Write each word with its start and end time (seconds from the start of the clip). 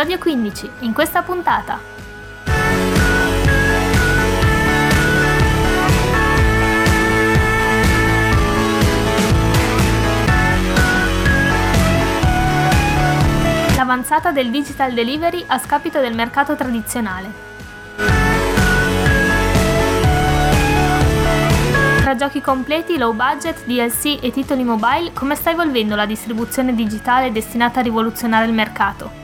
Episodio 0.00 0.24
15. 0.24 0.70
In 0.78 0.94
questa 0.94 1.20
puntata. 1.20 1.78
L'avanzata 13.76 14.32
del 14.32 14.50
digital 14.50 14.94
delivery 14.94 15.44
a 15.46 15.58
scapito 15.58 16.00
del 16.00 16.14
mercato 16.14 16.56
tradizionale. 16.56 17.30
Tra 22.00 22.16
giochi 22.16 22.40
completi, 22.40 22.96
low 22.96 23.12
budget, 23.12 23.66
DLC 23.66 24.18
e 24.22 24.30
titoli 24.30 24.64
mobile, 24.64 25.12
come 25.12 25.34
sta 25.34 25.50
evolvendo 25.50 25.94
la 25.94 26.06
distribuzione 26.06 26.74
digitale 26.74 27.30
destinata 27.30 27.80
a 27.80 27.82
rivoluzionare 27.82 28.46
il 28.46 28.54
mercato? 28.54 29.19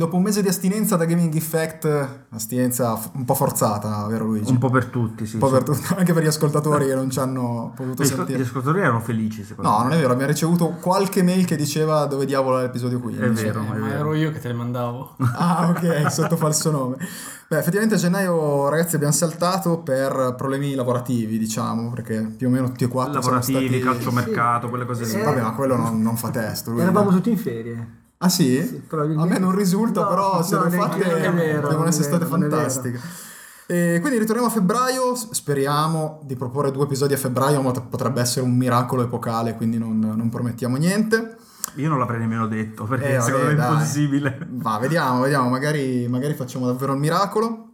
Dopo 0.00 0.16
un 0.16 0.22
mese 0.22 0.40
di 0.40 0.48
astinenza 0.48 0.96
da 0.96 1.04
Gaming 1.04 1.34
Effect, 1.34 2.08
astinenza 2.30 2.98
un 3.12 3.26
po' 3.26 3.34
forzata, 3.34 4.06
vero 4.06 4.24
Luigi? 4.24 4.50
Un 4.50 4.56
po' 4.56 4.70
per 4.70 4.86
tutti, 4.86 5.26
sì. 5.26 5.34
Un 5.34 5.40
po' 5.40 5.48
sì. 5.48 5.52
per 5.52 5.62
tutti, 5.62 5.92
anche 5.94 6.14
per 6.14 6.22
gli 6.22 6.26
ascoltatori 6.26 6.86
che 6.86 6.94
non 6.94 7.10
ci 7.10 7.18
hanno 7.18 7.70
potuto 7.76 8.02
Gli, 8.02 8.06
sentire. 8.06 8.38
gli 8.38 8.42
ascoltatori 8.42 8.80
erano 8.80 9.00
felici, 9.00 9.44
secondo 9.44 9.70
No, 9.70 9.76
me. 9.76 9.82
non 9.84 9.92
è 9.92 9.96
vero, 10.00 10.12
abbiamo 10.12 10.30
ricevuto 10.32 10.68
qualche 10.80 11.22
mail 11.22 11.44
che 11.44 11.54
diceva 11.54 12.06
dove 12.06 12.24
diavolo 12.24 12.60
è 12.60 12.62
l'episodio 12.62 12.98
15. 12.98 13.24
È 13.26 13.30
vero, 13.46 13.60
Eh, 13.60 13.64
è 13.64 13.78
ma 13.78 13.86
vero. 13.88 13.98
ero 13.98 14.14
io 14.14 14.32
che 14.32 14.38
te 14.40 14.48
le 14.48 14.54
mandavo. 14.54 15.16
Ah, 15.36 15.68
ok, 15.68 16.10
sotto 16.10 16.36
falso 16.36 16.70
nome. 16.70 16.96
Beh, 17.48 17.58
effettivamente 17.58 17.96
a 17.96 17.98
gennaio, 17.98 18.68
ragazzi, 18.70 18.94
abbiamo 18.94 19.12
saltato 19.12 19.80
per 19.80 20.34
problemi 20.36 20.74
lavorativi, 20.74 21.36
diciamo, 21.36 21.90
perché 21.90 22.22
più 22.36 22.46
o 22.46 22.50
meno 22.50 22.68
tutti 22.68 22.84
e 22.84 22.88
quattro 22.88 23.20
siamo 23.20 23.36
Lavorativi, 23.38 23.80
stati... 23.80 23.98
calciomercato, 23.98 24.68
quelle 24.70 24.86
cose 24.86 25.04
lì. 25.04 25.10
Sì, 25.10 25.20
vabbè, 25.20 25.42
ma 25.42 25.52
quello 25.52 25.76
non, 25.76 26.00
non 26.00 26.16
fa 26.16 26.30
testo. 26.30 26.74
Eravamo 26.78 27.10
tutti 27.10 27.30
in 27.30 27.36
ferie. 27.38 27.98
Ah 28.22 28.28
sì? 28.28 28.62
Sì. 28.66 28.82
A 28.90 29.24
me 29.24 29.38
non 29.38 29.54
risulta, 29.54 30.02
No, 30.02 30.08
però 30.08 30.42
se 30.42 30.54
no, 30.54 30.64
le 30.64 30.76
ho 30.76 30.80
fatte 30.82 30.98
vero, 31.32 31.68
devono 31.68 31.88
essere 31.88 32.04
state 32.04 32.26
vero, 32.26 32.38
fantastiche. 32.38 33.00
E 33.66 33.98
quindi 34.00 34.18
ritorniamo 34.18 34.50
a 34.50 34.52
febbraio, 34.52 35.14
speriamo 35.14 36.20
di 36.24 36.36
proporre 36.36 36.70
due 36.70 36.84
episodi 36.84 37.14
a 37.14 37.16
febbraio, 37.16 37.62
ma 37.62 37.70
potrebbe 37.72 38.20
essere 38.20 38.44
un 38.44 38.54
miracolo 38.56 39.02
epocale, 39.04 39.54
quindi 39.54 39.78
non, 39.78 39.98
non 39.98 40.28
promettiamo 40.28 40.76
niente. 40.76 41.36
Io 41.76 41.88
non 41.88 41.98
l'avrei 41.98 42.18
nemmeno 42.18 42.46
detto, 42.46 42.84
perché 42.84 43.16
Eh, 43.16 43.20
secondo 43.20 43.46
vabbè, 43.46 43.56
me 43.56 43.66
è 43.66 43.70
impossibile. 43.72 44.46
Va, 44.50 44.78
vediamo, 44.78 45.20
vediamo, 45.22 45.48
magari, 45.48 46.06
magari 46.08 46.34
facciamo 46.34 46.66
davvero 46.66 46.92
il 46.92 46.98
miracolo. 46.98 47.68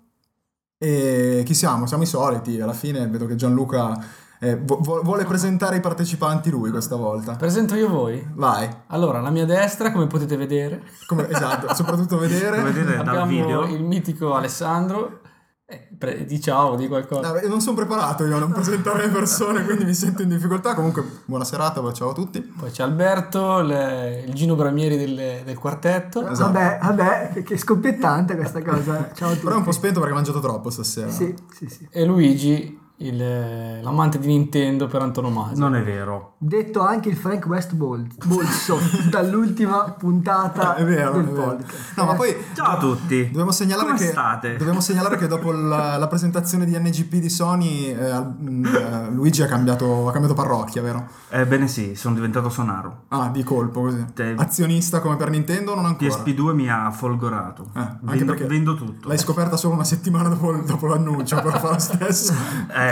E 0.79 1.43
chi 1.45 1.55
siamo? 1.55 1.87
Siamo 1.87 2.03
i 2.03 2.07
soliti, 2.07 2.61
alla 2.61 2.75
fine 2.75 3.09
vedo 3.09 3.27
che 3.27 3.35
Gianluca 3.35 3.99
eh, 4.41 4.57
vu- 4.57 4.81
vu- 4.83 5.03
vuole 5.03 5.25
presentare 5.25 5.77
i 5.77 5.81
partecipanti 5.81 6.51
lui 6.51 6.71
questa 6.71 6.97
volta. 6.97 7.35
Presento 7.37 7.75
io 7.75 7.89
voi. 7.89 8.25
Vai, 8.35 8.69
Allora, 8.89 9.19
alla 9.19 9.31
mia 9.31 9.45
destra, 9.47 9.93
come 9.93 10.07
potete 10.07 10.37
vedere, 10.37 10.83
come, 11.07 11.29
esatto, 11.29 11.75
soprattutto 11.75 12.19
vedere. 12.19 12.63
Dal 12.63 13.07
abbiamo 13.07 13.27
video. 13.27 13.65
il 13.67 13.83
mitico 13.83 14.35
Alessandro. 14.35 15.21
Eh, 15.69 15.89
pre- 15.99 16.25
di 16.27 16.41
ciao, 16.41 16.77
di 16.77 16.87
qualcosa. 16.87 17.33
No, 17.33 17.49
non 17.49 17.61
sono 17.61 17.75
preparato 17.75 18.25
io 18.25 18.37
a 18.37 18.39
non 18.39 18.53
presentare 18.53 19.07
le 19.07 19.09
persone, 19.13 19.65
quindi 19.65 19.85
mi 19.85 19.95
sento 19.95 20.23
in 20.23 20.29
difficoltà. 20.29 20.75
Comunque, 20.75 21.03
buona 21.25 21.43
serata, 21.43 21.83
ciao 21.93 22.11
a 22.11 22.13
tutti. 22.15 22.41
Poi 22.41 22.71
c'è 22.71 22.85
Alberto, 22.85 23.63
le- 23.63 24.23
il 24.29 24.33
Gino 24.35 24.55
Bramieri 24.55 24.97
del, 24.97 25.43
del 25.45 25.59
quartetto. 25.59 26.25
Esatto. 26.29 26.53
Vabbè, 26.53 26.79
vabbè, 26.81 27.43
che 27.43 27.59
scoppiettante 27.59 28.37
questa 28.37 28.63
cosa. 28.63 29.11
Ciao 29.13 29.31
a 29.31 29.33
tutti. 29.33 29.43
Però 29.43 29.57
è 29.57 29.59
un 29.59 29.65
po' 29.65 29.73
spento 29.73 29.99
perché 29.99 30.13
ha 30.13 30.17
mangiato 30.17 30.39
troppo 30.39 30.71
stasera. 30.71 31.11
Sì, 31.11 31.35
sì, 31.53 31.67
sì. 31.69 31.89
E 31.91 32.05
Luigi, 32.05 32.79
il- 32.99 33.81
l'amante 33.83 34.19
di 34.19 34.27
Nintendo 34.27 34.87
per 34.87 35.03
antonomasia. 35.03 35.57
Non 35.59 35.75
è 35.77 35.83
vero. 35.83 36.35
Detto 36.39 36.81
anche 36.81 37.09
il 37.09 37.17
Frank 37.17 37.45
West 37.47 37.75
Bol- 37.75 38.07
Bolso 38.25 38.79
dall'ultima 39.11 39.95
puntata 39.99 40.75
È 40.77 40.85
vero, 40.85 41.13
del 41.13 41.25
è 41.25 41.29
vero. 41.31 41.43
podcast. 41.43 41.97
No, 41.97 42.05
ma 42.05 42.15
poi 42.15 42.35
Ciao 42.55 42.77
a 42.77 42.79
tutti. 42.79 43.27
Dobbiamo 43.27 43.51
segnalare, 43.53 43.89
Come 43.89 43.99
che, 43.99 44.07
state? 44.07 44.57
dobbiamo 44.57 44.81
segnalare 44.81 45.17
che 45.17 45.27
dopo 45.27 45.51
la, 45.53 45.97
la 45.97 46.07
presentazione 46.07 46.65
di 46.65 46.79
NGP 46.79 47.15
di 47.17 47.29
Sony, 47.29 47.87
eh, 47.91 48.21
mm, 48.21 48.65
eh, 48.65 49.11
Luigi 49.11 49.43
ha 49.43 49.47
cambiato, 49.47 50.09
ha 50.09 50.13
cambiato 50.13 50.35
parrocchia, 50.35 50.83
vero? 50.83 51.07
Ebbene 51.29 51.69
sì, 51.69 51.95
sono 51.95 52.15
diventato 52.15 52.49
sonaro. 52.49 53.05
Ah, 53.09 53.29
di 53.29 53.43
colpo 53.43 53.83
così. 53.83 54.05
Te- 54.15 54.35
Azionista 54.37 55.01
come 55.01 55.17
per 55.17 55.31
Nintendo 55.31 55.75
non 55.75 55.85
ancora? 55.87 56.09
PSP2 56.11 56.55
mi 56.55 56.71
ha 56.71 56.91
folgorato. 56.91 57.71
Eh, 57.75 57.79
anche 57.81 57.99
vendo, 58.05 58.25
perché 58.33 58.47
vendo 58.47 58.75
tutto. 58.75 59.09
L'hai 59.09 59.19
scoperta 59.19 59.57
solo 59.57 59.75
una 59.75 59.85
settimana 59.85 60.29
dopo, 60.29 60.53
dopo 60.53 60.87
l'annuncio, 60.87 61.37
però 61.43 61.59
fa 61.59 61.71
lo 61.71 61.79
stesso. 61.81 62.33
Eh, 62.75 62.86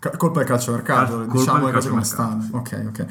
Ca- 0.00 0.16
colpa 0.16 0.38
del 0.40 0.48
calciomercato, 0.48 1.16
Cal- 1.18 1.28
diciamo 1.30 1.66
le 1.66 1.72
cose 1.72 1.88
come 1.88 2.04
stanno. 2.04 2.48
Ok, 2.52 2.84
ok. 2.88 3.06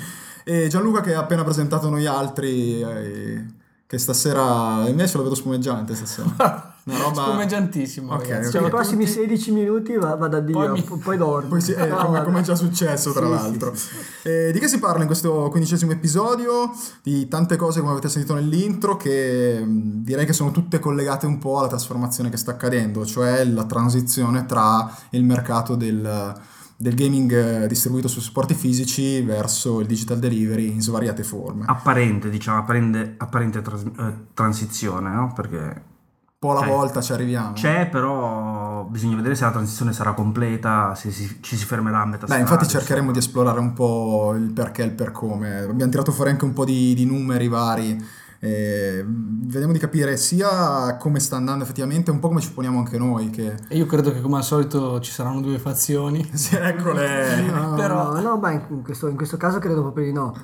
E 0.46 0.68
Gianluca 0.70 1.02
che 1.02 1.14
ha 1.14 1.20
appena 1.20 1.44
presentato 1.44 1.90
noi 1.90 2.06
altri, 2.06 2.82
eh, 2.82 3.46
che 3.86 3.98
stasera, 3.98 4.88
invece 4.88 5.18
lo 5.18 5.24
vedo 5.24 5.36
spumeggiante 5.36 5.96
stasera. 5.96 6.76
Una 6.88 6.98
roba... 7.00 7.24
Spumeggiantissimo. 7.24 8.14
Ok, 8.14 8.28
ragazzi. 8.30 8.52
Ciao 8.52 8.62
I 8.64 8.66
a 8.66 8.70
prossimi 8.70 9.04
tutti. 9.06 9.18
16 9.18 9.52
minuti 9.52 9.96
va, 9.96 10.16
va 10.16 10.28
da 10.28 10.40
Dio, 10.40 10.58
Poi 10.58 10.70
mi- 10.72 10.98
poi 11.00 11.18
dormi. 11.18 11.50
Poi 11.50 11.62
sì, 11.62 11.74
eh, 11.74 11.88
come, 11.92 12.24
come 12.24 12.40
è 12.40 12.44
già 12.44 12.56
successo 12.56 13.12
tra 13.12 13.26
Sì, 13.26 13.32
l'altro. 13.32 13.76
sì, 13.76 13.88
sì. 14.22 14.28
Eh, 14.28 14.52
di 14.54 14.60
che 14.60 14.68
si 14.68 14.80
parla 14.80 15.02
in 15.02 15.08
questo 15.08 15.50
quindicesimo 15.50 15.92
episodio? 15.92 16.72
Di 17.04 17.28
tante 17.28 17.58
cose 17.58 17.80
come 17.82 17.92
avete 17.92 18.08
sentito 18.10 18.34
nell'intro 18.36 18.96
che 18.96 19.60
mh, 19.64 20.04
direi 20.04 20.26
che 20.26 20.34
sono 20.34 20.52
tutte 20.52 20.80
collegate 20.80 21.26
un 21.26 21.38
po' 21.40 21.60
alla 21.60 21.68
trasformazione 21.68 22.30
che 22.30 22.38
sta 22.38 22.52
accadendo, 22.52 23.06
cioè 23.06 23.44
la 23.44 23.66
transizione 23.66 24.46
tra 24.46 24.90
il 25.10 25.26
mercato 25.26 25.76
del, 25.76 26.34
del 26.78 26.96
gaming 26.96 27.34
eh, 27.64 27.68
distribuito 27.68 28.08
su 28.08 28.22
supporti 28.22 28.54
fisici 28.54 29.20
verso 29.22 29.82
il 29.82 29.88
digital 29.88 30.20
delivery 30.20 30.72
in 30.72 30.82
svariate 30.82 31.24
forme. 31.24 31.66
Apparente, 31.68 32.30
diciamo, 32.30 32.60
apparente, 32.60 33.16
apparente 33.18 33.62
tras- 33.62 33.84
eh, 33.84 34.14
transizione, 34.34 35.10
no? 35.14 35.34
Perché 35.36 35.96
po' 36.40 36.52
alla 36.52 36.62
c'è. 36.62 36.68
volta 36.68 37.02
ci 37.02 37.12
arriviamo. 37.14 37.54
c'è, 37.54 37.88
però 37.90 38.84
bisogna 38.86 39.16
vedere 39.16 39.36
se 39.36 39.44
la 39.44 39.52
transizione 39.52 39.92
sarà 39.94 40.14
completa, 40.14 40.94
se 40.96 41.12
si- 41.12 41.38
ci 41.42 41.56
si 41.58 41.66
fermerà 41.66 42.02
a 42.02 42.06
metà 42.06 42.26
Beh, 42.28 42.34
strada. 42.34 42.42
infatti 42.42 42.68
cercheremo 42.68 43.12
di 43.12 43.18
esplorare 43.20 43.60
un 43.60 43.74
po' 43.74 44.34
il 44.36 44.52
perché 44.54 44.84
e 44.84 44.86
il 44.86 44.92
per 44.94 45.12
come. 45.12 45.58
Abbiamo 45.60 45.92
tirato 45.92 46.12
fuori 46.12 46.30
anche 46.30 46.46
un 46.46 46.54
po' 46.54 46.66
di, 46.66 46.94
di 46.94 47.06
numeri 47.06 47.48
vari. 47.48 47.98
eh, 48.40 49.04
vediamo 49.04 49.74
di 49.74 49.80
capire 49.80 50.16
sia 50.16 50.96
come 50.98 51.20
sta 51.20 51.38
andando 51.38 51.64
effettivamente, 51.64 52.12
un 52.12 52.20
po' 52.20 52.28
come 52.28 52.40
ci 52.40 52.52
poniamo 52.52 52.78
anche 52.78 53.00
noi. 53.00 53.32
Che... 53.32 53.56
E 53.68 53.76
io 53.76 53.88
credo 53.88 54.14
che 54.14 54.22
come 54.22 54.38
al 54.38 54.44
solito 54.44 55.00
ci 55.00 55.12
saranno 55.12 55.42
due 55.42 55.58
fazioni. 55.58 56.24
Sì, 56.38 56.56
eccole. 56.56 57.42
No, 57.42 57.74
Però- 57.76 58.14
no, 58.14 58.22
no, 58.22 58.38
ma 58.38 58.52
in 58.52 58.84
questo, 58.84 59.08
in 59.08 59.16
questo 59.16 59.38
caso 59.38 59.58
credo 59.58 59.82
proprio 59.82 60.06
di 60.06 60.12
no. 60.14 60.36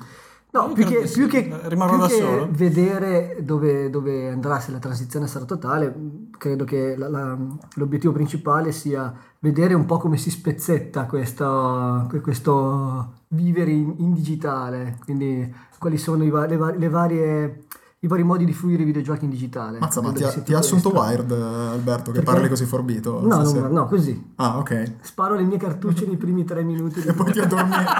No, 0.54 0.72
più 0.72 0.84
che, 0.86 1.08
più 1.12 1.26
che- 1.26 1.50
rimarrò 1.64 1.90
più 1.94 2.00
da 2.02 2.06
che 2.06 2.14
solo. 2.14 2.48
vedere 2.52 3.38
dove, 3.42 3.90
dove 3.90 4.28
andrà, 4.30 4.60
se 4.60 4.70
la 4.70 4.78
transizione 4.78 5.26
sarà 5.26 5.44
totale, 5.44 5.92
credo 6.38 6.62
che 6.64 6.94
la- 6.96 7.08
la- 7.08 7.36
l'obiettivo 7.74 8.12
principale 8.12 8.70
sia 8.70 9.12
vedere 9.40 9.74
un 9.74 9.84
po' 9.84 9.98
come 9.98 10.16
si 10.16 10.30
spezzetta 10.30 11.06
questo, 11.06 12.06
que- 12.08 12.20
questo 12.20 13.14
vivere 13.30 13.72
in, 13.72 13.94
in 13.98 14.14
digitale, 14.14 14.96
quindi 15.02 15.52
quali 15.80 15.98
sono 15.98 16.24
va- 16.30 16.46
le, 16.46 16.56
va- 16.56 16.70
le 16.74 16.88
varie, 16.88 17.64
i 18.04 18.06
vari 18.06 18.22
modi 18.22 18.44
di 18.44 18.52
fruire 18.52 18.82
i 18.82 18.84
videogiochi 18.84 19.24
in 19.24 19.30
digitale. 19.30 19.78
Mazza, 19.78 20.02
ma 20.02 20.12
ti 20.12 20.22
ha, 20.22 20.30
ti 20.30 20.52
ha 20.52 20.58
assunto. 20.58 20.90
Wired, 20.90 21.30
Alberto, 21.32 22.10
che 22.10 22.18
Perché? 22.18 22.32
parli 22.32 22.48
così 22.50 22.66
forbito? 22.66 23.26
No, 23.26 23.42
no, 23.42 23.68
no, 23.68 23.86
così. 23.86 24.32
Ah, 24.36 24.58
ok. 24.58 24.92
Sparo 25.00 25.34
le 25.36 25.42
mie 25.42 25.56
cartucce 25.56 26.04
nei 26.06 26.18
primi 26.18 26.44
tre 26.44 26.62
minuti. 26.62 27.00
E 27.14 27.14
poi 27.14 27.32
ti 27.32 27.40
addormenti. 27.40 27.92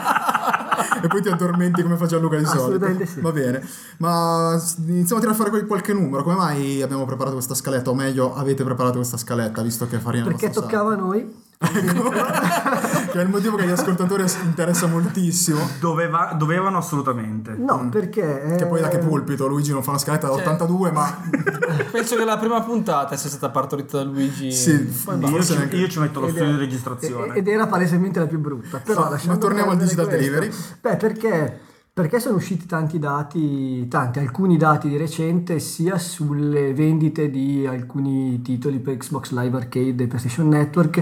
e 1.03 1.07
poi 1.09 1.23
ti 1.23 1.29
addormenti 1.29 1.83
come 1.83 1.97
fa 1.97 2.05
Gianluca 2.05 2.37
di 2.37 2.45
solito. 2.45 2.65
Assolutamente 2.65 3.07
sì. 3.07 3.21
Va 3.21 3.33
bene. 3.33 3.67
Ma 3.99 4.61
iniziamo 4.87 5.23
a 5.23 5.25
tirare 5.25 5.51
fuori 5.51 5.67
qualche 5.67 5.95
numero. 5.95 6.23
Come 6.23 6.37
mai 6.37 6.83
abbiamo 6.83 7.07
preparato 7.07 7.35
questa 7.37 7.55
scaletta? 7.55 7.89
O 7.91 7.95
meglio, 7.95 8.35
avete 8.35 8.63
preparato 8.63 8.97
questa 8.97 9.17
scaletta, 9.17 9.63
visto 9.63 9.87
che 9.87 9.99
Farina 9.99 10.27
Perché 10.27 10.51
toccava 10.51 10.93
a 10.93 10.97
noi. 10.97 11.43
Ecco. 11.73 12.11
che 12.11 13.19
è 13.21 13.23
il 13.23 13.29
motivo 13.29 13.57
che 13.57 13.63
agli 13.65 13.71
ascoltatori 13.71 14.25
interessa 14.45 14.87
moltissimo. 14.87 15.61
Doveva- 15.81 16.35
dovevano 16.39 16.79
assolutamente. 16.79 17.55
No, 17.57 17.89
perché... 17.91 18.55
Che 18.59 18.67
poi 18.67 18.81
da 18.81 18.89
che 18.89 18.99
pulpito? 18.99 19.47
Luigi 19.47 19.73
non 19.73 19.83
fa 19.83 19.91
una 19.91 19.99
scaletta 19.99 20.27
da 20.29 20.35
Cioè- 20.35 20.43
82, 20.47 20.91
ma 20.93 21.23
Penso 21.91 22.17
che 22.17 22.25
la 22.25 22.39
prima 22.39 22.61
puntata 22.63 23.17
sia 23.17 23.31
stata 23.31 23.51
partorita 23.51 23.99
da 23.99 24.05
Luigi. 24.05 24.51
Sì, 24.53 24.79
Poi 25.05 25.19
io 25.31 25.43
ci, 25.43 25.55
neanche- 25.57 25.77
io 25.77 25.89
ci 25.89 25.99
metto 26.01 26.21
lo 26.21 26.27
ed 26.27 26.35
studio 26.35 26.53
di 26.53 26.59
registrazione. 26.59 27.35
Ed 27.35 27.49
era 27.49 27.67
palesemente 27.67 28.19
la 28.19 28.27
più 28.27 28.39
brutta. 28.39 28.79
Però 28.85 29.03
Ma 29.05 29.11
lasciando 29.11 29.39
torniamo 29.39 29.71
al 29.71 29.77
digital 29.79 30.07
questo. 30.07 30.23
delivery. 30.23 30.51
Beh, 30.81 30.97
perché? 30.97 31.61
Perché 31.95 32.19
sono 32.19 32.35
usciti 32.35 32.67
tanti 32.67 32.99
dati, 32.99 33.87
tanti, 33.87 34.19
alcuni 34.19 34.57
dati 34.57 34.89
di 34.89 34.97
recente, 34.97 35.61
sia 35.61 35.97
sulle 35.97 36.75
vendite 36.75 37.31
di 37.31 37.65
alcuni 37.69 38.43
titoli 38.43 38.81
per 38.81 38.97
Xbox 38.97 39.31
Live 39.31 39.57
Arcade 39.57 40.03
e 40.03 40.07
PlayStation 40.09 40.49
Network, 40.49 41.01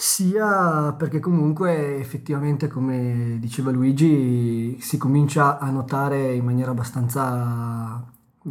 sia 0.00 0.92
perché 0.96 1.18
comunque 1.18 1.98
effettivamente, 1.98 2.68
come 2.68 3.38
diceva 3.40 3.72
Luigi, 3.72 4.78
si 4.80 4.96
comincia 4.96 5.58
a 5.58 5.68
notare 5.70 6.34
in 6.34 6.44
maniera 6.44 6.70
abbastanza 6.70 8.00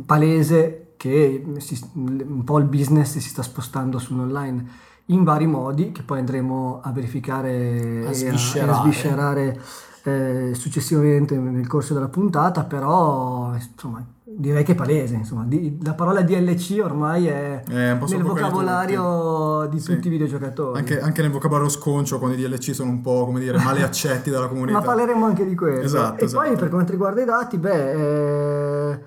palese 0.05 0.95
che 0.97 1.45
si- 1.59 1.89
un 1.93 2.43
po' 2.43 2.57
il 2.59 2.65
business 2.65 3.11
si 3.17 3.29
sta 3.29 3.43
spostando 3.43 3.97
sull'online 3.97 4.65
in 5.05 5.23
vari 5.23 5.47
modi 5.47 5.93
che 5.93 6.01
poi 6.03 6.19
andremo 6.19 6.81
a 6.83 6.91
verificare 6.91 8.03
A 8.05 8.09
e 8.09 8.13
sviscerare. 8.13 8.69
e 8.71 8.73
a 8.73 8.81
sviscerare 8.81 9.61
eh, 10.07 10.51
successivamente 10.53 11.37
nel 11.37 11.67
corso 11.67 11.93
della 11.93 12.07
puntata, 12.07 12.63
però 12.63 13.53
insomma 13.53 14.05
direi 14.23 14.63
che 14.63 14.73
è 14.73 14.75
palese, 14.75 15.15
insomma, 15.15 15.43
di- 15.45 15.77
la 15.83 15.93
parola 15.93 16.21
DLC 16.21 16.79
ormai 16.83 17.27
è 17.27 17.63
È 17.63 17.95
po' 17.97 18.05
nel 18.05 18.21
quella 18.21 18.21
di 18.21 18.21
vocabolario 18.95 19.67
di 19.69 19.79
Sì. 19.79 19.93
tutti 19.95 20.07
i 20.07 20.09
videogiocatori. 20.11 20.77
Anche, 20.77 20.99
anche 20.99 21.21
nel 21.21 21.31
vocabolario 21.31 21.69
sconcio, 21.69 22.19
quando 22.19 22.37
i 22.37 22.41
DLC 22.41 22.73
sono 22.75 22.91
un 22.91 23.01
po', 23.01 23.25
come 23.25 23.39
dire, 23.39 23.57
male 23.57 23.83
accetti 23.83 24.29
dalla 24.29 24.47
comunità. 24.49 24.77
Ma 24.79 24.83
parleremo 24.85 25.25
anche 25.25 25.45
di 25.45 25.55
quello. 25.55 25.81
Esatto, 25.81 26.21
e 26.21 26.25
esatto. 26.25 26.45
poi 26.45 26.55
per 26.57 26.69
quanto 26.69 26.91
riguarda 26.91 27.21
i 27.21 27.25
dati, 27.25 27.57
beh, 27.57 28.91
eh, 28.91 28.99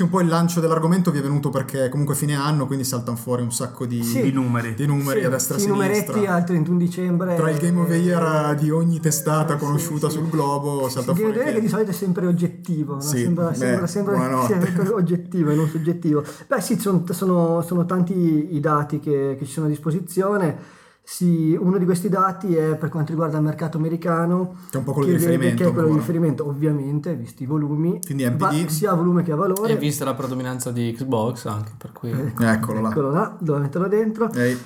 Sì, 0.00 0.06
un 0.06 0.12
po' 0.12 0.22
il 0.22 0.28
lancio 0.28 0.60
dell'argomento 0.60 1.10
vi 1.10 1.18
è 1.18 1.20
venuto 1.20 1.50
perché 1.50 1.90
comunque 1.90 2.14
fine 2.14 2.34
anno, 2.34 2.66
quindi 2.66 2.84
saltano 2.84 3.18
fuori 3.18 3.42
un 3.42 3.52
sacco 3.52 3.84
di, 3.84 4.02
Sì. 4.02 4.22
Di 4.22 4.32
numeri. 4.32 4.72
di 4.74 4.86
numeri 4.86 5.20
sì, 5.20 5.26
a 5.26 5.28
destra 5.28 5.56
e 5.56 5.58
sì, 5.58 5.64
a 5.66 5.68
i 5.68 5.72
numeretti 5.72 6.12
sinistra. 6.12 6.34
al 6.34 6.44
31 6.44 6.78
dicembre. 6.78 7.34
Tra 7.36 7.50
il 7.50 7.58
Game 7.58 7.80
of 7.80 7.88
the 7.88 7.96
Year 7.96 8.54
di 8.54 8.70
ogni 8.70 8.98
testata 8.98 9.54
Eh, 9.54 9.58
conosciuta 9.58 10.08
sì. 10.08 10.16
sul 10.16 10.30
globo 10.30 10.88
salta 10.88 11.10
Il 11.10 11.16
Game 11.18 11.18
fuori 11.18 11.30
of 11.30 11.34
the 11.36 11.40
Year 11.42 11.54
che 11.54 11.60
di 11.60 11.68
solito 11.68 11.90
è 11.90 11.92
sempre 11.92 12.26
oggettivo, 12.26 12.94
no? 12.94 13.00
Sì, 13.02 13.18
sembra, 13.18 13.48
beh, 13.50 13.54
sembra, 13.54 13.86
sembra 13.86 14.46
sempre 14.46 14.88
oggettivo 14.88 15.50
e 15.50 15.54
non 15.54 15.68
soggettivo. 15.68 16.24
Beh 16.46 16.60
sì, 16.62 16.78
sono, 16.80 17.04
sono- 17.10 17.60
sono 17.60 17.84
tanti 17.84 18.54
i 18.54 18.60
dati 18.60 19.00
che, 19.00 19.36
che 19.38 19.44
ci 19.44 19.52
sono 19.52 19.66
a 19.66 19.68
disposizione. 19.68 20.56
Sì, 21.02 21.56
uno 21.60 21.76
di 21.76 21.84
questi 21.84 22.08
dati 22.08 22.54
è 22.54 22.76
per 22.76 22.88
quanto 22.88 23.10
riguarda 23.10 23.36
il 23.38 23.42
mercato 23.42 23.78
americano, 23.78 24.54
Che 24.70 24.76
è 24.76 24.78
un 24.78 24.84
po' 24.84 24.92
quello 24.92 25.08
di 25.08 25.14
che 25.14 25.18
riferimento 25.18 25.62
che 25.64 25.68
è 25.68 25.72
quello 25.72 25.88
di 25.88 25.94
riferimento, 25.94 26.46
ovviamente, 26.46 27.14
visti 27.16 27.42
i 27.42 27.46
volumi, 27.46 28.00
Quindi 28.04 28.24
MPD? 28.26 28.38
va- 28.38 28.68
sia 28.68 28.90
a 28.92 28.94
volume 28.94 29.22
che 29.22 29.32
a 29.32 29.36
valore. 29.36 29.72
E 29.72 29.76
vista 29.76 30.04
la 30.04 30.14
predominanza 30.14 30.70
di 30.70 30.92
Xbox 30.96 31.46
anche 31.46 31.72
per 31.76 31.92
cui... 31.92 32.10
Eccolo 32.10 32.80
là. 32.80 32.90
Eccolo 32.90 33.10
là, 33.10 33.36
devo 33.40 33.58
metterlo 33.58 33.88
dentro. 33.88 34.32
Ehi, 34.32 34.56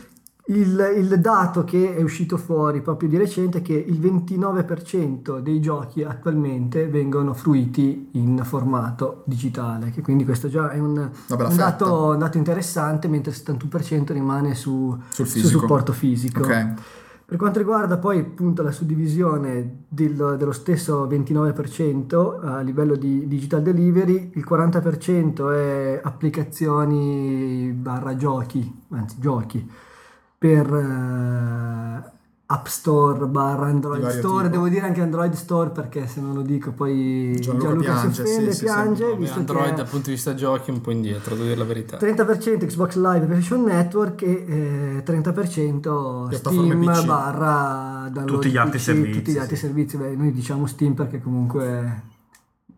Il, 0.46 0.92
il 0.98 1.20
dato 1.20 1.64
che 1.64 1.96
è 1.96 2.02
uscito 2.02 2.36
fuori 2.36 2.82
proprio 2.82 3.08
di 3.08 3.16
recente 3.16 3.58
è 3.58 3.62
che 3.62 3.72
il 3.72 3.98
29% 3.98 5.38
dei 5.38 5.58
giochi 5.58 6.02
attualmente 6.02 6.86
vengono 6.86 7.32
fruiti 7.32 8.08
in 8.12 8.42
formato 8.44 9.22
digitale, 9.24 9.90
che 9.90 10.02
quindi 10.02 10.26
questo 10.26 10.48
già 10.48 10.70
è 10.70 10.78
un, 10.78 10.98
un 10.98 11.56
dato, 11.56 12.08
un 12.10 12.18
dato 12.18 12.36
interessante, 12.36 13.08
mentre 13.08 13.32
il 13.32 13.38
71% 13.42 14.12
rimane 14.12 14.54
su, 14.54 14.94
Sul 15.08 15.26
su 15.26 15.32
fisico. 15.38 15.60
supporto 15.60 15.92
fisico. 15.94 16.42
Ok. 16.42 16.72
Per 17.26 17.38
quanto 17.38 17.58
riguarda 17.58 17.96
poi 17.96 18.18
appunto 18.18 18.62
la 18.62 18.70
suddivisione 18.70 19.84
del- 19.88 20.36
dello 20.36 20.52
stesso 20.52 21.06
29% 21.06 22.38
a 22.42 22.60
livello 22.60 22.96
di 22.96 23.26
digital 23.26 23.62
delivery, 23.62 24.32
il 24.34 24.44
40% 24.46 25.50
è 25.50 26.00
applicazioni 26.04 27.72
barra 27.74 28.14
giochi, 28.14 28.70
anzi 28.90 29.16
giochi, 29.18 29.66
per 30.44 30.74
eh, 30.74 32.12
App 32.44 32.66
Store 32.66 33.24
barra 33.24 33.68
Android 33.68 34.02
vario 34.02 34.18
Store, 34.18 34.42
tipo. 34.44 34.56
devo 34.56 34.68
dire 34.68 34.86
anche 34.86 35.00
Android 35.00 35.32
Store 35.32 35.70
perché 35.70 36.06
se 36.06 36.20
non 36.20 36.34
lo 36.34 36.42
dico 36.42 36.72
poi 36.72 37.34
Gianluca 37.40 37.68
Gianluca, 37.68 37.92
piange, 37.92 38.14
si 38.14 38.20
offende, 38.20 38.50
sì, 38.52 38.58
sì, 38.58 38.64
piange, 38.64 39.04
Vabbè, 39.04 39.16
visto 39.16 39.38
Android 39.38 39.70
che 39.70 39.74
dal 39.76 39.88
punto 39.88 40.04
di 40.08 40.14
vista 40.14 40.34
giochi 40.34 40.70
è 40.70 40.74
un 40.74 40.82
po' 40.82 40.90
indietro, 40.90 41.34
devo 41.34 41.46
dire 41.46 41.58
la 41.58 41.64
verità. 41.64 41.96
30% 41.96 42.66
Xbox 42.66 42.96
Live 42.96 43.24
PlayStation 43.24 43.64
Network 43.64 44.20
e 44.20 44.44
eh, 44.46 45.02
30% 45.02 46.28
Piattaforme 46.28 46.28
Steam 46.28 46.92
PC. 46.92 47.06
barra 47.06 48.10
Tutti 48.26 48.50
gli 48.50 48.56
altri 48.58 48.78
PC, 48.78 48.84
servizi, 48.84 49.12
tutti 49.12 49.32
gli 49.32 49.38
altri 49.38 49.56
sì. 49.56 49.62
servizi. 49.64 49.96
Beh, 49.96 50.14
noi 50.14 50.30
diciamo 50.30 50.66
Steam 50.66 50.92
perché 50.92 51.22
comunque 51.22 52.02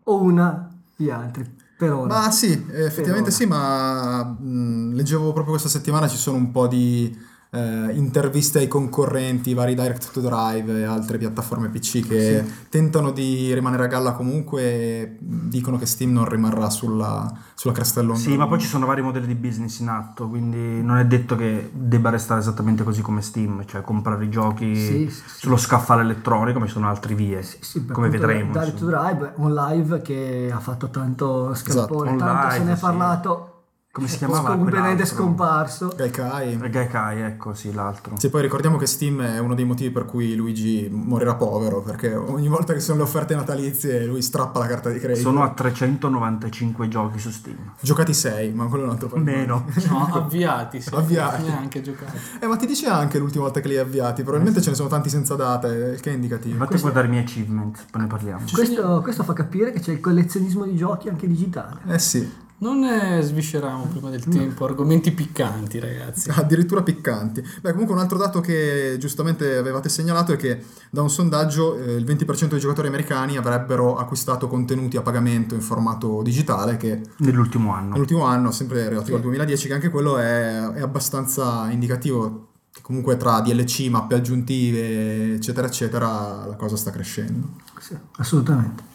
o 0.03 0.21
una 0.21 0.73
gli 0.95 1.09
altri 1.09 1.45
per 1.77 1.91
ora. 1.91 2.21
Ma 2.21 2.31
sì, 2.31 2.65
effettivamente 2.71 3.27
ora. 3.27 3.31
sì, 3.31 3.45
ma 3.45 4.23
mh, 4.23 4.93
leggevo 4.93 5.33
proprio 5.33 5.51
questa 5.51 5.67
settimana 5.67 6.07
ci 6.07 6.15
sono 6.15 6.37
un 6.37 6.51
po' 6.51 6.67
di 6.67 7.35
eh, 7.51 7.91
interviste 7.93 8.59
ai 8.59 8.67
concorrenti, 8.67 9.53
vari 9.53 9.73
direct 9.73 10.11
to 10.11 10.19
drive 10.21 10.79
e 10.79 10.83
altre 10.83 11.17
piattaforme 11.17 11.69
PC 11.69 12.05
che 12.07 12.43
tentano 12.69 13.11
di 13.11 13.53
rimanere 13.53 13.85
a 13.85 13.87
galla 13.87 14.11
comunque 14.13 14.61
e 14.61 15.17
dicono 15.19 15.77
che 15.77 15.85
Steam 15.85 16.11
non 16.11 16.25
rimarrà 16.25 16.69
sulla, 16.69 17.31
sulla 17.55 17.73
cresta 17.73 18.01
dell'onda. 18.01 18.21
Sì, 18.21 18.35
ma 18.35 18.47
poi 18.47 18.59
ci 18.59 18.67
sono 18.67 18.85
vari 18.85 19.01
modelli 19.01 19.27
di 19.27 19.35
business 19.35 19.79
in 19.79 19.87
atto, 19.89 20.27
quindi 20.27 20.81
non 20.83 20.97
è 20.97 21.05
detto 21.05 21.35
che 21.35 21.69
debba 21.73 22.09
restare 22.09 22.39
esattamente 22.41 22.83
così 22.83 23.01
come 23.01 23.21
Steam, 23.21 23.65
cioè 23.65 23.81
comprare 23.81 24.25
i 24.25 24.29
giochi 24.29 24.75
Sì, 24.75 25.09
sì, 25.09 25.09
sì. 25.09 25.39
sullo 25.39 25.57
scaffale 25.57 26.01
elettronico, 26.01 26.59
ma 26.59 26.65
ci 26.65 26.71
sono 26.73 26.87
altre 26.89 27.15
vie, 27.15 27.41
Sì, 27.43 27.85
come 27.85 28.09
vedremo. 28.09 28.51
Direct 28.51 28.77
to. 28.77 28.85
Drive, 28.85 29.33
on 29.37 29.53
live 29.53 30.01
che 30.01 30.51
ha 30.53 30.59
fatto 30.59 30.89
tanto 30.89 31.53
scalpore, 31.55 32.09
On 32.09 32.17
tanto 32.17 32.49
se 32.49 32.57
Live, 32.57 32.65
ne 32.65 32.71
è 32.73 32.75
sì. 32.75 32.81
parlato. 32.81 33.51
Come 33.97 34.09
si 34.09 34.15
è 34.15 34.17
chiamava 34.19 34.49
Completamente 34.49 35.01
quell'altro? 35.01 35.17
scomparso. 35.17 35.93
Gaikai. 35.95 36.59
E 36.61 36.69
Gaikai, 36.69 37.21
ecco, 37.21 37.55
sì, 37.55 37.73
l'altro. 37.73 38.13
Sì, 38.19 38.29
poi 38.29 38.43
ricordiamo 38.43 38.77
che 38.77 38.85
Steam 38.85 39.23
è 39.23 39.39
uno 39.39 39.55
dei 39.55 39.65
motivi 39.65 39.89
per 39.89 40.05
cui 40.05 40.35
Luigi 40.35 40.87
morirà 40.91 41.33
povero, 41.33 41.81
perché 41.81 42.13
ogni 42.13 42.47
volta 42.47 42.73
che 42.73 42.79
sono 42.79 42.97
le 42.99 43.03
offerte 43.05 43.33
natalizie 43.33 44.05
lui 44.05 44.21
strappa 44.21 44.59
la 44.59 44.67
carta 44.67 44.91
di 44.91 44.99
credito. 44.99 45.27
Sono 45.27 45.41
a 45.41 45.49
395 45.49 46.87
giochi 46.87 47.17
su 47.17 47.31
Steam. 47.31 47.57
Giocati 47.81 48.13
6, 48.13 48.53
ma 48.53 48.65
quello 48.65 48.83
è 48.83 48.87
un 48.87 48.93
altro 48.93 49.07
problema. 49.07 49.39
Meno. 49.39 49.65
No, 49.87 50.09
avviati, 50.13 50.79
sì. 50.81 50.93
Avviati. 50.93 51.43
Neanche 51.43 51.81
giocati. 51.81 52.17
Eh, 52.39 52.45
ma 52.45 52.55
ti 52.55 52.67
dice 52.67 52.87
anche 52.87 53.17
l'ultima 53.17 53.45
volta 53.45 53.61
che 53.61 53.67
li 53.67 53.75
hai 53.77 53.81
avviati, 53.81 54.21
probabilmente 54.21 54.61
ce 54.61 54.69
ne 54.69 54.75
sono 54.75 54.89
tanti 54.89 55.09
senza 55.09 55.33
data, 55.35 55.71
eh, 55.71 55.93
il 55.93 55.99
che 56.01 56.11
è 56.11 56.13
indicativo. 56.13 56.57
Vatti 56.57 56.75
a 56.75 56.79
guardare 56.79 57.07
i 57.07 57.09
miei 57.09 57.23
achievement, 57.23 57.85
poi 57.89 58.01
ne 58.01 58.07
parliamo. 58.07 58.43
Questo, 58.51 59.01
questo 59.01 59.23
fa 59.23 59.33
capire 59.33 59.71
che 59.71 59.79
c'è 59.79 59.91
il 59.93 59.99
collezionismo 60.01 60.65
di 60.65 60.75
giochi 60.75 61.09
anche 61.09 61.25
digitale. 61.27 61.79
Eh 61.87 61.99
sì, 61.99 62.29
Non 62.59 62.79
ne 62.79 63.21
svisceriamo 63.21 63.83
prima 63.85 64.09
del 64.09 64.23
tempo, 64.23 64.65
argomenti 64.65 65.11
piccanti 65.11 65.77
ragazzi. 65.79 66.29
addirittura 66.33 66.81
piccanti. 66.81 67.43
Beh, 67.61 67.71
comunque 67.71 67.93
un 67.93 68.01
altro 68.01 68.17
dato 68.17 68.39
che 68.41 68.95
giustamente 68.99 69.57
avevate 69.57 69.89
segnalato 69.89 70.33
è 70.33 70.37
che 70.37 70.63
da 70.89 71.03
un 71.03 71.09
sondaggio 71.11 71.77
eh, 71.77 71.93
il 71.93 72.03
20% 72.03 72.47
dei 72.47 72.59
giocatori 72.59 72.87
americani 72.87 73.37
avrebbero 73.37 73.97
acquistato 73.97 74.47
contenuti 74.47 74.97
a 74.97 75.01
pagamento 75.01 75.53
in 75.53 75.61
formato 75.61 76.23
digitale, 76.23 76.77
che 76.77 76.99
Nell'ultimo 77.17 77.73
anno. 77.73 77.91
nell'ultimo 77.91 78.23
anno, 78.23 78.51
sempre 78.51 78.89
relativo 78.89 79.17
al 79.17 79.21
2010, 79.21 79.67
che 79.67 79.73
anche 79.73 79.89
quello 79.89 80.17
è, 80.17 80.71
è 80.71 80.81
abbastanza 80.81 81.69
indicativo. 81.69 82.47
che 82.71 82.81
Comunque 82.81 83.17
tra 83.17 83.39
DLC, 83.41 83.87
mappe 83.89 84.15
aggiuntive, 84.15 85.35
eccetera, 85.35 85.67
eccetera, 85.67 86.45
la 86.47 86.55
cosa 86.55 86.75
sta 86.75 86.89
crescendo. 86.89 87.49
Sì, 87.79 87.95
assolutamente. 88.17 88.86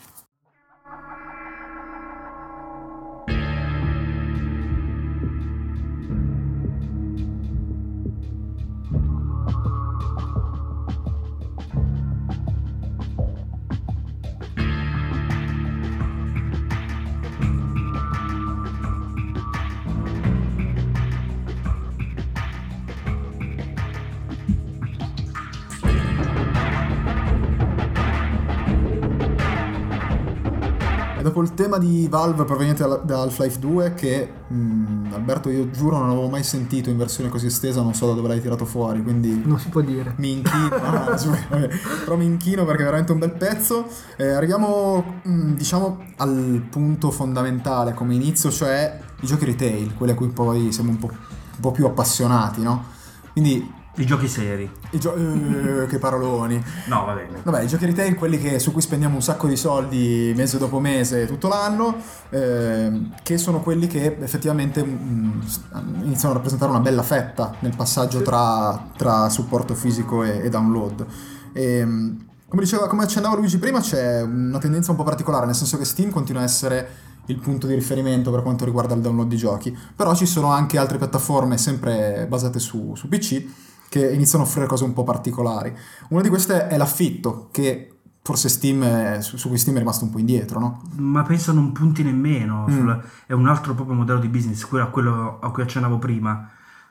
Il 31.42 31.54
tema 31.54 31.78
di 31.78 32.06
Valve 32.08 32.44
proveniente 32.44 32.86
da, 33.04 33.20
Half-Life 33.22 33.58
2, 33.58 33.94
che 33.94 34.30
mh, 34.48 35.08
Alberto 35.12 35.50
io 35.50 35.70
giuro 35.70 35.98
non 35.98 36.10
avevo 36.10 36.28
mai 36.28 36.42
sentito 36.44 36.88
in 36.88 36.96
versione 36.96 37.28
così 37.30 37.46
estesa, 37.46 37.82
non 37.82 37.94
so 37.94 38.06
da 38.06 38.12
dove 38.12 38.28
l'hai 38.28 38.40
tirato 38.40 38.64
fuori, 38.64 39.02
quindi 39.02 39.42
Non 39.44 39.58
si 39.58 39.68
può 39.68 39.80
dire. 39.80 40.14
mi 40.18 40.32
inchino, 40.32 40.68
no, 40.78 41.10
no, 41.10 41.16
su- 41.16 41.30
vabbè, 41.48 41.68
però 42.04 42.16
mi 42.16 42.24
inchino 42.26 42.64
perché 42.64 42.82
è 42.82 42.84
veramente 42.84 43.12
un 43.12 43.18
bel 43.18 43.32
pezzo. 43.32 43.86
Eh, 44.16 44.28
arriviamo 44.28 45.20
mh, 45.22 45.52
diciamo 45.54 45.98
al 46.18 46.64
punto 46.70 47.10
fondamentale 47.10 47.92
come 47.94 48.14
inizio, 48.14 48.50
cioè 48.50 49.00
i 49.20 49.26
giochi 49.26 49.44
retail, 49.44 49.94
quelli 49.94 50.12
a 50.12 50.14
cui 50.14 50.28
poi 50.28 50.70
siamo 50.72 50.90
un 50.90 50.98
po', 50.98 51.06
un 51.10 51.60
po' 51.60 51.70
più 51.72 51.86
appassionati, 51.86 52.62
no? 52.62 52.84
Quindi 53.32 53.80
I 53.96 54.06
giochi 54.06 54.26
seri. 54.26 54.70
i 54.92 54.98
gio- 54.98 55.14
eh, 55.14 55.86
che 55.86 55.98
paroloni. 55.98 56.62
No, 56.86 57.04
va 57.04 57.12
bene. 57.12 57.40
Vabbè, 57.42 57.62
i 57.62 57.66
giochi 57.66 57.84
retail, 57.84 58.14
quelli 58.14 58.38
che- 58.38 58.58
su 58.58 58.72
cui 58.72 58.80
spendiamo 58.80 59.14
un 59.16 59.22
sacco 59.22 59.46
di 59.46 59.56
soldi 59.56 60.32
mese 60.34 60.56
dopo 60.56 60.80
mese 60.80 61.26
tutto 61.26 61.48
l'anno, 61.48 61.96
ehm, 62.30 63.14
che 63.22 63.36
sono 63.36 63.60
quelli 63.60 63.86
che 63.86 64.16
effettivamente 64.20 64.82
mm, 64.82 65.40
s- 65.42 65.60
iniziano 66.04 66.30
a 66.30 66.36
rappresentare 66.36 66.70
una 66.70 66.80
bella 66.80 67.02
fetta 67.02 67.54
nel 67.60 67.76
passaggio 67.76 68.22
tra, 68.22 68.88
tra 68.96 69.28
supporto 69.28 69.74
fisico 69.74 70.24
e, 70.24 70.40
e 70.42 70.48
download. 70.48 71.04
Ehm, 71.52 72.24
come, 72.48 72.62
diceva, 72.62 72.86
come 72.88 73.02
accennava 73.04 73.36
Luigi 73.36 73.58
prima, 73.58 73.80
c'è 73.80 74.22
una 74.22 74.58
tendenza 74.58 74.90
un 74.90 74.96
po' 74.96 75.04
particolare, 75.04 75.44
nel 75.46 75.54
senso 75.54 75.76
che 75.76 75.84
Steam 75.84 76.10
continua 76.10 76.40
a 76.40 76.44
essere 76.44 76.88
il 77.26 77.38
punto 77.38 77.66
di 77.66 77.74
riferimento 77.74 78.30
per 78.30 78.42
quanto 78.42 78.64
riguarda 78.64 78.94
il 78.94 79.00
download 79.00 79.28
di 79.28 79.36
giochi, 79.36 79.76
però 79.94 80.14
ci 80.14 80.26
sono 80.26 80.48
anche 80.50 80.76
altre 80.78 80.98
piattaforme 80.98 81.56
sempre 81.56 82.26
basate 82.28 82.58
su, 82.58 82.94
su 82.96 83.06
PC 83.08 83.44
che 83.92 84.10
iniziano 84.10 84.44
a 84.44 84.46
offrire 84.46 84.66
cose 84.66 84.84
un 84.84 84.94
po' 84.94 85.04
particolari. 85.04 85.70
Una 86.08 86.22
di 86.22 86.30
queste 86.30 86.66
è 86.68 86.78
l'affitto, 86.78 87.48
che 87.52 87.88
forse 88.22 88.48
Steam 88.48 88.82
è- 88.82 89.20
su, 89.20 89.36
su 89.36 89.48
cui 89.48 89.58
Steam 89.58 89.76
è 89.76 89.80
rimasto 89.80 90.04
un 90.06 90.10
po' 90.10 90.18
indietro, 90.18 90.58
no? 90.58 90.80
Ma 90.96 91.22
penso 91.24 91.52
non 91.52 91.72
punti 91.72 92.02
nemmeno. 92.02 92.64
Mm. 92.66 92.72
sul- 92.72 93.02
è 93.26 93.32
un 93.34 93.46
altro 93.48 93.74
proprio 93.74 93.94
modello 93.94 94.18
di 94.18 94.28
business, 94.28 94.64
quello, 94.64 94.88
quello 94.90 95.38
a 95.40 95.50
cui 95.50 95.62
accennavo 95.62 95.98
prima. 95.98 96.48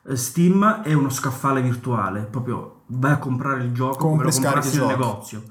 Eh, 0.08 0.16
Steam 0.16 0.82
è 0.84 0.94
uno 0.94 1.10
scaffale 1.10 1.64
virtuale, 1.64 2.22
proprio 2.22 2.82
vai 2.88 3.14
a 3.14 3.18
comprare 3.18 3.64
il 3.64 3.72
gioco 3.74 3.98
come 3.98 4.22
Compri, 4.24 4.36
lo 4.36 4.42
comprassi 4.44 4.78
nel 4.78 4.88
negozio. 4.88 5.44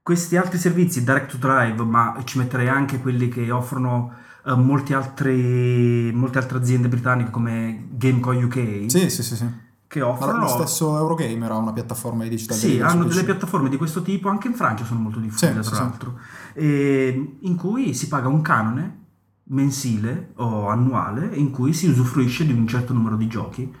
Questi 0.00 0.36
altri 0.36 0.58
servizi, 0.58 1.02
Direct 1.02 1.32
to 1.32 1.36
Drive, 1.38 1.82
ma 1.82 2.16
ci 2.22 2.38
metterei 2.38 2.68
anche 2.68 3.00
quelli 3.00 3.28
che 3.28 3.50
offrono 3.50 4.12
eh, 4.46 4.54
molti 4.54 4.92
altri- 4.92 6.12
molte 6.14 6.38
altre 6.38 6.58
aziende 6.58 6.86
britanniche 6.88 7.30
come 7.30 7.88
Gameco 7.90 8.30
UK, 8.30 8.84
Sì, 8.86 9.10
sì, 9.10 9.22
sì, 9.24 9.34
sì. 9.34 9.63
Che 9.94 10.00
Ma 10.00 10.08
offrono... 10.08 10.38
lo 10.40 10.48
stesso 10.48 10.96
Eurogamer 10.98 11.52
ha 11.52 11.56
una 11.56 11.72
piattaforma 11.72 12.24
di 12.24 12.30
digital 12.30 12.56
Sì, 12.56 12.80
hanno 12.80 13.04
delle 13.04 13.22
piattaforme 13.22 13.68
di 13.68 13.76
questo 13.76 14.02
tipo, 14.02 14.28
anche 14.28 14.48
in 14.48 14.54
Francia 14.54 14.84
sono 14.84 14.98
molto 14.98 15.20
diffuse, 15.20 15.46
Sì, 15.46 15.52
tra 15.52 15.62
sì, 15.62 15.68
sì. 15.74 15.74
l'altro, 15.80 16.18
e 16.52 17.36
in 17.40 17.54
cui 17.56 17.94
si 17.94 18.08
paga 18.08 18.26
un 18.26 18.40
canone 18.40 18.98
mensile 19.44 20.32
o 20.36 20.68
annuale 20.68 21.26
in 21.34 21.50
cui 21.52 21.72
si 21.72 21.88
usufruisce 21.88 22.44
di 22.44 22.52
un 22.52 22.66
certo 22.66 22.92
numero 22.92 23.14
di 23.16 23.28
giochi. 23.28 23.72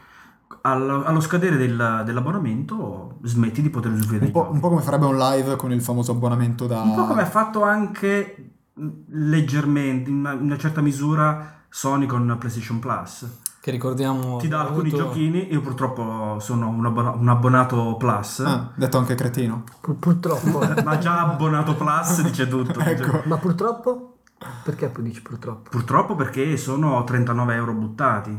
Allo, 0.60 1.02
allo 1.04 1.20
scadere 1.20 1.56
del- 1.56 2.02
dell'abbonamento 2.06 3.18
smetti 3.22 3.60
di 3.60 3.68
poter 3.70 3.90
usufruire 3.92 4.24
Un 4.26 4.30
dei 4.30 4.32
po', 4.32 4.42
giochi. 4.44 4.54
un 4.54 4.60
po' 4.60 4.68
come 4.68 4.82
farebbe 4.82 5.06
un 5.06 5.16
live 5.18 5.56
con 5.56 5.72
il 5.72 5.82
famoso 5.82 6.12
abbonamento 6.12 6.66
da... 6.66 6.80
Un 6.80 6.94
po' 6.94 7.06
come 7.06 7.22
ha 7.22 7.26
fatto 7.26 7.64
anche 7.64 8.52
mh, 8.72 8.88
leggermente, 9.08 10.10
in 10.10 10.16
una, 10.18 10.32
in 10.32 10.42
una 10.42 10.56
certa 10.58 10.80
misura, 10.80 11.64
Sony 11.68 12.06
con 12.06 12.36
PlayStation 12.38 12.78
Plus. 12.78 13.26
Che 13.64 13.70
ricordiamo... 13.70 14.36
Ti 14.36 14.48
dà 14.48 14.60
alcuni 14.60 14.88
avuto- 14.88 15.04
giochini, 15.04 15.50
io 15.50 15.62
purtroppo 15.62 16.36
sono 16.38 16.68
un, 16.68 16.84
abbona- 16.84 17.12
un 17.12 17.26
abbonato 17.30 17.96
Plus, 17.96 18.40
Ah, 18.40 18.70
detto 18.74 18.98
anche 18.98 19.14
cretino. 19.14 19.64
Pur- 19.80 19.96
purtroppo. 19.96 20.58
ma 20.84 20.98
già 20.98 21.22
abbonato 21.22 21.74
Plus 21.74 22.20
dice 22.20 22.46
tutto. 22.46 22.78
Ecco. 22.84 23.22
Ma 23.24 23.38
purtroppo? 23.38 24.18
Perché 24.64 24.88
poi 24.88 25.04
dici 25.04 25.22
purtroppo? 25.22 25.70
Purtroppo 25.70 26.14
perché 26.14 26.58
sono 26.58 27.02
39 27.04 27.54
euro 27.54 27.72
buttati. 27.72 28.38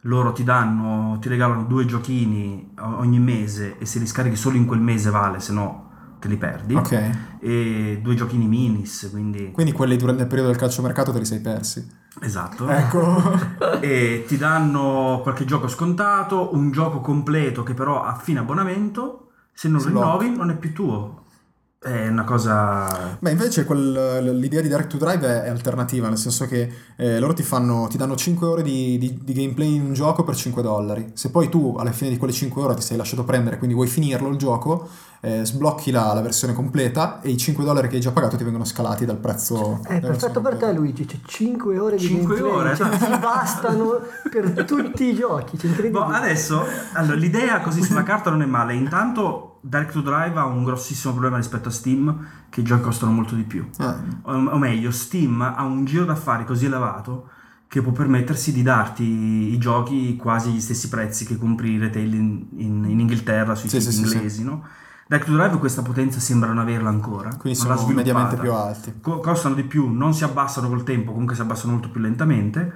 Loro 0.00 0.32
ti 0.32 0.42
danno, 0.42 1.18
ti 1.20 1.28
regalano 1.28 1.62
due 1.66 1.84
giochini 1.86 2.72
ogni 2.80 3.20
mese 3.20 3.78
e 3.78 3.86
se 3.86 4.00
li 4.00 4.08
scarichi 4.08 4.34
solo 4.34 4.56
in 4.56 4.66
quel 4.66 4.80
mese 4.80 5.10
vale, 5.10 5.38
se 5.38 5.52
no 5.52 6.16
te 6.18 6.26
li 6.26 6.36
perdi. 6.36 6.74
Ok. 6.74 7.10
E 7.38 8.00
due 8.02 8.14
giochini 8.16 8.48
minis, 8.48 9.08
quindi... 9.12 9.52
Quindi 9.52 9.70
quelli 9.70 9.96
durante 9.96 10.22
il 10.22 10.28
periodo 10.28 10.50
del 10.50 10.58
calciomercato 10.58 11.12
te 11.12 11.20
li 11.20 11.24
sei 11.24 11.40
persi. 11.40 12.02
Esatto. 12.20 12.68
Ecco. 12.68 13.52
E 13.84 14.24
ti 14.26 14.36
danno 14.38 15.20
qualche 15.22 15.44
gioco 15.44 15.68
scontato, 15.68 16.54
un 16.54 16.70
gioco 16.70 17.00
completo 17.00 17.62
che 17.62 17.74
però 17.74 18.02
a 18.02 18.14
fine 18.14 18.38
abbonamento, 18.38 19.28
se 19.52 19.68
non 19.68 19.80
Si 19.80 19.88
rinnovi, 19.88 20.30
non 20.34 20.50
è 20.50 20.56
più 20.56 20.72
tuo. 20.72 21.22
È 21.78 22.08
una 22.08 22.24
cosa... 22.24 23.16
Beh, 23.18 23.32
invece 23.32 23.64
quel- 23.66 24.38
l'idea 24.38 24.62
di 24.62 24.68
Direct 24.68 24.88
to 24.88 24.96
Drive 24.96 25.26
è, 25.26 25.42
è 25.42 25.48
alternativa, 25.50 26.08
nel 26.08 26.16
senso 26.16 26.46
che 26.46 26.72
eh, 26.96 27.18
loro 27.18 27.34
ti, 27.34 27.42
fanno, 27.42 27.88
ti 27.90 27.98
danno 27.98 28.16
5 28.16 28.46
ore 28.46 28.62
di, 28.62 28.96
di- 28.96 29.18
di 29.22 29.32
gameplay 29.34 29.74
in 29.74 29.82
un 29.84 29.92
gioco 29.92 30.24
per 30.24 30.34
5 30.34 30.62
dollari. 30.62 31.10
Se 31.12 31.30
poi 31.30 31.50
tu 31.50 31.76
alla 31.78 31.92
fine 31.92 32.08
di 32.08 32.16
quelle 32.16 32.32
5 32.32 32.62
ore 32.62 32.74
ti 32.74 32.80
sei 32.80 32.96
lasciato 32.96 33.24
prendere, 33.24 33.58
quindi 33.58 33.74
vuoi 33.74 33.88
finirlo 33.88 34.30
il 34.30 34.38
gioco, 34.38 34.88
eh, 35.24 35.44
sblocchi 35.44 35.90
la, 35.90 36.12
la 36.12 36.20
versione 36.20 36.52
completa 36.52 37.20
e 37.20 37.30
i 37.30 37.36
5 37.36 37.64
dollari 37.64 37.88
che 37.88 37.96
hai 37.96 38.00
già 38.00 38.12
pagato 38.12 38.36
ti 38.36 38.44
vengono 38.44 38.64
scalati 38.64 39.04
dal 39.04 39.16
prezzo. 39.16 39.80
È 39.82 39.94
della 39.94 40.06
perfetto 40.08 40.40
per 40.40 40.56
te. 40.56 40.72
Luigi, 40.72 41.04
c'è 41.06 41.16
5 41.24 41.78
ore 41.78 41.96
di 41.96 42.04
5 42.04 42.34
gameplay, 42.36 42.60
ore, 42.60 42.76
cioè, 42.76 42.88
ti 42.90 43.18
bastano 43.18 44.00
per 44.30 44.64
tutti 44.64 45.04
i 45.04 45.14
giochi, 45.14 45.56
c'è 45.56 45.66
incredibile. 45.66 46.04
Boh, 46.04 46.10
adesso, 46.10 46.64
allora, 46.92 47.14
l'idea 47.16 47.60
così 47.60 47.82
sulla 47.82 48.02
carta 48.02 48.30
non 48.30 48.42
è 48.42 48.46
male. 48.46 48.74
Intanto 48.74 49.58
Direct 49.62 49.92
to 49.92 50.00
Drive 50.02 50.38
ha 50.38 50.44
un 50.44 50.62
grossissimo 50.64 51.12
problema 51.12 51.36
rispetto 51.38 51.68
a 51.68 51.72
Steam, 51.72 52.26
che 52.50 52.60
i 52.60 52.64
giochi 52.64 52.82
costano 52.82 53.12
molto 53.12 53.34
di 53.34 53.44
più. 53.44 53.66
Ah, 53.78 53.96
O, 54.22 54.32
o 54.32 54.58
meglio, 54.58 54.90
Steam 54.90 55.40
ha 55.40 55.62
un 55.62 55.84
giro 55.84 56.04
d'affari 56.04 56.44
così 56.44 56.66
elevato 56.66 57.28
che 57.66 57.80
può 57.82 57.92
permettersi 57.92 58.52
di 58.52 58.62
darti 58.62 59.02
i 59.02 59.58
giochi 59.58 60.16
quasi 60.16 60.50
agli 60.50 60.60
stessi 60.60 60.88
prezzi 60.88 61.24
che 61.24 61.36
compri 61.36 61.72
i 61.72 61.78
retail 61.78 62.14
in, 62.14 62.46
in- 62.56 62.84
in 62.88 63.00
Inghilterra 63.00 63.54
sui 63.54 63.68
Sì, 63.68 63.80
siti 63.80 63.92
sì, 63.96 64.04
sì, 64.06 64.14
inglesi, 64.14 64.44
no? 64.44 64.64
Direct 65.06 65.26
to 65.26 65.34
Drive 65.34 65.58
questa 65.58 65.82
potenza 65.82 66.18
sembra 66.18 66.48
non 66.48 66.58
averla 66.58 66.88
ancora. 66.88 67.34
quindi 67.36 67.58
sono 67.58 67.86
mediamente 67.88 68.36
più 68.36 68.52
alti. 68.52 68.94
Co- 69.00 69.20
costano 69.20 69.54
di 69.54 69.64
più, 69.64 69.88
non 69.90 70.14
si 70.14 70.24
abbassano 70.24 70.68
col 70.68 70.82
tempo, 70.82 71.12
comunque 71.12 71.34
si 71.34 71.42
abbassano 71.42 71.72
molto 71.72 71.90
più 71.90 72.00
lentamente. 72.00 72.74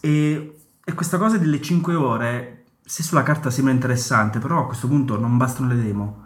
E, 0.00 0.56
e 0.84 0.92
questa 0.94 1.18
cosa 1.18 1.38
delle 1.38 1.60
5 1.60 1.94
ore, 1.94 2.64
se 2.84 3.02
sulla 3.04 3.22
carta 3.22 3.50
sembra 3.50 3.72
interessante, 3.72 4.40
però 4.40 4.60
a 4.62 4.66
questo 4.66 4.88
punto 4.88 5.18
non 5.18 5.36
bastano 5.36 5.68
le 5.68 5.80
demo. 5.80 6.24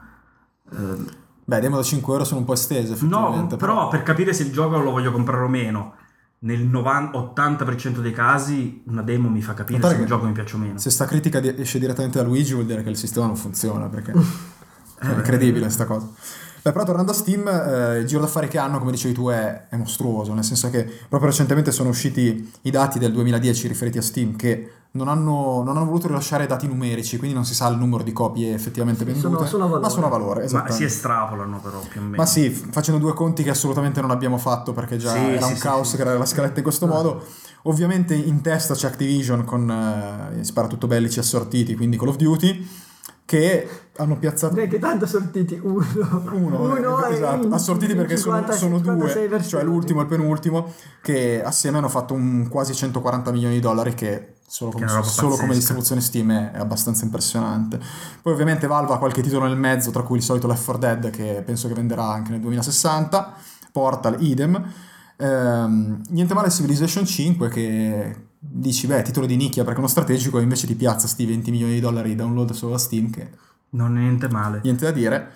Eh, 0.72 1.24
Beh, 1.44 1.60
demo 1.60 1.76
da 1.76 1.82
5 1.82 2.12
euro 2.12 2.24
sono 2.24 2.40
un 2.40 2.46
po' 2.46 2.54
estese 2.54 2.88
no, 2.88 2.94
effettivamente. 2.94 3.56
però 3.56 3.88
per 3.88 4.02
capire 4.02 4.32
se 4.32 4.42
il 4.42 4.52
gioco 4.52 4.78
lo 4.78 4.90
voglio 4.90 5.12
comprare 5.12 5.44
o 5.44 5.48
meno, 5.48 5.94
nel 6.38 6.62
90 6.64 7.16
80% 7.34 7.98
dei 8.00 8.12
casi 8.12 8.82
una 8.86 9.02
demo 9.02 9.28
mi 9.28 9.40
fa 9.42 9.54
capire 9.54 9.78
Notare 9.78 9.94
se 9.94 10.00
un 10.00 10.06
che 10.06 10.12
gioco 10.12 10.26
mi 10.26 10.32
piace 10.32 10.56
o 10.56 10.58
meno. 10.58 10.78
Se 10.78 10.90
sta 10.90 11.04
critica 11.04 11.40
esce 11.40 11.78
direttamente 11.78 12.18
da 12.18 12.24
Luigi 12.24 12.52
vuol 12.52 12.66
dire 12.66 12.82
che 12.82 12.88
il 12.90 12.96
sistema 12.96 13.26
non 13.26 13.36
funziona 13.36 13.86
perché 13.88 14.12
è 14.98 15.06
incredibile 15.08 15.68
sta 15.70 15.84
cosa. 15.84 16.08
Beh, 16.62 16.72
però 16.72 16.84
tornando 16.84 17.12
a 17.12 17.14
Steam, 17.14 17.46
eh, 17.46 17.98
il 17.98 18.06
giro 18.06 18.20
d'affari 18.22 18.48
che 18.48 18.58
hanno, 18.58 18.80
come 18.80 18.90
dicevi 18.90 19.14
tu, 19.14 19.28
è, 19.28 19.68
è 19.68 19.76
mostruoso, 19.76 20.34
nel 20.34 20.42
senso 20.42 20.68
che 20.68 20.82
proprio 21.08 21.30
recentemente 21.30 21.70
sono 21.70 21.90
usciti 21.90 22.50
i 22.62 22.70
dati 22.72 22.98
del 22.98 23.12
2010 23.12 23.68
riferiti 23.68 23.98
a 23.98 24.02
Steam 24.02 24.34
che 24.34 24.70
non 24.92 25.06
hanno, 25.06 25.62
non 25.62 25.76
hanno 25.76 25.84
voluto 25.84 26.08
rilasciare 26.08 26.46
dati 26.46 26.66
numerici, 26.66 27.18
quindi 27.18 27.36
non 27.36 27.44
si 27.44 27.54
sa 27.54 27.68
il 27.68 27.76
numero 27.76 28.02
di 28.02 28.12
copie 28.12 28.52
effettivamente 28.52 29.04
vendute, 29.04 29.28
sono- 29.28 29.46
sono 29.46 29.78
ma 29.78 29.88
sono 29.88 30.06
a 30.06 30.08
valore. 30.08 30.48
Ma 30.50 30.68
si 30.70 30.82
estrapolano 30.82 31.60
però 31.60 31.78
più 31.88 32.00
o 32.00 32.04
meno. 32.04 32.16
Ma 32.16 32.26
sì, 32.26 32.50
facendo 32.50 32.98
due 32.98 33.12
conti 33.12 33.44
che 33.44 33.50
assolutamente 33.50 34.00
non 34.00 34.10
abbiamo 34.10 34.38
fatto 34.38 34.72
perché 34.72 34.96
già 34.96 35.12
Sì, 35.12 35.18
era 35.18 35.44
sì, 35.46 35.50
un 35.52 35.56
sì, 35.56 35.62
caos 35.62 35.92
creare 35.92 36.18
la 36.18 36.26
scaletta 36.26 36.56
in 36.56 36.64
questo 36.64 36.88
modo. 36.88 37.22
Ovviamente 37.64 38.14
in 38.14 38.40
testa 38.40 38.74
c'è 38.74 38.88
Activision 38.88 39.44
con 39.44 39.70
eh, 39.70 40.42
sparatutto 40.42 40.88
bellici 40.88 41.20
assortiti, 41.20 41.76
quindi 41.76 41.96
Call 41.96 42.08
of 42.08 42.16
Duty, 42.16 42.68
che 43.26 43.68
hanno 43.96 44.16
piazzato... 44.18 44.54
Neanche 44.54 44.78
tanto 44.78 45.04
sortiti, 45.04 45.58
uno. 45.60 45.84
Uno, 46.30 47.06
e 47.06 47.14
esatto, 47.14 47.46
in- 47.46 47.52
assortiti 47.52 47.94
perché 47.94 48.16
sono, 48.16 48.36
50, 48.36 48.56
sono 48.56 48.76
56 48.76 49.14
due, 49.14 49.28
versioni. 49.28 49.48
cioè 49.48 49.62
l'ultimo 49.64 50.00
e 50.00 50.02
il 50.04 50.08
penultimo, 50.08 50.72
che 51.02 51.42
assieme 51.42 51.78
hanno 51.78 51.88
fatto 51.88 52.14
un 52.14 52.48
quasi 52.48 52.72
140 52.72 53.32
milioni 53.32 53.54
di 53.54 53.60
dollari 53.60 53.94
che 53.94 54.34
solo 54.46 54.70
come, 54.70 54.86
solo 55.02 55.36
come 55.36 55.54
distribuzione 55.54 56.00
Steam 56.00 56.30
è, 56.30 56.52
è 56.52 56.58
abbastanza 56.58 57.04
impressionante. 57.04 57.80
Poi 58.22 58.32
ovviamente 58.32 58.68
Valve 58.68 58.94
ha 58.94 58.98
qualche 58.98 59.22
titolo 59.22 59.46
nel 59.46 59.56
mezzo, 59.56 59.90
tra 59.90 60.02
cui 60.02 60.18
il 60.18 60.22
solito 60.22 60.46
Left 60.46 60.64
4 60.64 60.80
Dead 60.80 61.10
che 61.10 61.42
penso 61.44 61.66
che 61.66 61.74
venderà 61.74 62.04
anche 62.04 62.30
nel 62.30 62.40
2060, 62.40 63.34
Portal, 63.72 64.22
idem. 64.22 64.72
Ehm, 65.16 66.00
niente 66.10 66.34
male 66.34 66.50
Civilization 66.50 67.04
5 67.04 67.48
che 67.48 68.25
dici 68.38 68.86
beh 68.86 69.02
titolo 69.02 69.26
di 69.26 69.36
nicchia 69.36 69.64
perché 69.64 69.78
uno 69.78 69.88
strategico 69.88 70.38
invece 70.38 70.66
ti 70.66 70.74
piazza 70.74 71.06
sti 71.06 71.26
20 71.26 71.50
milioni 71.50 71.72
di 71.74 71.80
dollari 71.80 72.10
di 72.10 72.14
download 72.16 72.52
solo 72.52 72.72
da 72.72 72.78
Steam 72.78 73.10
che 73.10 73.30
Non 73.70 73.96
è 73.96 74.00
niente 74.00 74.28
male. 74.28 74.60
niente 74.62 74.84
da 74.84 74.90
dire. 74.92 75.32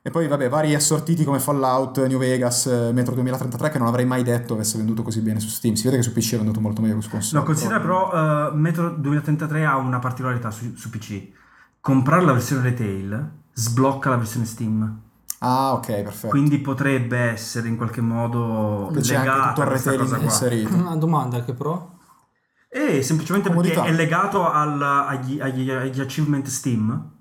E 0.00 0.10
poi, 0.10 0.26
vabbè, 0.26 0.48
vari 0.48 0.74
assortiti 0.74 1.24
come 1.24 1.38
Fallout, 1.38 2.06
New 2.06 2.18
Vegas, 2.18 2.66
Metro 2.94 3.12
2033, 3.14 3.68
che 3.68 3.78
non 3.78 3.88
avrei 3.88 4.06
mai 4.06 4.22
detto 4.22 4.54
avesse 4.54 4.78
venduto 4.78 5.02
così 5.02 5.20
bene 5.20 5.38
su 5.38 5.48
Steam. 5.48 5.74
Si 5.74 5.84
vede 5.84 5.96
che 5.96 6.02
su 6.02 6.12
PC 6.12 6.34
è 6.34 6.36
venduto 6.36 6.60
molto 6.60 6.80
meglio 6.80 6.94
che 6.96 7.02
su 7.02 7.10
console. 7.10 7.40
No, 7.40 7.44
considera 7.44 7.80
però, 7.80 8.48
eh, 8.48 8.54
Metro 8.54 8.88
2033 8.90 9.66
ha 9.66 9.76
una 9.76 9.98
particolarità 9.98 10.50
su, 10.50 10.74
su 10.76 10.88
PC. 10.88 11.28
Comprare 11.80 12.24
la 12.24 12.32
versione 12.32 12.62
retail 12.62 13.30
sblocca 13.52 14.08
la 14.08 14.16
versione 14.16 14.46
Steam. 14.46 15.00
Ah, 15.40 15.72
ok, 15.74 15.86
perfetto. 16.02 16.28
Quindi 16.28 16.58
potrebbe 16.58 17.18
essere 17.18 17.68
in 17.68 17.76
qualche 17.76 18.00
modo 18.00 18.86
anche 18.88 19.00
legata 19.00 19.48
tutto 19.48 19.60
il 19.62 19.66
a 19.66 19.70
questa 19.70 19.90
cosa 19.96 20.02
retailing 20.16 20.16
qua. 20.16 20.24
inserito. 20.24 20.74
Una 20.74 20.96
domanda 20.96 21.44
che 21.44 21.52
però... 21.52 21.96
E 22.70 23.02
semplicemente 23.02 23.48
Comodità. 23.48 23.80
perché 23.82 23.90
è 23.90 23.96
legato 23.96 24.50
al- 24.50 24.82
agli, 24.82 25.40
agli- 25.40 25.70
agli 25.70 26.00
achievement 26.00 26.46
Steam 26.46 27.12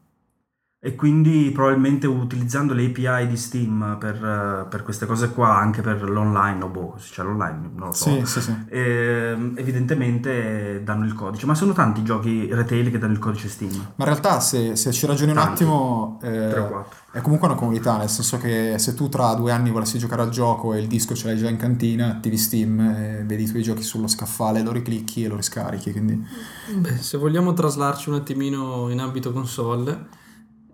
e 0.80 0.96
quindi 0.96 1.50
probabilmente 1.54 2.06
utilizzando 2.06 2.74
le 2.74 2.86
API 2.86 3.27
di 3.27 3.36
Steam 3.36 3.98
per, 4.00 4.68
per 4.70 4.84
queste 4.84 5.06
cose 5.06 5.32
qua, 5.32 5.58
anche 5.58 5.82
per 5.82 6.08
l'online, 6.08 6.63
o 6.63 6.68
boh, 6.68 6.96
se 6.98 7.13
c'è 7.13 7.24
l'online, 7.24 7.70
non 7.74 7.88
lo 7.88 7.94
so. 7.94 8.10
Sì, 8.10 8.25
sì, 8.25 8.42
sì. 8.42 8.56
Ehm, 8.70 9.54
evidentemente 9.58 10.84
danno 10.84 11.06
il 11.06 11.13
codice, 11.13 11.46
ma 11.46 11.56
sono 11.56 11.74
tanti 11.74 12.04
giochi 12.04 12.48
retail 12.54 12.92
che 12.92 13.00
danno 13.00 13.13
il 13.13 13.20
codice 13.20 13.48
Steam. 13.50 13.72
Ma 13.74 14.06
in 14.06 14.06
realtà, 14.06 14.39
se, 14.39 14.75
se 14.75 14.92
ci 14.92 15.08
ragioni 15.08 15.32
un 15.32 15.38
Tanti. 15.38 15.63
attimo, 15.63 16.20
eh, 16.22 16.48
3 16.50 16.60
o 16.60 16.68
4. 16.68 16.98
È 17.17 17.21
comunque 17.21 17.47
una 17.47 17.57
comunità, 17.57 17.97
nel 17.97 18.09
senso 18.09 18.38
che 18.38 18.77
se 18.77 18.93
tu 18.93 19.09
tra 19.09 19.33
due 19.33 19.51
anni 19.51 19.71
volessi 19.71 19.97
giocare 19.97 20.21
al 20.21 20.29
gioco 20.29 20.74
e 20.74 20.79
il 20.79 20.88
disco 20.88 21.15
ce 21.15 21.27
l'hai 21.27 21.38
già 21.38 21.50
in 21.50 21.57
cantina, 21.57 22.12
attivi 22.12 22.38
Steam, 22.38 22.79
e 22.79 23.24
vedi 23.25 23.43
i 23.43 23.47
tuoi 23.47 23.63
giochi 23.63 23.81
sullo 23.81 24.07
scaffale, 24.07 24.62
lo 24.62 24.71
riclicchi 24.71 25.24
e 25.24 25.27
lo 25.27 25.36
riscarichi. 25.36 25.91
Quindi 25.91 26.24
Beh, 26.65 26.97
se 27.01 27.17
vogliamo 27.17 27.53
traslarci 27.53 28.09
un 28.09 28.15
attimino 28.15 28.89
in 28.89 29.00
ambito 29.00 29.31
console, 29.31 30.07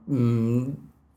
mh, 0.06 0.70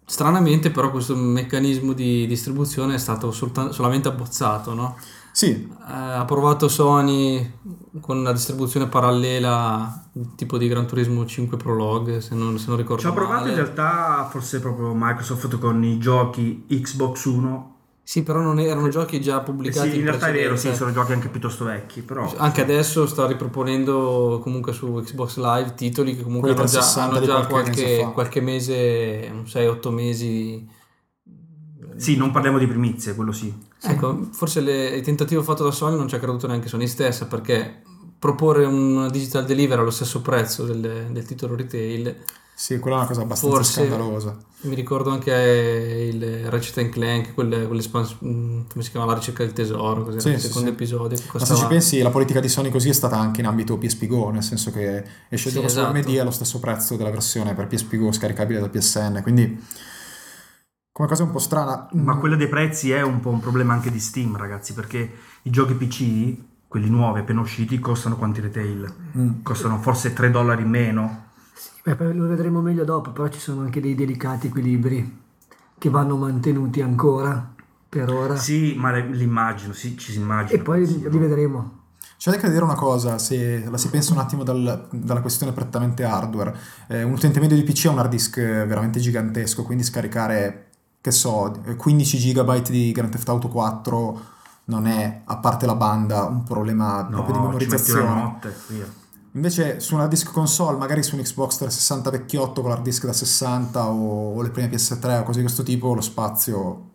stranamente 0.05 0.71
però 0.71 0.91
questo 0.91 1.17
meccanismo 1.17 1.93
di 1.93 2.27
distribuzione 2.27 2.95
è 2.95 2.99
stato 2.99 3.33
solta- 3.33 3.73
solamente 3.73 4.09
abbozzato, 4.09 4.75
no? 4.75 4.97
Sì, 5.37 5.51
Eh, 5.51 5.93
ha 5.93 6.25
provato 6.25 6.67
Sony 6.67 7.53
con 8.01 8.17
una 8.17 8.33
distribuzione 8.33 8.87
parallela 8.87 10.09
tipo 10.35 10.57
di 10.57 10.67
Gran 10.67 10.87
Turismo 10.87 11.27
5 11.27 11.59
Prologue, 11.59 12.23
se 12.23 12.35
non, 12.35 12.59
se 12.59 12.69
non 12.69 12.79
ricordo 12.79 13.03
Ci 13.03 13.09
ho 13.09 13.13
provato 13.13 13.41
male. 13.41 13.51
in 13.51 13.57
realtà 13.57 14.27
forse 14.31 14.61
proprio 14.61 14.95
Microsoft 14.95 15.59
con 15.59 15.85
i 15.85 15.99
giochi 15.99 16.65
Xbox 16.67 17.25
1. 17.27 17.75
Sì, 18.03 18.23
però 18.23 18.41
non 18.41 18.59
erano 18.59 18.89
giochi 18.89 19.21
già 19.21 19.41
pubblicati 19.41 19.91
Sì, 19.91 19.97
in 19.99 20.05
realtà 20.05 20.29
è 20.29 20.33
vero, 20.33 20.57
sì, 20.57 20.75
sono 20.75 20.91
giochi 20.91 21.13
anche 21.13 21.29
piuttosto 21.29 21.67
vecchi, 21.67 22.01
però... 22.01 22.33
Anche 22.39 22.63
adesso 22.63 23.07
sta 23.07 23.27
riproponendo 23.27 24.41
comunque 24.43 24.73
su 24.73 24.91
Xbox 25.05 25.37
Live 25.37 25.75
titoli 25.75 26.17
che 26.17 26.23
comunque 26.23 26.53
hanno 26.53 26.65
già, 26.65 26.81
360 26.81 27.15
hanno 27.15 27.27
già 27.27 27.47
qualche 27.47 28.11
qualche 28.15 28.41
mese, 28.41 29.31
6-8 29.45 29.93
mesi. 29.93 30.67
Sì, 31.97 32.17
non 32.17 32.31
parliamo 32.31 32.59
di 32.59 32.67
primizie, 32.67 33.15
quello 33.15 33.33
sì. 33.33 33.53
Ecco, 33.83 34.29
forse 34.33 34.61
le- 34.61 34.89
il 34.97 35.03
tentativo 35.03 35.43
fatto 35.43 35.65
da 35.65 35.71
Sony 35.71 35.97
non 35.97 36.09
ci 36.09 36.15
ha 36.15 36.19
creduto 36.19 36.47
neanche 36.47 36.69
Sony 36.69 36.87
stessa 36.87 37.27
perché 37.27 37.83
proporre 38.19 38.65
un 38.65 39.09
digital 39.11 39.45
deliver 39.45 39.79
allo 39.79 39.91
stesso 39.91 40.21
prezzo 40.23 40.65
del, 40.65 41.07
del 41.11 41.25
titolo 41.25 41.55
retail, 41.55 42.15
sì, 42.55 42.79
quella 42.79 42.97
è 42.97 42.99
una 43.01 43.09
cosa 43.09 43.21
abbastanza 43.21 43.55
Forse- 43.57 43.73
scandalosa. 43.87 44.35
mi 44.63 44.75
ricordo 44.75 45.11
anche 45.11 45.31
il 46.11 46.49
Ratchet 46.51 46.89
Clank, 46.89 47.35
quelle, 47.35 47.67
quell'espans- 47.67 48.17
mm, 48.25 48.61
come 48.73 48.83
si 48.83 48.91
chiama, 48.91 49.05
la 49.05 49.13
ricerca 49.15 49.45
del 49.45 49.53
tesoro, 49.53 50.03
cos'era 50.05 50.21
Sì, 50.23 50.29
il 50.31 50.41
sì, 50.41 50.47
secondo 50.47 50.69
sì. 50.69 50.75
episodio. 50.75 51.19
Che 51.19 51.25
Ma 51.39 51.45
se 51.45 51.55
ci 51.55 51.67
pensi, 51.67 52.01
la 52.01 52.09
politica 52.11 52.41
di 52.41 52.49
Sony 52.49 52.71
così 52.71 52.89
è 52.89 52.93
stata 52.95 53.19
anche 53.19 53.41
in 53.43 53.47
ambito 53.47 53.77
PSP 53.77 54.07
Go, 54.07 54.31
nel 54.31 54.43
senso 54.43 54.71
che 54.71 55.05
esce 55.29 55.49
il 55.49 55.55
gioco 55.55 55.69
su 55.69 55.79
esatto. 55.79 55.99
MD 55.99 56.17
allo 56.19 56.31
stesso 56.31 56.59
prezzo 56.59 56.97
della 56.97 57.11
versione 57.11 57.53
per 57.55 57.67
PSP 57.67 57.97
Go 57.97 58.11
scaricabile 58.11 58.59
da 58.61 58.69
PSN, 58.71 59.21
quindi 59.23 59.63
come 60.97 61.09
cosa 61.09 61.25
un 61.25 61.31
po' 61.31 61.39
strana. 61.39 61.89
Ma 61.93 62.17
quella 62.17 62.37
dei 62.37 62.49
prezzi 62.49 62.91
è 62.91 63.03
un 63.03 63.21
po' 63.21 63.29
un 63.29 63.39
problema 63.39 63.75
anche 63.75 63.91
di 63.91 64.01
Steam, 64.01 64.35
ragazzi, 64.35 64.73
perché 64.73 65.13
i 65.43 65.51
giochi 65.51 65.75
PC, 65.75 66.39
quelli 66.67 66.89
nuovi 66.89 67.21
appena 67.21 67.43
usciti, 67.43 67.79
costano 67.79 68.17
quanti 68.17 68.41
retail? 68.41 68.95
mm. 69.19 69.43
Costano 69.43 69.79
forse 69.79 70.15
3 70.15 70.31
dollari 70.31 70.65
meno. 70.65 71.25
Beh, 71.85 71.97
poi 71.97 72.15
lo 72.15 72.27
vedremo 72.27 72.63
meglio 72.63 72.85
dopo, 72.85 73.11
però 73.11 73.29
ci 73.29 73.39
sono 73.39 73.61
anche 73.61 73.83
dei 73.83 73.95
delicati 73.95 74.47
equilibri 74.47 75.25
che 75.77 75.91
vanno 75.91 76.17
mantenuti 76.17 76.81
ancora 76.81 77.47
per 77.87 78.09
ora. 78.11 78.37
Sì, 78.37 78.75
ma 78.79 78.97
l'immagino, 78.97 79.75
sì, 79.75 79.99
ci 79.99 80.13
si 80.13 80.19
immagina. 80.19 80.59
E 80.59 80.63
poi 80.63 80.87
sì, 80.87 81.07
li 81.07 81.19
vedremo. 81.19 81.85
C'è 82.17 82.31
da 82.39 82.49
dire 82.49 82.65
una 82.65 82.75
cosa, 82.75 83.19
se 83.19 83.69
la 83.69 83.77
si 83.77 83.91
pensa 83.91 84.15
un 84.15 84.19
attimo 84.19 84.43
dal- 84.43 84.89
dalla 84.91 85.21
questione 85.21 85.53
prettamente 85.53 86.03
hardware. 86.03 86.57
Eh, 86.89 87.03
un 87.03 87.13
utente 87.13 87.39
medio 87.39 87.57
di 87.57 87.63
PC 87.63 87.85
ha 87.87 87.91
un 87.91 87.99
hard 87.99 88.11
disk 88.11 88.41
veramente 88.41 88.99
gigantesco, 88.99 89.63
quindi 89.65 89.85
scaricare, 89.85 90.66
che 91.07 91.13
so, 91.13 91.63
eh, 91.67 91.77
15 91.77 92.33
GB 92.33 92.63
di 92.69 92.91
Grand 92.91 93.13
Theft 93.13 93.29
Auto 93.29 93.47
4 93.47 94.21
non 94.65 94.89
è, 94.89 95.23
a 95.25 95.37
parte 95.37 95.65
la 95.65 95.77
banda, 95.77 96.25
un 96.25 96.43
problema 96.43 97.03
No, 97.03 97.09
proprio 97.11 97.33
di 97.35 97.39
una 97.39 97.47
memorizzazione. 97.47 98.21
notte. 98.23 98.57
Invece 99.35 99.79
su 99.79 99.95
un 99.95 100.01
hard 100.01 100.11
disk 100.11 100.33
console, 100.33 100.77
magari 100.79 101.05
su 101.05 101.15
un 101.15 101.23
Xbox 101.23 101.59
360 101.59 102.11
vecchiotto 102.11 102.61
con 102.61 102.71
l'hard 102.71 102.83
disk 102.83 103.07
da 103.07 103.13
60 103.13 103.87
o, 103.89 104.35
o 104.35 104.43
le 104.43 104.51
prime 104.51 104.69
PS3 104.69 105.21
o 105.21 105.23
cose 105.23 105.39
di 105.39 105.45
questo 105.45 105.63
tipo, 105.63 105.95
lo 105.95 106.01
spazio 106.01 106.91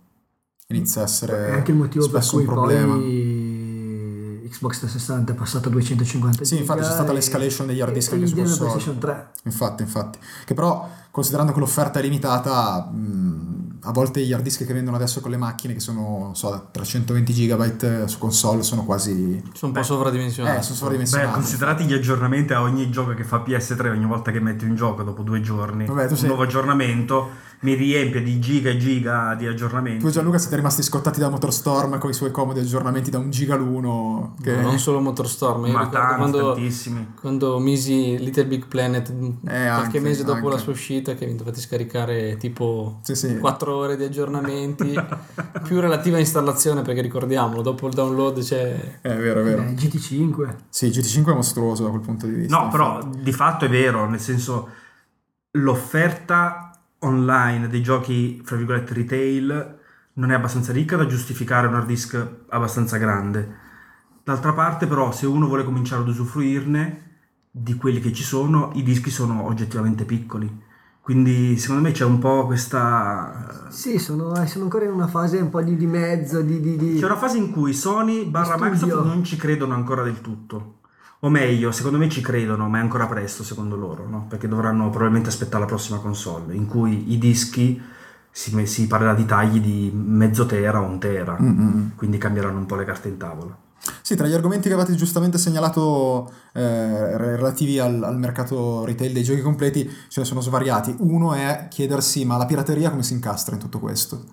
inizia 0.67 1.01
a 1.01 1.03
essere 1.05 1.47
È 1.47 1.51
anche 1.53 1.71
il 1.71 1.77
motivo 1.77 2.09
per 2.09 2.21
spesso 2.21 2.35
un 2.37 2.43
cui 2.45 2.53
problema. 2.53 2.93
poi 2.95 4.47
Xbox 4.49 4.79
360 4.79 5.31
è 5.31 5.35
passato 5.35 5.69
a 5.69 5.71
250 5.71 6.43
Sì, 6.43 6.57
infatti 6.57 6.81
c'è 6.81 6.91
stata 6.91 7.11
e- 7.11 7.13
l'escalation 7.13 7.67
degli 7.67 7.79
hard 7.79 7.93
disk 7.93 8.11
anche 8.11 8.27
su 8.27 8.35
console. 8.35 8.57
PlayStation 8.57 8.99
3. 8.99 9.29
Infatti, 9.43 9.81
infatti. 9.83 10.19
Che 10.43 10.53
però, 10.53 10.89
considerando 11.11 11.51
che 11.53 11.59
l'offerta 11.59 11.99
è 11.99 12.01
limitata, 12.01 12.89
mh, 12.89 13.59
a 13.83 13.91
volte 13.91 14.21
gli 14.21 14.31
hard 14.31 14.43
disk 14.43 14.65
che 14.65 14.73
vendono 14.73 14.95
adesso 14.95 15.21
con 15.21 15.31
le 15.31 15.37
macchine, 15.37 15.73
che 15.73 15.79
sono, 15.79 16.19
non 16.19 16.35
so, 16.35 16.49
da 16.49 16.59
320 16.71 17.33
GB 17.33 18.05
su 18.05 18.17
console, 18.17 18.63
sono 18.63 18.85
quasi... 18.85 19.41
Sono 19.53 19.71
un 19.71 19.77
po' 19.77 19.83
sovradimensionati. 19.83 20.57
Eh, 20.57 20.61
sono 20.61 20.73
Beh, 20.73 20.79
sovradimensionati. 20.79 21.33
considerati 21.33 21.83
gli 21.85 21.93
aggiornamenti 21.93 22.53
a 22.53 22.61
ogni 22.61 22.89
gioco 22.91 23.13
che 23.13 23.23
fa 23.23 23.43
PS3, 23.45 23.89
ogni 23.89 24.05
volta 24.05 24.31
che 24.31 24.39
metti 24.39 24.65
un 24.65 24.75
gioco 24.75 25.03
dopo 25.03 25.23
due 25.23 25.41
giorni, 25.41 25.85
Vabbè, 25.85 26.05
tu 26.05 26.13
un 26.13 26.17
sei- 26.17 26.27
nuovo 26.27 26.43
aggiornamento, 26.43 27.29
mi 27.61 27.75
riempie 27.75 28.23
di 28.23 28.39
giga 28.39 28.71
e 28.71 28.77
giga 28.77 29.35
di 29.35 29.45
aggiornamenti. 29.45 30.03
Tu 30.03 30.09
Gianluca 30.09 30.39
siete 30.39 30.55
rimasti 30.55 30.81
scottati 30.81 31.19
da 31.19 31.29
Motorstorm 31.29 31.99
con 31.99 32.09
i 32.09 32.13
suoi 32.13 32.31
comodi 32.31 32.59
aggiornamenti 32.59 33.11
da 33.11 33.19
un 33.19 33.29
giga 33.29 33.55
l'uno. 33.55 34.35
Che... 34.41 34.55
Non 34.55 34.79
solo 34.79 34.99
Motorstorm, 34.99 35.67
io 35.67 35.73
ma 35.73 35.83
ricordo 35.83 35.97
tanti, 35.99 36.17
quando, 36.17 36.53
tantissimi. 36.53 37.13
quando 37.19 37.59
misi 37.59 38.17
Little 38.17 38.45
Big 38.45 38.65
Planet 38.65 39.13
qualche 39.13 39.59
anche, 39.59 39.99
mese 39.99 40.23
dopo 40.23 40.37
anche. 40.39 40.49
la 40.49 40.57
sua 40.57 40.71
uscita 40.71 41.13
che 41.13 41.27
mi 41.27 41.35
dovete 41.35 41.59
scaricare 41.59 42.37
tipo 42.37 42.99
Sì, 43.03 43.13
sì. 43.13 43.37
4 43.37 43.75
ore 43.75 43.95
di 43.95 44.05
aggiornamenti 44.05 44.99
più 45.63 45.79
relativa 45.79 46.17
installazione 46.17 46.81
perché 46.81 47.01
ricordiamolo 47.01 47.61
dopo 47.61 47.85
il 47.87 47.93
download 47.93 48.41
c'è 48.41 48.99
È 49.01 49.15
vero, 49.15 49.41
è 49.41 49.43
vero. 49.43 49.61
Eh, 49.61 49.73
GT5. 49.73 50.55
Sì, 50.69 50.87
GT5 50.87 51.29
è 51.29 51.35
mostruoso 51.35 51.83
da 51.83 51.89
quel 51.89 52.01
punto 52.01 52.25
di 52.25 52.33
vista. 52.33 52.57
No, 52.57 52.69
però 52.69 52.95
infatti. 52.95 53.21
di 53.21 53.31
fatto 53.31 53.65
è 53.65 53.69
vero, 53.69 54.09
nel 54.09 54.19
senso 54.19 54.69
l'offerta 55.51 56.70
online 57.03 57.67
dei 57.67 57.81
giochi, 57.81 58.41
fra 58.43 58.55
virgolette, 58.55 58.93
retail 58.93 59.79
non 60.13 60.31
è 60.31 60.33
abbastanza 60.33 60.71
ricca 60.71 60.97
da 60.97 61.05
giustificare 61.05 61.67
un 61.67 61.75
hard 61.75 61.87
disk 61.87 62.27
abbastanza 62.49 62.97
grande. 62.97 63.69
D'altra 64.23 64.53
parte, 64.53 64.87
però, 64.87 65.11
se 65.11 65.25
uno 65.25 65.47
vuole 65.47 65.63
cominciare 65.63 66.01
ad 66.01 66.07
usufruirne 66.07 67.09
di 67.49 67.75
quelli 67.75 67.99
che 67.99 68.13
ci 68.13 68.23
sono, 68.23 68.71
i 68.75 68.83
dischi 68.83 69.09
sono 69.09 69.45
oggettivamente 69.45 70.05
piccoli. 70.05 70.69
Quindi, 71.01 71.57
secondo 71.57 71.81
me 71.81 71.91
c'è 71.91 72.05
un 72.05 72.19
po' 72.19 72.45
questa. 72.45 73.67
Sì, 73.69 73.97
sono, 73.97 74.35
eh, 74.35 74.45
sono 74.45 74.65
ancora 74.65 74.85
in 74.85 74.91
una 74.91 75.07
fase 75.07 75.39
un 75.39 75.49
po' 75.49 75.61
di, 75.61 75.75
di 75.75 75.87
mezzo, 75.87 76.41
di... 76.41 76.59
di, 76.59 76.75
di- 76.77 76.99
C'è 76.99 77.05
una 77.05 77.17
fase 77.17 77.37
in 77.37 77.51
cui 77.51 77.73
Sony 77.73 78.25
barra. 78.25 78.55
Microsoft 78.57 79.03
non 79.05 79.23
ci 79.23 79.35
credono 79.37 79.73
ancora 79.73 80.03
del 80.03 80.21
tutto. 80.21 80.80
O 81.23 81.29
meglio, 81.29 81.71
secondo 81.71 81.99
me 81.99 82.09
ci 82.09 82.21
credono, 82.21 82.67
ma 82.67 82.79
è 82.79 82.81
ancora 82.81 83.05
presto 83.05 83.43
secondo 83.43 83.75
loro, 83.75 84.07
no? 84.09 84.25
Perché 84.27 84.47
dovranno 84.47 84.89
probabilmente 84.89 85.29
aspettare 85.29 85.59
la 85.61 85.67
prossima 85.69 85.99
console, 85.99 86.55
in 86.55 86.65
cui 86.65 87.11
i 87.13 87.17
dischi 87.19 87.79
si, 88.31 88.65
si 88.65 88.87
parlerà 88.87 89.13
di 89.13 89.25
tagli 89.25 89.59
di 89.59 89.91
mezzo 89.93 90.45
tera 90.47 90.81
o 90.81 90.85
un 90.85 90.99
tera, 90.99 91.37
Mm, 91.39 91.47
mm, 91.47 91.77
mm. 91.77 91.87
quindi 91.95 92.17
cambieranno 92.17 92.57
un 92.57 92.65
po' 92.65 92.75
le 92.75 92.85
carte 92.85 93.09
in 93.09 93.17
tavola. 93.17 93.55
Sì, 94.01 94.15
tra 94.15 94.27
gli 94.27 94.33
argomenti 94.33 94.67
che 94.67 94.73
avete 94.75 94.93
giustamente 94.95 95.37
segnalato 95.37 96.31
eh, 96.53 97.17
re- 97.17 97.35
relativi 97.35 97.79
al, 97.79 98.01
al 98.03 98.17
mercato 98.17 98.83
retail 98.85 99.11
dei 99.13 99.23
giochi 99.23 99.41
completi 99.41 99.87
ce 100.07 100.21
ne 100.21 100.25
sono 100.25 100.41
svariati. 100.41 100.95
Uno 100.99 101.33
è 101.33 101.67
chiedersi 101.69 102.25
ma 102.25 102.37
la 102.37 102.45
pirateria 102.45 102.89
come 102.91 103.03
si 103.03 103.13
incastra 103.13 103.55
in 103.55 103.61
tutto 103.61 103.79
questo? 103.79 104.23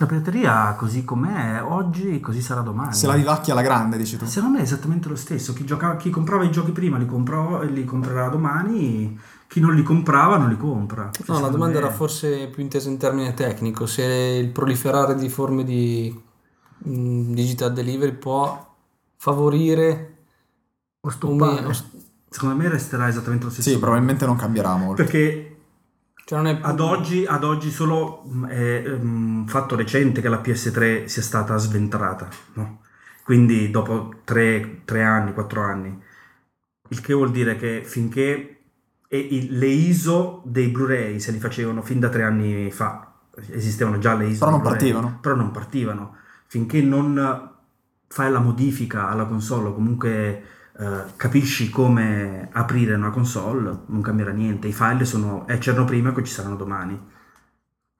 La 0.00 0.06
pirateria 0.06 0.74
così 0.74 1.04
com'è 1.04 1.60
oggi, 1.62 2.20
così 2.20 2.40
sarà 2.40 2.60
domani. 2.60 2.94
Se 2.94 3.06
la 3.08 3.14
vivacchia 3.14 3.52
alla 3.52 3.62
grande, 3.62 3.96
dici 3.96 4.16
tu. 4.16 4.26
Secondo 4.26 4.54
me 4.56 4.60
è 4.60 4.64
esattamente 4.64 5.08
lo 5.08 5.16
stesso. 5.16 5.52
Chi, 5.52 5.64
giocava- 5.64 5.96
chi 5.96 6.08
comprava 6.10 6.44
i 6.44 6.52
giochi 6.52 6.70
prima 6.70 6.98
li, 6.98 7.06
comprò, 7.06 7.62
li 7.62 7.84
comprerà 7.84 8.28
domani, 8.28 9.18
chi 9.48 9.58
non 9.58 9.74
li 9.74 9.82
comprava 9.82 10.36
non 10.36 10.48
li 10.50 10.56
compra. 10.56 11.10
No, 11.26 11.40
la 11.40 11.48
domanda 11.48 11.80
me- 11.80 11.86
era 11.86 11.92
forse 11.94 12.46
più 12.46 12.62
intesa 12.62 12.88
in 12.88 12.96
termine 12.96 13.34
tecnico, 13.34 13.86
se 13.86 14.04
il 14.04 14.48
proliferare 14.50 15.16
di 15.16 15.28
forme 15.28 15.64
di 15.64 16.16
mm, 16.86 17.32
digital 17.34 17.72
delivery 17.72 18.12
può 18.12 18.66
favorire 19.16 20.16
o 21.00 21.06
un 21.08 21.10
stoppare. 21.12 21.60
meno- 21.60 21.72
Secondo 22.30 22.56
me 22.56 22.68
resterà 22.68 23.08
esattamente 23.08 23.46
lo 23.46 23.50
stesso. 23.50 23.70
Sì, 23.70 23.78
probabilmente 23.78 24.26
non 24.26 24.36
cambierà 24.36 24.76
molto. 24.76 25.02
Perché 25.02 25.47
cioè 26.28 26.42
non 26.42 26.46
è 26.48 26.58
ad 26.60 26.78
oggi, 26.80 27.24
ad 27.24 27.42
oggi 27.42 27.70
solo 27.70 28.22
mh, 28.26 28.46
è 28.48 28.86
un 28.92 29.46
fatto 29.48 29.76
recente 29.76 30.20
che 30.20 30.28
la 30.28 30.42
PS3 30.42 31.06
sia 31.06 31.22
stata 31.22 31.56
sventrata, 31.56 32.28
no? 32.52 32.82
Quindi 33.24 33.70
dopo 33.70 34.20
3, 34.24 34.82
anni, 35.02 35.32
4 35.32 35.62
anni. 35.62 35.98
Il 36.90 37.00
che 37.00 37.14
vuol 37.14 37.30
dire 37.30 37.56
che 37.56 37.80
finché 37.82 38.60
e 39.08 39.18
il- 39.18 39.56
le 39.56 39.68
ISO 39.68 40.42
dei 40.44 40.68
Blu-ray 40.68 41.18
se 41.18 41.32
li 41.32 41.38
facevano 41.38 41.80
fin 41.80 41.98
da 41.98 42.10
tre 42.10 42.24
anni 42.24 42.70
fa, 42.70 43.10
esistevano 43.50 43.96
già 43.98 44.12
le 44.14 44.26
ISO. 44.26 44.40
Però 44.44 44.50
non 44.50 44.60
partivano. 44.60 45.18
Però 45.22 45.34
non 45.34 45.50
partivano. 45.50 46.16
Finché 46.46 46.82
non 46.82 47.50
fai 48.06 48.30
la 48.30 48.40
modifica 48.40 49.08
alla 49.08 49.24
console 49.24 49.68
o 49.68 49.74
comunque 49.74 50.42
eh, 50.78 51.04
capisci 51.16 51.70
come 51.70 52.48
aprire 52.52 52.94
una 52.94 53.10
console, 53.10 53.80
non 53.86 54.00
cambierà 54.02 54.32
niente. 54.32 54.68
I 54.68 54.72
file 54.72 55.04
sono, 55.04 55.46
eh, 55.46 55.58
c'erano 55.58 55.84
prima 55.84 56.14
e 56.14 56.24
ci 56.24 56.32
saranno 56.32 56.56
domani. 56.56 56.98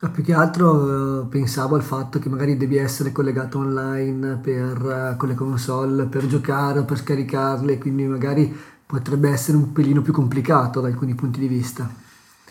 No, 0.01 0.11
più 0.13 0.23
che 0.25 0.33
altro 0.33 1.23
eh, 1.25 1.27
pensavo 1.29 1.75
al 1.77 1.83
fatto 1.83 2.19
che 2.19 2.29
magari 2.29 2.57
devi 2.57 2.77
essere 2.77 3.13
collegato 3.13 3.59
online 3.59 4.37
per, 4.39 5.13
eh, 5.13 5.17
con 5.17 5.29
le 5.29 5.35
console 5.35 6.07
per 6.07 6.27
giocare 6.27 6.81
o 6.81 6.85
per 6.85 6.99
scaricarle, 6.99 7.79
quindi 7.79 8.07
magari 8.07 8.53
potrebbe 8.87 9.29
essere 9.31 9.57
un 9.57 9.73
pelino 9.73 10.01
più 10.03 10.13
complicato 10.13 10.81
da 10.81 10.89
alcuni 10.89 11.15
punti 11.15 11.41
di 11.41 11.49
vista. 11.49 11.89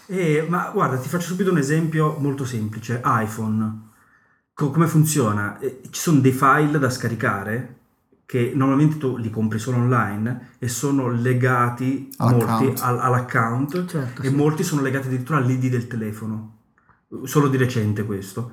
Eh, 0.06 0.46
ma 0.50 0.70
guarda, 0.72 0.98
ti 0.98 1.10
faccio 1.10 1.28
subito 1.28 1.52
un 1.52 1.58
esempio 1.58 2.18
molto 2.20 2.46
semplice. 2.46 3.02
iPhone. 3.04 3.90
Co- 4.54 4.72
come 4.72 4.88
funziona? 4.88 5.60
Eh, 5.60 5.82
ci 5.90 6.00
sono 6.02 6.20
dei 6.20 6.32
file 6.32 6.80
da 6.80 6.90
scaricare 6.90 7.76
che 8.28 8.52
normalmente 8.54 8.98
tu 8.98 9.16
li 9.16 9.30
compri 9.30 9.58
solo 9.58 9.78
online 9.78 10.50
e 10.60 10.68
sono 10.68 11.08
legati 11.08 12.10
All'account. 12.18 12.62
molti 12.62 12.82
al- 12.82 13.00
all'account 13.00 13.86
Certo, 13.86 14.22
e 14.22 14.28
sì. 14.28 14.36
molti 14.36 14.64
sono 14.64 14.82
legati 14.82 15.08
addirittura 15.08 15.38
all'ID 15.40 15.68
del 15.70 15.88
telefono. 15.88 16.56
Solo 17.24 17.48
di 17.48 17.56
recente 17.58 18.04
questo. 18.06 18.52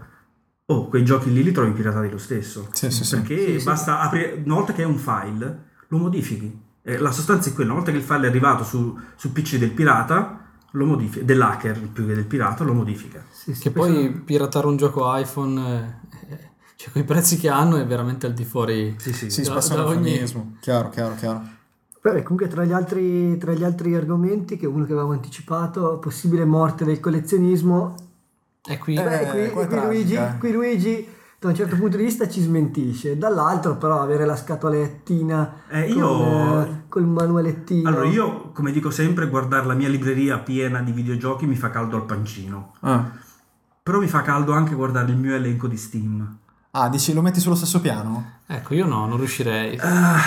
oh, 0.66 0.88
quei 0.88 1.04
giochi 1.04 1.30
lì 1.32 1.42
li 1.42 1.50
trovi 1.52 1.72
piratati 1.72 2.08
lo 2.08 2.18
stesso. 2.18 2.68
Sì, 2.72 2.88
sì, 2.90 3.04
sì. 3.04 3.16
Perché 3.16 3.46
Sì, 3.54 3.58
sì. 3.58 3.64
basta 3.66 4.00
aprire, 4.00 4.40
una 4.44 4.54
volta 4.54 4.72
che 4.72 4.82
è 4.82 4.86
un 4.86 4.96
file, 4.96 5.64
lo 5.88 5.98
modifichi. 5.98 6.56
Eh, 6.82 6.96
la 6.98 7.10
sostanza 7.10 7.50
è 7.50 7.52
quella, 7.52 7.70
una 7.72 7.80
volta 7.80 7.90
che 7.92 7.98
il 7.98 8.04
file 8.04 8.26
è 8.26 8.30
arrivato 8.30 8.62
su, 8.62 8.96
sul 9.16 9.30
PC 9.32 9.56
del 9.58 9.72
pirata, 9.72 10.38
lo 10.70 10.86
modifica, 10.86 11.24
dell'hacker 11.24 11.80
più 11.88 12.06
che 12.06 12.14
del 12.14 12.24
pirata, 12.26 12.62
lo 12.64 12.72
modifica. 12.74 13.22
Sì, 13.30 13.54
sì, 13.54 13.60
Che 13.62 13.70
poi 13.72 13.90
poi 14.10 14.20
piratare 14.20 14.66
un 14.68 14.76
gioco 14.76 15.14
iPhone, 15.16 15.60
eh, 16.02 16.03
cioè 16.84 16.92
con 16.92 17.00
i 17.00 17.04
prezzi 17.06 17.38
che 17.38 17.48
hanno, 17.48 17.76
è 17.78 17.86
veramente 17.86 18.26
al 18.26 18.34
di 18.34 18.44
fuori. 18.44 18.94
Sì, 18.98 19.14
sì. 19.14 19.30
Sì, 19.30 19.40
Da- 19.42 19.52
spesso 19.52 19.72
è 19.72 19.76
da 19.76 19.86
ogni-. 19.86 20.22
Chiaro, 20.60 20.90
chiaro, 20.90 21.14
chiaro. 21.14 21.42
Vabbè, 22.02 22.22
comunque 22.22 22.48
tra 22.48 22.64
gli, 22.66 22.72
altri, 22.72 23.38
tra 23.38 23.52
gli 23.54 23.64
altri 23.64 23.94
argomenti, 23.94 24.58
che 24.58 24.66
uno 24.66 24.84
che 24.84 24.92
avevamo 24.92 25.12
anticipato, 25.12 25.96
possibile 25.98 26.44
morte 26.44 26.84
del 26.84 27.00
collezionismo, 27.00 27.94
E 28.66 28.76
qui 28.78 28.96
Eh, 28.96 29.02
Beh, 29.02 29.30
qui, 29.30 29.40
è 29.40 29.50
qui 29.50 29.80
Luigi, 29.80 30.14
eh. 30.14 30.36
qui 30.38 30.52
Luigi 30.52 31.08
da 31.38 31.48
un 31.48 31.54
certo 31.54 31.76
punto 31.76 31.96
di 31.96 32.04
vista 32.04 32.28
ci 32.28 32.42
smentisce, 32.42 33.16
dall'altro 33.16 33.76
però 33.76 34.00
avere 34.02 34.26
la 34.26 34.36
scatolettina 34.36 35.62
Eh, 35.68 35.88
con, 35.88 35.96
io- 35.96 36.62
eh, 36.62 36.68
col 36.88 37.04
manualettino. 37.06 37.88
Allora, 37.88 38.06
io, 38.06 38.50
come 38.52 38.72
dico 38.72 38.90
sempre, 38.90 39.28
guardare 39.28 39.64
la 39.66 39.74
mia 39.74 39.88
libreria 39.88 40.38
piena 40.38 40.80
di 40.80 40.92
videogiochi 40.92 41.46
mi 41.46 41.56
fa 41.56 41.70
caldo 41.70 41.96
al 41.96 42.04
pancino. 42.04 42.74
Ah. 42.80 43.10
Però 43.82 43.98
mi 43.98 44.08
fa 44.08 44.20
caldo 44.20 44.52
anche 44.52 44.74
guardare 44.74 45.10
il 45.10 45.16
mio 45.18 45.34
elenco 45.34 45.66
di 45.66 45.76
Steam. 45.78 46.38
Ah, 46.76 46.88
dici 46.88 47.12
lo 47.12 47.22
metti 47.22 47.38
sullo 47.38 47.54
stesso 47.54 47.80
piano? 47.80 48.40
Ecco, 48.46 48.74
io 48.74 48.84
no, 48.86 49.06
non 49.06 49.16
riuscirei. 49.16 49.78
Ah, 49.80 50.18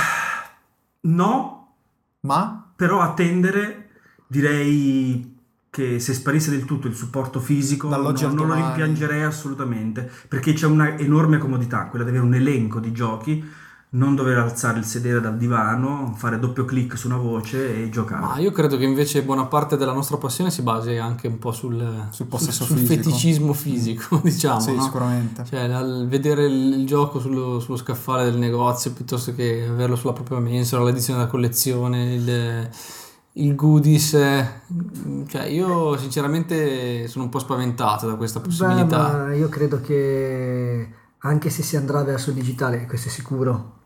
no, 1.01 1.73
Ma? 2.21 2.71
però 2.73 3.01
a 3.01 3.11
tendere 3.13 3.89
direi 4.27 5.35
che 5.69 5.99
se 5.99 6.13
sparisse 6.13 6.49
del 6.49 6.63
tutto 6.63 6.87
il 6.87 6.95
supporto 6.95 7.41
fisico 7.41 7.89
Dall'oggi 7.89 8.23
no- 8.23 8.29
al 8.29 8.35
non 8.35 8.47
lo 8.47 8.53
rimpiangerei 8.55 9.23
assolutamente 9.23 10.09
perché 10.27 10.53
c'è 10.53 10.65
una 10.65 10.97
enorme 10.97 11.37
comodità 11.37 11.87
quella 11.87 12.05
di 12.05 12.11
avere 12.11 12.25
un 12.25 12.33
elenco 12.33 12.79
di 12.79 12.91
giochi 12.93 13.45
non 13.89 14.15
dover 14.15 14.37
alzare 14.37 14.79
il 14.79 14.85
sedere 14.85 15.21
dal 15.21 15.37
divano 15.37 16.13
fare 16.17 16.37
doppio 16.39 16.65
clic 16.65 16.97
su 16.97 17.07
una 17.07 17.15
voce 17.15 17.83
e 17.83 17.89
giocare 17.89 18.21
Ma 18.25 18.37
io 18.37 18.51
credo 18.51 18.75
che 18.77 18.83
invece 18.83 19.23
buona 19.23 19.45
parte 19.45 19.77
della 19.77 19.93
nostra 19.93 20.17
passione 20.17 20.51
si 20.51 20.61
basi 20.61 20.97
anche 20.97 21.27
un 21.27 21.39
po' 21.39 21.53
sul, 21.53 22.07
Sul 22.09 22.25
possesso 22.25 22.65
sul 22.65 22.77
fisico. 22.79 23.01
feticismo 23.03 23.53
fisico, 23.53 24.19
diciamo. 24.23 24.59
sì, 24.59 24.75
no? 24.75 24.81
sicuramente. 24.81 25.45
Cioè, 25.45 25.67
dal 25.69 26.05
vedere 26.09 26.45
il, 26.47 26.79
il 26.79 26.85
gioco 26.85 27.19
sullo, 27.21 27.61
sullo 27.61 27.77
scaffale 27.77 28.25
del 28.25 28.37
negozio 28.37 28.91
piuttosto 28.91 29.33
che 29.33 29.65
averlo 29.69 29.95
sulla 29.95 30.13
propria 30.13 30.39
mensola, 30.39 30.83
l'edizione 30.83 31.19
da 31.19 31.27
collezione, 31.27 32.13
il, 32.13 32.69
il 33.33 33.55
goodies. 33.55 34.09
Cioè, 35.27 35.43
io 35.45 35.95
sinceramente 35.97 37.07
sono 37.07 37.23
un 37.23 37.29
po' 37.29 37.39
spaventato 37.39 38.05
da 38.07 38.15
questa 38.15 38.39
Beh, 38.39 38.45
possibilità. 38.45 39.25
ma 39.27 39.33
io 39.33 39.47
credo 39.47 39.79
che 39.79 40.87
anche 41.27 41.49
se 41.49 41.61
si 41.61 41.75
andrà 41.75 42.03
verso 42.03 42.29
il 42.29 42.35
digitale, 42.35 42.85
questo 42.85 43.09
è 43.09 43.11
sicuro, 43.11 43.83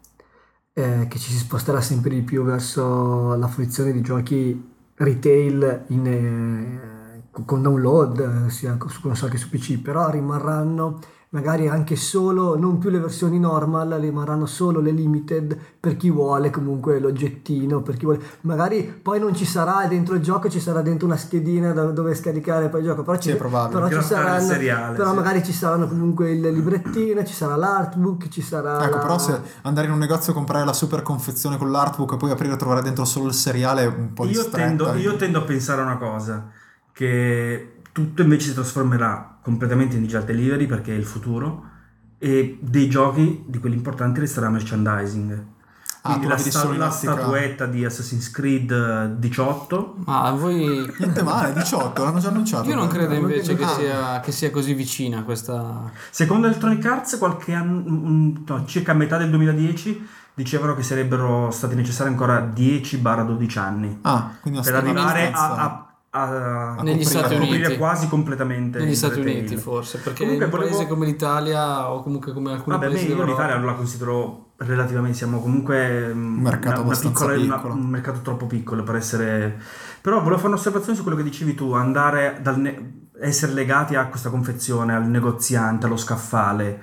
eh, 0.74 1.08
che 1.10 1.20
ci 1.20 1.32
si 1.32 1.38
sposterà 1.38 1.82
sempre 1.82 2.12
di 2.12 2.22
più 2.22 2.44
verso 2.44 3.36
la 3.36 3.48
fruizione 3.48 3.92
di 3.92 4.02
giochi 4.02 4.70
retail 4.96 5.86
in, 5.88 6.08
eh, 6.08 7.24
con 7.46 7.62
download, 7.62 8.46
eh, 8.48 8.50
sia 8.50 8.78
su 8.88 9.02
console 9.02 9.32
che 9.32 9.38
su 9.38 9.50
PC, 9.50 9.80
però 9.82 10.10
rimarranno 10.10 11.00
magari 11.34 11.68
anche 11.70 11.96
solo, 11.96 12.58
non 12.58 12.78
più 12.78 12.90
le 12.90 13.00
versioni 13.00 13.40
normal, 13.40 13.90
rimarranno 14.00 14.46
solo 14.46 14.82
le 14.82 14.92
limited 14.92 15.58
per 15.80 15.96
chi 15.96 16.10
vuole 16.10 16.50
comunque 16.50 17.00
l'oggettino, 17.00 17.82
per 17.82 17.96
chi 17.96 18.04
vuole, 18.04 18.22
magari 18.42 18.84
poi 18.84 19.20
non 19.20 19.34
ci 19.34 19.46
sarà 19.46 19.86
dentro 19.88 20.16
il 20.16 20.22
gioco, 20.22 20.50
ci 20.50 20.60
sarà 20.60 20.82
dentro 20.82 21.08
una 21.08 21.16
schedina 21.16 21.72
da- 21.72 21.86
dove 21.86 22.16
scaricare 22.16 22.68
poi 22.68 22.82
il 22.82 22.88
gioco, 22.88 23.04
però, 23.04 23.16
Sì, 23.16 23.30
ci, 23.30 23.32
è 23.32 23.36
probabile. 23.38 23.80
però 23.82 24.02
ci 24.02 24.06
saranno, 24.06 24.42
seriale, 24.46 24.98
però 24.98 25.12
sì. 25.12 25.16
magari 25.16 25.44
ci 25.46 25.54
saranno 25.54 25.88
comunque 25.88 26.32
il 26.32 26.42
librettino, 26.42 27.24
ci 27.24 27.34
sarà 27.34 27.56
l'artbook, 27.56 28.28
ci 28.28 28.42
sarà... 28.42 28.84
Ecco, 28.84 28.96
la- 28.98 29.02
però 29.02 29.18
se 29.18 29.40
andare 29.62 29.88
in 29.88 29.94
un 29.94 30.00
negozio 30.00 30.34
a 30.34 30.36
comprare 30.36 30.66
la 30.66 30.74
super 30.74 31.02
confezione 31.02 31.58
con 31.58 31.72
l'artbook 31.72 32.12
e 32.14 32.18
poi 32.18 32.32
aprire 32.32 32.54
e 32.54 32.58
trovare 32.58 32.82
dentro 32.82 33.06
solo 33.06 33.28
il 33.28 33.34
seriale 33.34 33.84
è 33.84 33.88
un 33.88 34.12
po' 34.14 34.26
di 34.26 34.34
io 34.34 34.50
tendo, 34.50 34.94
io 34.96 35.16
tendo 35.16 35.40
a 35.40 35.44
pensare 35.44 35.80
a 35.80 35.86
una 35.86 35.98
cosa 35.98 36.50
che 36.92 37.81
tutto 37.92 38.22
invece 38.22 38.48
si 38.50 38.54
trasformerà 38.54 39.38
completamente 39.42 39.96
in 39.96 40.02
digital 40.02 40.24
delivery 40.24 40.66
perché 40.66 40.94
è 40.94 40.98
il 40.98 41.06
futuro 41.06 41.66
e 42.18 42.58
dei 42.62 42.90
giochi 42.90 43.44
di 43.48 43.58
quelli 43.60 43.76
importanti 43.76 44.20
resterà 44.20 44.50
merchandising 44.50 45.46
Ah, 46.04 46.20
la, 46.24 46.36
sta- 46.36 46.76
la 46.76 46.90
statuetta 46.90 47.68
di 47.68 47.86
Assassin's 47.86 48.32
Creed 48.32 48.72
eh, 48.72 49.20
18 49.20 49.98
Ma 50.06 50.24
a 50.24 50.32
voi. 50.32 50.92
Niente 50.98 51.22
male, 51.22 51.54
18, 51.54 52.04
l'hanno 52.04 52.18
già 52.18 52.30
annunciato. 52.30 52.68
Io 52.68 52.74
non 52.74 52.88
però. 52.88 53.06
credo 53.06 53.14
invece 53.22 53.56
che 53.56 53.68
sia, 53.68 54.20
che 54.20 54.32
sia 54.32 54.50
così 54.50 54.74
vicina 54.74 55.22
questa. 55.22 55.92
Secondo 56.10 56.48
Electronic 56.48 56.84
Arts, 56.84 57.20
qualche 57.20 57.54
anno, 57.54 57.84
no, 58.48 58.66
circa 58.66 58.94
a 58.94 58.96
metà 58.96 59.18
del 59.18 59.30
2010, 59.30 60.08
dicevano 60.34 60.74
che 60.74 60.82
sarebbero 60.82 61.52
stati 61.52 61.76
necessari 61.76 62.10
ancora 62.10 62.52
10-12 62.52 63.60
anni 63.60 64.00
Ah, 64.02 64.32
per 64.42 64.74
arrivare 64.74 65.28
abbastanza- 65.28 65.62
a, 65.62 65.91
a, 66.14 66.76
a, 66.76 66.84
Negli 66.84 67.04
Stati 67.06 67.36
coprire 67.38 67.66
Uniti. 67.66 67.78
quasi 67.78 68.08
completamente 68.10 68.80
Negli 68.80 68.96
Stati 68.96 69.16
retail. 69.22 69.38
Uniti 69.38 69.56
forse, 69.58 69.98
perché 70.00 70.24
Comunque 70.24 70.46
in 70.46 70.52
un 70.52 70.58
volevo- 70.58 70.76
paese 70.76 70.90
come 70.90 71.06
l'Italia 71.06 71.92
o 71.92 72.02
comunque 72.04 72.34
come 72.34 72.52
alcuni 72.52 72.76
Vabbè, 72.78 72.90
paesi 72.92 73.08
io 73.08 73.24
l'Italia 73.24 73.56
non 73.56 73.66
la 73.66 73.74
considero 73.74 74.52
relativamente, 74.58 75.18
siamo 75.18 75.40
comunque 75.40 76.12
un 76.12 76.20
mercato 76.20 76.82
abbastanza 76.82 77.28
piccolo. 77.28 77.74
un 77.74 77.88
mercato 77.88 78.20
troppo 78.22 78.46
piccolo 78.46 78.84
per 78.84 78.96
essere... 78.96 79.58
Però 80.02 80.18
volevo 80.20 80.38
fare 80.38 80.50
un'osservazione 80.50 80.96
su 80.98 81.04
quello 81.04 81.18
che 81.18 81.24
dicevi 81.24 81.56
tu, 81.56 81.72
andare 81.74 82.40
dal 82.42 82.60
ne- 82.60 83.10
essere 83.22 83.54
legati 83.54 83.96
a 83.96 84.06
questa 84.08 84.30
confezione, 84.30 84.94
al 84.94 85.08
negoziante, 85.08 85.86
allo 85.86 85.98
scaffale. 85.98 86.82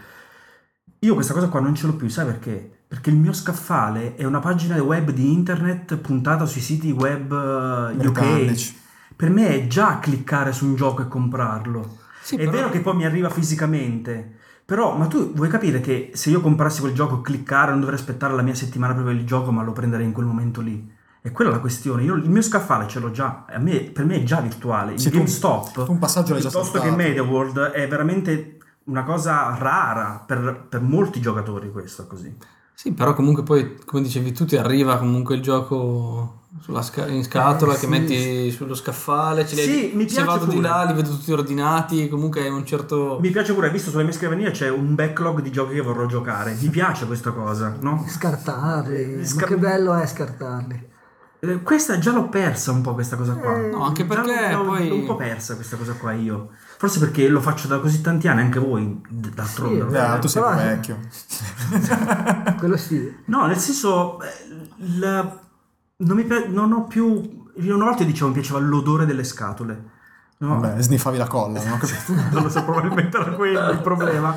Io 1.01 1.15
questa 1.15 1.35
cosa 1.35 1.49
qua 1.49 1.61
non 1.61 1.75
ce 1.75 1.87
l'ho 1.87 1.95
più, 1.95 2.09
sai 2.09 2.25
perché? 2.25 2.79
Perché 2.89 3.11
il 3.11 3.17
mio 3.17 3.33
scaffale 3.33 4.15
è 4.17 4.25
una 4.25 4.41
pagina 4.41 4.83
web 4.83 5.11
di 5.11 5.33
internet 5.33 5.97
puntata 5.99 6.47
sui 6.47 6.61
siti 6.63 6.91
web 6.91 7.31
eh, 7.31 8.07
UK. 8.07 8.77
Per 9.19 9.31
me 9.31 9.49
è 9.49 9.67
già 9.67 9.99
cliccare 9.99 10.53
su 10.53 10.65
un 10.65 10.77
gioco 10.77 11.03
e 11.03 11.09
comprarlo. 11.09 11.97
Sì, 12.23 12.37
È 12.37 12.39
però- 12.39 12.51
vero 12.53 12.71
che 12.71 12.79
poi 12.81 12.95
mi 12.95 13.05
arriva 13.05 13.29
fisicamente, 13.31 14.37
però, 14.65 14.97
ma 14.97 15.07
tu 15.09 15.33
vuoi 15.33 15.49
capire 15.49 15.81
che 15.81 16.13
se 16.15 16.31
io 16.31 16.41
comprassi 16.41 16.81
quel 16.81 16.93
gioco, 16.93 17.21
cliccare, 17.21 17.73
non 17.73 17.81
dovrei 17.81 17.99
aspettare 17.99 18.33
la 18.35 18.43
mia 18.43 18.55
settimana 18.55 18.93
per 18.93 19.03
avere 19.03 19.19
il 19.19 19.27
gioco, 19.27 19.51
ma 19.51 19.65
lo 19.65 19.73
prenderei 19.73 20.07
in 20.07 20.13
quel 20.13 20.27
momento 20.27 20.61
lì. 20.61 20.89
E 21.21 21.33
quella 21.33 21.51
è 21.51 21.55
la 21.55 21.59
questione. 21.59 22.05
Io, 22.05 22.15
il 22.15 22.31
mio 22.31 22.43
scaffale 22.43 22.87
ce 22.87 23.01
l'ho 23.01 23.11
già, 23.11 23.45
a 23.49 23.59
me- 23.59 23.81
per 23.91 24.05
me 24.05 24.17
è 24.17 24.23
già 24.23 24.41
virtuale. 24.41 24.93
Il 24.93 25.01
Sì, 25.01 25.11
tu- 25.11 25.17
GameStop, 25.17 25.85
tu 25.85 25.91
un 25.91 25.99
passaggio 25.99 26.35
l'hai 26.35 26.43
già 26.43 26.49
piuttosto 26.51 26.81
che. 26.81 26.91
Media 26.93 27.25
World, 27.25 27.59
è 27.59 27.89
veramente 27.89 28.59
una 28.85 29.03
cosa 29.03 29.57
rara 29.59 30.23
per, 30.25 30.67
per 30.69 30.81
molti 30.81 31.21
giocatori. 31.21 31.73
Questo 31.73 32.07
così. 32.07 32.33
Sì, 32.73 32.93
però 32.93 33.15
comunque 33.15 33.43
poi, 33.43 33.79
come 33.85 34.03
dicevi 34.03 34.31
tu, 34.31 34.45
ti 34.45 34.57
arriva 34.57 34.97
comunque 34.97 35.35
il 35.35 35.43
gioco 35.43 36.38
sca- 36.83 37.07
in 37.07 37.23
scatola 37.25 37.73
Eh, 37.73 37.75
che 37.77 37.81
sì. 37.81 37.87
metti 37.89 38.51
sullo 38.51 38.75
scaffale, 38.75 39.47
ce 39.47 39.57
Sì, 39.57 39.93
mi 39.95 40.09
se 40.09 40.15
piace 40.17 40.25
vado 40.25 40.45
di 40.47 40.57
pure. 40.57 40.69
là 40.69 40.83
li 40.85 40.93
vedo 40.95 41.11
tutti 41.11 41.33
ordinati, 41.33 42.09
comunque 42.09 42.43
hai 42.43 42.51
un 42.51 42.65
certo... 42.67 43.19
Mi 43.21 43.31
piace 43.31 43.53
pure, 43.55 43.67
hai 43.67 43.73
visto 43.73 43.91
sulla 43.91 44.03
mia 44.03 44.13
scrivania 44.13 44.51
c'è 44.51 44.69
un 44.71 44.95
backlog 44.95 45.41
di 45.41 45.51
giochi 45.51 45.75
che 45.75 45.81
vorrò 45.83 46.07
giocare. 46.07 46.57
Mi 46.61 46.69
piace 46.69 47.07
questa 47.07 47.31
cosa, 47.33 47.77
no? 47.81 48.05
Scartarli, 48.09 49.25
Sca- 49.25 49.41
ma 49.41 49.47
che 49.47 49.57
bello 49.57 49.95
è 49.95 50.07
scartarli. 50.07 50.87
Eh, 51.41 51.63
Questa 51.63 51.99
già 52.01 52.11
l'ho 52.13 52.29
persa 52.29 52.73
un 52.73 52.81
po' 52.81 52.95
questa 52.95 53.15
cosa 53.15 53.35
qua. 53.35 53.57
Eh, 53.57 53.69
No, 53.71 53.85
anche 53.85 54.05
Già 54.05 54.15
perché 54.15 54.53
l'ho- 54.53 54.63
l'ho 54.63 54.69
poi- 54.71 54.91
un 54.91 55.05
po' 55.07 55.15
persa 55.15 55.55
questa 55.55 55.77
cosa 55.77 55.93
qua 55.93 56.11
io. 56.13 56.49
Forse 56.79 56.99
perché 56.99 57.29
lo 57.29 57.41
faccio 57.41 57.69
da 57.69 57.79
così 57.79 58.01
tanti 58.01 58.27
anni, 58.27 58.41
anche 58.41 58.59
voi, 58.59 59.01
d'altronde. 59.09 59.87
Sì, 59.89 59.97
Eh, 59.97 60.19
tu 60.19 60.27
sei 60.27 60.43
vecchio. 60.57 60.99
Quello 62.59 62.77
sì. 62.77 63.15
No, 63.27 63.47
nel 63.47 63.57
senso, 63.57 64.21
eh, 64.21 64.27
il- 64.79 65.39
non, 65.99 66.17
mi 66.17 66.25
pi- 66.25 66.49
non 66.49 66.73
ho 66.73 66.85
più... 66.85 67.47
Io 67.57 67.75
una 67.75 67.87
volta 67.87 68.05
dicevo 68.05 68.29
mi 68.29 68.35
piaceva 68.35 68.59
l'odore 68.59 69.07
delle 69.07 69.25
scatole. 69.25 69.97
No? 70.39 70.61
Vabbè, 70.61 70.81
sniffavi 70.81 71.17
la 71.17 71.27
colla, 71.27 71.61
no? 71.65 71.79
non 72.31 72.43
lo 72.45 72.49
so, 72.49 72.63
probabilmente 72.63 73.17
era 73.17 73.33
quello 73.33 73.71
il 73.71 73.81
problema. 73.81 74.35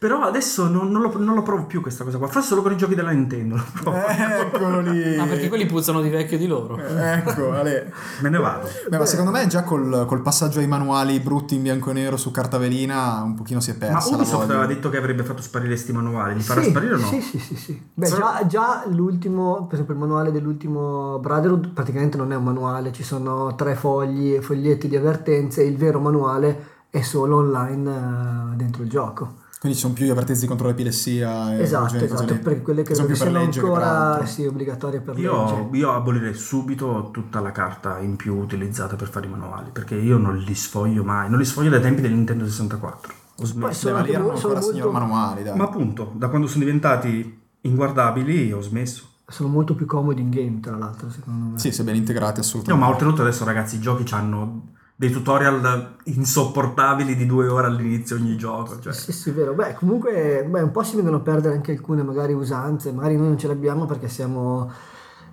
Però 0.00 0.22
adesso 0.22 0.66
non, 0.66 0.90
non 0.90 1.02
lo, 1.02 1.12
non 1.18 1.34
lo 1.34 1.42
provo 1.42 1.66
più 1.66 1.82
questa 1.82 2.04
cosa 2.04 2.16
qua. 2.16 2.26
Forse 2.26 2.48
solo 2.48 2.62
con 2.62 2.72
i 2.72 2.76
giochi 2.78 2.94
della 2.94 3.10
Nintendo 3.10 3.56
lo 3.56 3.64
provo. 3.82 3.98
Eccolo 3.98 4.80
lì. 4.80 5.18
Ah, 5.18 5.26
perché 5.26 5.48
quelli 5.48 5.66
puzzano 5.66 6.00
di 6.00 6.08
vecchio 6.08 6.38
di 6.38 6.46
loro. 6.46 6.78
Ecco, 6.78 7.52
Ale. 7.52 7.92
Me 8.22 8.30
ne 8.30 8.38
vado. 8.38 8.66
Beh, 8.88 8.96
ma 8.96 9.04
secondo 9.04 9.30
me 9.30 9.46
già 9.46 9.62
col, 9.62 10.06
col 10.06 10.22
passaggio 10.22 10.58
ai 10.58 10.66
manuali 10.66 11.20
brutti 11.20 11.54
in 11.54 11.60
bianco 11.60 11.90
e 11.90 11.92
nero 11.92 12.16
su 12.16 12.30
carta 12.30 12.56
velina 12.56 13.20
un 13.22 13.34
pochino 13.34 13.60
si 13.60 13.72
è 13.72 13.76
persa 13.76 14.08
Ma 14.08 14.16
Ubisoft 14.16 14.44
aveva 14.44 14.64
detto 14.64 14.88
che 14.88 14.96
avrebbe 14.96 15.22
fatto 15.22 15.42
sparire 15.42 15.76
sti 15.76 15.92
manuali. 15.92 16.32
Li 16.32 16.40
farà 16.40 16.62
sì, 16.62 16.70
sparire 16.70 16.94
o 16.94 16.98
no? 16.98 17.06
Sì, 17.06 17.20
sì, 17.20 17.38
sì, 17.38 17.56
sì. 17.56 17.82
Beh, 17.92 18.06
Solo- 18.06 18.20
già, 18.22 18.46
già 18.46 18.84
l'ultimo, 18.86 19.66
per 19.66 19.74
esempio 19.74 19.92
il 19.92 20.00
manuale 20.00 20.32
dell'ultimo 20.32 21.18
Brotherhood 21.18 21.74
praticamente 21.74 22.16
non 22.16 22.32
è 22.32 22.36
un 22.36 22.44
manuale, 22.44 22.90
ci 22.92 23.02
sono 23.02 23.54
tre 23.54 23.74
fogli, 23.74 24.38
foglietti 24.38 24.88
di 24.88 24.96
avvertenze, 24.96 25.62
il 25.62 25.76
vero 25.76 26.00
manuale 26.00 26.68
è 26.88 27.02
solo 27.02 27.36
online 27.36 28.52
eh, 28.54 28.56
dentro 28.56 28.82
il 28.82 28.88
gioco. 28.88 29.39
Quindi 29.60 29.76
ci 29.76 29.84
sono 29.84 29.92
più 29.94 30.06
gli 30.06 30.10
avvertenze 30.10 30.46
contro 30.46 30.68
l'epilessia 30.68 31.54
e 31.54 31.60
esatto, 31.60 31.92
cose 31.92 32.04
esatto, 32.06 32.32
lì. 32.32 32.38
per 32.38 32.62
quelle 32.62 32.82
che 32.82 32.94
sono 32.94 33.08
più 33.08 33.16
per 33.18 33.26
sono 33.26 33.38
legge 33.38 33.60
che 33.60 33.66
per 33.66 33.68
ancora 33.76 34.12
altro. 34.14 34.26
sì, 34.26 34.46
obbligatorie 34.46 35.00
per 35.00 35.14
legge. 35.16 35.26
Io, 35.26 35.68
io 35.72 35.92
abolirei 35.92 36.32
subito 36.32 37.10
tutta 37.12 37.40
la 37.40 37.52
carta 37.52 37.98
in 37.98 38.16
più 38.16 38.36
utilizzata 38.38 38.96
per 38.96 39.10
fare 39.10 39.26
i 39.26 39.28
manuali, 39.28 39.68
perché 39.70 39.96
io 39.96 40.16
non 40.16 40.38
li 40.38 40.54
sfoglio 40.54 41.04
mai, 41.04 41.28
non 41.28 41.38
li 41.38 41.44
sfoglio 41.44 41.68
dai 41.68 41.82
tempi 41.82 42.00
del 42.00 42.12
Nintendo 42.12 42.46
64. 42.46 43.12
Ho 43.36 43.44
smesso. 43.44 43.88
Sono 43.88 43.98
mo- 43.98 44.04
sono 44.36 44.54
ancora 44.54 44.60
signor 44.62 44.90
molto- 44.92 44.98
manuali, 44.98 45.42
dai. 45.42 45.56
Ma 45.58 45.64
appunto, 45.64 46.10
da 46.14 46.28
quando 46.28 46.46
sono 46.46 46.64
diventati 46.64 47.40
inguardabili 47.60 48.52
ho 48.52 48.60
smesso. 48.62 49.08
Sono 49.26 49.50
molto 49.50 49.74
più 49.74 49.84
comodi 49.86 50.22
in 50.22 50.30
game, 50.30 50.60
tra 50.60 50.76
l'altro, 50.76 51.10
secondo 51.10 51.50
me. 51.52 51.58
Sì, 51.58 51.70
se 51.70 51.84
ben 51.84 51.96
integrati 51.96 52.40
No, 52.40 52.46
assolutamente. 52.46 52.84
ma 52.86 52.90
oltretutto 52.90 53.20
adesso 53.22 53.44
ragazzi 53.44 53.76
i 53.76 53.80
giochi 53.80 54.12
hanno 54.14 54.68
dei 55.00 55.10
tutorial 55.10 55.94
insopportabili 56.04 57.16
di 57.16 57.24
due 57.24 57.48
ore 57.48 57.68
all'inizio 57.68 58.16
ogni 58.16 58.36
gioco. 58.36 58.78
Cioè. 58.80 58.92
Sì, 58.92 59.12
sì, 59.12 59.30
vero. 59.30 59.54
Beh, 59.54 59.72
comunque, 59.72 60.44
beh, 60.46 60.60
un 60.60 60.70
po' 60.70 60.82
si 60.82 60.94
vengono 60.96 61.16
a 61.16 61.20
perdere 61.20 61.54
anche 61.54 61.72
alcune 61.72 62.02
magari 62.02 62.34
usanze. 62.34 62.92
Magari 62.92 63.16
noi 63.16 63.28
non 63.28 63.38
ce 63.38 63.46
le 63.46 63.54
abbiamo 63.54 63.86
perché 63.86 64.08
siamo 64.08 64.70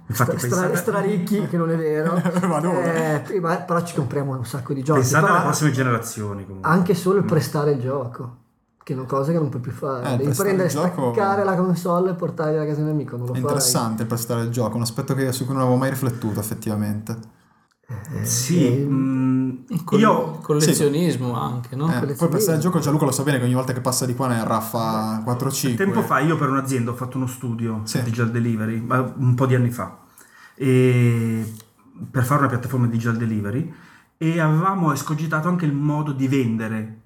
Infatti 0.08 0.38
stra, 0.38 0.48
pensate- 0.62 0.76
straricchi, 0.78 1.48
che 1.48 1.58
non 1.58 1.70
è 1.70 1.76
vero. 1.76 2.16
Eh, 3.28 3.40
ma- 3.42 3.58
però 3.58 3.84
ci 3.84 3.94
compriamo 3.94 4.38
un 4.38 4.46
sacco 4.46 4.72
di 4.74 4.82
giochi. 4.84 5.00
Pensate 5.02 5.26
Però 5.26 5.36
alle 5.36 5.44
prossime 5.44 5.72
generazioni 5.72 6.46
comunque. 6.46 6.72
anche 6.72 6.96
solo 6.96 7.20
il 7.20 7.26
prestare 7.26 7.72
il 7.72 7.82
gioco. 7.82 8.38
Che 8.82 8.94
è 8.94 8.96
una 8.96 9.06
cosa 9.06 9.34
che 9.34 9.38
non 9.38 9.50
puoi 9.50 9.62
più 9.62 9.74
fare. 9.74 10.14
Eh, 10.14 10.16
Devi 10.16 10.34
prendere, 10.34 10.70
gioco- 10.70 11.12
staccare 11.14 11.44
la 11.44 11.56
console 11.58 12.12
e 12.12 12.14
portarla 12.14 12.62
a 12.62 12.66
casa 12.66 12.78
di 12.78 12.84
un 12.84 12.88
amico. 12.92 13.18
Non 13.18 13.26
lo 13.28 13.34
È 13.34 13.38
interessante 13.38 14.06
prestare 14.06 14.44
il 14.44 14.50
gioco, 14.50 14.78
un 14.78 14.84
aspetto 14.84 15.14
che- 15.14 15.34
su 15.34 15.44
cui 15.44 15.54
non 15.56 15.64
avevo 15.64 15.76
mai 15.78 15.90
riflettuto 15.90 16.40
effettivamente. 16.40 17.36
Sì, 18.24 18.66
Eh, 18.82 18.86
mm, 18.86 19.27
Col- 19.84 20.00
io 20.00 20.32
collezionismo 20.42 21.34
anche, 21.40 21.76
no? 21.76 21.88
Eh, 21.94 22.14
poi 22.16 22.28
prestare 22.30 22.58
il 22.58 22.64
gioco 22.64 22.80
Gianluca 22.80 23.06
lo 23.06 23.12
sa 23.12 23.24
bene 23.24 23.38
che 23.40 23.46
ogni 23.46 23.54
volta 23.54 23.74
che 23.74 23.82
passa 23.82 24.06
di 24.06 24.14
qua 24.16 24.28
ne 24.28 24.44
raffa 24.44 25.22
4-5. 25.26 25.76
tempo 25.76 26.02
fa 26.02 26.20
io 26.20 26.38
per 26.38 26.50
un'azienda 26.50 26.92
ho 26.92 26.96
fatto 26.96 27.18
uno 27.18 27.28
studio 27.28 27.82
Sì. 27.84 28.02
digital 28.04 28.32
delivery, 28.32 28.80
ma 28.80 29.14
un 29.18 29.34
po' 29.36 29.46
di 29.46 29.56
anni 29.56 29.72
fa, 29.72 29.98
per 30.56 32.24
fare 32.24 32.40
una 32.40 32.50
piattaforma 32.50 32.86
di 32.86 32.92
digital 32.94 33.18
delivery 33.18 33.74
e 34.18 34.40
avevamo 34.40 34.92
escogitato 34.94 35.48
anche 35.48 35.66
il 35.66 35.74
modo 35.74 36.12
di 36.12 36.28
vendere 36.28 37.00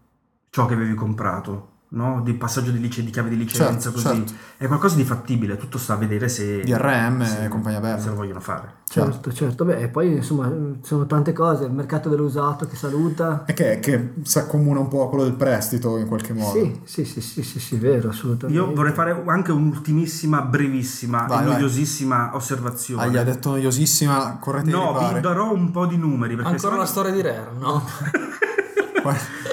ciò 0.49 0.65
che 0.65 0.73
avevi 0.73 0.93
comprato. 0.93 1.69
No? 1.93 2.21
Di 2.23 2.33
passaggio 2.35 2.71
di, 2.71 2.79
lice- 2.79 3.03
di 3.03 3.11
chiave 3.11 3.27
di 3.29 3.35
licenza, 3.35 3.91
Certo, 3.91 3.91
così 3.91 4.25
certo. 4.25 4.33
è 4.57 4.67
qualcosa 4.67 4.95
di 4.95 5.03
fattibile. 5.03 5.57
Tutto 5.57 5.77
sta 5.77 5.93
a 5.93 5.97
vedere 5.97 6.29
se 6.29 6.61
DRM 6.61 7.21
se- 7.25 7.43
e 7.43 7.47
compagnia 7.49 7.81
bella. 7.81 7.99
se 7.99 8.07
lo 8.09 8.15
vogliono 8.15 8.39
fare. 8.39 8.75
Certo, 8.87 9.33
certo. 9.33 9.65
Beh, 9.65 9.77
e 9.77 9.87
poi 9.89 10.15
insomma 10.15 10.47
ci 10.49 10.79
sono 10.87 11.05
tante 11.05 11.33
cose. 11.33 11.65
Il 11.65 11.73
mercato 11.73 12.07
dell'usato 12.07 12.65
che 12.65 12.77
saluta. 12.77 13.43
E 13.45 13.53
che, 13.53 13.79
che 13.79 14.13
si 14.23 14.37
accomuna 14.39 14.79
un 14.79 14.87
po' 14.87 15.03
a 15.05 15.09
quello 15.09 15.25
del 15.25 15.33
prestito 15.33 15.97
in 15.97 16.07
qualche 16.07 16.31
modo. 16.31 16.57
Sì, 16.57 16.79
sì, 16.85 17.03
sì, 17.03 17.19
sì, 17.19 17.43
sì, 17.43 17.59
sì, 17.59 17.75
vero, 17.77 18.07
assolutamente. 18.09 18.61
Io 18.61 18.73
vorrei 18.73 18.93
fare 18.93 19.23
anche 19.27 19.51
un'ultimissima, 19.51 20.41
brevissima 20.43 21.25
Vai, 21.27 21.43
e 21.43 21.45
vai. 21.47 21.53
noiosissima 21.55 22.31
osservazione. 22.35 23.03
Ah, 23.03 23.07
gli 23.07 23.17
ha 23.17 23.23
detto 23.23 23.49
noiosissima, 23.49 24.37
correte 24.39 24.65
di 24.67 24.71
No, 24.71 25.11
vi 25.13 25.19
darò 25.19 25.51
un 25.53 25.71
po' 25.71 25.85
di 25.87 25.97
numeri. 25.97 26.35
Perché 26.35 26.51
Ancora 26.51 26.75
una 26.75 26.85
storia 26.85 27.11
di 27.11 27.21
Rare, 27.21 27.49
no? 27.59 27.83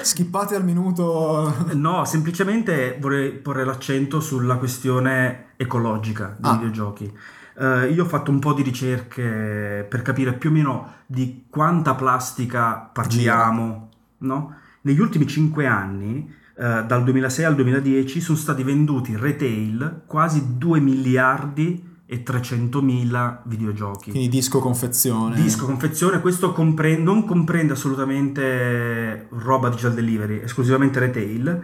Schippate 0.01 0.55
al 0.55 0.63
minuto. 0.63 1.53
No, 1.73 2.05
semplicemente 2.05 2.97
vorrei 2.99 3.31
porre 3.31 3.65
l'accento 3.65 4.19
sulla 4.19 4.55
questione 4.57 5.47
ecologica 5.57 6.35
dei 6.37 6.51
Ah. 6.51 6.55
videogiochi. 6.55 7.11
Eh, 7.59 7.89
io 7.91 8.03
ho 8.03 8.07
fatto 8.07 8.31
un 8.31 8.39
po' 8.39 8.53
di 8.53 8.61
ricerche 8.61 9.85
per 9.89 10.01
capire 10.01 10.33
più 10.33 10.49
o 10.49 10.53
meno 10.53 10.93
di 11.05 11.45
quanta 11.49 11.93
plastica 11.95 12.89
parliamo, 12.93 13.89
no? 14.19 14.55
Negli 14.81 14.99
ultimi 15.01 15.27
5 15.27 15.65
anni, 15.65 16.33
eh, 16.57 16.83
dal 16.85 17.03
2006 17.03 17.43
al 17.43 17.55
2010, 17.55 18.21
sono 18.21 18.37
stati 18.37 18.63
venduti 18.63 19.15
retail 19.17 20.03
quasi 20.05 20.57
2 20.57 20.79
miliardi 20.79 21.88
e 22.11 22.23
300 22.23 22.81
mila 22.81 23.39
videogiochi. 23.45 24.09
Quindi 24.09 24.29
disco 24.29 24.57
confezione. 24.57 25.35
Disco, 25.35 25.65
confezione, 25.65 26.21
questo 26.21 26.51
compre- 26.53 26.97
non 26.97 27.23
comprende 27.23 27.73
assolutamente 27.73 29.27
roba 29.29 29.69
digital 29.69 29.93
delivery, 29.93 30.41
esclusivamente 30.41 30.97
retail, 30.97 31.63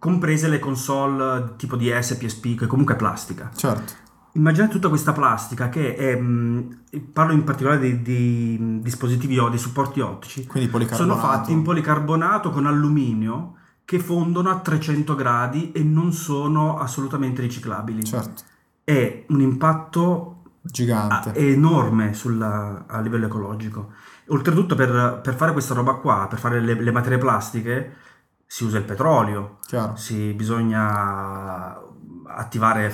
comprese 0.00 0.48
le 0.48 0.58
console 0.58 1.54
tipo 1.56 1.76
DS, 1.76 2.16
PSP, 2.16 2.58
che 2.58 2.66
comunque 2.66 2.94
è 2.94 2.96
plastica. 2.96 3.52
Certo. 3.54 3.92
Immaginate 4.32 4.72
tutta 4.72 4.88
questa 4.88 5.12
plastica 5.12 5.68
che 5.68 5.94
è, 5.94 6.16
mh, 6.16 6.80
parlo 7.12 7.32
in 7.32 7.44
particolare 7.44 7.78
di, 7.78 8.02
di, 8.02 8.80
dispositivi 8.80 9.38
o 9.38 9.48
dei 9.48 9.60
supporti 9.60 10.00
ottici, 10.00 10.44
Quindi 10.44 10.88
sono 10.90 11.16
fatti 11.16 11.52
in 11.52 11.62
policarbonato 11.62 12.50
con 12.50 12.66
alluminio 12.66 13.58
che 13.84 14.00
fondono 14.00 14.50
a 14.50 14.58
300 14.58 15.14
gradi 15.14 15.70
e 15.70 15.84
non 15.84 16.12
sono 16.12 16.78
assolutamente 16.78 17.42
riciclabili. 17.42 18.02
Certo. 18.02 18.52
È 18.84 19.24
un 19.28 19.40
impatto 19.40 20.30
Gigante. 20.66 21.28
Ah, 21.28 21.32
è 21.32 21.42
enorme 21.42 22.14
sulla- 22.14 22.84
a 22.86 23.00
livello 23.00 23.26
ecologico. 23.26 23.92
Oltretutto, 24.28 24.74
per, 24.74 25.20
per 25.22 25.34
fare 25.34 25.52
questa 25.52 25.74
roba 25.74 25.94
qua, 25.96 26.26
per 26.28 26.38
fare 26.38 26.58
le, 26.60 26.72
le 26.80 26.90
materie 26.90 27.18
plastiche, 27.18 27.96
si 28.46 28.64
usa 28.64 28.78
il 28.78 28.84
petrolio, 28.84 29.58
si 29.96 30.32
bisogna 30.32 31.78
attivare 32.26 32.92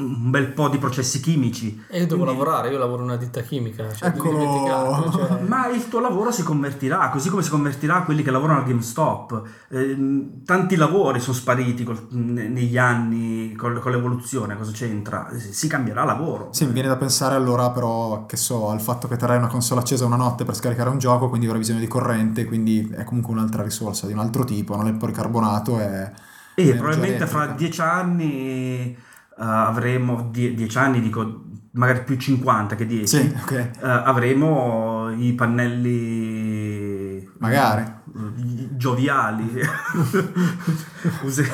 un 0.00 0.30
bel 0.30 0.48
po' 0.52 0.68
di 0.68 0.78
processi 0.78 1.20
chimici. 1.20 1.84
E 1.88 2.00
io 2.00 2.06
devo 2.06 2.22
Quindi- 2.24 2.38
lavorare, 2.38 2.70
io 2.70 2.78
lavoro 2.78 3.02
in 3.02 3.08
una 3.08 3.16
ditta 3.16 3.40
chimica, 3.42 3.92
cioè 3.92 4.08
Eccolo. 4.08 5.10
Cioè, 5.12 5.40
Ma 5.46 5.68
il 5.68 5.88
tuo 5.88 6.00
lavoro 6.00 6.30
si 6.30 6.42
convertirà, 6.42 7.08
così 7.10 7.28
come 7.28 7.42
si 7.42 7.50
convertirà 7.50 8.02
quelli 8.02 8.22
che 8.22 8.30
lavorano 8.30 8.60
al 8.60 8.64
GameStop. 8.66 9.42
Ehm, 9.70 10.44
tanti 10.44 10.76
lavori 10.76 11.20
sono 11.20 11.36
spariti 11.36 11.84
col- 11.84 12.06
ne- 12.10 12.48
negli 12.48 12.78
anni 12.78 13.54
con, 13.54 13.78
con 13.80 13.92
l'evoluzione, 13.92 14.56
cosa 14.56 14.72
c'entra? 14.72 15.28
Si 15.36 15.68
cambierà 15.68 16.04
lavoro. 16.04 16.48
Sì, 16.52 16.66
mi 16.66 16.72
viene 16.72 16.88
da 16.88 16.96
pensare 16.96 17.34
allora 17.34 17.70
però, 17.70 18.26
che 18.26 18.36
so, 18.36 18.70
al 18.70 18.80
fatto 18.80 19.08
che 19.08 19.16
terrai 19.16 19.36
una 19.36 19.46
console 19.48 19.80
accesa 19.80 20.04
una 20.06 20.16
notte 20.16 20.44
per 20.44 20.54
scaricare 20.54 20.88
un 20.90 20.98
gioco, 20.98 21.28
quindi 21.28 21.46
avrai 21.46 21.60
bisogno 21.60 21.80
di 21.80 21.88
corrente, 21.88 22.44
quindi 22.44 22.88
è 22.96 23.04
comunque 23.04 23.32
un'altra 23.32 23.62
risorsa 23.62 24.06
di 24.06 24.12
un 24.12 24.18
altro 24.18 24.44
tipo, 24.44 24.76
non 24.76 24.86
è 24.86 24.90
il 24.90 24.96
policarbonato, 24.96 25.78
è... 25.78 26.12
E 26.54 26.62
energia 26.62 26.82
probabilmente 26.82 27.26
fra 27.26 27.46
dieci 27.46 27.80
anni 27.80 28.32
eh, 28.32 28.96
avremo, 29.46 30.28
die- 30.30 30.54
dieci 30.54 30.78
anni 30.78 31.00
dico 31.00 31.44
magari 31.72 32.02
più 32.02 32.16
50 32.16 32.74
che 32.74 32.84
10, 32.86 33.06
Sì, 33.06 33.34
ok. 33.42 33.52
eh, 33.52 33.70
avremo 33.80 35.08
i 35.16 35.32
pannelli 35.34 37.28
Magari. 37.38 37.82
eh, 37.82 38.68
gioviali, 38.76 39.48
Use- 41.22 41.48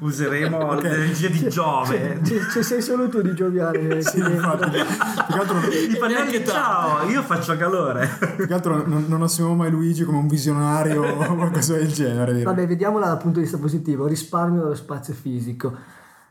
useremo 0.00 0.56
Ok. 0.58 0.82
l'energia 0.82 1.28
di 1.28 1.48
Giove. 1.48 2.20
Ci, 2.24 2.38
ci 2.52 2.62
sei 2.62 2.80
solo 2.82 3.08
tu 3.08 3.20
di 3.22 3.34
gioviare. 3.34 4.00
Sì, 4.02 4.18
infatti. 4.18 4.70
Più 5.26 5.34
che 5.34 5.38
altro, 5.40 5.58
I 5.58 5.96
pannelli 5.98 6.44
ciao, 6.46 7.08
io 7.08 7.22
faccio 7.22 7.56
calore. 7.56 8.08
più 8.36 8.46
che 8.46 8.54
altro 8.54 8.86
non, 8.86 9.06
non 9.08 9.22
assumiamo 9.22 9.56
mai 9.56 9.70
Luigi 9.70 10.04
come 10.04 10.18
un 10.18 10.28
visionario 10.28 11.02
o 11.04 11.34
qualcosa 11.34 11.74
del 11.74 11.88
genere. 11.92 12.30
direi. 12.30 12.44
Vabbè, 12.44 12.66
vediamola 12.66 13.06
dal 13.06 13.18
punto 13.18 13.38
di 13.38 13.44
vista 13.44 13.58
positivo, 13.58 14.06
risparmio 14.06 14.62
dello 14.62 14.74
spazio 14.74 15.14
fisico. 15.14 15.74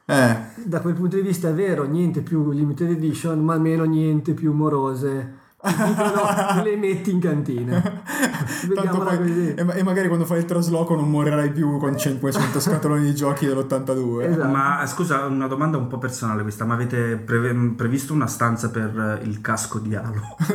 Eh, 0.07 0.37
Da 0.65 0.81
quel 0.81 0.93
punto 0.93 1.15
di 1.15 1.21
vista 1.23 1.49
è 1.49 1.53
vero, 1.53 1.83
niente 1.85 2.21
più 2.21 2.51
limited 2.51 2.89
edition, 2.91 3.39
ma 3.43 3.53
almeno 3.53 3.83
niente 3.85 4.33
più 4.33 4.53
morose. 4.53 5.43
No, 5.65 6.61
le 6.63 6.75
metti 6.75 7.09
in 7.09 7.19
cantina. 7.19 7.81
tanto 7.81 8.67
Vediamola 8.67 9.15
poi, 9.15 9.17
così. 9.17 9.53
e, 9.55 9.65
e 9.79 9.83
magari 9.83 10.07
quando 10.07 10.25
fai 10.25 10.37
il 10.37 10.45
trasloco 10.45 10.95
non 10.95 11.09
morirai 11.09 11.49
più 11.51 11.79
con 11.79 11.97
500 11.97 12.59
scatoloni 12.59 13.01
di 13.03 13.15
giochi 13.15 13.47
dell'82. 13.47 14.21
Esatto. 14.29 14.47
Ma 14.47 14.85
scusa, 14.85 15.25
una 15.25 15.47
domanda 15.47 15.77
un 15.77 15.87
po' 15.87 15.97
personale 15.97 16.43
questa, 16.43 16.65
ma 16.65 16.75
avete 16.75 17.15
pre- 17.17 17.73
previsto 17.75 18.13
una 18.13 18.27
stanza 18.27 18.69
per 18.69 19.19
eh, 19.23 19.25
il 19.25 19.41
casco 19.41 19.79
di 19.79 19.95
Halo? 19.95 20.21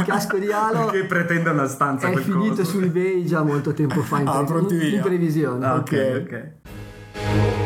Il 0.00 0.04
casco 0.06 0.38
di 0.38 0.50
Halo 0.50 0.86
che 0.92 1.04
pretende 1.04 1.50
una 1.50 1.66
stanza 1.68 2.08
è 2.08 2.12
quel 2.12 2.24
finito 2.24 2.54
coso? 2.54 2.64
su 2.64 2.78
eBay 2.80 3.24
già 3.26 3.42
molto 3.42 3.74
tempo 3.74 4.00
fa 4.00 4.20
in, 4.20 4.26
Ah, 4.28 4.36
pre- 4.38 4.44
pronti 4.46 4.74
in- 4.88 4.94
in 4.94 5.00
previsione. 5.02 5.66
Ah, 5.66 5.74
ok, 5.74 6.22
Ok. 6.22 6.22
ok. 6.22 7.59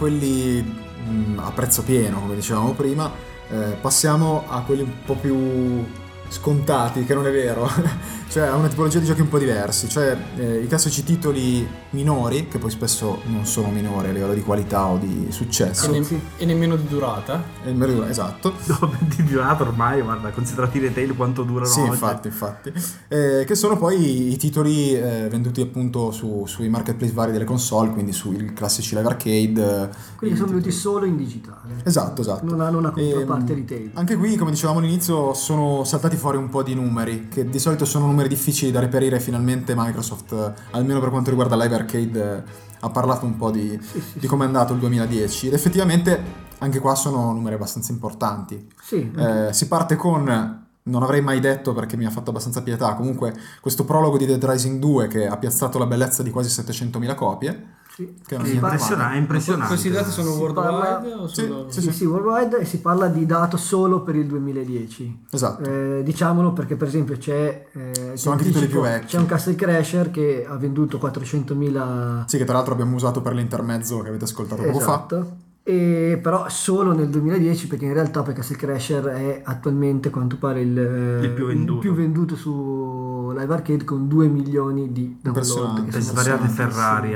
Quelli 0.00 0.62
mh, 0.62 1.38
a 1.44 1.50
prezzo 1.52 1.82
pieno, 1.82 2.20
come 2.20 2.34
dicevamo 2.34 2.72
prima, 2.72 3.12
eh, 3.50 3.76
passiamo 3.78 4.44
a 4.48 4.62
quelli 4.62 4.80
un 4.80 4.92
po' 5.04 5.14
più 5.14 5.84
scontati, 6.30 7.04
che 7.04 7.14
non 7.14 7.26
è 7.26 7.30
vero. 7.32 7.68
cioè 8.30 8.44
ha 8.46 8.54
una 8.54 8.68
tipologia 8.68 9.00
di 9.00 9.06
giochi 9.06 9.20
un 9.20 9.28
po' 9.28 9.38
diversi. 9.38 9.88
Cioè 9.88 10.16
eh, 10.36 10.60
i 10.62 10.66
classici 10.68 11.02
titoli 11.02 11.66
minori, 11.90 12.46
che 12.48 12.58
poi 12.58 12.70
spesso 12.70 13.20
non 13.26 13.44
sono 13.44 13.68
minori 13.70 14.08
a 14.08 14.12
livello 14.12 14.32
di 14.34 14.42
qualità 14.42 14.86
o 14.86 14.96
di 14.98 15.26
E, 15.28 15.32
successo. 15.32 15.90
ne- 15.90 16.04
e 16.38 16.44
nemmeno 16.46 16.76
di 16.76 16.86
durata. 16.86 17.42
Eh, 17.64 17.70
il 17.70 17.76
meridio- 17.76 18.04
Esatto. 18.06 18.54
No, 18.70 18.92
di 19.16 19.24
durata 19.24 19.64
ormai, 19.64 20.00
guarda, 20.00 20.30
considerati 20.30 20.78
i 20.78 20.80
retail 20.80 21.14
quanto 21.16 21.42
durano 21.42 21.66
Sì, 21.66 21.80
oggi. 21.80 21.88
infatti, 21.90 22.28
infatti. 22.28 22.72
Eh, 23.08 23.44
che 23.44 23.54
sono 23.56 23.76
poi 23.76 24.30
i 24.32 24.36
titoli 24.36 24.94
eh, 24.94 25.26
venduti 25.28 25.60
appunto 25.60 26.12
su- 26.12 26.44
sui 26.46 26.68
marketplace 26.68 27.12
vari 27.12 27.32
delle 27.32 27.44
console, 27.44 27.90
quindi 27.90 28.12
sui 28.12 28.52
classici 28.54 28.94
live 28.94 29.08
arcade. 29.08 29.38
eh, 29.82 29.88
Quindi 30.16 30.36
sono 30.36 30.50
venuti 30.50 30.68
titoli- 30.68 30.72
solo 30.72 31.04
in 31.06 31.16
digitale. 31.16 31.80
Esatto, 31.82 32.20
esatto. 32.20 32.44
Non 32.44 32.60
hanno 32.60 32.78
una 32.78 32.90
controparte 32.90 33.52
Ehm, 33.52 33.58
retail. 33.58 33.90
Anche 33.94 34.14
qui, 34.16 34.36
come 34.36 34.52
dicevamo 34.52 34.78
all'inizio, 34.78 35.34
sono 35.34 35.82
saltati 35.84 36.16
fuori 36.20 36.36
un 36.36 36.50
po' 36.50 36.62
di 36.62 36.74
numeri, 36.74 37.28
che 37.28 37.48
di 37.48 37.58
solito 37.58 37.86
sono 37.86 38.06
numeri 38.06 38.28
difficili 38.28 38.70
da 38.70 38.78
reperire. 38.78 39.18
Finalmente 39.18 39.74
Microsoft, 39.74 40.32
eh, 40.32 40.52
almeno 40.72 41.00
per 41.00 41.08
quanto 41.08 41.30
riguarda 41.30 41.56
Live 41.56 41.74
Arcade, 41.74 42.36
eh, 42.36 42.68
ha 42.78 42.90
parlato 42.90 43.24
un 43.24 43.36
po' 43.36 43.50
di, 43.50 43.78
di 44.12 44.26
come 44.26 44.44
è 44.44 44.46
andato 44.46 44.74
il 44.74 44.78
2010. 44.78 45.48
Ed 45.48 45.54
effettivamente 45.54 46.22
anche 46.58 46.78
qua 46.78 46.94
sono 46.94 47.32
numeri 47.32 47.54
abbastanza 47.54 47.90
importanti. 47.90 48.68
Sì, 48.82 49.10
Eh, 49.16 49.52
si 49.52 49.66
parte 49.66 49.96
con, 49.96 50.66
non 50.82 51.02
avrei 51.02 51.22
mai 51.22 51.40
detto 51.40 51.72
perché 51.72 51.96
mi 51.96 52.04
ha 52.04 52.10
fatto 52.10 52.30
abbastanza 52.30 52.62
pietà, 52.62 52.94
comunque 52.94 53.34
questo 53.60 53.84
prologo 53.84 54.18
di 54.18 54.26
Dead 54.26 54.44
Rising 54.44 54.78
2 54.78 55.06
che 55.08 55.26
ha 55.26 55.38
piazzato 55.38 55.78
la 55.78 55.86
bellezza 55.86 56.22
di 56.22 56.30
quasi 56.30 56.60
700.000 56.60 57.14
copie. 57.14 57.78
Sì. 58.00 58.14
Che 58.26 58.36
non 58.36 58.44
È 58.44 58.48
è 58.48 58.50
niente 58.50 58.66
impressiona- 58.66 59.02
male. 59.04 59.14
è 59.14 59.18
impressionante. 59.18 59.66
Questi 59.68 59.90
dati 59.90 60.10
sono 60.10 60.30
Si 60.32 60.38
worldwide 60.38 60.68
parla- 60.70 61.20
o 61.20 61.26
Sì, 61.26 61.34
solo... 61.46 61.66
sì, 61.68 61.80
Sì, 61.82 61.92
sì, 61.92 62.04
worldwide 62.06 62.58
e 62.58 62.64
si 62.64 62.80
parla 62.80 63.06
di 63.08 63.26
dato 63.26 63.56
solo 63.56 64.02
per 64.02 64.16
il 64.16 64.26
2010. 64.26 65.24
Esatto. 65.30 65.62
Eh, 65.68 66.02
diciamolo 66.04 66.52
perché 66.52 66.76
per 66.76 66.88
esempio 66.88 67.16
c'è, 67.18 67.66
eh, 67.72 68.12
Sono 68.14 68.34
anche 68.34 68.46
ti 68.46 68.50
titoli 68.52 68.70
più 68.70 68.80
vecchi. 68.80 69.06
c'è 69.06 69.18
un 69.18 69.26
Castle 69.26 69.54
Crasher 69.54 70.10
che 70.10 70.46
ha 70.48 70.56
venduto 70.56 70.98
400.000 70.98 72.24
Sì, 72.26 72.38
che 72.38 72.44
tra 72.44 72.54
l'altro 72.54 72.72
abbiamo 72.74 72.94
usato 72.96 73.20
per 73.20 73.34
l'intermezzo 73.34 73.98
che 74.00 74.08
avete 74.08 74.24
ascoltato 74.24 74.62
poco 74.62 74.78
fa. 74.78 74.84
esatto. 74.84 75.36
E 75.62 76.18
però 76.20 76.48
solo 76.48 76.92
nel 76.94 77.10
2010 77.10 77.66
perché 77.68 77.84
in 77.84 77.92
realtà 77.92 78.22
poi 78.22 78.32
Castle 78.32 78.56
Crasher 78.56 79.04
è 79.04 79.42
attualmente 79.44 80.08
a 80.08 80.10
quanto 80.10 80.36
pare 80.36 80.62
il, 80.62 80.76
eh, 80.76 81.24
Il 81.26 81.32
più 81.32 81.46
venduto. 81.46 81.80
più 81.80 81.92
venduto 81.92 82.34
su 82.34 83.30
Live 83.36 83.52
Arcade 83.54 83.84
con 83.84 84.08
2 84.08 84.26
milioni 84.28 84.90
di 84.90 85.18
download 85.20 85.26
Impressionante. 85.26 85.82
Per 85.92 86.02
sono 86.02 86.18
svariate. 86.20 86.48
Ferrari 86.48 87.14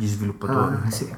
agli 0.00 0.08
sviluppatori. 0.08 0.76
ah, 0.84 0.90
sì. 0.90 1.14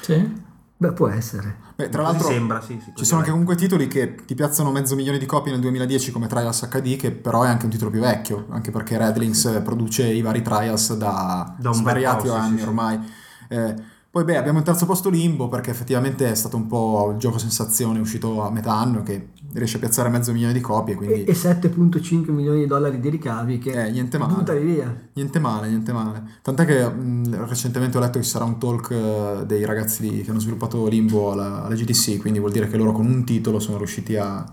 Sì? 0.00 0.42
beh 0.76 0.92
può 0.92 1.08
essere 1.08 1.62
Beh, 1.76 1.88
tra 1.88 2.02
l'altro 2.02 2.28
sembra, 2.28 2.60
sì, 2.60 2.80
ci 2.94 3.04
sono 3.04 3.18
anche 3.18 3.32
comunque 3.32 3.56
titoli 3.56 3.88
che 3.88 4.14
ti 4.14 4.36
piazzano 4.36 4.70
mezzo 4.70 4.94
milione 4.94 5.18
di 5.18 5.26
copie 5.26 5.50
nel 5.50 5.60
2010 5.60 6.12
come 6.12 6.28
Trials 6.28 6.68
HD, 6.68 6.94
che 6.96 7.10
però 7.10 7.42
è 7.42 7.48
anche 7.48 7.64
un 7.64 7.70
titolo 7.72 7.90
più 7.90 7.98
vecchio, 7.98 8.46
anche 8.50 8.70
perché 8.70 8.96
Redlinks 8.96 9.46
eh, 9.46 9.60
produce 9.60 10.06
i 10.06 10.22
vari 10.22 10.40
Trials 10.40 10.94
da, 10.96 11.52
Da 11.58 11.72
svariati 11.72 12.28
po', 12.28 12.34
sì, 12.34 12.38
anni 12.38 12.56
sì, 12.58 12.62
sì. 12.62 12.68
ormai. 12.68 13.00
Eh, 13.48 13.74
poi 14.08 14.22
beh, 14.22 14.36
abbiamo 14.36 14.58
il 14.58 14.64
terzo 14.64 14.86
posto 14.86 15.10
Limbo 15.10 15.48
perché 15.48 15.70
effettivamente 15.72 16.30
è 16.30 16.34
stato 16.36 16.56
un 16.56 16.68
po' 16.68 17.10
il 17.10 17.18
gioco 17.18 17.38
sensazione 17.38 17.98
uscito 17.98 18.44
a 18.44 18.50
metà 18.52 18.72
anno 18.72 19.02
che 19.02 19.30
riesce 19.54 19.76
a 19.76 19.80
piazzare 19.80 20.08
mezzo 20.08 20.32
milione 20.32 20.52
di 20.52 20.60
copie, 20.60 20.94
e, 20.94 20.96
quindi 20.96 21.24
e 21.24 21.34
7.5 21.34 22.32
milioni 22.32 22.60
di 22.60 22.66
dollari 22.66 23.00
di 23.00 23.08
ricavi 23.08 23.58
che 23.58 23.70
Eh, 23.86 23.90
niente 23.90 24.18
male. 24.18 24.34
buttali 24.34 24.64
via 24.64 25.08
Niente 25.14 25.38
male, 25.38 25.68
niente 25.68 25.92
male. 25.92 26.22
Tant'è 26.42 26.64
che 26.64 26.88
mh, 26.88 27.46
recentemente 27.46 27.96
ho 27.96 28.00
letto 28.00 28.18
che 28.18 28.24
ci 28.24 28.30
sarà 28.30 28.44
un 28.44 28.58
talk 28.58 28.90
eh, 28.90 29.46
dei 29.46 29.64
ragazzi 29.64 30.02
di- 30.08 30.22
che 30.22 30.30
hanno 30.30 30.40
sviluppato 30.40 30.86
Limbo 30.86 31.32
alla, 31.32 31.64
alla 31.64 31.74
GDC, 31.74 32.18
quindi 32.18 32.38
vuol 32.38 32.52
dire 32.52 32.68
che 32.68 32.76
loro 32.76 32.92
con 32.92 33.06
un 33.06 33.24
titolo 33.24 33.58
sono 33.60 33.78
riusciti 33.78 34.16
a, 34.16 34.44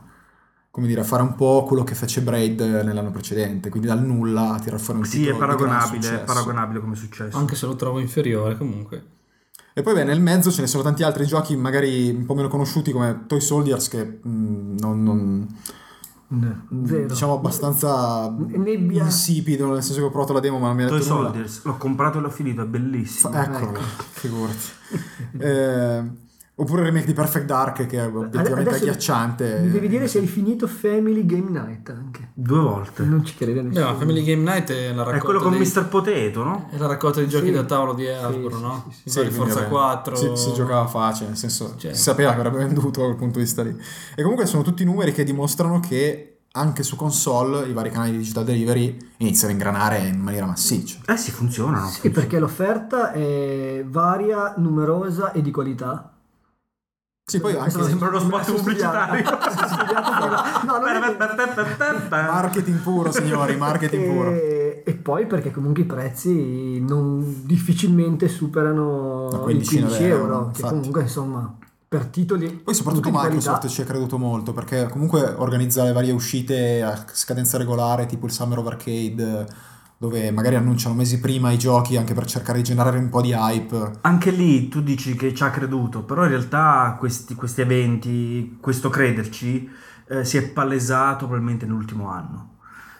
come 0.70 0.88
dire, 0.88 1.02
a 1.02 1.04
fare 1.04 1.24
un 1.24 1.36
po' 1.36 1.64
quello 1.68 1.84
che 1.84 1.96
fece 1.96 2.22
Braid 2.22 2.62
nell'anno 2.62 3.12
precedente, 3.12 3.70
quindi 3.70 3.88
dal 3.88 4.02
nulla 4.04 4.54
a 4.54 4.60
tirar 4.60 4.80
fuori 4.80 5.00
un 5.00 5.06
Sì, 5.06 5.28
è 5.28 5.34
titolo 5.34 5.34
di 5.34 5.56
gran 5.56 5.58
paragonabile, 5.58 6.22
è 6.22 6.24
paragonabile 6.26 6.80
come 6.80 6.96
successo. 6.96 7.38
Anche 7.38 7.56
se 7.56 7.66
lo 7.66 7.76
trovo 7.76 8.00
inferiore 8.00 8.58
comunque. 8.58 9.04
E 9.74 9.82
poi 9.84 9.94
beh, 9.94 10.04
nel 10.04 10.22
mezzo 10.22 10.52
ce 10.52 10.62
ne 10.62 10.68
sono 10.68 10.84
tanti 10.84 11.04
altri 11.04 11.26
giochi 11.26 11.56
magari 11.56 12.10
un 12.10 12.26
po' 12.26 12.34
meno 12.36 12.48
conosciuti 12.50 12.92
come 12.92 13.24
Toy 13.28 13.40
Soldiers 13.40 13.88
che 13.88 14.20
mh, 14.22 14.76
non... 14.80 15.04
non- 15.04 15.48
vero 16.70 17.08
diciamo 17.08 17.34
abbastanza 17.34 18.30
Nebbia. 18.38 19.04
insipido 19.04 19.68
nel 19.72 19.84
senso 19.84 20.00
che 20.00 20.06
ho 20.08 20.10
provato 20.12 20.32
la 20.32 20.40
demo 20.40 20.60
ma 20.60 20.68
non 20.68 20.78
mi 20.78 20.84
ha 20.84 20.88
Toy 20.88 21.00
detto 21.00 21.14
nulla 21.14 21.26
Soldiers, 21.28 21.64
l'ho 21.66 21.76
comprato 21.78 22.18
e 22.20 22.22
l'ho 22.22 22.30
finito, 22.30 22.62
è 22.62 22.66
bellissimo. 22.66 23.34
Fa- 23.34 23.44
eccolo, 23.44 23.72
Ecco. 23.72 23.82
figurati. 24.12 24.70
Eh, 25.40 26.04
oppure 26.54 26.82
il 26.82 26.88
remake 26.88 27.06
di 27.08 27.14
Perfect 27.14 27.46
Dark 27.46 27.86
che 27.88 27.98
è 27.98 28.06
obiettivamente 28.06 28.70
Adesso 28.70 28.84
agghiacciante. 28.84 29.60
mi 29.64 29.72
devi 29.72 29.88
dire 29.88 30.08
se 30.08 30.20
hai 30.20 30.28
finito 30.28 30.68
Family 30.68 31.26
Game 31.26 31.50
Night 31.50 31.90
anche 31.90 32.30
Due 32.34 32.60
volte. 32.60 33.04
non 33.04 33.24
ci 33.26 33.36
crede 33.36 33.62
nessuno 33.64 33.86
ma 33.86 33.96
Family 33.96 34.24
Game 34.24 34.44
Night 34.44 34.72
è 34.72 34.90
la 34.94 35.04
raccolta 35.04 35.18
È 35.18 35.20
quello 35.22 35.40
con 35.40 35.52
dei- 35.52 35.62
Mr. 35.62 35.88
Potato, 35.88 36.44
no? 36.44 36.68
È 36.72 36.78
la 36.78 36.88
raccolta 36.88 37.20
di 37.20 37.28
giochi 37.28 37.48
Sì. 37.48 37.52
da 37.54 37.64
tavolo 37.64 37.94
di 37.94 38.08
Hasbro, 38.08 38.56
Sì, 38.56 38.62
no? 38.62 38.86
sì, 39.04 39.10
sì, 39.10 39.26
Forza 39.32 39.56
vabbè, 39.56 39.68
4. 39.70 40.16
Si, 40.16 40.32
si 40.36 40.54
giocava 40.54 40.86
facile, 40.88 41.30
nel 41.30 41.38
senso 41.38 41.74
Cioè. 41.78 41.94
si 41.94 42.02
sapeva 42.02 42.34
che 42.34 42.40
avrebbe 42.40 42.58
venduto 42.58 43.00
da 43.00 43.06
quel 43.08 43.18
punto 43.18 43.40
di 43.40 43.44
vista 43.46 43.64
lì. 43.64 43.76
E 44.16 44.22
comunque 44.22 44.46
sono 44.46 44.62
tutti 44.62 44.84
numeri 44.84 45.14
che 45.14 45.24
dimostrano 45.24 45.80
che 45.80 46.26
anche 46.54 46.84
su 46.84 46.98
console 46.98 47.66
i 47.68 47.72
vari 47.74 47.90
canali 47.92 48.12
di 48.12 48.18
digital 48.18 48.44
delivery 48.44 48.98
iniziano 49.18 49.52
a 49.52 49.56
ingranare 49.56 50.00
in 50.00 50.20
maniera 50.20 50.46
massiccia. 50.46 51.00
Eh 51.08 51.16
sì, 51.16 51.32
funzionano. 51.32 51.88
sì 51.88 52.10
perché 52.10 52.40
l'offerta 52.40 53.14
è 53.14 53.84
varia 53.88 54.56
numerosa 54.58 55.32
e 55.32 55.42
di 55.42 55.50
qualità 55.50 56.11
Sì, 57.32 57.40
poi 57.40 57.56
anche 57.56 57.70
Sono- 57.72 57.86
Sembra 57.86 58.10
uno 58.10 58.20
spot 58.20 58.52
pubblicitario. 58.54 59.24
No, 60.66 60.80
marketing 62.10 62.78
puro, 62.80 63.12
signori, 63.12 63.56
marketing 63.56 64.06
puro. 64.14 64.30
e, 64.32 64.84
e 64.86 64.94
poi 64.94 65.26
perché 65.26 65.52
comunque 65.52 65.84
i 65.84 65.86
prezzi 65.86 66.80
non 66.82 67.44
difficilmente 67.46 68.28
superano 68.28 69.30
i 69.32 69.38
quindicina 69.38 69.86
15 69.88 70.04
d'euro, 70.04 70.24
euro, 70.24 70.40
che 70.52 70.62
infatti. 70.62 70.74
comunque 70.76 71.02
insomma 71.04 71.56
per 71.88 72.06
titoli 72.06 72.48
Poi 72.50 72.74
soprattutto 72.74 73.10
Microsoft 73.12 73.68
ci 73.68 73.82
ha 73.82 73.86
creduto 73.86 74.18
molto 74.18 74.54
perché 74.54 74.88
comunque 74.90 75.34
organizza 75.38 75.84
le 75.84 75.92
varie 75.94 76.12
uscite 76.12 76.82
a 76.82 77.06
scadenza 77.12 77.58
regolare, 77.58 78.06
tipo 78.06 78.26
il 78.26 78.32
Summer 78.32 78.58
of 78.60 78.68
Arcade, 78.68 79.46
dove 80.02 80.32
magari 80.32 80.56
annunciano 80.56 80.96
mesi 80.96 81.20
prima 81.20 81.52
i 81.52 81.60
giochi 81.60 81.96
anche 81.96 82.16
per 82.16 82.26
cercare 82.26 82.58
di 82.58 82.64
generare 82.64 82.98
un 82.98 83.10
po' 83.10 83.22
di 83.22 83.34
hype. 83.34 84.00
Anche 84.02 84.32
lì 84.32 84.68
tu 84.68 84.82
dici 84.82 85.14
che 85.16 85.32
ci 85.32 85.44
ha 85.44 85.52
creduto, 85.52 86.02
però 86.02 86.24
in 86.24 86.30
realtà 86.30 86.96
questi, 86.98 87.36
questi 87.36 87.62
eventi, 87.62 88.58
questo 88.60 88.90
crederci, 88.90 89.70
eh, 90.10 90.26
si 90.26 90.38
è 90.38 90.48
palesato 90.50 91.26
probabilmente 91.28 91.68
nell'ultimo 91.68 92.10
anno. 92.10 92.56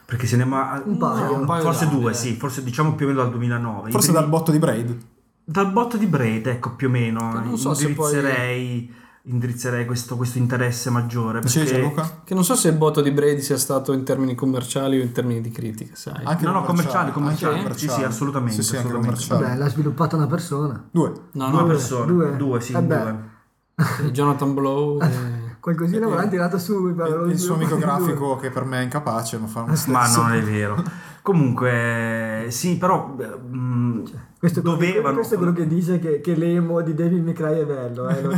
Perché 0.06 0.28
se 0.28 0.36
ne 0.36 0.44
ma- 0.44 0.80
Un 0.84 0.96
paio. 0.96 1.34
Un 1.34 1.44
paio 1.44 1.62
forse 1.64 1.88
due, 1.88 2.12
eh. 2.12 2.14
sì, 2.14 2.34
forse 2.36 2.62
diciamo 2.62 2.94
più 2.94 3.06
o 3.06 3.08
meno 3.08 3.20
dal 3.22 3.32
2009. 3.32 3.88
I 3.88 3.90
Forse 3.90 4.12
primi- 4.12 4.22
dal 4.22 4.30
botto 4.30 4.52
di 4.52 4.58
Braid. 4.60 4.98
Dal 5.42 5.72
botto 5.72 5.96
di 5.96 6.06
Braid, 6.06 6.46
ecco 6.46 6.76
più 6.76 6.86
o 6.86 6.90
meno, 6.90 7.32
Non 7.32 7.58
so 7.58 7.74
se 7.74 7.88
poi- 7.94 8.88
indirizzerei, 9.24 9.86
questo, 9.86 10.16
questo 10.16 10.38
interesse 10.38 10.90
maggiore. 10.90 11.40
Perché- 11.40 11.64
Gianluca? 11.64 12.22
Che 12.24 12.34
non 12.34 12.44
so 12.44 12.54
se 12.56 12.68
il 12.68 12.76
botto 12.76 13.00
di 13.00 13.10
Brady 13.12 13.40
sia 13.40 13.56
stato 13.56 13.92
in 13.92 14.02
termini 14.04 14.34
commerciali 14.34 14.98
o 14.98 15.02
in 15.02 15.12
termini 15.12 15.40
di 15.40 15.50
critica, 15.50 15.94
sai. 15.94 16.24
Anche 16.24 16.44
No, 16.44 16.52
no, 16.52 16.62
commerciali, 16.64 17.12
commerciali. 17.12 17.62
Sì, 17.76 17.88
sì, 17.88 18.02
assolutamente, 18.02 18.62
Sì, 18.62 18.68
sì, 18.68 18.76
assolutamente. 18.76 19.08
commerciali. 19.10 19.42
Vabbè, 19.42 19.56
l'ha 19.56 19.68
sviluppata 19.68 20.16
una 20.16 20.26
persona. 20.26 20.82
Due. 20.90 21.12
No, 21.32 21.50
Due 21.50 21.60
no, 21.60 21.66
persone, 21.66 22.06
due. 22.06 22.36
due, 22.36 22.60
sì, 22.60 22.72
Eh 22.72 22.82
beh. 22.82 22.96
due. 23.00 24.10
Jonathan 24.10 24.54
Blow 24.54 25.00
e... 25.02 25.51
Qualcosina 25.62 26.08
me 26.08 26.16
l'hanno 26.16 26.28
tirato 26.28 26.58
su. 26.58 26.88
Il, 26.88 26.96
lo 26.96 27.26
il 27.26 27.38
suo 27.38 27.54
amico 27.54 27.76
grafico 27.78 28.34
che 28.36 28.50
per 28.50 28.64
me 28.64 28.80
è 28.80 28.82
incapace, 28.82 29.38
ma 29.38 29.46
fa 29.46 29.60
un 29.60 29.68
Ma 29.68 29.76
stesso. 29.76 30.22
non 30.22 30.32
è 30.32 30.42
vero. 30.58 30.82
Comunque, 31.22 32.46
sì, 32.48 32.76
però 32.78 33.14
eh, 33.16 33.26
mh, 33.26 34.02
Questo 34.40 34.58
è, 34.58 34.62
quello 34.62 34.76
che- 34.76 34.86
dovevano. 34.86 35.14
questo 35.14 35.34
è 35.34 35.36
quello 35.36 35.52
che 35.52 35.68
dice 35.68 36.00
che, 36.00 36.20
che 36.20 36.34
l'emo 36.34 36.80
di 36.80 36.94
David 36.94 37.24
McRae 37.24 37.60
è 37.60 37.64
bello. 37.64 38.08
Eh, 38.08 38.22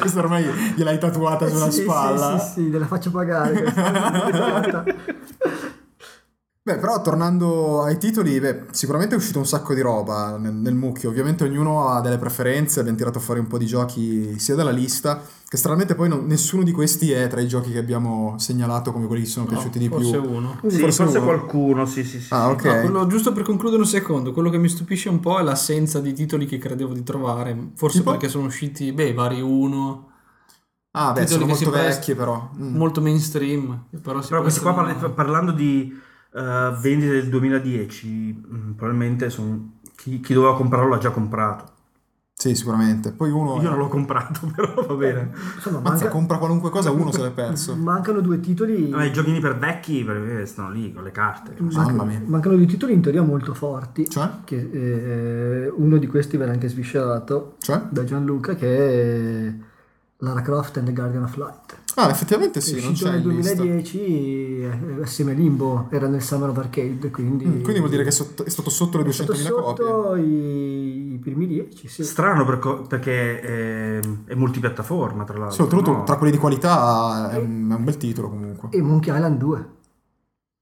Questa 0.00 0.18
ormai 0.20 0.44
gliel'hai 0.76 0.98
tatuata 0.98 1.48
sulla 1.48 1.70
sì, 1.70 1.82
spalla. 1.84 2.38
Sì, 2.38 2.46
sì, 2.46 2.52
sì, 2.64 2.70
te 2.70 2.78
la 2.78 2.86
faccio 2.86 3.10
pagare. 3.10 3.64
Beh, 6.66 6.78
però 6.78 7.02
tornando 7.02 7.82
ai 7.82 7.98
titoli, 7.98 8.40
beh, 8.40 8.68
sicuramente 8.70 9.14
è 9.14 9.18
uscito 9.18 9.38
un 9.38 9.44
sacco 9.44 9.74
di 9.74 9.82
roba 9.82 10.38
nel, 10.38 10.54
nel 10.54 10.72
mucchio. 10.74 11.10
Ovviamente 11.10 11.44
ognuno 11.44 11.90
ha 11.90 12.00
delle 12.00 12.16
preferenze, 12.16 12.80
abbiamo 12.80 12.96
tirato 12.96 13.20
fuori 13.20 13.38
un 13.38 13.48
po' 13.48 13.58
di 13.58 13.66
giochi 13.66 14.38
sia 14.38 14.54
dalla 14.54 14.70
lista, 14.70 15.20
che 15.46 15.58
stranamente 15.58 15.94
poi 15.94 16.08
non- 16.08 16.24
nessuno 16.24 16.62
di 16.62 16.72
questi 16.72 17.12
è 17.12 17.28
tra 17.28 17.42
i 17.42 17.46
giochi 17.48 17.70
che 17.70 17.76
abbiamo 17.76 18.36
segnalato 18.38 18.92
come 18.92 19.06
quelli 19.06 19.24
che 19.24 19.28
sono 19.28 19.44
piaciuti 19.44 19.78
di 19.78 19.88
forse 19.88 20.18
più. 20.18 20.30
uno. 20.30 20.56
Sì, 20.66 20.78
Forse 20.78 21.02
forse, 21.02 21.18
uno. 21.18 21.26
qualcuno, 21.26 21.84
sì, 21.84 22.02
sì, 22.02 22.18
sì. 22.18 22.32
Ah, 22.32 22.48
ok. 22.48 22.64
No, 22.64 22.80
quello- 22.80 23.06
giusto 23.08 23.32
per 23.34 23.42
concludere 23.42 23.82
un 23.82 23.86
secondo, 23.88 24.32
quello 24.32 24.48
che 24.48 24.56
mi 24.56 24.68
stupisce 24.70 25.10
un 25.10 25.20
po' 25.20 25.38
è 25.38 25.42
l'assenza 25.42 26.00
di 26.00 26.14
titoli 26.14 26.46
che 26.46 26.56
credevo 26.56 26.94
di 26.94 27.02
trovare, 27.02 27.72
forse 27.74 27.98
Tipo? 27.98 28.12
perché 28.12 28.28
sono 28.30 28.46
usciti, 28.46 28.90
beh, 28.90 29.12
vari 29.12 29.42
uno, 29.42 30.08
Ah, 30.92 31.12
beh, 31.12 31.24
Titoli 31.24 31.40
sono 31.40 31.46
molto 31.46 31.70
vecchi 31.70 32.14
però. 32.14 32.50
Mm. 32.56 32.76
molto 32.76 33.00
mainstream, 33.02 33.86
però 34.00 34.22
si 34.22 34.28
Però 34.28 34.40
questi 34.40 34.60
qua 34.60 34.72
parlando 35.14 35.50
di 35.52 35.92
eh, 36.34 36.76
vendite 36.80 37.12
del 37.12 37.28
2010, 37.28 38.08
mh, 38.08 38.72
probabilmente 38.76 39.30
sono- 39.30 39.72
chi, 39.96 40.20
chi 40.20 40.34
doveva 40.34 40.56
comprarlo 40.56 40.88
l'ha 40.88 40.98
già 40.98 41.10
comprato. 41.10 41.72
Sì, 42.36 42.56
sicuramente. 42.56 43.12
Poi 43.12 43.30
uno... 43.30 43.62
Io 43.62 43.70
non 43.70 43.78
l'ho 43.78 43.86
comprato, 43.88 44.40
però 44.54 44.74
va 44.86 44.94
bene. 44.94 45.30
Insomma, 45.54 45.78
Mazza, 45.78 45.90
manca- 46.04 46.08
compra 46.08 46.38
qualunque 46.38 46.68
cosa, 46.68 46.90
uno 46.90 47.12
se 47.12 47.22
l'è 47.22 47.30
perso. 47.30 47.76
mancano 47.78 48.20
due 48.20 48.40
titoli. 48.40 48.88
Ma 48.88 49.04
i 49.04 49.12
giochini 49.12 49.38
per 49.38 49.56
vecchi 49.56 50.02
per 50.04 50.18
me 50.18 50.44
stanno 50.44 50.70
lì 50.72 50.92
con 50.92 51.04
le 51.04 51.12
carte. 51.12 51.54
Mamma 51.60 52.02
mia. 52.04 52.20
Mancano 52.26 52.56
due 52.56 52.66
titoli 52.66 52.92
in 52.92 53.00
teoria 53.00 53.22
molto 53.22 53.54
forti. 53.54 54.10
Cioè? 54.10 54.28
Che, 54.44 54.70
eh, 54.72 55.68
uno 55.76 55.96
di 55.96 56.08
questi 56.08 56.36
verrà 56.36 56.50
anche 56.52 56.68
sviscerato 56.68 57.54
Cioè? 57.60 57.82
da 57.88 58.02
Gianluca, 58.02 58.56
che 58.56 59.46
è 59.46 59.54
Lara 60.18 60.42
Croft 60.42 60.76
and 60.78 60.86
the 60.86 60.92
Guardian 60.92 61.22
of 61.22 61.36
Light. 61.36 61.82
Ah, 61.96 62.10
effettivamente 62.10 62.58
è 62.58 62.62
sì, 62.62 62.80
non 62.82 62.92
c'è 62.94 63.10
nel 63.10 63.22
in 63.22 63.36
lista. 63.36 63.62
2010 63.62 63.98
eh, 64.62 65.02
assieme 65.02 65.30
a 65.32 65.34
Limbo, 65.34 65.86
era 65.90 66.08
nel 66.08 66.22
Summer 66.22 66.48
of 66.48 66.58
Arcade, 66.58 67.10
quindi... 67.10 67.44
Mm, 67.46 67.62
Quindi 67.62 67.78
vuol 67.78 67.90
dire 67.90 68.02
che 68.02 68.08
è, 68.08 68.12
sotto- 68.12 68.44
è 68.44 68.48
stato 68.50 68.68
sotto 68.70 68.98
le 68.98 69.04
è 69.08 69.12
stato 69.12 69.32
200.000 69.32 69.50
copie. 69.50 69.84
sotto 69.86 70.16
i, 70.16 71.12
i 71.14 71.18
primi 71.18 71.46
10, 71.46 71.88
sì. 71.88 72.02
Strano 72.02 72.44
perco- 72.44 72.82
perché 72.82 73.40
è, 73.40 74.00
è 74.26 74.34
multipiattaforma, 74.34 75.24
tra 75.24 75.38
l'altro. 75.38 75.54
Sì, 75.54 75.62
oltretutto, 75.62 75.92
no? 75.92 76.02
tra 76.04 76.16
quelli 76.16 76.32
di 76.32 76.38
qualità 76.38 77.30
è 77.30 77.36
un, 77.36 77.68
è 77.70 77.74
un 77.74 77.84
bel 77.84 77.96
titolo 77.96 78.28
comunque. 78.28 78.68
E 78.72 78.82
Monkey 78.82 79.14
Island 79.14 79.38
2. 79.38 79.68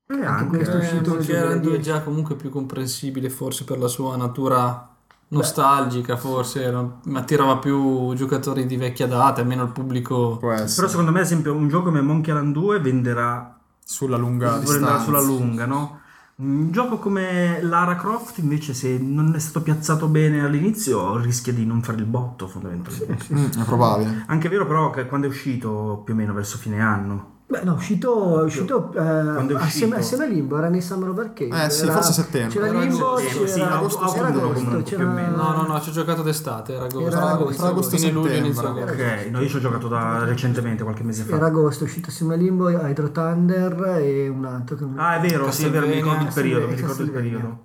Eh, 0.09 0.25
anche 0.27 0.57
questo 0.57 0.77
è 0.77 0.81
eh, 0.81 0.85
uscito 0.85 1.15
nel 1.15 1.25
che 1.25 1.33
era 1.35 1.49
2010. 1.57 1.83
già 1.83 2.03
comunque 2.03 2.35
più 2.37 2.51
comprensibile 2.51 3.31
forse 3.31 3.65
per 3.65 3.79
la 3.79 3.89
sua 3.89 4.15
natura 4.17 4.92
nostalgica 5.33 6.17
forse 6.17 6.63
era- 6.63 6.99
attirava 7.15 7.57
più 7.59 8.15
giocatori 8.15 8.67
di 8.67 8.77
vecchia 8.77 9.07
data 9.07 9.41
almeno 9.41 9.65
il 9.65 9.71
pubblico. 9.71 10.37
Però 10.39 10.67
secondo 10.67 11.11
me, 11.11 11.21
ad 11.21 11.25
esempio, 11.25 11.55
un 11.55 11.69
gioco 11.69 11.85
come 11.85 12.01
Monkey 12.01 12.35
Island 12.35 12.53
2 12.53 12.81
venderà, 12.81 13.57
sulla 13.85 14.17
lunga 14.17 14.59
distanza. 14.59 15.01
sulla 15.01 15.21
lunga, 15.21 15.67
no? 15.67 16.01
Un 16.35 16.71
gioco 16.73 16.99
come 16.99 17.63
Lara 17.63 17.95
Croft, 17.95 18.39
invece, 18.39 18.75
se 18.75 18.99
non 18.99 19.35
è 19.35 19.39
stato 19.39 19.63
piazzato 19.63 20.09
bene 20.09 20.43
all'inizio, 20.43 21.19
rischia 21.19 21.53
di 21.53 21.65
non 21.65 21.83
fare 21.83 21.99
il 21.99 22.05
botto, 22.07 22.49
fondamentalmente. 22.49 23.27
Mm, 23.33 23.61
è 23.61 23.65
probabile. 23.65 24.25
Anche 24.27 24.47
è 24.47 24.51
vero, 24.51 24.67
però, 24.67 24.91
che 24.91 25.07
quando 25.07 25.27
è 25.27 25.31
uscito, 25.31 26.01
più 26.05 26.15
o 26.15 26.17
meno 26.17 26.33
verso 26.33 26.57
fine 26.59 26.81
anno, 26.81 27.32
Beh, 27.53 27.65
no, 27.65 27.73
è 27.73 27.77
uscito, 27.77 28.41
è 28.41 28.45
uscito, 28.45 28.89
eh, 28.93 28.95
Quando 28.95 29.59
è 29.59 29.61
assieme, 29.61 29.97
uscito? 29.97 29.97
assieme 29.97 30.25
a 30.25 30.27
Limbo, 30.29 30.57
era 30.57 30.69
nei 30.71 30.81
Summer 30.81 31.11
of 31.11 31.19
Arcade. 31.19 31.65
Eh, 31.67 31.69
sì, 31.69 31.83
Era- 31.83 31.93
forse 31.93 32.09
a 32.09 32.25
settembre. 32.25 32.51
C'era 32.55 32.67
Era 32.69 32.79
Limbo, 32.79 33.17
settembre, 33.19 33.37
c'era, 33.45 33.47
sì, 33.49 33.61
agosto, 33.61 34.15
era 34.15 34.27
agosto, 34.29 34.49
comunque, 34.53 34.83
c'era... 34.85 34.97
più 35.03 35.07
o 35.07 35.13
meno. 35.13 35.37
no 35.37 35.53
no 35.53 35.63
no 35.67 35.81
ci 35.83 35.89
ho 35.91 35.93
giocato 35.93 36.23
d'estate 36.23 36.73
era 36.73 36.85
agosto 36.85 37.07
Era 37.09 37.17
Inizio 37.19 37.35
agosto, 37.37 37.65
agosto 37.67 37.95
e 37.95 37.99
fine 37.99 38.11
luglio 38.13 38.33
inizio 38.33 38.69
agosto. 38.69 38.93
Ok, 38.93 39.27
no, 39.31 39.41
io 39.43 39.49
ci 39.49 39.57
ho 39.57 39.61
giocato 39.61 39.89
da 39.89 40.25
recentemente, 40.25 40.83
qualche 40.83 41.03
mese 41.03 41.25
fa. 41.25 41.37
Era 41.37 41.47
agosto, 41.47 41.85
è 41.85 41.87
uscito 41.87 42.09
assieme 42.09 42.33
a 42.33 42.37
Limbo, 42.39 42.71
Hydro 42.71 43.11
Thunder 43.11 43.99
e 43.99 44.29
un 44.29 44.45
altro 44.47 44.77
che 44.77 44.85
non- 44.85 44.99
Ah, 44.99 45.17
è 45.17 45.21
vero, 45.21 45.51
sì, 45.51 45.67
è 45.67 45.71
vero, 45.71 45.87
mi 45.87 45.93
ricordo 45.93 46.25
il 46.25 46.31
periodo, 46.33 46.67
mi 46.69 46.75
ricordo 46.75 47.03
il 47.03 47.11
periodo. 47.11 47.65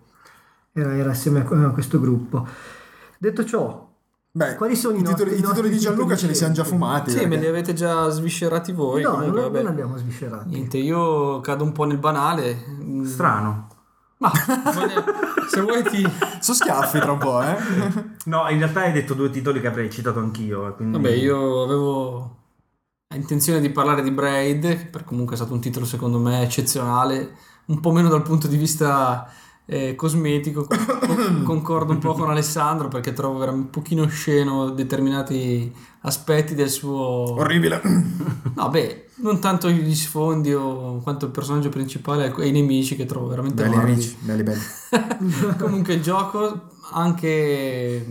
era, 0.73 0.97
era 0.97 1.11
assieme 1.11 1.39
a 1.47 1.69
questo 1.69 1.97
gruppo. 2.01 2.45
Detto 3.17 3.45
ciò, 3.45 3.86
Beh, 4.37 4.55
Quali 4.55 4.75
sono 4.75 4.95
i 4.97 4.99
i 4.99 5.03
titoli, 5.03 5.31
nostri- 5.31 5.39
i 5.39 5.41
titoli 5.47 5.67
di 5.69 5.73
nostri 5.75 5.89
Gianluca 5.89 6.15
ce 6.15 6.27
li 6.27 6.35
siamo 6.35 6.53
già 6.53 6.63
fumati. 6.63 7.09
sì 7.09 7.17
perché- 7.17 7.35
me 7.35 7.41
li 7.41 7.47
avete 7.47 7.73
già 7.73 8.07
sviscerati 8.09 8.71
voi 8.71 9.01
no, 9.01 9.11
comunque, 9.13 9.33
non, 9.41 9.43
vabbè. 9.51 9.63
non 9.63 9.71
abbiamo 9.71 9.97
sviscerato. 9.97 10.43
niente 10.47 10.77
io 10.77 11.39
cado 11.41 11.63
un 11.63 11.71
po' 11.71 11.85
nel 11.85 11.97
banale 11.97 12.63
Strano. 13.05 13.67
ma 14.19 14.31
se 15.49 15.61
vuoi 15.61 15.81
ti 15.83 16.01
Sono 16.39 16.55
schiaffi 16.57 16.99
tra 16.99 17.11
un 17.13 17.17
po', 17.17 17.41
eh? 17.41 17.55
No, 18.25 18.47
in 18.49 18.57
realtà 18.59 18.81
hai 18.81 18.91
detto 18.91 19.13
due 19.15 19.29
titoli 19.31 19.59
che 19.59 19.67
avrei 19.67 19.89
citato 19.89 20.19
anch'io. 20.19 20.67
eh, 20.67 20.73
Quindi... 20.75 20.97
Vabbè, 20.97 21.09
io 21.11 21.63
avevo 21.63 22.35
intenzione 23.15 23.59
di 23.61 23.69
parlare 23.71 24.03
di 24.03 24.11
Braid, 24.11 24.61
che 24.67 24.85
per 24.85 25.03
comunque 25.03 25.33
è 25.33 25.37
stato 25.37 25.53
un 25.53 25.61
titolo 25.61 25.85
secondo 25.85 26.19
me 26.19 26.41
eccezionale, 26.43 27.35
un 27.67 27.79
po' 27.79 27.91
meno 27.91 28.09
dal 28.09 28.21
punto 28.21 28.47
di 28.47 28.57
vista 28.57 29.27
eh, 29.69 29.95
cosmetico, 29.95 30.65
con- 30.65 30.77
con- 30.99 31.43
concordo 31.45 31.91
un 31.91 31.99
po' 31.99 32.13
con 32.13 32.29
Alessandro 32.29 32.87
perché 32.87 33.13
trovo 33.13 33.37
veramente 33.37 33.65
un 33.77 33.83
pochino 33.83 34.07
sceno 34.07 34.69
determinati 34.71 35.71
aspetti 36.01 36.55
del 36.55 36.69
suo... 36.69 36.97
Orribile. 37.37 37.81
No, 38.57 38.69
beh, 38.69 39.09
non 39.17 39.39
tanto 39.39 39.69
gli 39.69 39.93
sfondi 39.93 40.51
o 40.51 40.99
quanto 41.03 41.25
il 41.25 41.31
personaggio 41.31 41.69
principale 41.69 42.33
e 42.39 42.47
i 42.47 42.51
nemici 42.51 42.95
che 42.95 43.05
trovo 43.05 43.27
veramente 43.27 43.61
Belli 43.61 43.75
morbidi. 43.75 43.99
nemici, 43.99 44.17
belli 44.21 44.41
belli. 44.43 45.53
Comunque 45.59 45.93
il 45.93 46.01
gioco 46.01 46.69
anche 46.93 48.03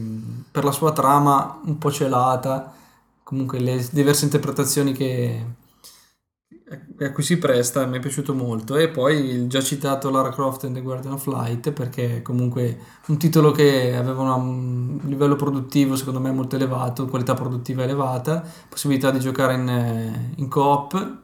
per 0.48 0.62
la 0.62 0.70
sua 0.70 0.92
trama 0.92 1.60
un 1.64 1.78
po' 1.78 1.90
celata, 1.90 2.72
comunque 3.24 3.58
le 3.58 3.84
diverse 3.90 4.24
interpretazioni 4.26 4.92
che 4.92 5.44
a 6.98 7.12
cui 7.12 7.22
si 7.22 7.38
presta 7.38 7.86
mi 7.86 7.98
è 7.98 8.00
piaciuto 8.00 8.34
molto 8.34 8.74
e 8.76 8.88
poi 8.88 9.16
il 9.24 9.48
già 9.48 9.60
citato 9.60 10.10
Lara 10.10 10.30
Croft 10.30 10.64
and 10.64 10.74
the 10.74 10.80
Guardian 10.82 11.12
of 11.14 11.26
Light 11.26 11.70
perché 11.70 12.22
comunque 12.22 12.76
un 13.06 13.18
titolo 13.18 13.52
che 13.52 13.94
aveva 13.94 14.34
un 14.34 14.98
livello 15.04 15.36
produttivo 15.36 15.94
secondo 15.94 16.18
me 16.18 16.32
molto 16.32 16.56
elevato, 16.56 17.06
qualità 17.06 17.34
produttiva 17.34 17.84
elevata, 17.84 18.42
possibilità 18.68 19.12
di 19.12 19.20
giocare 19.20 19.54
in, 19.54 19.68
eh, 19.68 20.32
in 20.38 20.48
coop, 20.48 21.18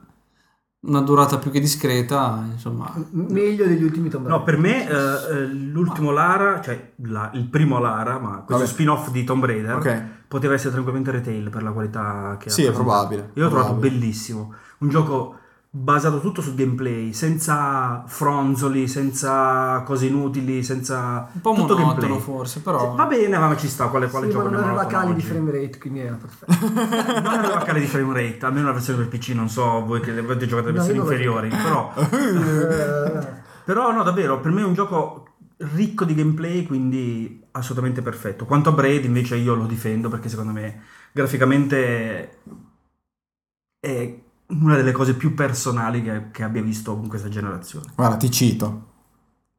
una 0.84 1.00
durata 1.00 1.38
più 1.38 1.50
che 1.50 1.58
discreta, 1.60 2.44
insomma 2.52 2.92
Meglio 3.10 3.66
degli 3.66 3.82
ultimi 3.82 4.08
Tomb 4.10 4.26
No, 4.26 4.44
Raider. 4.44 4.44
per 4.44 4.58
me 4.62 4.88
eh, 4.88 5.36
eh, 5.38 5.46
l'ultimo 5.46 6.12
Lara, 6.12 6.60
cioè 6.60 6.92
la- 7.06 7.30
il 7.34 7.48
primo 7.48 7.80
Lara, 7.80 8.18
ma 8.20 8.38
questo 8.44 8.62
Vabbè. 8.62 8.66
spin-off 8.66 9.10
di 9.10 9.24
Tomb 9.24 9.44
Raider, 9.44 9.76
Ok. 9.76 10.02
poteva 10.28 10.54
essere 10.54 10.70
tranquillamente 10.70 11.10
retail 11.12 11.50
per 11.50 11.62
la 11.64 11.72
qualità 11.72 12.36
che 12.38 12.48
ha 12.48 12.52
Sì, 12.52 12.64
è 12.64 12.70
probabile, 12.72 13.30
Io 13.34 13.42
l'ho 13.44 13.48
trovato 13.48 13.74
bellissimo. 13.74 14.54
Un 14.82 14.88
gioco 14.88 15.36
basato 15.74 16.20
tutto 16.20 16.42
sul 16.42 16.54
gameplay, 16.54 17.12
senza 17.14 18.04
fronzoli, 18.06 18.86
senza 18.88 19.82
cose 19.86 20.06
inutili, 20.06 20.62
senza 20.62 21.30
un 21.32 21.40
po' 21.40 21.52
tutto 21.54 21.74
monotono 21.76 21.76
gameplay. 21.76 22.18
forse, 22.18 22.60
però 22.60 22.94
Va 22.94 23.06
bene, 23.06 23.38
ma 23.38 23.56
ci 23.56 23.68
sta 23.68 23.88
quale, 23.88 24.08
quale 24.10 24.26
Sì, 24.26 24.32
ma 24.32 24.42
gioco 24.42 24.48
non 24.48 24.60
ne 24.60 24.66
aveva 24.66 24.86
cali 24.86 25.14
di 25.14 25.22
frame 25.22 25.50
rate, 25.50 25.78
quindi 25.78 26.00
era 26.00 26.16
perfetto. 26.16 26.52
Non 27.22 27.34
aveva 27.34 27.62
cali 27.62 27.80
di 27.80 27.86
frame 27.86 28.12
rate, 28.12 28.44
almeno 28.44 28.66
la 28.66 28.72
versione 28.72 29.04
per 29.04 29.18
PC, 29.18 29.28
non 29.30 29.48
so 29.48 29.84
voi 29.84 30.00
che 30.00 30.10
avete 30.10 30.46
giocato 30.46 30.68
le 30.70 30.74
No, 30.74 30.84
versioni 30.84 30.98
io 30.98 31.04
non 31.04 31.06
l'ho 31.06 31.12
inferiori, 31.12 31.48
però 31.48 31.92
Però 33.64 33.92
no, 33.92 34.02
davvero, 34.02 34.40
per 34.40 34.50
me 34.50 34.62
è 34.62 34.64
un 34.64 34.74
gioco 34.74 35.26
ricco 35.74 36.04
di 36.04 36.14
gameplay, 36.14 36.66
quindi 36.66 37.46
assolutamente 37.52 38.02
perfetto. 38.02 38.44
Quanto 38.44 38.70
a 38.70 38.72
Braid 38.72 39.04
invece 39.04 39.36
io 39.36 39.54
lo 39.54 39.66
difendo 39.66 40.08
perché 40.08 40.28
secondo 40.28 40.52
me 40.52 40.82
graficamente 41.12 42.38
è 43.80 44.18
una 44.60 44.76
delle 44.76 44.92
cose 44.92 45.14
più 45.14 45.34
personali 45.34 46.02
che, 46.02 46.30
che 46.30 46.42
abbia 46.42 46.62
visto 46.62 46.96
con 46.96 47.08
questa 47.08 47.28
generazione. 47.28 47.86
Guarda, 47.94 48.16
ti 48.16 48.30
cito. 48.30 48.90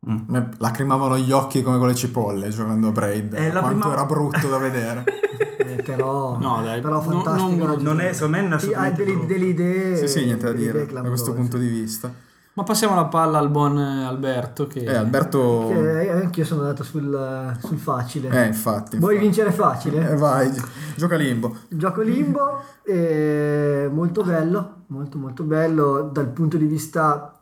Mm. 0.10 0.36
Lacrimavano 0.58 1.18
gli 1.18 1.32
occhi 1.32 1.62
come 1.64 1.78
con 1.78 1.88
le 1.88 1.96
cipolle 1.96 2.50
giocando 2.50 2.90
a 2.90 2.92
Braid. 2.92 3.34
La 3.54 3.60
Quanto 3.62 3.80
prima- 3.80 3.94
era 3.94 4.06
brutto 4.06 4.48
da 4.50 4.58
vedere. 4.58 5.04
eh, 5.58 5.82
però, 5.82 6.38
No, 6.38 6.62
dai, 6.62 6.82
però 6.82 6.96
no- 6.96 7.02
fantastico. 7.02 7.66
non- 7.66 7.82
Non 7.82 8.00
è, 8.02 8.12
secondo 8.14 8.38
me, 8.42 8.56
è 8.56 8.60
Sì, 8.60 8.74
hai 8.74 8.94
delle, 8.94 9.26
delle 9.26 9.46
idee. 9.46 9.96
sì, 9.98 10.08
sì, 10.08 10.26
niente 10.26 10.46
da 10.46 10.52
dire 10.52 10.86
da 10.86 11.02
questo 11.04 11.34
punto 11.34 11.58
di 11.58 11.68
vista. 11.68 12.14
Ma 12.56 12.62
passiamo 12.64 12.94
la 12.94 13.06
palla 13.06 13.40
al 13.40 13.50
buon 13.50 13.80
eh, 13.80 14.06
Alberto 14.06 14.68
che 14.68 14.82
Eh, 14.84 14.96
Alberto... 14.96 15.70
Che 15.70 16.10
anch'io 16.12 16.46
sono 16.46 16.62
andato 16.62 16.84
sul, 16.84 17.58
sul 17.60 17.78
facile. 17.80 18.30
Eh, 18.30 18.46
infatti. 18.46 18.98
Vuoi 18.98 19.14
infatti. 19.16 19.28
vincere 19.28 19.52
facile? 19.52 20.12
Eh, 20.12 20.16
vai, 20.16 20.52
gi- 20.52 20.62
gioca 20.96 21.16
limbo. 21.16 21.56
Gioco 21.70 22.02
limbo, 22.02 22.62
eh, 22.84 23.90
molto 23.92 24.24
bello, 24.24 24.84
molto 24.88 25.18
molto 25.18 25.44
bello 25.44 26.10
dal 26.14 26.28
punto 26.28 26.58
di 26.58 26.66
vista... 26.66 27.40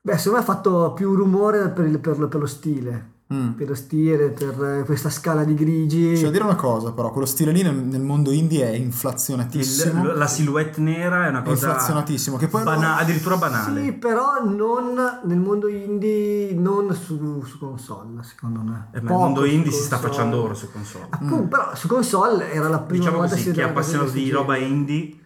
Beh, 0.00 0.16
secondo 0.16 0.38
me 0.38 0.44
ha 0.44 0.46
fatto 0.54 0.92
più 0.94 1.14
rumore 1.14 1.68
per, 1.68 1.84
il- 1.84 2.00
per 2.00 2.18
lo- 2.18 2.28
per 2.28 2.40
lo 2.40 2.46
stile, 2.46 3.11
Mm. 3.32 3.48
per 3.52 3.68
lo 3.68 3.74
stile, 3.74 4.28
per 4.30 4.80
eh, 4.80 4.84
questa 4.84 5.08
scala 5.10 5.44
di 5.44 5.54
grigi. 5.54 6.12
C'è 6.14 6.24
da 6.24 6.30
dire 6.30 6.44
una 6.44 6.54
cosa, 6.54 6.92
però, 6.92 7.10
quello 7.10 7.26
stile 7.26 7.50
lì 7.52 7.62
nel, 7.62 7.74
nel 7.74 8.00
mondo 8.02 8.30
indie 8.30 8.64
è 8.70 8.74
Il- 8.74 8.82
inflazionatissimo. 8.82 10.12
la 10.14 10.26
silhouette 10.26 10.80
nera 10.80 11.26
è 11.26 11.28
una 11.30 11.40
È 11.40 11.44
cosa 11.44 11.66
inflazionatissimo. 11.68 12.36
Che 12.36 12.48
poi 12.48 12.62
bana- 12.62 12.96
addirittura 12.98 13.36
banale. 13.36 13.82
Sì, 13.84 13.92
però 13.92 14.42
non 14.44 15.20
nel 15.24 15.38
mondo 15.38 15.68
indie, 15.68 16.52
non 16.54 16.94
su, 16.94 17.42
su 17.44 17.58
console, 17.58 18.22
secondo 18.22 18.60
me. 18.60 18.88
Eh, 18.92 19.00
ma 19.00 19.00
il 19.00 19.06
Poco 19.06 19.18
mondo 19.20 19.44
indie 19.44 19.72
si 19.72 19.82
sta 19.82 19.96
console. 19.96 20.12
facendo 20.14 20.42
ora 20.42 20.54
su 20.54 20.70
console. 20.72 21.06
Appunto, 21.10 21.42
però 21.48 21.74
su 21.74 21.88
console 21.88 22.52
era 22.52 22.68
la 22.68 22.78
prima 22.80 22.98
Diciamo 23.04 23.16
volta 23.18 23.34
così, 23.34 23.44
che 23.44 23.50
si 23.50 23.56
chi 23.56 23.60
è 23.62 23.68
appassionato 23.68 24.10
di 24.10 24.30
roba 24.30 24.56
indie, 24.56 25.16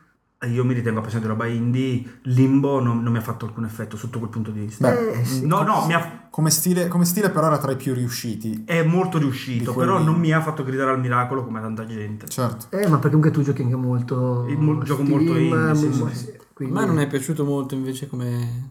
io 0.45 0.64
mi 0.64 0.74
ritengo 0.74 0.99
appassionato 1.01 1.28
di 1.32 1.39
roba 1.39 1.47
indie, 1.51 2.18
Limbo 2.24 2.78
non, 2.80 3.03
non 3.03 3.11
mi 3.12 3.18
ha 3.18 3.22
fatto 3.22 3.47
alcun 3.47 3.64
effetto 3.64 3.97
sotto 3.97 4.18
quel 4.18 4.30
punto 4.30 4.51
di 4.51 4.61
vista. 4.61 4.91
Beh, 4.91 5.20
Eh, 5.20 5.24
sì. 5.24 5.47
No, 5.47 5.62
no, 5.62 5.87
mi 5.87 5.95
ha- 5.95 6.28
come, 6.30 6.51
stile, 6.51 6.89
come 6.89 7.05
stile 7.07 7.30
però 7.30 7.47
era 7.47 7.59
tra 7.59 7.72
i 7.72 7.76
più 7.76 7.95
riusciti. 7.95 8.64
è 8.66 8.82
molto 8.82 9.16
riuscito, 9.18 9.72
però 9.72 9.99
non 9.99 10.18
mi 10.20 10.32
ha 10.32 10.41
fatto 10.43 10.62
gridare 10.62 10.91
al 10.91 11.01
miracolo 11.01 11.43
come 11.45 11.61
tanta 11.61 11.87
gente. 11.87 12.28
Certo. 12.28 12.66
Eh, 12.76 12.82
ma 12.87 12.97
perché 12.99 13.16
comunque 13.16 13.30
tu 13.30 13.43
giochi 13.43 13.62
anche 13.62 13.76
molto. 13.76 14.45
Il 14.49 14.59
mo- 14.59 14.82
gioco 14.82 15.03
molto 15.03 15.34
indie, 15.37 15.74
sì, 15.74 15.93
sì, 15.93 16.09
sì. 16.12 16.30
a 16.39 16.43
quindi- 16.53 16.74
me 16.74 16.84
non 16.84 16.99
è 17.01 17.07
piaciuto 17.07 17.45
molto 17.45 17.74
invece 17.74 18.07
come, 18.07 18.70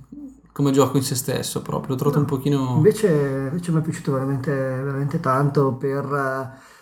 come 0.52 0.72
gioco 0.72 0.98
in 0.98 1.04
se 1.04 1.16
stesso 1.16 1.62
proprio, 1.64 1.90
l'ho 1.90 1.96
trovato 1.96 2.20
un 2.20 2.26
pochino... 2.26 2.76
Invece, 2.76 3.48
invece 3.50 3.72
mi 3.72 3.80
è 3.80 3.82
piaciuto 3.82 4.12
veramente, 4.14 4.52
veramente 4.54 5.20
tanto 5.20 5.74
per, 5.74 6.04
eh, 6.06 6.74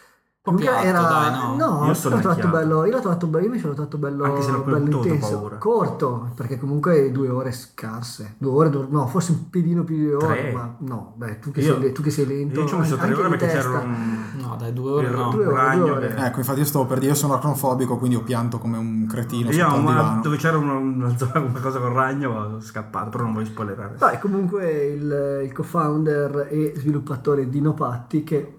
piatto, 0.52 0.86
era, 0.86 1.00
dai, 1.02 1.58
no. 1.58 1.80
Io 1.84 1.86
io 1.88 1.94
sono 1.94 2.16
l'ho 2.16 2.22
trovato 2.22 2.48
bello, 2.50 2.86
io 2.86 2.92
l'ho 2.92 3.00
trovato 3.00 3.28
bello, 3.28 3.40
io 3.46 3.50
invece 3.50 3.68
l'ho 3.68 3.74
trovato 3.74 3.98
bello, 3.98 4.24
Anche 4.26 4.42
se 4.42 4.52
l'ho 4.52 4.60
bello 4.64 4.98
intenso, 4.98 5.30
paura. 5.40 5.56
corto, 5.58 6.30
perché 6.36 6.60
comunque 6.60 7.12
due 7.14 7.30
ore 7.30 7.54
scarse, 7.54 8.36
due 8.40 8.52
ore, 8.52 8.70
due- 8.70 8.88
no, 8.90 9.08
forse 9.08 9.32
un 9.32 9.50
pedino 9.50 9.84
più 9.86 9.96
di 9.96 10.04
due 10.08 10.16
ore, 10.16 10.42
Tre. 10.42 10.52
ma 10.52 10.76
no, 10.80 11.14
beh, 11.16 11.40
tu 11.40 11.52
che, 11.52 11.62
Io- 11.62 11.80
sei, 11.80 11.92
tu 11.94 12.02
che 12.02 12.10
sei 12.10 12.26
lento, 12.28 12.60
Io 12.60 12.68
ci 12.68 12.74
ho 12.74 12.78
messo 12.80 12.96
tre 12.98 13.08
anche 13.08 13.20
ore 13.22 13.30
di 13.30 13.36
perché 13.38 13.54
testa. 13.54 13.70
c'era 13.72 13.84
un... 13.84 14.24
No, 14.42 14.56
dai, 14.58 14.74
due 14.74 14.92
ore 14.92 15.10
no. 15.10 15.30
Due 15.30 15.46
ore, 15.46 15.56
ragno 15.56 15.82
due 15.86 15.92
ore. 15.92 16.16
Ecco, 16.18 16.40
infatti 16.40 16.60
io 16.60 16.66
stavo 16.66 16.86
per 16.88 16.98
dire, 17.00 17.12
io 17.12 17.16
sono 17.18 17.34
aracnofobico, 17.36 17.98
quindi 17.98 18.18
ho 18.18 18.24
pianto 18.24 18.58
come 18.58 18.78
un 18.78 19.06
cretino 19.08 19.50
Io 19.50 19.66
una- 19.66 19.78
divano. 19.80 20.22
dove 20.22 20.36
c'era 20.36 20.58
una, 20.58 20.74
una 20.74 21.18
zona, 21.18 21.40
una 21.40 21.60
cosa 21.62 21.80
con 21.80 21.94
ragno 21.94 22.32
ho 22.56 22.60
scappato, 22.62 23.10
però 23.12 23.24
non 23.24 23.32
voglio 23.34 23.46
spoilerare. 23.46 23.96
Dai, 23.98 24.20
comunque 24.20 24.88
il, 24.88 25.42
il 25.46 25.54
co-founder 25.54 26.48
e 26.50 26.74
sviluppatore 26.76 27.48
Dino 27.48 27.74
Patti, 27.74 28.24
che 28.26 28.58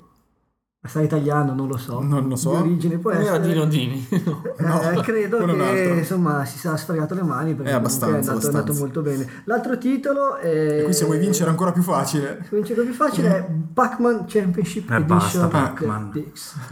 sa 0.86 1.00
italiano, 1.00 1.54
non 1.54 1.66
lo 1.66 1.76
so, 1.78 2.00
Non 2.02 2.28
lo 2.28 2.36
so. 2.36 2.50
di 2.50 2.56
origine 2.56 2.98
può 2.98 3.10
era 3.10 3.20
essere, 3.22 3.46
Dino 3.46 3.64
Dini. 3.64 4.06
Eh, 4.56 4.62
No, 4.64 5.00
credo 5.02 5.38
è 5.38 5.42
un 5.44 5.56
che 5.56 5.94
insomma 5.98 6.44
si 6.44 6.58
sia 6.58 6.76
sfregato 6.76 7.14
le 7.14 7.22
mani 7.22 7.54
perché 7.54 7.70
Eh, 7.70 7.74
comunque 7.74 7.76
abbastanza, 7.76 8.14
è 8.14 8.18
andato, 8.18 8.30
è 8.30 8.46
andato 8.50 8.72
abbastanza. 8.72 8.80
molto 8.80 9.00
bene. 9.02 9.42
L'altro 9.44 9.78
titolo 9.78 10.36
è... 10.36 10.78
E 10.80 10.82
qui 10.84 10.92
se 10.92 11.04
vuoi 11.06 11.18
vincere 11.18 11.46
è 11.46 11.50
ancora 11.50 11.72
più 11.72 11.82
facile. 11.82 12.38
Se 12.48 12.54
vince 12.56 12.74
più 12.74 12.92
facile 12.92 13.28
è 13.36 13.50
Pac-Man 13.72 14.24
Championship 14.26 14.90
Eh, 14.90 14.96
Edition 14.96 15.48
Pac-Man. 15.48 16.12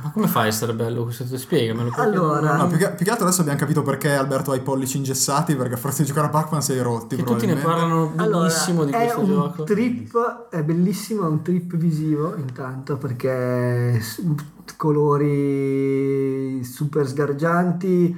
Ma 0.03 0.11
come 0.11 0.27
fai 0.27 0.45
a 0.45 0.47
essere 0.47 0.75
bello 0.75 1.05
questo? 1.05 1.25
Spiegamelo. 1.37 1.89
perché 1.89 2.01
Allora, 2.01 2.57
No, 2.57 2.67
più 2.67 2.77
che, 2.77 2.91
più 2.91 3.05
che 3.05 3.11
altro 3.11 3.25
adesso 3.27 3.41
abbiamo 3.41 3.59
capito 3.59 3.83
perché 3.83 4.13
Alberto 4.15 4.53
ha 4.53 4.57
i 4.57 4.61
pollici 4.61 4.97
ingessati, 4.99 5.57
perché 5.57 5.77
forse 5.77 6.03
di 6.03 6.09
giocare 6.09 6.27
a 6.27 6.31
Pac-Man 6.31 6.63
sei 6.63 6.81
rotti 6.81 7.17
Che 7.17 7.25
tutti 7.25 7.47
ne 7.47 7.55
parlano 7.57 8.13
benissimo 8.15 8.85
di 8.85 8.93
allora, 8.93 9.15
questo 9.15 9.21
è 9.21 9.23
un 9.23 9.27
gioco. 9.27 9.65
trip, 9.65 10.49
è 10.51 10.63
bellissimo, 10.63 11.25
è 11.25 11.29
un 11.29 11.43
trip 11.43 11.77
visivo 11.77 12.35
intanto 12.37 12.97
perché 12.99 14.01
colori 14.77 16.63
super 16.65 17.07
sgargianti 17.07 18.17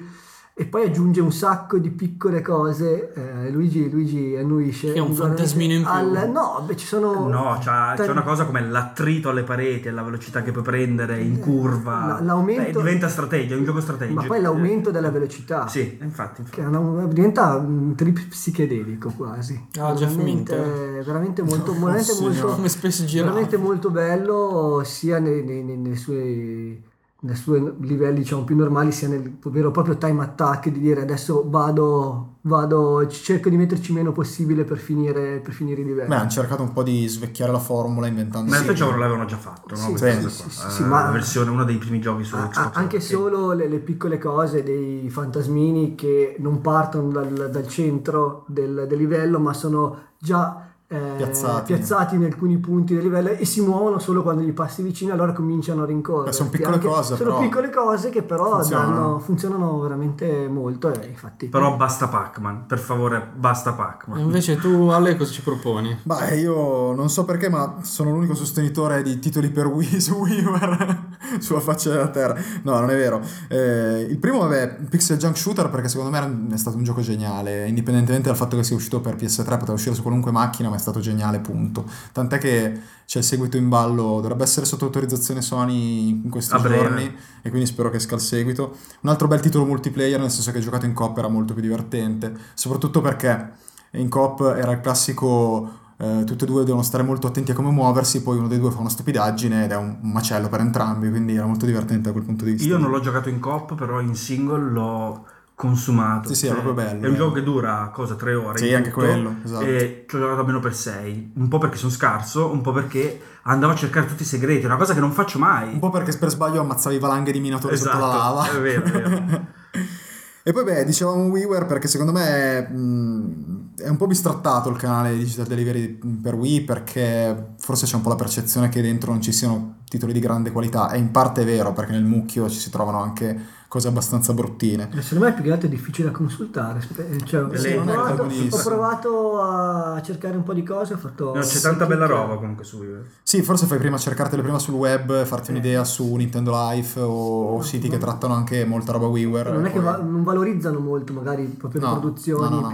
e 0.57 0.67
poi 0.67 0.85
aggiunge 0.87 1.21
un 1.21 1.33
sacco 1.33 1.79
di 1.79 1.91
piccole 1.91 2.41
cose. 2.41 3.13
Eh, 3.13 3.51
Luigi, 3.51 3.91
Luigi 3.91 4.37
annuisce. 4.37 4.93
Che 4.93 4.99
è 4.99 5.01
un 5.01 5.13
fantasmino 5.13 5.73
in 5.73 5.83
più. 5.83 5.91
Al- 5.91 6.31
no, 6.33 6.63
beh, 6.65 6.77
ci 6.77 6.87
sono... 6.87 7.27
No, 7.29 7.59
c'ha- 7.61 7.95
c'è 7.97 8.03
tan- 8.05 8.11
una 8.11 8.23
cosa 8.23 8.45
come 8.45 8.61
l'attrito 8.69 9.31
alle 9.31 9.43
pareti 9.43 9.91
la 9.91 10.03
velocità 10.05 10.43
che 10.43 10.53
puoi 10.53 10.63
prendere 10.63 11.21
in 11.21 11.41
curva. 11.41 12.07
La- 12.07 12.21
l'aumento- 12.21 12.63
Beh, 12.63 12.85
diventa 12.85 13.09
strategia, 13.09 13.55
è 13.55 13.59
un 13.59 13.65
gioco 13.65 13.81
strategico. 13.81 14.21
Ma 14.21 14.27
poi 14.29 14.41
l'aumento 14.41 14.93
della 14.93 15.11
velocità. 15.11 15.67
Sì, 15.67 15.99
infatti. 16.01 16.45
Che 16.49 16.63
è 16.63 16.67
una- 16.67 17.05
diventa 17.07 17.57
un 17.57 17.95
trip 17.97 18.29
psichedelico 18.29 19.13
quasi. 19.17 19.55
Ah, 19.81 19.93
Jeff 19.95 20.13
veramente, 20.15 20.55
Minter. 20.57 21.05
veramente 21.05 21.43
molto, 21.43 21.73
veramente 21.73 22.13
signor. 22.13 22.33
molto, 22.33 22.47
Come 22.55 22.69
spesso 22.69 23.05
girato. 23.05 23.29
veramente 23.31 23.57
molto 23.57 23.91
bello 23.91 24.83
sia 24.85 25.19
nei, 25.19 25.43
nei- 25.43 25.65
nei- 25.65 25.77
nei 25.79 25.97
suoi, 25.97 26.81
nei 27.25 27.37
suoi 27.37 27.73
livelli 27.81 28.19
diciamo 28.19 28.45
più 28.45 28.55
normali 28.55 28.93
sia 28.93 29.09
nel 29.09 29.39
vero 29.47 29.69
e 29.69 29.71
proprio 29.71 29.97
time 29.97 30.23
attack 30.23 30.69
di 30.69 30.79
dire 30.79 31.01
adesso 31.01 31.43
vado, 31.49 32.35
vado 32.43 33.07
cerco 33.09 33.49
di 33.49 33.57
metterci 33.57 33.93
meno 33.95 34.13
possibile 34.13 34.65
per 34.65 34.77
finire, 34.77 35.41
per 35.41 35.55
finire 35.55 35.81
i 35.81 35.85
livelli. 35.85 36.09
Beh, 36.09 36.17
hanno 36.17 36.29
cercato 36.29 36.63
un 36.63 36.73
po' 36.75 36.83
di 36.83 37.07
svecchiare 37.09 37.51
la 37.51 37.59
formula 37.59 38.07
inventando... 38.07 38.51
Ma 38.51 38.59
in 38.59 38.67
il 38.67 38.75
gioco 38.75 38.97
l'avevano 38.97 39.25
già 39.25 39.39
fatto, 39.39 39.75
no? 39.75 39.97
Sì, 39.97 39.97
sì, 39.97 40.29
sì, 40.29 40.51
sì, 40.51 40.67
Eh, 40.67 40.71
sì, 40.71 40.85
ma- 40.85 41.05
La 41.05 41.11
versione, 41.13 41.49
uno 41.51 41.65
dei 41.65 41.79
primi 41.79 41.99
giochi 41.99 42.25
su 42.25 42.37
Xbox. 42.37 42.71
anche 42.77 43.01
Sì. 43.01 43.13
solo 43.15 43.53
le, 43.53 43.69
le 43.69 43.79
piccole 43.79 44.19
cose 44.19 44.63
dei 44.63 45.09
fantasmini 45.09 45.95
che 45.95 46.37
non 46.41 46.61
partono 46.61 47.11
dal, 47.11 47.49
dal 47.51 47.67
centro 47.69 48.45
del, 48.49 48.85
del 48.87 48.99
livello 48.99 49.39
ma 49.39 49.55
sono 49.55 49.99
già 50.19 50.64
eh, 50.95 51.17
Piazzati. 51.17 51.73
piazzati 51.73 52.15
in 52.15 52.25
alcuni 52.25 52.59
punti 52.59 52.95
del 52.95 53.03
livello 53.03 53.31
e 53.31 53.45
si 53.45 53.61
muovono 53.61 53.99
solo 53.99 54.23
quando 54.23 54.43
gli 54.43 54.53
passi 54.53 54.83
vicino 54.83 55.13
allora 55.13 55.33
cominciano 55.33 55.83
a 55.83 55.87
rincorrere 55.87 56.31
Beh, 56.31 56.33
sono 56.33 56.51
piccole 56.51 56.79
cose, 56.79 57.17
sono 57.17 57.31
però 57.31 57.41
piccole 57.41 57.71
cose 57.71 58.11
che 58.11 58.23
però 58.23 58.53
funzionano. 58.55 58.91
danno- 58.95 59.19
funzionano 59.19 59.81
veramente 59.81 60.49
molto 60.49 60.93
e 60.93 61.07
infatti 61.07 61.47
Però 61.49 61.77
basta 61.77 62.09
Pac-Man, 62.09 62.67
per 62.67 62.79
favore, 62.79 63.27
basta 63.35 63.73
Pac-Man. 63.73 64.19
Invece 64.21 64.57
tu, 64.57 64.89
Ale, 64.89 65.17
cosa 65.17 65.33
ci 65.33 65.43
proponi? 65.43 65.97
Beh, 66.03 66.37
io 66.39 66.93
non 66.95 67.09
so 67.09 67.25
perché, 67.25 67.49
ma 67.49 67.77
sono 67.83 68.11
l'unico 68.11 68.35
sostenitore 68.35 69.03
di 69.03 69.19
titoli 69.19 69.51
per 69.51 69.67
Wii 69.67 70.01
su 70.01 70.15
WiiWare 70.15 71.13
sulla 71.41 71.61
faccia 71.61 71.91
della 71.91 72.09
terra. 72.09 72.35
No, 72.63 72.79
non 72.81 72.91
è 72.91 72.97
vero. 72.97 73.21
Eh, 73.49 74.07
il 74.09 74.19
primo, 74.19 74.39
vabbè, 74.41 74.79
Pixel 74.89 75.17
Junk 75.19 75.37
Shooter, 75.37 75.69
perché 75.69 75.89
secondo 75.89 76.11
me 76.11 76.55
è 76.55 76.57
stato 76.57 76.77
un 76.77 76.85
gioco 76.85 77.01
geniale, 77.01 77.67
indipendentemente 77.67 78.29
dal 78.29 78.37
fatto 78.37 78.57
che 78.57 78.65
sia 78.65 78.77
uscito 78.77 79.01
per 79.01 79.17
PS3, 79.17 79.45
poteva 79.45 79.73
uscire 79.73 79.95
su 79.95 80.03
qualunque 80.03 80.31
macchina, 80.31 80.69
ma 80.69 80.77
è 80.77 80.79
stato 80.79 81.01
geniale, 81.01 81.41
punto. 81.41 81.85
Tant'è 82.13 82.39
che 82.39 82.81
c'è 83.07 83.19
il 83.19 83.25
seguito 83.25 83.57
in 83.57 83.69
ballo, 83.69 84.21
dovrebbe 84.21 84.45
essere 84.45 84.67
sotto 84.67 84.87
autorizzazione 84.87 85.43
Sony 85.43 86.09
in 86.09 86.31
questi 86.31 86.55
A 86.55 86.59
breve. 86.59 86.77
giorni, 86.77 87.17
e 87.43 87.49
quindi 87.51 87.67
spero 87.67 87.91
che 87.91 87.97
esca 87.97 88.15
il 88.15 88.21
seguito. 88.21 88.77
Un 89.01 89.11
altro 89.11 89.29
bel 89.29 89.41
titolo 89.41 89.65
multiplayer, 89.65 90.19
nel 90.19 90.31
senso 90.31 90.53
che 90.53 90.61
giocato 90.61 90.87
in 90.87 90.95
coop 90.95 91.19
era 91.19 91.29
molto 91.29 91.53
più 91.53 91.63
divertente, 91.63 92.33
soprattutto 92.55 93.01
perché 93.01 93.53
in 93.93 94.09
coop 94.09 94.41
era 94.57 94.73
il 94.73 94.81
classico 94.81 95.83
eh, 96.21 96.25
tutti 96.25 96.45
e 96.45 96.47
due 96.47 96.65
devono 96.65 96.83
stare 96.83 97.03
molto 97.03 97.27
attenti 97.27 97.53
a 97.53 97.55
come 97.55 97.71
muoversi, 97.71 98.23
poi 98.23 98.39
uno 98.39 98.49
dei 98.49 98.59
due 98.59 98.71
fa 98.71 98.81
una 98.81 98.89
stupidaggine 98.89 99.65
ed 99.65 99.73
è 99.73 99.77
un, 99.77 99.99
macello 100.03 100.49
per 100.49 100.61
entrambi, 100.61 101.09
quindi 101.09 101.35
era 101.35 101.47
molto 101.47 101.67
divertente 101.67 102.09
da 102.09 102.13
quel 102.13 102.25
punto 102.25 102.45
di 102.45 102.53
vista. 102.53 102.69
Io 102.69 102.79
non 102.79 102.91
l'ho 102.91 103.01
giocato 103.01 103.29
in 103.29 103.41
coop, 103.41 103.75
però 103.75 104.01
in 104.01 104.15
single 104.15 104.71
l'ho 104.71 105.25
consumato. 105.55 106.29
Sì, 106.29 106.35
sì, 106.35 106.47
è 106.49 106.51
proprio 106.53 106.75
bello, 106.75 107.05
È 107.05 107.09
un 107.09 107.15
eh. 107.15 107.17
gioco 107.17 107.33
che 107.33 107.43
dura, 107.43 107.91
cosa, 107.93 108.15
tre 108.15 108.35
ore? 108.35 108.59
Sì, 108.59 108.73
anche 108.75 108.91
tutto, 108.91 109.07
quello, 109.07 109.37
esatto. 109.45 109.65
E 109.65 110.05
ci 110.09 110.17
ho 110.17 110.19
giocato 110.19 110.41
almeno 110.41 110.61
per 110.61 110.75
sei. 110.75 111.33
Un 111.35 111.49
po' 111.49 111.59
perché 111.59 111.77
sono 111.77 111.93
scarso, 111.93 112.51
un 112.51 112.61
po' 112.61 112.73
perché 112.73 113.21
andavo 113.43 113.73
a 113.73 113.77
cercare 113.77 114.07
tutti 114.07 114.23
i 114.23 114.27
segreti, 114.27 114.67
una 114.67 114.77
cosa 114.77 114.95
che 114.95 115.01
non 115.01 115.13
faccio 115.13 115.39
mai. 115.39 115.73
Un 115.73 115.79
po' 115.79 115.91
perché 115.91 116.17
per 116.17 116.31
sbaglio 116.31 116.61
ammazzavi 116.61 116.99
valanghe 116.99 117.33
di 117.33 117.41
minatori 117.41 117.75
Esatto, 117.75 117.99
sotto 117.99 118.07
la 118.07 118.15
lava. 118.15 118.51
è 118.51 118.61
vero, 118.61 118.85
è 118.85 118.91
vero. 118.91 119.53
E 120.47 120.53
poi 120.53 120.63
beh, 120.63 120.85
dicevamo 120.85 121.23
WiiWare 121.29 121.65
perché 121.65 121.89
secondo 121.89 122.13
me 122.13 122.61
mh, 122.69 123.64
è 123.77 123.89
un 123.89 123.97
po' 123.97 124.07
bistrattato 124.07 124.69
il 124.69 124.77
canale 124.77 125.17
Digital 125.17 125.47
Delivery 125.47 125.99
per 126.23 126.35
Wii 126.35 126.61
perché 126.63 127.55
forse 127.59 127.87
c'è 127.87 127.97
un 127.97 128.03
po' 128.03 128.09
la 128.11 128.15
percezione 128.17 128.69
che 128.69 128.81
dentro 128.83 129.11
non 129.13 129.21
ci 129.21 129.33
siano 129.33 129.77
titoli 129.89 130.13
di 130.13 130.21
grande 130.21 130.51
qualità 130.53 130.91
e 130.91 130.99
in 130.99 131.11
parte 131.11 131.43
è 131.43 131.45
vero 131.45 131.73
perché 131.73 131.93
nel 131.93 132.05
mucchio 132.05 132.49
ci 132.49 132.59
si 132.59 132.71
trovano 132.71 133.01
anche 133.03 133.63
cose 133.75 133.89
abbastanza 133.89 134.33
bruttine. 134.33 134.89
Eh, 134.95 135.03
secondo 135.03 135.25
me 135.25 135.31
è 135.33 135.35
più 135.35 135.43
che 135.43 135.51
altro 135.51 135.67
difficile 135.69 136.09
da 136.09 136.17
consultare 136.17 136.81
spe- 136.81 137.19
cioè, 137.25 137.59
Sì, 137.59 137.73
ho, 137.73 137.83
è 137.83 137.85
provato, 137.85 138.23
ho 138.23 138.63
provato 138.63 139.41
a 139.41 140.01
cercare 140.03 140.37
un 140.37 140.45
po' 140.45 140.53
di 140.55 140.63
cose 140.63 140.95
ho 140.95 140.97
fatto 140.97 141.35
No, 141.35 141.41
c'è 141.41 141.59
tanta 141.59 141.85
bella 141.87 142.07
roba 142.07 142.37
comunque 142.37 142.63
su 142.63 142.79
Wii. 142.79 142.95
Sì, 143.25 143.43
forse 143.43 143.67
fai 143.67 143.79
prima 143.79 143.97
a 143.97 143.99
cercartele 143.99 144.43
prima 144.43 144.61
sul 144.61 144.75
web, 144.75 145.25
farti 145.25 145.51
un'idea 145.51 145.83
su 145.83 146.15
Nintendo 146.15 146.53
Life 146.53 147.01
o, 147.01 147.55
o 147.57 147.63
siti 147.63 147.89
che 147.89 147.99
trattano 147.99 148.35
anche 148.35 148.65
molta 148.65 148.93
roba 148.93 149.07
WiiWare. 149.07 149.51
non 149.51 149.65
è 149.65 149.69
e 149.69 149.73
che 149.73 149.81
poi- 149.81 149.85
va- 149.85 150.01
non 150.01 150.23
valorizzano 150.23 150.79
molto 150.79 151.13
magari 151.13 151.43
proprio 151.47 151.81
le 151.81 151.87
No, 151.89 151.99
produzioni 151.99 152.49
no, 152.51 152.61
no, 152.61 152.61
no. 152.61 152.69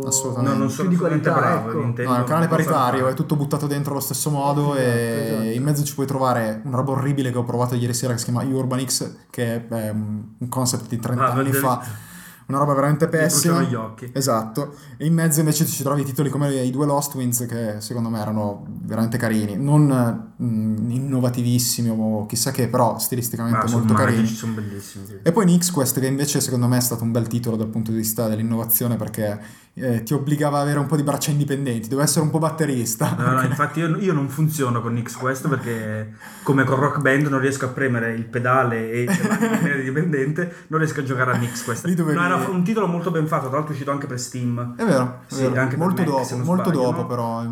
Più 0.00 0.08
Assolutamente. 0.08 0.52
No, 0.52 0.58
non 0.58 0.66
più 0.66 0.76
sono 0.76 0.88
di 0.88 0.96
qualità 0.96 1.32
bravo. 1.32 1.68
ecco. 1.70 1.78
Nintendo 1.80 2.10
No, 2.10 2.16
è 2.16 2.20
un 2.20 2.26
canale 2.26 2.48
paritario, 2.48 3.06
è 3.08 3.14
tutto 3.14 3.36
buttato 3.36 3.66
dentro 3.66 3.92
allo 3.92 4.00
stesso 4.02 4.30
modo 4.30 4.74
Esatto, 4.74 4.78
e 4.90 5.24
esatto. 5.26 5.42
in 5.56 5.62
mezzo 5.62 5.84
ci 5.84 5.94
puoi 5.94 6.06
trovare 6.06 6.60
una 6.64 6.76
roba 6.76 6.92
orribile 6.92 7.30
che 7.32 7.38
ho 7.38 7.44
provato 7.44 7.74
ieri 7.74 7.94
sera 7.94 8.12
che 8.12 8.18
si 8.18 8.24
chiama 8.26 8.42
Urban 8.44 8.84
X, 8.86 9.10
che 9.30 9.66
è 9.68 9.90
un 9.90 10.48
concept 10.48 10.88
di 10.88 10.98
30 10.98 11.24
Ah, 11.26 11.32
anni 11.32 11.52
fa, 11.52 12.06
una 12.46 12.56
roba 12.58 12.72
veramente 12.72 13.04
Mi 13.04 13.10
pessima. 13.10 13.60
gli 13.60 13.74
occhi. 13.74 14.10
Esatto, 14.14 14.74
e 14.96 15.04
in 15.04 15.12
mezzo 15.12 15.40
invece 15.40 15.66
ci 15.66 15.82
trovi 15.82 16.02
titoli 16.02 16.30
come 16.30 16.50
i 16.54 16.70
due 16.70 16.86
Lost 16.86 17.14
Winds 17.14 17.44
che 17.46 17.74
secondo 17.80 18.08
me 18.08 18.18
erano 18.20 18.64
veramente 18.84 19.18
carini, 19.18 19.54
non 19.56 20.32
mm, 20.42 20.90
innovativissimi 20.90 21.90
o 21.90 22.24
chissà 22.24 22.50
che, 22.50 22.68
però 22.68 22.98
stilisticamente 22.98 23.58
Ma 23.58 23.66
sono 23.66 23.84
molto 23.84 23.92
carini. 23.94 24.26
sono 24.28 24.52
bellissimi. 24.54 25.04
sì. 25.06 25.18
E 25.22 25.30
poi 25.32 25.44
Nix 25.44 25.70
Quest 25.70 26.00
che 26.00 26.06
invece 26.06 26.40
secondo 26.40 26.66
me 26.68 26.78
è 26.78 26.80
stato 26.80 27.04
un 27.04 27.10
bel 27.12 27.26
titolo 27.26 27.56
dal 27.56 27.68
punto 27.68 27.90
di 27.90 27.98
vista 27.98 28.28
dell'innovazione 28.28 28.96
perché 28.96 29.38
eh, 29.80 30.02
ti 30.02 30.12
obbligava 30.14 30.56
ad 30.58 30.62
avere 30.64 30.78
un 30.78 30.86
po' 30.86 30.96
di 30.96 31.02
braccia 31.02 31.30
indipendenti, 31.30 31.88
doveva 31.88 32.02
essere 32.06 32.24
un 32.24 32.30
po' 32.30 32.38
batterista. 32.38 33.14
No, 33.18 33.30
no, 33.32 33.42
infatti 33.46 33.78
io, 33.80 33.96
io 33.98 34.12
non 34.12 34.28
funziono 34.28 34.80
con 34.80 35.00
X 35.02 35.16
Quest 35.16 35.48
perché 35.48 36.12
come 36.42 36.64
con 36.64 36.78
Rock 36.78 37.00
Band 37.00 37.26
non 37.26 37.40
riesco 37.40 37.64
a 37.66 37.68
premere 37.68 38.12
il 38.14 38.24
pedale 38.24 38.90
e 38.90 39.06
rimanere 39.06 39.82
dipendente, 39.84 40.54
non 40.68 40.78
riesco 40.80 41.00
a 41.00 41.02
giocare 41.04 41.32
a 41.32 41.40
X 41.40 41.64
Quest. 41.64 41.84
Lì 41.86 41.94
dovevi- 41.94 42.18
No, 42.18 42.24
era 42.24 42.36
un 42.48 42.62
titolo 42.64 42.86
molto 42.86 43.10
ben 43.10 43.26
fatto, 43.26 43.46
tra 43.46 43.52
l'altro 43.56 43.70
è 43.70 43.72
uscito 43.72 43.90
anche 43.90 44.06
per 44.06 44.18
Steam. 44.20 44.74
È 44.76 44.84
vero, 44.84 45.20
è 45.28 45.32
Sì, 45.34 45.42
vero. 45.42 45.60
anche 45.60 45.76
molto 45.76 46.02
Mac, 46.02 46.10
dopo, 46.10 46.36
molto 46.44 46.64
sbaglio, 46.70 46.82
dopo 46.82 47.00
no? 47.00 47.06
però, 47.06 47.44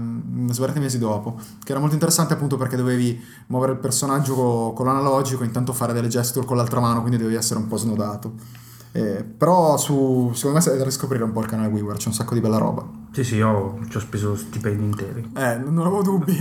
svariati 0.51 0.81
mesi 0.81 0.99
dopo, 0.99 1.39
che 1.63 1.71
era 1.73 1.81
molto 1.81 1.95
interessante 1.95 2.35
appunto 2.35 2.57
perché 2.57 2.77
dovevi 2.77 3.23
muovere 3.49 3.73
il 3.73 3.79
personaggio 3.79 4.35
co- 4.35 4.73
con 4.73 4.87
l'analogico 4.87 5.43
e 5.43 5.47
intanto 5.47 5.73
fare 5.73 5.93
delle 5.93 6.09
gesture 6.09 6.47
con 6.47 6.57
l'altra 6.57 6.81
mano, 6.81 7.01
quindi 7.01 7.17
dovevi 7.19 7.37
essere 7.37 7.59
un 7.61 7.67
po' 7.67 7.77
snodato. 7.77 8.65
Eh, 8.93 9.23
però 9.25 9.77
su, 9.77 10.31
secondo 10.35 10.59
me 10.65 10.73
è 10.75 10.77
da 10.79 10.85
riscoprire 10.85 11.23
un 11.25 11.33
po' 11.33 11.41
il 11.41 11.47
canale 11.47 11.69
WiiWare, 11.69 11.99
c'è 11.99 12.09
un 12.09 12.15
sacco 12.15 12.35
di 12.35 12.41
bella 12.41 12.59
roba. 12.59 12.87
Sì, 13.13 13.25
sì, 13.25 13.37
io 13.37 13.79
ci 13.89 13.97
ho 13.97 14.01
speso 14.01 14.37
stipendi 14.37 14.85
interi. 14.85 15.33
Eh, 15.37 15.57
non 15.57 15.79
avevo 15.79 16.03
dubbi. 16.03 16.37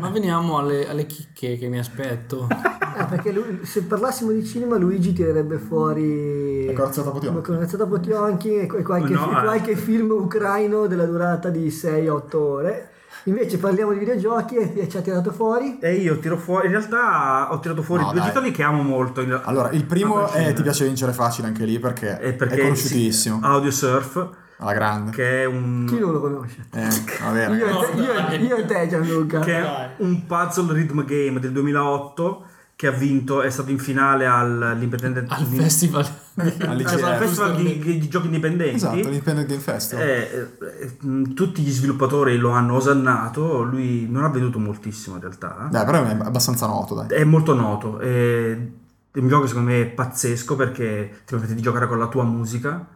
Ma 0.00 0.08
veniamo 0.10 0.58
alle, 0.58 0.88
alle 0.88 1.06
chicche 1.06 1.56
che 1.56 1.68
mi 1.68 1.78
aspetto. 1.78 2.46
Eh, 2.98 3.04
perché 3.04 3.30
lui- 3.30 3.60
se 3.62 3.84
parlassimo 3.84 4.32
di 4.32 4.44
cinema 4.44 4.76
Luigi 4.76 5.12
tirerebbe 5.12 5.58
fuori 5.58 6.66
La 6.66 6.72
corazzata 6.72 7.10
Potionchi. 7.10 7.36
la 7.36 7.46
corazzata 7.46 7.86
Potionchi 7.86 8.54
e, 8.56 8.66
qualche, 8.66 9.12
No, 9.12 9.30
e 9.30 9.38
eh. 9.38 9.42
qualche 9.42 9.76
film 9.76 10.10
ucraino 10.10 10.88
della 10.88 11.06
durata 11.06 11.48
di 11.48 11.68
6-8 11.68 12.34
ore 12.36 12.90
Invece 13.28 13.58
parliamo 13.58 13.92
di 13.92 13.98
videogiochi 13.98 14.56
e 14.56 14.88
ci 14.88 14.96
ha 14.96 15.00
tirato 15.00 15.30
fuori. 15.32 15.78
E 15.80 15.94
io 15.96 16.18
tiro 16.18 16.36
fuori, 16.38 16.66
in 16.66 16.72
realtà 16.72 17.48
ho 17.52 17.58
tirato 17.60 17.82
fuori 17.82 18.02
No, 18.02 18.10
due 18.12 18.20
dai. 18.20 18.28
titoli 18.28 18.50
che 18.50 18.62
amo 18.62 18.82
molto. 18.82 19.20
in- 19.20 19.38
Allora, 19.44 19.70
il 19.70 19.84
primo 19.84 20.24
a 20.24 20.30
è. 20.32 20.52
Ti 20.54 20.62
piace 20.62 20.84
vincere 20.86 21.12
facile 21.12 21.48
anche 21.48 21.64
lì 21.64 21.78
perché, 21.78 22.18
È 22.18 22.32
perché 22.32 22.54
è 22.56 22.62
conosciutissimo. 22.62 23.38
sì, 23.38 23.44
Audio 23.44 23.70
Surf, 23.70 24.28
Alla 24.58 24.72
grande. 24.72 25.10
che 25.12 25.42
è 25.42 25.44
un... 25.44 25.84
Chi 25.86 25.98
non 25.98 26.12
lo 26.12 26.20
conosce? 26.20 26.64
Eh, 26.72 26.88
vabbè, 27.22 27.48
Io, 27.50 27.66
e 27.66 27.86
te, 27.94 28.36
io, 28.36 28.46
io 28.46 28.56
e 28.56 28.64
te 28.64 28.88
Gianluca. 28.88 29.40
che 29.40 29.56
è 29.58 29.90
un 29.98 30.24
puzzle 30.26 30.72
rhythm 30.72 31.04
game 31.04 31.38
del 31.38 31.52
2008 31.52 32.44
che 32.78 32.86
ha 32.86 32.92
vinto, 32.92 33.42
è 33.42 33.50
stato 33.50 33.72
in 33.72 33.80
finale 33.80 34.24
all'Independent 34.24 35.32
Al 35.32 35.44
festival. 35.46 36.06
Al 36.36 36.84
festival 37.18 37.56
di, 37.56 37.80
di 37.80 38.08
giochi 38.08 38.26
indipendenti. 38.26 38.76
Esatto, 38.76 38.94
l'Independent 38.94 39.48
Game 39.48 39.60
Festival. 39.60 40.06
Eh, 40.06 40.48
eh, 40.60 40.96
mh, 41.04 41.34
tutti 41.34 41.60
gli 41.62 41.72
sviluppatori 41.72 42.36
lo 42.36 42.50
hanno 42.50 42.76
osannato, 42.76 43.64
lui 43.64 44.06
non 44.08 44.22
ha 44.22 44.28
venduto 44.28 44.60
moltissimo 44.60 45.16
in 45.16 45.22
realtà. 45.22 45.66
Dai, 45.68 45.84
però 45.84 46.04
è 46.04 46.16
abbastanza 46.22 46.68
noto, 46.68 46.94
dai. 46.94 47.08
È 47.08 47.24
molto 47.24 47.52
noto. 47.52 47.98
È, 47.98 48.06
è 48.06 49.18
un 49.18 49.26
gioco 49.26 49.42
che 49.42 49.48
secondo 49.48 49.70
me 49.70 49.80
è 49.80 49.86
pazzesco 49.86 50.54
perché 50.54 51.22
ti 51.26 51.32
permette 51.32 51.54
di 51.56 51.60
giocare 51.62 51.88
con 51.88 51.98
la 51.98 52.06
tua 52.06 52.22
musica 52.22 52.86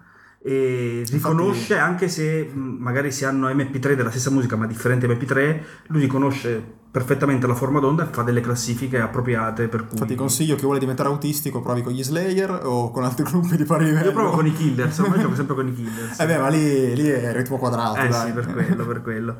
e 0.40 1.04
riconosce 1.10 1.76
anche 1.76 2.06
se 2.06 2.44
mh, 2.44 2.76
magari 2.78 3.10
si 3.10 3.24
hanno 3.24 3.48
MP3 3.48 3.94
della 3.94 4.10
stessa 4.10 4.30
musica 4.30 4.54
ma 4.54 4.66
differenti 4.68 5.06
MP3, 5.06 5.60
lui 5.88 6.02
riconosce 6.02 6.78
perfettamente 6.92 7.46
la 7.46 7.54
forma 7.54 7.80
d'onda 7.80 8.04
e 8.04 8.12
fa 8.12 8.22
delle 8.22 8.42
classifiche 8.42 9.00
appropriate 9.00 9.66
per 9.68 9.80
cui 9.86 9.92
Infatti 9.94 10.14
consiglio 10.14 10.56
chi 10.56 10.64
vuole 10.64 10.78
diventare 10.78 11.08
autistico 11.08 11.62
provi 11.62 11.80
con 11.82 11.92
gli 11.94 12.04
Slayer 12.04 12.60
o 12.64 12.90
con 12.90 13.02
altri 13.02 13.24
gruppi 13.28 13.56
di 13.56 13.64
pari 13.64 13.86
livello. 13.86 14.04
io 14.04 14.12
provo 14.12 14.30
con 14.32 14.44
i 14.46 14.52
Killers, 14.52 14.98
ormai 14.98 15.18
gioco 15.20 15.34
sempre 15.34 15.54
con 15.54 15.66
i 15.66 15.72
Killers. 15.74 16.20
Eh 16.20 16.26
beh, 16.26 16.36
ma 16.38 16.48
lì, 16.48 16.94
lì 16.94 17.08
è 17.08 17.32
ritmo 17.32 17.56
quadrato, 17.56 17.98
Eh 17.98 18.08
dai. 18.08 18.26
sì, 18.26 18.32
per 18.32 18.46
quello, 18.52 18.84
per 18.86 19.00
quello. 19.02 19.36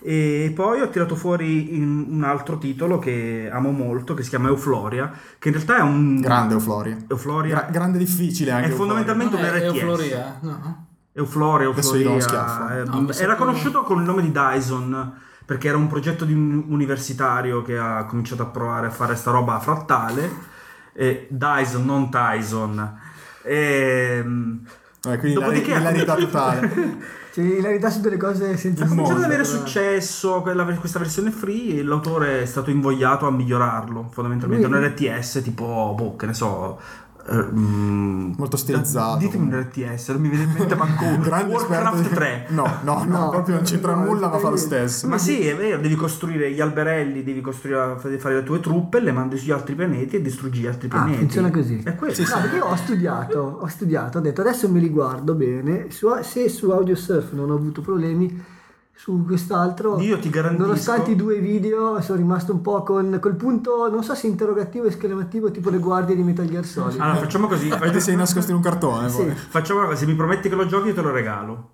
E 0.00 0.52
poi 0.54 0.80
ho 0.80 0.88
tirato 0.90 1.14
fuori 1.14 1.76
in- 1.76 2.06
un 2.10 2.24
altro 2.24 2.58
titolo 2.58 2.98
che 2.98 3.48
amo 3.52 3.70
molto, 3.70 4.14
che 4.14 4.24
si 4.24 4.28
chiama 4.30 4.48
Eufloria, 4.48 5.10
che 5.38 5.48
in 5.48 5.54
realtà 5.54 5.76
è 5.78 5.82
un... 5.82 6.20
Grande 6.20 6.54
Eufloria. 6.54 6.96
Eufloria 7.08 7.54
Gra- 7.54 7.68
grande 7.70 7.98
difficile 7.98 8.50
anche. 8.50 8.66
è 8.66 8.70
Euphoria. 8.70 8.94
fondamentalmente 9.04 9.36
un 9.36 9.42
RTS. 9.70 9.80
Euforia, 9.82 10.38
no? 10.42 10.86
Eufloria, 11.12 11.68
Adesso 11.68 11.96
gli 11.96 12.02
do 12.02 12.08
uno 12.10 12.18
Eufloria. 12.18 12.46
schiaffo. 12.48 12.72
eh, 12.74 12.84
No, 13.00 13.10
era 13.12 13.34
conosciuto 13.36 13.82
con 13.84 13.98
il 14.00 14.04
nome 14.04 14.22
di 14.22 14.32
Dyson, 14.32 15.12
perché 15.46 15.68
era 15.68 15.76
un 15.78 15.86
progetto 15.86 16.24
di 16.26 16.32
un 16.34 16.64
universitario 16.68 17.62
che 17.62 17.78
ha 17.78 18.04
cominciato 18.04 18.42
a 18.42 18.46
provare 18.46 18.88
a 18.88 18.90
fare 18.90 19.14
sta 19.16 19.30
roba 19.30 19.58
frattale. 19.60 20.28
E 20.92 21.28
Dyson, 21.30 21.84
non 21.84 22.10
Tyson. 22.10 22.98
Ehm, 23.44 24.60
Eh, 25.08 25.18
quindi 25.18 25.38
Dopodiché- 25.38 25.70
la 25.72 25.78
hilarità 25.90 26.14
totale. 26.18 26.70
Cioè, 27.32 27.44
hilarità 27.44 27.90
su 27.90 28.00
delle 28.00 28.16
cose 28.16 28.56
senza 28.56 28.84
Ha 28.84 28.88
cominciato 28.88 29.18
ad 29.18 29.24
avere 29.24 29.44
successo 29.44 30.40
quella- 30.42 30.64
questa 30.64 30.98
versione 30.98 31.30
free 31.30 31.78
e 31.78 31.82
l'autore 31.84 32.42
è 32.42 32.46
stato 32.46 32.70
invogliato 32.70 33.26
a 33.26 33.30
migliorarlo 33.30 34.08
fondamentalmente 34.10 34.66
Lui- 34.66 34.78
un 34.78 34.84
RTS 34.84 35.42
tipo 35.44 35.94
boh 35.96 36.16
che 36.16 36.26
ne 36.26 36.34
so 36.34 36.80
eh, 37.28 37.34
mm, 37.52 38.32
Molto 38.36 38.56
stilizzato. 38.56 39.18
ditemi 39.18 39.46
un 39.52 39.60
RTS 39.60 40.08
non 40.10 40.20
mi 40.20 40.28
viene 40.28 40.44
in 40.44 40.52
mente 40.52 40.74
manco 40.74 41.04
Warcraft 41.18 41.52
esperto 41.54 42.00
di- 42.00 42.08
3 42.14 42.46
No, 42.50 42.78
no, 42.84 43.04
no, 43.04 43.18
No, 43.18 43.28
proprio 43.30 43.54
non 43.56 43.64
c'entra 43.64 43.94
no, 43.94 44.04
nulla, 44.04 44.28
ma 44.28 44.38
fa 44.38 44.48
lo 44.50 44.56
stesso. 44.56 45.06
ma 45.08 45.18
sì, 45.18 45.40
è 45.46 45.56
vero, 45.56 45.80
devi 45.80 45.94
costruire 45.94 46.50
gli 46.52 46.60
alberelli, 46.60 47.22
devi 47.22 47.40
costruire, 47.40 47.96
fare 48.18 48.34
le 48.36 48.42
tue 48.42 48.60
truppe, 48.60 49.00
le 49.00 49.12
mandi 49.12 49.36
sugli 49.38 49.50
altri 49.50 49.74
pianeti 49.74 50.16
e 50.16 50.22
distruggi 50.22 50.60
gli 50.60 50.66
altri 50.66 50.88
Ah, 50.88 50.96
pianeti. 51.02 51.18
funziona 51.18 51.50
così. 51.50 51.80
È 51.84 51.94
quello. 51.96 52.14
No, 52.16 52.40
perché 52.40 52.56
io 52.56 52.64
ho 52.66 52.76
studiato, 52.76 53.58
ho 53.60 53.66
studiato, 53.66 54.18
ho 54.18 54.20
detto 54.20 54.40
adesso 54.40 54.68
me 54.68 54.78
li 54.80 54.88
guardo 54.90 55.34
bene, 55.34 55.86
su- 55.90 56.08
se 56.22 56.48
su 56.48 56.70
AudioSurf 56.70 57.32
non 57.32 57.50
ho 57.50 57.54
avuto 57.54 57.80
problemi, 57.80 58.54
su 58.96 59.24
quest'altro, 59.26 60.00
Io 60.00 60.18
ti 60.18 60.30
garantisco- 60.30 60.66
nonostante 60.66 61.10
i 61.10 61.16
due 61.16 61.38
video, 61.38 62.00
sono 62.00 62.18
rimasto 62.18 62.52
un 62.52 62.62
po' 62.62 62.82
con 62.82 63.18
quel 63.20 63.34
punto, 63.36 63.90
non 63.90 64.02
so 64.02 64.14
se 64.14 64.26
interrogativo 64.26 64.86
o 64.86 64.88
esclamativo, 64.88 65.50
tipo 65.50 65.68
le 65.70 65.78
guardie 65.78 66.16
di 66.16 66.22
Metal 66.22 66.46
Gear 66.46 66.64
Solid. 66.64 66.98
Allora 67.00 67.18
facciamo 67.18 67.46
così, 67.46 67.68
ti 67.92 68.00
sei 68.00 68.16
nascosto 68.16 68.50
in 68.50 68.56
un 68.56 68.62
cartone, 68.62 69.08
Sì. 69.10 69.28
facciamo 69.28 69.80
una 69.80 69.88
cosa, 69.88 70.00
se 70.00 70.06
mi 70.06 70.14
prometti 70.14 70.48
che 70.48 70.54
lo 70.54 70.66
giochi 70.66 70.88
io 70.88 70.94
te 70.94 71.02
lo 71.02 71.10
regalo. 71.10 71.70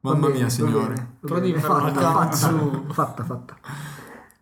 Mamma 0.00 0.26
bene, 0.26 0.32
mia, 0.34 0.42
va 0.44 0.48
signori. 0.50 0.94
bene, 1.20 1.40
bene, 1.40 1.58
fatta, 1.60 1.92
fatta, 2.00 2.28
cazzo. 2.28 2.84
fatta, 2.92 3.24
fatta. 3.24 3.54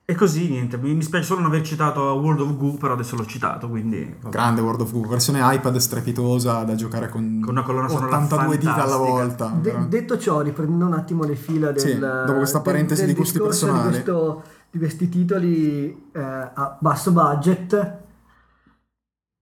E 0.08 0.14
così 0.14 0.48
niente, 0.48 0.78
mi 0.78 0.94
mi 0.94 1.02
spiace 1.02 1.24
solo 1.26 1.40
non 1.40 1.50
aver 1.50 1.62
citato 1.66 2.00
World 2.00 2.38
of 2.38 2.56
Goo, 2.56 2.74
però 2.76 2.92
adesso 2.92 3.16
l'ho 3.16 3.26
citato, 3.26 3.68
quindi... 3.68 4.04
vabbè. 4.20 4.28
Grande 4.32 4.60
World 4.60 4.82
of 4.82 4.92
Goo, 4.92 5.04
versione 5.08 5.40
iPad 5.42 5.76
strepitosa 5.78 6.62
da 6.62 6.76
giocare 6.76 7.08
con, 7.08 7.40
Con 7.42 7.50
una 7.54 7.64
colonna 7.64 7.88
sonora 7.88 8.16
82 8.18 8.56
dita 8.56 8.74
alla 8.74 8.96
fantastica. 8.96 9.48
volta. 9.48 9.58
De- 9.60 9.88
detto 9.88 10.16
ciò, 10.16 10.42
riprendendo 10.42 10.86
un 10.86 10.92
attimo 10.92 11.24
le 11.24 11.34
fila 11.34 11.72
del, 11.72 11.80
Sì, 11.80 11.98
dopo 11.98 12.34
questa 12.34 12.58
del- 12.58 12.66
parentesi 12.72 13.00
del 13.04 13.14
di 13.14 13.18
gusti 13.18 13.40
personali. 13.40 13.82
Di, 13.82 13.88
questo- 13.88 14.42
di 14.70 14.78
questi 14.78 15.08
titoli 15.08 16.10
eh, 16.12 16.20
a 16.20 16.76
basso 16.80 17.10
budget, 17.10 17.96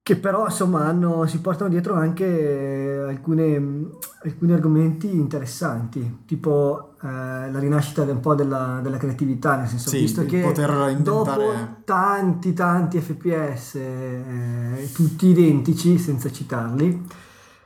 che 0.01 0.17
però 0.17 0.47
insomma 0.47 0.87
hanno- 0.87 1.27
si 1.27 1.41
portano 1.43 1.69
dietro 1.69 1.93
anche 1.95 3.05
alcune- 3.07 3.91
alcuni 4.23 4.53
argomenti 4.55 5.15
interessanti, 5.15 6.21
tipo 6.25 6.94
eh, 7.05 7.51
la 7.51 7.59
rinascita 7.59 8.01
un 8.01 8.21
po' 8.21 8.35
della, 8.35 8.81
della 8.83 8.97
creatività, 8.97 9.57
nel 9.57 9.69
senso 9.69 9.91
Sì, 9.91 9.99
visto 9.99 10.25
che 10.25 10.41
poter 10.41 10.71
inventare- 10.71 11.03
dopo 11.03 11.53
tanti 11.85 12.55
tanti 12.55 12.99
FPS, 12.99 13.75
eh, 13.75 14.91
tutti 14.91 15.27
identici, 15.27 15.99
senza 15.99 16.33
citarli, 16.33 17.05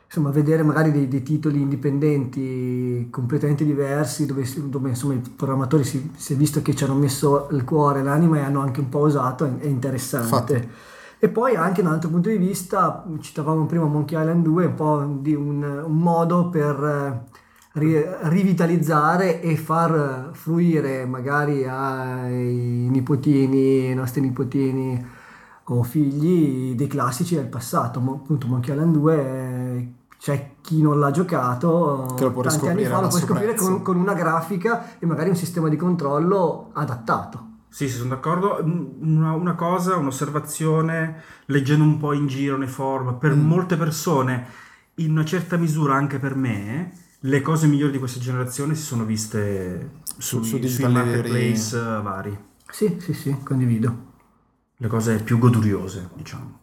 insomma, 0.06 0.30
vedere 0.30 0.64
magari 0.64 0.90
dei, 0.90 1.06
dei 1.06 1.22
titoli 1.22 1.60
indipendenti 1.60 3.06
completamente 3.10 3.64
diversi, 3.64 4.26
dove, 4.26 4.44
dove, 4.64 4.88
insomma, 4.88 5.14
i 5.14 5.22
programmatori 5.36 5.84
si, 5.84 6.10
si 6.16 6.32
è 6.32 6.36
visto 6.36 6.60
che 6.60 6.74
ci 6.74 6.82
hanno 6.82 6.94
messo 6.94 7.46
il 7.52 7.62
cuore, 7.62 8.02
l'anima 8.02 8.38
e 8.38 8.40
hanno 8.40 8.60
anche 8.60 8.80
un 8.80 8.88
po' 8.88 9.00
usato, 9.00 9.44
è, 9.44 9.56
è 9.58 9.66
interessante. 9.66 10.52
Infatti. 10.52 10.68
E 11.20 11.28
poi 11.28 11.54
anche 11.54 11.82
da 11.82 11.88
un 11.88 11.94
altro 11.94 12.10
punto 12.10 12.28
di 12.28 12.38
vista, 12.38 13.04
citavamo 13.20 13.66
prima 13.66 13.84
Monkey 13.84 14.18
Island 14.18 14.42
2, 14.42 14.66
un 14.66 14.74
po' 14.74 15.18
di 15.20 15.34
un, 15.34 15.62
un 15.62 15.96
modo 15.96 16.48
per 16.48 17.26
ri- 17.78 18.04
rivitalizzare 18.22 19.40
e 19.40 19.56
far 19.56 20.30
fruire 20.32 21.06
magari 21.06 21.64
ai 21.66 22.88
nipotini, 22.90 23.88
ai 23.88 23.94
nostri 23.94 24.20
nipotini 24.20 25.06
o 25.70 25.82
figli 25.82 26.74
dei 26.74 26.86
classici 26.86 27.34
del 27.34 27.46
passato. 27.46 28.00
Mo- 28.00 28.14
appunto 28.22 28.46
Monkey 28.46 28.74
Island 28.74 28.94
2 28.94 29.14
eh, 29.16 29.92
c'è 30.18 30.52
chi 30.60 30.82
non 30.82 30.98
l'ha 30.98 31.10
giocato 31.10 32.14
Che 32.16 32.24
lo 32.24 32.30
può 32.32 32.42
tanti 32.42 32.66
anni 32.68 32.84
fa, 32.84 33.00
lo 33.00 33.08
puoi 33.08 33.20
scoprire 33.20 33.54
con, 33.54 33.82
con 33.82 33.96
una 33.96 34.14
grafica 34.14 34.98
e 34.98 35.06
magari 35.06 35.28
un 35.30 35.36
sistema 35.36 35.68
di 35.68 35.76
controllo 35.76 36.70
adattato. 36.72 37.46
Sì, 37.68 37.86
sì, 37.88 37.96
sono 37.98 38.08
d'accordo. 38.10 38.58
Una, 39.00 39.32
una 39.32 39.54
cosa, 39.54 39.96
un'osservazione, 39.96 41.22
leggendo 41.46 41.84
un 41.84 41.98
po' 41.98 42.14
in 42.14 42.26
giro 42.26 42.56
nei 42.56 42.66
forum, 42.66 43.18
per 43.18 43.34
Mm. 43.34 43.46
molte 43.46 43.76
persone, 43.76 44.46
in 44.96 45.10
una 45.12 45.24
certa 45.24 45.56
misura 45.58 45.94
anche 45.94 46.18
per 46.18 46.34
me, 46.34 46.90
le 47.20 47.40
cose 47.42 47.66
migliori 47.66 47.92
di 47.92 47.98
questa 47.98 48.20
generazione 48.20 48.74
si 48.74 48.82
sono 48.82 49.04
viste 49.04 49.90
Su- 50.18 50.42
sui, 50.42 50.44
su 50.44 50.48
sui 50.50 50.60
digital 50.60 50.92
marketplace 50.92 51.76
eh, 51.76 52.02
vari. 52.02 52.38
Sì, 52.70 52.96
sì, 53.00 53.12
sì, 53.14 53.36
condivido. 53.42 54.06
Le 54.76 54.88
cose 54.88 55.22
più 55.22 55.38
goduriose, 55.38 56.10
diciamo. 56.14 56.60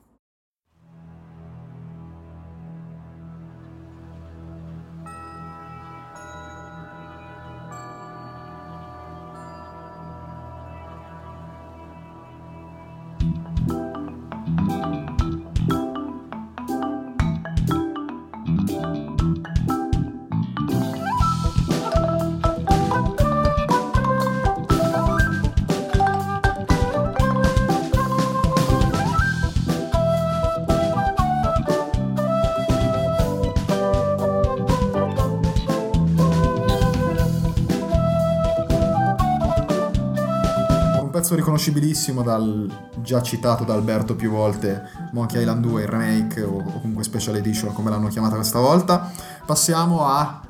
Riconoscibilissimo 41.55 42.21
dal 42.21 42.69
già 43.01 43.21
citato 43.21 43.63
da 43.63 43.73
Alberto 43.73 44.15
più 44.15 44.29
volte 44.29 44.83
Monkey 45.13 45.41
Island 45.41 45.65
2, 45.65 45.81
il 45.81 45.87
remake 45.87 46.41
o, 46.41 46.57
o 46.57 46.79
comunque 46.81 47.03
Special 47.03 47.35
Edition 47.35 47.73
come 47.73 47.89
l'hanno 47.89 48.09
chiamata 48.09 48.35
questa 48.35 48.59
volta. 48.59 49.11
Passiamo 49.45 50.05
a 50.05 50.41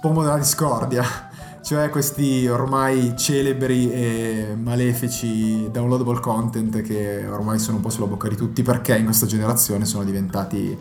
pomo 0.00 0.22
della 0.22 0.36
discordia, 0.36 1.04
cioè 1.62 1.90
questi 1.90 2.46
ormai 2.48 3.14
celebri 3.16 3.90
e 3.92 4.56
malefici 4.60 5.70
downloadable 5.70 6.20
content 6.20 6.82
che 6.82 7.26
ormai 7.28 7.58
sono 7.58 7.76
un 7.76 7.82
po' 7.82 7.90
sulla 7.90 8.06
bocca 8.06 8.28
di 8.28 8.36
tutti 8.36 8.62
perché 8.62 8.96
in 8.96 9.04
questa 9.04 9.26
generazione 9.26 9.84
sono 9.84 10.02
diventati 10.02 10.76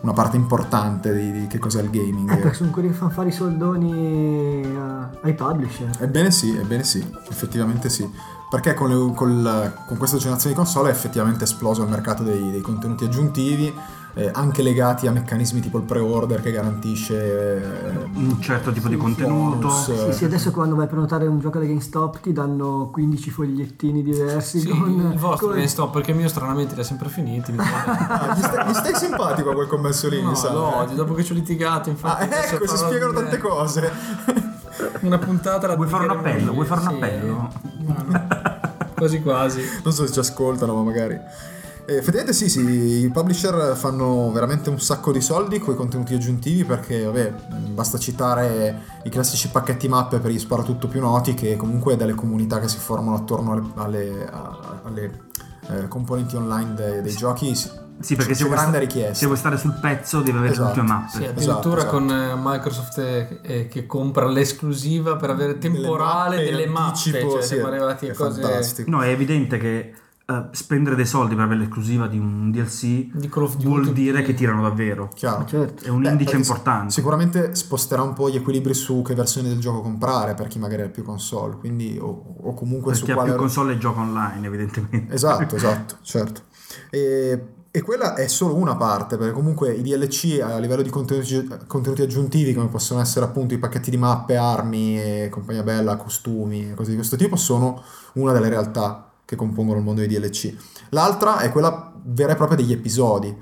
una 0.00 0.12
parte 0.12 0.36
importante 0.36 1.14
di, 1.14 1.40
di 1.40 1.46
che 1.46 1.58
cos'è 1.58 1.82
il 1.82 1.90
gaming. 1.90 2.32
Eh, 2.32 2.36
perché 2.36 2.54
sono 2.54 2.70
quelli 2.70 2.88
che 2.88 2.94
fanno 2.94 3.10
fare 3.10 3.28
i 3.28 3.32
soldoni 3.32 4.64
a- 4.76 5.10
ai 5.20 5.34
publisher. 5.34 5.90
Ebbene 6.00 6.30
sì, 6.30 6.56
ebbene 6.56 6.82
sì, 6.82 7.06
effettivamente 7.28 7.88
sì. 7.90 8.38
Perché 8.50 8.74
con, 8.74 8.88
le- 8.88 9.14
col- 9.14 9.72
con 9.86 9.96
questa 9.96 10.16
generazione 10.16 10.54
di 10.54 10.60
console 10.60 10.88
è 10.88 10.92
effettivamente 10.92 11.44
esploso 11.44 11.82
il 11.84 11.88
mercato 11.88 12.24
dei, 12.24 12.50
dei 12.50 12.60
contenuti 12.60 13.04
aggiuntivi, 13.04 13.72
eh, 14.14 14.28
anche 14.34 14.60
legati 14.62 15.06
a 15.06 15.12
meccanismi 15.12 15.60
tipo 15.60 15.78
il 15.78 15.84
pre-order 15.84 16.42
che 16.42 16.50
garantisce 16.50 17.14
eh, 17.94 18.08
Un 18.14 18.40
certo 18.40 18.72
tipo 18.72 18.88
di 18.88 18.96
contenuto. 18.96 19.56
bonus, 19.68 20.06
Sì, 20.06 20.12
sì, 20.12 20.24
adesso 20.24 20.50
quando 20.50 20.74
vai 20.74 20.86
a 20.86 20.88
prenotare 20.88 21.28
un 21.28 21.38
gioco 21.38 21.60
da 21.60 21.64
GameStop 21.64 22.18
ti 22.18 22.32
danno 22.32 22.88
15 22.92 23.30
fogliettini 23.30 24.02
diversi 24.02 24.58
Sì, 24.58 24.68
con, 24.68 24.90
il 25.12 25.16
vostro 25.16 25.46
con- 25.46 25.54
GameStop, 25.54 25.92
perché 25.92 26.10
il 26.10 26.16
mio 26.16 26.26
stranamente 26.28 26.74
li 26.74 26.80
ha 26.80 26.84
sempre 26.84 27.08
finiti. 27.08 27.52
mi. 27.52 27.58
Ah, 27.62 28.34
gli, 28.36 28.42
stai, 28.42 28.68
gli 28.68 28.74
stai 28.74 28.94
simpatico 28.96 29.50
a 29.50 29.54
quel 29.54 29.68
commesso 29.68 30.08
lì, 30.08 30.16
mi 30.16 30.24
No, 30.24 30.34
sa. 30.34 30.52
lo 30.52 30.74
odio, 30.78 30.96
dopo 30.96 31.14
che 31.14 31.22
ci 31.22 31.30
ho 31.30 31.34
litigato, 31.36 31.88
Ah, 31.88 31.92
infatti. 31.92 32.24
adesso 32.24 32.56
ecco, 32.56 32.66
si 32.66 32.76
spiegano 32.78 33.12
tante 33.12 33.38
cose. 33.38 33.92
Una 35.02 35.18
puntata 35.18 35.66
la 35.68 35.76
Vuoi 35.76 35.88
fare 35.88 36.04
un 36.04 36.10
appello? 36.10 36.52
Vuoi 36.52 36.66
fare 36.66 36.80
un 36.80 36.88
Sì. 36.88 36.94
appello? 36.94 37.48
No, 37.78 37.94
no. 38.06 38.39
Quasi 39.00 39.22
quasi. 39.22 39.60
Non 39.82 39.92
so 39.92 40.06
se 40.06 40.12
ci 40.12 40.18
ascoltano, 40.18 40.74
ma 40.74 40.82
magari. 40.82 41.18
Eh, 41.86 41.96
effettivamente 41.96 42.32
sì, 42.32 42.48
sì, 42.48 42.60
i 43.04 43.10
publisher 43.10 43.74
fanno 43.74 44.30
veramente 44.30 44.68
un 44.70 44.78
sacco 44.78 45.10
di 45.10 45.20
soldi 45.20 45.58
con 45.58 45.74
i 45.74 45.76
contenuti 45.76 46.14
aggiuntivi 46.14 46.64
perché, 46.64 47.02
vabbè, 47.04 47.32
basta 47.72 47.98
citare 47.98 49.00
i 49.04 49.08
classici 49.08 49.48
pacchetti 49.48 49.88
mappe 49.88 50.18
per 50.18 50.30
gli 50.30 50.38
sparatutto 50.38 50.86
più 50.86 51.00
noti 51.00 51.34
che 51.34 51.56
comunque 51.56 51.96
dalle 51.96 52.14
comunità 52.14 52.60
che 52.60 52.68
si 52.68 52.78
formano 52.78 53.16
attorno 53.16 53.52
alle, 53.52 53.64
alle- 53.74 54.28
alle, 54.84 55.20
eh, 55.68 55.88
componenti 55.88 56.36
online 56.36 56.74
dei, 56.74 57.02
dei 57.02 57.14
giochi 57.14 57.54
Sì, 58.00 58.16
perché 58.16 58.32
c'è 58.32 58.38
se 58.38 58.44
vuoi, 58.44 58.56
grande 58.56 58.76
sta- 58.76 58.86
richiesta. 58.86 59.14
se 59.14 59.26
vuoi 59.26 59.38
stare 59.38 59.56
sul 59.58 59.78
pezzo 59.80 60.20
devi 60.20 60.36
avere 60.38 60.52
Esatto. 60.52 60.68
tutte 60.68 60.80
le 60.80 60.86
mappe. 60.86 61.10
Sì, 61.16 61.24
addirittura 61.24 61.80
esatto. 61.80 61.96
con 61.96 62.10
eh, 62.10 62.34
Microsoft 62.36 62.98
eh, 63.42 63.68
che 63.68 63.86
compra 63.86 64.26
l'esclusiva 64.26 65.16
per 65.16 65.30
avere 65.30 65.58
temporale 65.58 66.36
mappe, 66.36 66.50
delle 66.50 66.66
mappe, 66.66 66.88
anticipo, 66.88 67.30
cioè 67.30 67.42
sì, 67.42 67.48
siamo 67.48 67.66
arrivati 67.68 68.08
a 68.08 68.14
cose 68.14 68.40
fantastico. 68.40 68.90
No, 68.90 69.02
è 69.02 69.08
evidente 69.08 69.58
che 69.58 69.92
eh, 70.30 70.44
spendere 70.52 70.94
dei 70.94 71.06
soldi 71.06 71.34
per 71.34 71.44
avere 71.44 71.60
l'esclusiva 71.60 72.06
di 72.06 72.16
un 72.16 72.50
DLC 72.52 73.10
di 73.12 73.28
Call 73.28 73.42
of 73.42 73.56
Duty. 73.56 73.64
vuol 73.66 73.92
dire 73.92 74.22
che 74.22 74.32
tirano 74.32 74.62
davvero. 74.62 75.08
Chiaro. 75.12 75.44
Certo. 75.44 75.84
È 75.84 75.88
un 75.88 76.02
Beh, 76.02 76.10
indice 76.10 76.36
importante. 76.36 76.92
Sicuramente 76.92 77.54
sposterà 77.56 78.02
un 78.02 78.12
po' 78.12 78.30
gli 78.30 78.36
equilibri 78.36 78.72
su 78.72 79.02
che 79.02 79.14
versione 79.14 79.48
del 79.48 79.58
gioco 79.58 79.80
comprare 79.80 80.34
per 80.34 80.46
chi 80.46 80.58
magari 80.60 80.82
ha 80.82 80.88
più 80.88 81.02
console, 81.02 81.56
quindi 81.56 81.98
o, 82.00 82.36
o 82.42 82.54
comunque 82.54 82.92
per 82.92 82.96
su 83.00 83.04
chi 83.04 83.10
ha 83.10 83.14
quale 83.14 83.30
più 83.30 83.38
console 83.38 83.72
e 83.72 83.78
gioca 83.78 84.00
online, 84.00 84.46
evidentemente. 84.46 85.12
Esatto, 85.12 85.54
esatto, 85.56 85.96
certo. 86.02 86.42
E, 86.90 87.44
e 87.72 87.82
quella 87.82 88.14
è 88.14 88.26
solo 88.26 88.56
una 88.56 88.74
parte, 88.76 89.16
perché 89.16 89.32
comunque 89.32 89.72
i 89.72 89.82
DLC 89.82 90.40
a 90.42 90.58
livello 90.58 90.82
di 90.82 90.90
contenuti, 90.90 91.48
contenuti 91.68 92.02
aggiuntivi, 92.02 92.52
come 92.52 92.66
possono 92.66 93.00
essere 93.00 93.24
appunto 93.24 93.54
i 93.54 93.58
pacchetti 93.58 93.90
di 93.90 93.96
mappe, 93.96 94.36
armi 94.36 95.00
e 95.00 95.28
compagnia 95.30 95.62
bella, 95.62 95.96
costumi 95.96 96.70
e 96.70 96.74
cose 96.74 96.90
di 96.90 96.96
questo 96.96 97.16
tipo, 97.16 97.36
sono 97.36 97.82
una 98.14 98.32
delle 98.32 98.48
realtà 98.48 99.12
che 99.24 99.36
compongono 99.36 99.78
il 99.78 99.84
mondo 99.84 100.00
dei 100.00 100.08
DLC. 100.08 100.52
L'altra 100.88 101.38
è 101.38 101.52
quella 101.52 101.92
vera 102.02 102.32
e 102.32 102.36
propria 102.36 102.56
degli 102.56 102.72
episodi, 102.72 103.36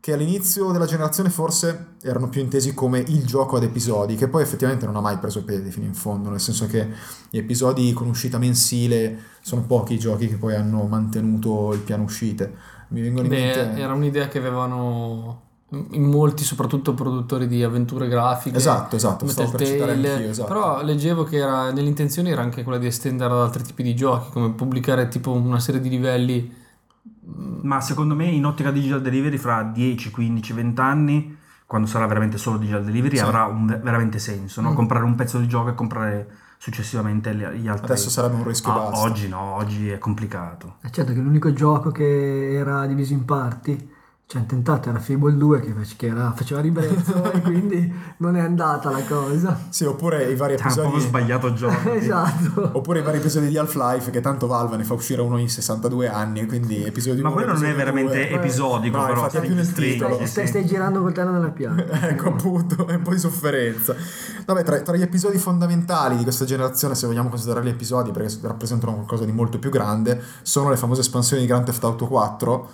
che 0.00 0.12
all'inizio 0.12 0.72
della 0.72 0.86
generazione 0.86 1.28
forse 1.30 1.94
erano 2.02 2.28
più 2.28 2.40
intesi 2.40 2.74
come 2.74 2.98
il 2.98 3.24
gioco 3.24 3.56
ad 3.56 3.62
episodi, 3.62 4.16
che 4.16 4.26
poi 4.26 4.42
effettivamente 4.42 4.86
non 4.86 4.96
ha 4.96 5.00
mai 5.00 5.18
preso 5.18 5.44
piede 5.44 5.70
fino 5.70 5.86
in 5.86 5.94
fondo, 5.94 6.30
nel 6.30 6.40
senso 6.40 6.66
che 6.66 6.88
gli 7.30 7.38
episodi 7.38 7.92
con 7.92 8.08
uscita 8.08 8.38
mensile 8.38 9.18
sono 9.40 9.62
pochi 9.62 9.94
i 9.94 9.98
giochi 9.98 10.26
che 10.26 10.36
poi 10.36 10.56
hanno 10.56 10.84
mantenuto 10.84 11.72
il 11.74 11.80
piano 11.80 12.02
uscite. 12.04 12.76
Mi 12.88 13.00
vengono 13.02 13.24
in 13.24 13.30
Beh, 13.30 13.54
mente... 13.54 13.80
era 13.80 13.92
un'idea 13.92 14.28
che 14.28 14.38
avevano 14.38 15.42
in 15.90 16.04
molti, 16.04 16.44
soprattutto 16.44 16.94
produttori 16.94 17.46
di 17.46 17.62
avventure 17.62 18.08
grafiche. 18.08 18.56
Esatto, 18.56 18.96
esatto, 18.96 19.26
stavo 19.28 19.50
per 19.50 19.66
citare 19.66 19.92
anch'io, 19.92 20.30
esatto. 20.30 20.48
Però 20.48 20.82
leggevo 20.82 21.24
che 21.24 21.36
era, 21.36 21.70
nell'intenzione 21.70 22.30
era 22.30 22.40
anche 22.40 22.62
quella 22.62 22.78
di 22.78 22.86
estendere 22.86 23.32
ad 23.34 23.40
altri 23.40 23.62
tipi 23.62 23.82
di 23.82 23.94
giochi, 23.94 24.30
come 24.30 24.50
pubblicare 24.52 25.08
tipo 25.08 25.32
una 25.32 25.60
serie 25.60 25.80
di 25.80 25.90
livelli. 25.90 26.54
Ma 27.60 27.80
secondo 27.82 28.14
me 28.14 28.24
in 28.26 28.46
ottica 28.46 28.70
digital 28.70 29.02
delivery 29.02 29.36
fra 29.36 29.62
10, 29.62 30.10
15, 30.10 30.52
20 30.54 30.80
anni, 30.80 31.36
quando 31.66 31.86
sarà 31.86 32.06
veramente 32.06 32.38
solo 32.38 32.56
digital 32.56 32.84
delivery, 32.84 33.16
Sì. 33.18 33.22
avrà 33.22 33.44
un- 33.44 33.66
veramente 33.82 34.18
senso. 34.18 34.62
no? 34.62 34.70
Mm. 34.70 34.74
Comprare 34.74 35.04
un 35.04 35.14
pezzo 35.14 35.38
di 35.38 35.46
gioco 35.46 35.68
e 35.68 35.74
comprare 35.74 36.28
successivamente 36.58 37.34
gli, 37.34 37.68
altri. 37.68 37.86
Adesso 37.86 38.10
sarebbe 38.10 38.34
un 38.34 38.44
rischio 38.44 38.72
Ah, 38.72 39.00
oggi 39.00 39.28
no, 39.28 39.54
oggi 39.54 39.88
è 39.88 39.98
complicato. 39.98 40.76
È 40.80 40.90
certo 40.90 41.12
che 41.12 41.20
l'unico 41.20 41.52
gioco 41.52 41.90
che 41.90 42.52
era 42.52 42.84
diviso 42.86 43.12
in 43.12 43.24
parti, 43.24 43.90
ci 44.30 44.36
hanno 44.36 44.44
tentato, 44.44 44.90
era 44.90 44.98
Fable 44.98 45.34
2 45.38 45.60
che, 45.60 45.72
face- 45.72 45.94
che 45.96 46.06
era- 46.08 46.34
faceva 46.36 46.60
ribrezzo 46.60 47.24
e 47.32 47.40
quindi 47.40 47.90
non 48.18 48.36
è 48.36 48.40
andata 48.40 48.90
la 48.90 49.02
cosa. 49.02 49.58
Sì, 49.70 49.84
oppure 49.84 50.30
i 50.30 50.36
vari 50.36 50.52
Ha 50.52 50.56
un 50.68 50.74
po' 50.74 50.80
episodi... 50.82 51.00
sbagliato 51.00 51.46
il 51.46 51.54
gioco. 51.56 51.92
esatto. 51.94 52.70
Oppure 52.74 52.98
i 52.98 53.02
vari 53.02 53.16
episodi 53.16 53.48
di 53.48 53.56
Half-Life 53.56 54.10
che 54.10 54.20
tanto 54.20 54.46
Valve 54.46 54.76
ne 54.76 54.84
fa 54.84 54.92
uscire 54.92 55.22
uno 55.22 55.36
ogni 55.36 55.48
62 55.48 56.08
anni, 56.10 56.44
quindi 56.44 56.84
episodi 56.84 57.22
Ma 57.22 57.30
quello 57.30 57.54
non 57.54 57.64
è 57.64 57.74
veramente 57.74 58.28
due. 58.28 58.36
episodico, 58.36 58.98
No, 58.98 59.06
però. 59.06 59.14
infatti 59.16 59.36
è 59.38 59.40
più 59.40 59.54
nel 59.54 59.72
titolo. 59.72 60.14
Stai, 60.16 60.26
stai, 60.26 60.46
stai 60.46 60.66
girando 60.66 61.00
col 61.00 61.14
coltello 61.14 61.30
nella 61.30 61.48
pianta. 61.48 61.84
ecco 62.10 62.28
appunto, 62.28 62.86
è 62.86 62.96
un 62.96 63.02
po' 63.02 63.12
di 63.12 63.18
sofferenza. 63.18 63.94
Vabbè, 64.44 64.62
tra, 64.62 64.78
tra 64.82 64.94
gli 64.94 65.00
episodi 65.00 65.38
fondamentali 65.38 66.18
di 66.18 66.22
questa 66.24 66.44
generazione, 66.44 66.94
se 66.94 67.06
vogliamo 67.06 67.30
considerarli 67.30 67.70
episodi, 67.70 68.10
perché 68.10 68.36
rappresentano 68.42 68.92
qualcosa 68.92 69.24
di 69.24 69.32
molto 69.32 69.58
più 69.58 69.70
grande, 69.70 70.20
sono 70.42 70.68
le 70.68 70.76
famose 70.76 71.00
espansioni 71.00 71.40
di 71.40 71.48
Grand 71.48 71.64
Theft 71.64 71.82
Auto 71.84 72.06
4 72.06 72.68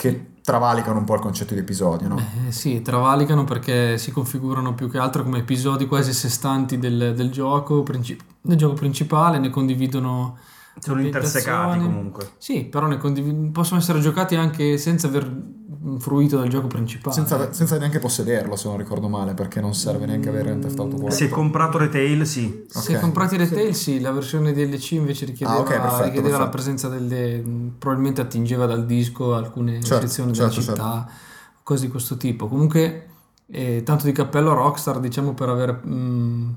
che 0.00 0.34
travalicano 0.42 1.00
un 1.00 1.04
po' 1.04 1.14
il 1.14 1.20
concetto 1.20 1.54
di 1.54 1.60
episodio, 1.60 2.06
no? 2.06 2.20
Eh, 2.46 2.52
sì, 2.52 2.82
travalicano 2.82 3.42
perché 3.42 3.98
si 3.98 4.12
configurano 4.12 4.72
più 4.72 4.88
che 4.88 4.96
altro 4.96 5.24
come 5.24 5.38
episodi 5.38 5.88
quasi 5.88 6.10
a 6.10 6.12
sé 6.12 6.28
stanti 6.28 6.78
del, 6.78 7.14
del 7.16 7.32
gioco, 7.32 7.82
princi- 7.82 8.16
del 8.40 8.56
gioco 8.56 8.74
principale, 8.74 9.40
ne 9.40 9.50
condividono 9.50 10.38
Sono 10.80 11.00
intersecati 11.02 11.78
comunque. 11.80 12.30
Sì, 12.38 12.64
però 12.64 12.86
ne 12.86 12.98
condivi- 12.98 13.50
possono 13.50 13.80
essere 13.80 14.00
giocati 14.00 14.34
anche 14.36 14.78
senza 14.78 15.06
aver 15.08 15.56
fruito 15.98 16.38
del 16.40 16.48
gioco 16.50 16.66
principale. 16.66 17.14
Senza, 17.14 17.52
senza 17.52 17.78
neanche 17.78 17.98
possederlo, 17.98 18.56
se 18.56 18.68
non 18.68 18.76
ricordo 18.76 19.08
male, 19.08 19.34
perché 19.34 19.60
non 19.60 19.74
serve 19.74 20.06
neanche 20.06 20.28
avere 20.28 20.44
Grand 20.46 20.62
Theft 20.62 20.78
Auto 20.78 20.96
4. 20.96 21.14
Se 21.16 21.28
comprato 21.28 21.78
retail, 21.78 22.26
sì. 22.26 22.64
Se 22.68 22.94
Ok. 22.94 23.00
comprati 23.00 23.36
retail, 23.36 23.74
sì, 23.74 24.00
la 24.00 24.10
versione 24.12 24.52
DLC 24.52 24.92
invece 24.92 25.24
richiedeva, 25.26 25.58
Ah, 25.58 25.62
ok, 25.62 25.68
perfetto, 25.68 26.02
richiedeva 26.04 26.38
la 26.38 26.48
perfetto. 26.48 26.50
presenza 26.50 26.88
delle. 26.88 27.42
probabilmente 27.78 28.20
attingeva 28.20 28.66
dal 28.66 28.84
disco 28.86 29.34
alcune 29.34 29.82
Certo, 29.82 30.06
sezioni 30.06 30.32
certo, 30.34 30.60
della 30.60 30.62
città, 30.72 31.08
cose 31.62 31.84
di 31.86 31.90
questo 31.90 32.16
tipo. 32.16 32.48
Comunque, 32.48 33.06
eh, 33.46 33.82
tanto 33.84 34.04
di 34.04 34.12
cappello 34.12 34.50
a 34.50 34.54
Rockstar, 34.54 34.98
diciamo, 35.00 35.32
per 35.32 35.48
aver 35.48 35.72
mh, 35.86 36.56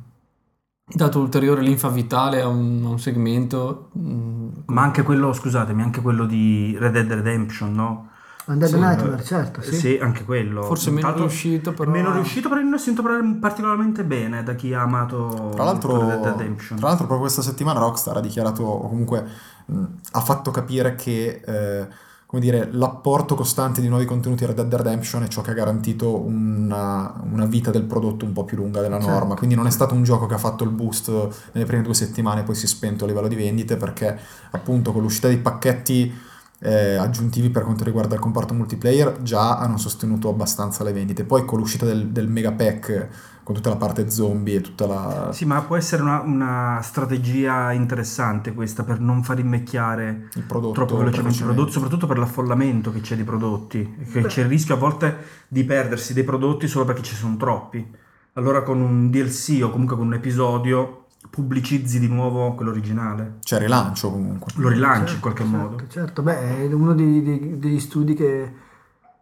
dato 0.93 1.19
ulteriore 1.19 1.61
linfa 1.61 1.89
vitale 1.89 2.41
a 2.41 2.47
un, 2.47 2.81
a 2.85 2.89
un 2.89 2.99
segmento. 2.99 3.89
mh, 3.93 4.47
Ma 4.67 4.81
anche 4.81 5.03
quello, 5.03 5.33
scusatemi, 5.33 5.81
anche 5.81 6.01
quello 6.01 6.25
di 6.25 6.75
Red 6.79 6.93
Dead 6.93 7.11
Redemption, 7.11 7.73
no? 7.73 8.09
Undead 8.43 8.71
Sì, 8.71 8.79
Nightmare, 8.79 9.23
certo, 9.23 9.61
sì. 9.61 9.75
Sì, 9.75 9.99
anche 10.01 10.23
quello. 10.25 10.63
forse 10.63 10.89
meno 10.89 11.07
Tanto- 11.07 11.19
riuscito, 11.21 11.73
però. 11.73 11.91
Meno 11.91 12.11
riuscito, 12.11 12.49
però 12.49 12.59
non 12.61 12.73
ho 12.73 12.77
sentito 12.77 13.03
parlare 13.07 13.37
particolarmente 13.39 14.03
bene 14.03 14.43
da 14.43 14.55
chi 14.55 14.73
ha 14.73 14.81
amato 14.81 15.51
Tra 15.53 15.63
l'altro, 15.63 15.99
Red 16.09 16.21
Dead 16.21 16.37
Redemption. 16.37 16.77
tra 16.79 16.87
l'altro, 16.87 17.05
proprio 17.05 17.27
questa 17.27 17.43
settimana 17.43 17.79
Rockstar 17.79 18.17
ha 18.17 18.19
dichiarato, 18.19 18.63
o 18.63 18.89
comunque 18.89 19.23
mh, 19.67 19.83
ha 20.13 20.21
fatto 20.21 20.49
capire 20.51 20.95
che 20.95 21.41
eh, 21.45 21.87
come 22.31 22.43
dire, 22.43 22.69
l'apporto 22.71 23.35
costante 23.35 23.81
di 23.81 23.89
nuovi 23.89 24.05
contenuti 24.05 24.45
a 24.45 24.47
Red 24.47 24.61
Dead 24.61 24.73
Redemption 24.73 25.23
è 25.23 25.27
ciò 25.27 25.41
che 25.41 25.51
ha 25.51 25.53
garantito 25.53 26.17
una, 26.17 27.13
una 27.29 27.45
vita 27.45 27.71
del 27.71 27.83
prodotto 27.83 28.23
un 28.23 28.31
po' 28.31 28.45
più 28.45 28.55
lunga 28.55 28.79
della 28.79 28.99
Certo. 28.99 29.11
norma. 29.11 29.35
Quindi 29.35 29.53
non 29.53 29.67
è 29.67 29.69
stato 29.69 29.95
un 29.95 30.03
gioco 30.03 30.27
che 30.27 30.35
ha 30.35 30.37
fatto 30.37 30.63
il 30.63 30.69
boost 30.69 31.09
nelle 31.51 31.65
prime 31.65 31.81
due 31.83 31.93
settimane 31.93 32.39
e 32.39 32.43
poi 32.45 32.55
si 32.55 32.63
è 32.63 32.67
spento 32.69 33.03
a 33.03 33.07
livello 33.07 33.27
di 33.27 33.35
vendite, 33.35 33.75
perché 33.75 34.17
appunto 34.51 34.93
con 34.93 35.01
l'uscita 35.01 35.27
dei 35.27 35.39
pacchetti 35.39 36.13
eh, 36.59 36.95
aggiuntivi 36.95 37.49
per 37.49 37.63
quanto 37.63 37.83
riguarda 37.83 38.15
il 38.15 38.21
comparto 38.21 38.53
multiplayer 38.53 39.21
già 39.23 39.57
hanno 39.57 39.75
sostenuto 39.75 40.29
abbastanza 40.29 40.85
le 40.85 40.93
vendite. 40.93 41.25
Poi 41.25 41.43
con 41.43 41.59
l'uscita 41.59 41.85
del, 41.85 42.11
del 42.11 42.29
mega 42.29 42.53
pack 42.53 43.09
con 43.43 43.55
tutta 43.55 43.69
la 43.69 43.75
parte 43.75 44.09
zombie 44.09 44.57
e 44.57 44.61
tutta 44.61 44.85
la, 44.85 45.29
Sì, 45.33 45.45
ma 45.45 45.61
può 45.61 45.75
essere 45.75 46.01
una, 46.01 46.21
una 46.21 46.79
strategia 46.83 47.71
interessante 47.71 48.53
questa 48.53 48.83
per 48.83 48.99
non 48.99 49.23
far 49.23 49.39
invecchiare 49.39 50.29
il 50.35 50.43
prodotto 50.43 50.73
troppo 50.73 50.97
velocemente 50.97 51.11
i 51.19 51.21
velocemente. 51.21 51.43
prodotti, 51.53 51.71
soprattutto 51.71 52.07
per 52.07 52.17
l'affollamento 52.17 52.91
che 52.91 53.01
c'è 53.01 53.15
di 53.15 53.23
prodotti, 53.23 53.95
che 54.11 54.21
c'è 54.25 54.41
il 54.41 54.47
rischio 54.47 54.75
a 54.75 54.77
volte 54.77 55.17
di 55.47 55.63
perdersi 55.63 56.13
dei 56.13 56.23
prodotti 56.23 56.67
solo 56.67 56.85
perché 56.85 57.01
ci 57.01 57.15
sono 57.15 57.35
troppi. 57.37 57.85
Allora 58.33 58.63
con 58.63 58.79
un 58.79 59.09
DLC 59.09 59.59
o 59.63 59.69
comunque 59.69 59.95
con 59.97 60.05
un 60.07 60.13
episodio 60.13 61.05
pubblicizzi 61.29 61.99
di 61.99 62.07
nuovo 62.07 62.53
quello 62.55 62.71
originale, 62.71 63.35
C'è 63.41 63.59
rilancio 63.59 64.11
comunque. 64.11 64.51
lo 64.55 64.69
rilanci 64.69 64.99
in 65.01 65.07
Certo, 65.07 65.21
qualche 65.21 65.43
certo, 65.43 65.57
modo. 65.57 65.83
Certo, 65.87 66.21
beh, 66.23 66.57
è 66.69 66.73
uno 66.73 66.93
dei- 66.93 67.21
dei- 67.23 67.59
degli 67.59 67.79
studi 67.79 68.13
che, 68.13 68.51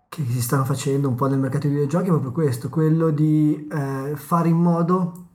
che 0.09 0.23
si 0.27 0.41
stanno 0.41 0.65
facendo 0.65 1.07
un 1.07 1.13
po' 1.15 1.27
nel 1.27 1.37
mercato 1.39 1.67
dei 1.67 1.75
videogiochi 1.77 2.05
è 2.07 2.09
proprio 2.09 2.31
questo, 2.31 2.69
quello 2.69 3.11
di 3.11 3.67
eh, 3.71 4.13
fare 4.15 4.49
in 4.49 4.57
modo, 4.57 5.27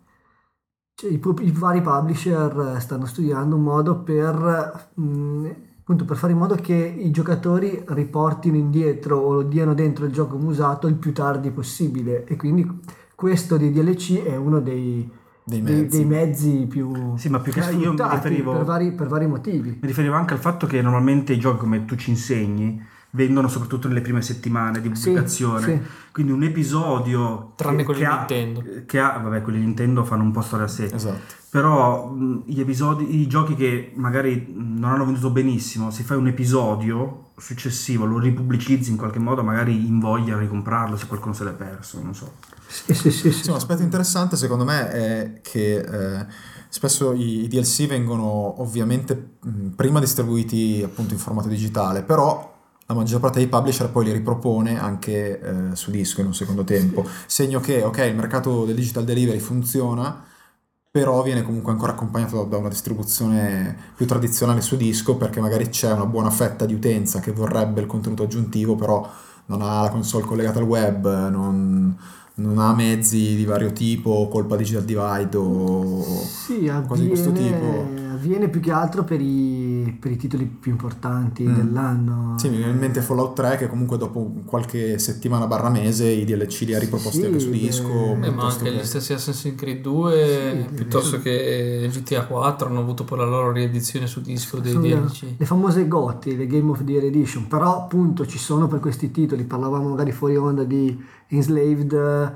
cioè, 0.96 1.10
i, 1.10 1.20
i 1.42 1.50
vari 1.52 1.80
publisher 1.80 2.74
eh, 2.76 2.80
stanno 2.80 3.06
studiando 3.06 3.54
un 3.54 3.62
modo 3.62 4.00
per 4.02 4.90
mh, 4.94 5.48
appunto 5.80 6.04
per 6.04 6.16
fare 6.16 6.32
in 6.32 6.38
modo 6.38 6.56
che 6.56 6.74
i 6.74 7.10
giocatori 7.12 7.84
riportino 7.88 8.56
indietro 8.56 9.18
o 9.18 9.32
lo 9.34 9.42
diano 9.42 9.74
dentro 9.74 10.06
il 10.06 10.12
gioco 10.12 10.36
usato 10.36 10.86
il 10.88 10.94
più 10.96 11.12
tardi 11.12 11.50
possibile 11.50 12.24
e 12.24 12.36
quindi 12.36 12.66
questo 13.14 13.56
di 13.56 13.70
DLC 13.70 14.22
è 14.24 14.34
uno 14.34 14.58
dei, 14.60 15.08
Dei 15.44 15.60
mezzi. 15.62 15.98
dei 15.98 16.04
mezzi 16.06 16.66
più, 16.68 17.16
Sì, 17.16 17.28
ma 17.28 17.38
più 17.38 17.52
che- 17.52 17.60
io 17.60 17.92
mi 17.92 18.02
riferivo- 18.10 18.52
per, 18.54 18.64
vari, 18.64 18.92
per 18.92 19.06
vari 19.06 19.26
motivi. 19.28 19.78
Mi 19.80 19.86
riferivo 19.86 20.14
anche 20.14 20.34
al 20.34 20.40
fatto 20.40 20.66
che 20.66 20.82
normalmente 20.82 21.32
i 21.32 21.38
giochi, 21.38 21.58
come 21.58 21.84
tu 21.84 21.94
ci 21.96 22.10
insegni, 22.10 22.82
vendono 23.14 23.48
soprattutto 23.48 23.88
nelle 23.88 24.00
prime 24.00 24.22
settimane 24.22 24.80
di 24.80 24.90
Sì, 24.94 25.04
pubblicazione. 25.08 25.62
sì. 25.62 25.80
Quindi 26.12 26.32
un 26.32 26.42
episodio. 26.42 27.52
Tranne 27.56 27.78
che- 27.78 27.84
quelli 27.84 28.00
che 28.00 28.06
di 28.06 28.12
ha- 28.12 28.16
Nintendo. 28.18 28.62
Che 28.86 28.98
ha, 29.00 29.18
vabbè, 29.18 29.42
quelli 29.42 29.58
di 29.58 29.64
Nintendo 29.64 30.04
fanno 30.04 30.22
un 30.22 30.32
po' 30.32 30.40
storia 30.42 30.66
a 30.66 30.68
sé. 30.68 30.90
Esatto. 30.92 31.42
Però 31.50 32.08
mh, 32.08 32.42
gli 32.46 32.60
episodi, 32.60 33.20
i 33.20 33.26
giochi 33.28 33.54
che 33.54 33.92
magari 33.94 34.52
non 34.56 34.90
hanno 34.90 35.04
venduto 35.04 35.30
benissimo, 35.30 35.90
se 35.90 36.02
fai 36.02 36.16
un 36.16 36.26
episodio 36.26 37.30
successivo, 37.36 38.04
lo 38.04 38.18
ripubblicizzi 38.18 38.90
in 38.90 38.96
qualche 38.96 39.18
modo, 39.20 39.42
magari 39.44 39.86
invoglia 39.86 40.34
a 40.34 40.38
ricomprarlo 40.38 40.96
se 40.96 41.06
qualcuno 41.06 41.32
se 41.32 41.44
l'è 41.44 41.52
perso, 41.52 42.00
non 42.02 42.14
so. 42.14 42.32
Sì, 42.66 42.92
sì, 42.94 43.10
sì, 43.12 43.30
sì. 43.32 43.42
Sì, 43.44 43.50
un 43.50 43.56
aspetto 43.56 43.82
interessante 43.82 44.36
secondo 44.36 44.64
me 44.64 44.90
è 44.90 45.40
che 45.42 45.76
eh, 45.78 46.26
spesso 46.68 47.12
i, 47.12 47.44
i 47.44 47.48
DLC 47.48 47.86
vengono 47.86 48.60
ovviamente 48.60 49.34
mh, 49.40 49.68
prima 49.76 50.00
distribuiti 50.00 50.82
appunto 50.84 51.12
in 51.14 51.20
formato 51.20 51.46
digitale, 51.48 52.02
però 52.02 52.52
la 52.86 52.94
maggior 52.94 53.20
parte 53.20 53.38
dei 53.38 53.48
publisher 53.48 53.90
poi 53.90 54.04
li 54.04 54.12
ripropone 54.12 54.78
anche 54.78 55.40
eh, 55.40 55.76
su 55.76 55.90
disco 55.90 56.20
in 56.20 56.26
un 56.28 56.34
secondo 56.34 56.64
tempo. 56.64 57.06
Segno 57.26 57.60
che, 57.60 57.82
ok, 57.82 57.98
il 57.98 58.14
mercato 58.14 58.64
del 58.64 58.74
digital 58.74 59.04
delivery 59.04 59.38
funziona, 59.38 60.22
però 60.90 61.22
viene 61.22 61.42
comunque 61.42 61.72
ancora 61.72 61.92
accompagnato 61.92 62.44
da 62.44 62.58
una 62.58 62.68
distribuzione 62.68 63.76
più 63.96 64.06
tradizionale 64.06 64.60
su 64.60 64.76
disco 64.76 65.16
perché 65.16 65.40
magari 65.40 65.68
c'è 65.68 65.92
una 65.92 66.06
buona 66.06 66.30
fetta 66.30 66.66
di 66.66 66.74
utenza 66.74 67.20
che 67.20 67.32
vorrebbe 67.32 67.80
il 67.80 67.86
contenuto 67.86 68.24
aggiuntivo, 68.24 68.76
però 68.76 69.10
non 69.46 69.62
ha 69.62 69.80
la 69.82 69.88
console 69.90 70.24
collegata 70.24 70.58
al 70.58 70.66
web, 70.66 71.28
non, 71.30 71.96
non 72.34 72.58
ha 72.58 72.74
mezzi 72.74 73.34
di 73.34 73.44
vario 73.44 73.72
tipo, 73.72 74.28
colpa 74.28 74.56
digital 74.56 74.84
divide 74.84 75.36
o 75.36 76.02
Sì, 76.02 76.70
cose 76.86 77.02
di 77.02 77.08
questo 77.08 77.32
tipo. 77.32 77.88
Avviene 78.24 78.48
più 78.48 78.60
che 78.60 78.70
altro 78.72 79.04
per 79.04 79.20
i, 79.20 79.96
per 80.00 80.10
i 80.10 80.16
titoli 80.16 80.44
più 80.46 80.70
importanti 80.72 81.44
Mm. 81.44 81.54
dell'anno. 81.54 82.38
Sì, 82.38 82.48
mi 82.48 82.56
viene 82.56 82.72
in 82.72 82.78
mente 82.78 83.02
Fallout 83.02 83.34
3 83.34 83.56
che 83.56 83.68
comunque 83.68 83.98
dopo 83.98 84.32
qualche 84.46 84.98
settimana 84.98 85.46
barra 85.46 85.68
mese 85.68 86.06
i 86.08 86.24
DLC 86.24 86.60
li 86.62 86.74
ha 86.74 86.78
riproposti 86.78 87.18
Sì, 87.20 87.24
anche 87.26 87.38
su 87.40 87.50
disco. 87.50 87.88
Eh, 87.92 88.14
ma 88.16 88.20
piuttosto 88.28 88.58
anche 88.64 88.70
che- 88.76 88.82
gli 88.82 88.84
stessi 88.86 89.12
Assassin's 89.12 89.56
Creed 89.56 89.82
2 89.82 90.64
Sì, 90.68 90.74
piuttosto 90.74 91.20
che 91.20 91.88
GTA 91.92 92.24
4 92.26 92.68
hanno 92.68 92.80
avuto 92.80 93.04
poi 93.04 93.18
la 93.18 93.26
loro 93.26 93.52
riedizione 93.52 94.06
su 94.06 94.20
disco 94.22 94.58
dei 94.58 94.72
Sono 94.72 94.84
le, 94.86 94.94
DLC. 95.00 95.24
le 95.36 95.46
famose 95.46 95.86
GOTY, 95.86 96.36
le 96.36 96.46
Game 96.46 96.70
of 96.70 96.82
the 96.82 96.92
Year 96.92 97.04
Edition, 97.04 97.46
però 97.46 97.76
appunto 97.82 98.26
ci 98.26 98.38
sono 98.38 98.66
per 98.66 98.80
questi 98.80 99.10
titoli, 99.10 99.44
parlavamo 99.44 99.88
magari 99.90 100.12
fuori 100.12 100.36
onda 100.36 100.64
di 100.64 100.98
Enslaved, 101.28 101.92
eh, 101.92 102.32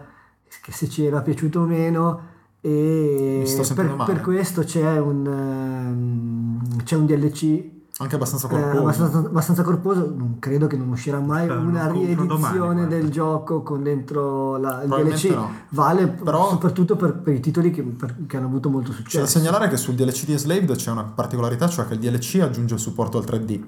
che 0.62 0.72
se 0.72 0.88
ci 0.88 1.04
era 1.04 1.20
piaciuto 1.22 1.60
o 1.60 1.64
meno, 1.64 2.20
e 2.60 3.44
per, 3.74 3.96
per 4.04 4.20
questo 4.20 4.62
c'è 4.62 4.98
un, 4.98 5.26
ehm, 5.26 6.82
c'è 6.84 6.96
un 6.96 7.06
DLC 7.06 7.76
Anche 8.00 8.14
abbastanza 8.14 8.46
eh, 8.46 8.50
corposo. 8.50 8.78
abbastanza, 8.80 9.18
abbastanza 9.18 9.62
corposo, 9.62 10.12
non 10.16 10.36
credo 10.38 10.66
che 10.68 10.76
non 10.76 10.88
uscirà 10.88 11.18
mai 11.20 11.44
Eh, 11.46 11.48
lo 11.48 11.60
una 11.60 11.90
riedizione 11.90 12.86
del 12.86 13.10
gioco 13.10 13.62
con 13.62 13.82
dentro 13.82 14.56
la, 14.56 14.82
il 14.82 14.88
DLC, 14.88 15.30
no. 15.30 15.50
vale 15.70 16.06
Però- 16.08 16.48
soprattutto 16.50 16.94
per, 16.96 17.14
per 17.14 17.34
i 17.34 17.40
titoli 17.40 17.70
che, 17.70 17.82
per- 17.82 18.14
che 18.26 18.36
hanno 18.36 18.46
avuto 18.46 18.70
molto 18.70 18.90
C'è 18.90 18.96
da 18.96 19.02
successo. 19.02 19.26
segnalare 19.38 19.68
che 19.68 19.76
sul 19.76 19.94
DLC 19.94 20.24
di 20.26 20.32
Enslaved 20.32 20.76
c'è 20.76 20.90
una 20.90 21.04
particolarità, 21.04 21.66
cioè 21.68 21.86
che 21.86 21.94
il 21.94 22.00
DLC 22.00 22.40
aggiunge 22.40 22.74
il 22.74 22.80
supporto 22.80 23.18
al 23.18 23.24
3D, 23.24 23.60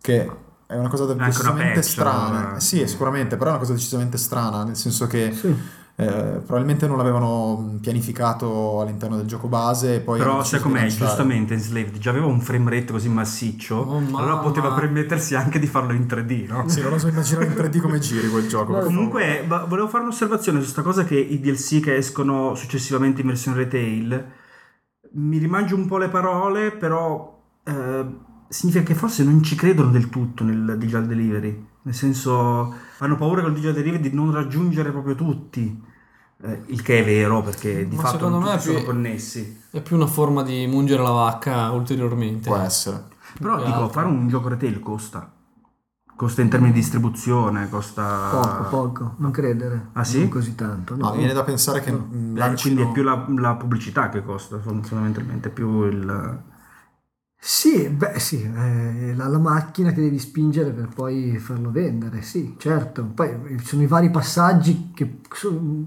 che 0.00 0.30
è 0.66 0.76
una 0.76 0.88
cosa 0.88 1.04
una 1.04 1.26
decisamente 1.26 1.74
patch, 1.80 1.84
strana. 1.88 2.38
allora. 2.40 2.60
Sì, 2.60 2.86
sicuramente, 2.86 3.36
però 3.38 3.46
è 3.46 3.52
una 3.54 3.60
cosa 3.60 3.72
decisamente 3.72 4.18
strana, 4.18 4.64
nel 4.64 4.76
senso 4.76 5.06
che 5.06 5.32
Sì. 5.32 5.54
Eh, 6.00 6.40
probabilmente 6.46 6.86
non 6.86 6.96
l'avevano 6.96 7.76
pianificato 7.80 8.80
all'interno 8.80 9.16
del 9.16 9.26
gioco 9.26 9.48
base 9.48 9.96
e 9.96 10.00
Però 10.00 10.44
sai 10.44 10.60
com'è, 10.60 10.82
lanciare. 10.82 11.04
giustamente 11.06 11.54
Enslaved. 11.54 11.98
Già 11.98 12.10
aveva 12.10 12.26
un 12.26 12.40
frame 12.40 12.70
rate 12.70 12.92
così 12.92 13.08
massiccio, 13.08 13.74
Oh, 13.78 14.16
allora 14.16 14.36
poteva 14.38 14.70
permettersi 14.74 15.34
anche 15.34 15.58
di 15.58 15.66
farlo 15.66 15.92
in 15.92 16.06
3D, 16.06 16.46
no? 16.46 16.68
Sì, 16.68 16.82
non 16.82 16.92
oso 16.92 17.08
immaginare 17.08 17.46
in 17.46 17.52
3D 17.52 17.80
come 17.80 17.98
giri 17.98 18.28
quel 18.28 18.46
gioco. 18.46 18.74
per 18.74 18.84
Comunque, 18.84 19.44
ma 19.44 19.64
volevo 19.64 19.88
fare 19.88 20.04
un'osservazione 20.04 20.58
su 20.58 20.64
questa 20.72 20.82
cosa 20.82 21.02
che 21.04 21.18
i 21.18 21.40
DLC 21.40 21.80
che 21.80 21.96
escono 21.96 22.54
successivamente 22.54 23.22
in 23.22 23.26
versione 23.26 23.56
retail, 23.56 24.24
mi 25.14 25.38
rimangio 25.38 25.74
un 25.74 25.86
po' 25.86 25.98
le 25.98 26.08
parole, 26.08 26.70
però 26.70 27.42
eh, 27.64 28.06
significa 28.46 28.84
che 28.84 28.94
forse 28.94 29.24
non 29.24 29.42
ci 29.42 29.56
credono 29.56 29.90
del 29.90 30.08
tutto 30.10 30.44
nel 30.44 30.76
digital 30.78 31.06
delivery, 31.06 31.66
nel 31.82 31.94
senso 31.94 32.72
hanno 32.98 33.16
paura 33.16 33.40
con 33.40 33.50
il 33.50 33.56
digital 33.56 33.74
delivery 33.74 34.00
di 34.10 34.14
non 34.14 34.30
raggiungere 34.32 34.92
proprio 34.92 35.16
tutti, 35.16 35.86
eh, 36.42 36.62
il 36.66 36.82
che 36.82 37.00
è 37.00 37.04
vero 37.04 37.42
perché 37.42 37.88
di 37.88 37.96
Ma 37.96 38.02
fatto 38.02 38.28
non 38.28 38.42
tutti 38.42 38.54
è 38.54 38.58
sono 38.60 38.76
più- 38.78 38.86
connessi. 38.86 39.62
È 39.70 39.80
più 39.82 39.96
una 39.96 40.06
forma 40.06 40.42
di 40.42 40.66
mungere 40.66 41.02
la 41.02 41.10
vacca 41.10 41.70
ulteriormente. 41.70 42.48
Può 42.48 42.56
essere. 42.58 43.04
Però 43.38 43.56
Più 43.56 43.64
dico, 43.64 43.76
altro. 43.76 43.88
fare 43.92 44.06
un 44.06 44.28
gioco 44.28 44.48
retail 44.48 44.80
costa. 44.80 45.32
Costa 46.16 46.40
in 46.42 46.48
termini 46.48 46.72
di 46.72 46.80
distribuzione, 46.80 47.68
costa... 47.68 48.30
Poco, 48.32 48.62
poco, 48.68 49.14
non 49.18 49.30
credere. 49.30 49.90
Ah, 49.92 50.02
sì? 50.02 50.18
Non 50.18 50.28
così 50.30 50.54
tanto. 50.56 50.96
No, 50.96 51.10
No, 51.10 51.12
viene 51.16 51.32
da 51.32 51.44
pensare 51.44 51.80
che 51.80 51.92
mm, 51.92 52.32
Beh, 52.32 52.38
lancino- 52.40 52.74
quindi 52.74 52.90
è 52.90 52.92
più 52.92 53.02
la, 53.04 53.24
la 53.40 53.54
pubblicità 53.54 54.08
che 54.08 54.24
costa 54.24 54.58
fondamentalmente, 54.58 55.48
più 55.50 55.84
il... 55.84 56.40
Sì, 57.40 57.88
beh 57.88 58.18
sì, 58.18 58.42
è 58.42 59.12
la, 59.14 59.26
la 59.28 59.38
macchina 59.38 59.92
che 59.92 60.00
devi 60.00 60.18
spingere 60.18 60.70
per 60.70 60.88
poi 60.88 61.38
farlo 61.38 61.70
vendere, 61.70 62.20
sì, 62.22 62.56
certo. 62.58 63.04
Poi 63.14 63.56
ci 63.58 63.64
sono 63.64 63.82
i 63.82 63.86
vari 63.86 64.10
passaggi 64.10 64.90
che, 64.92 65.20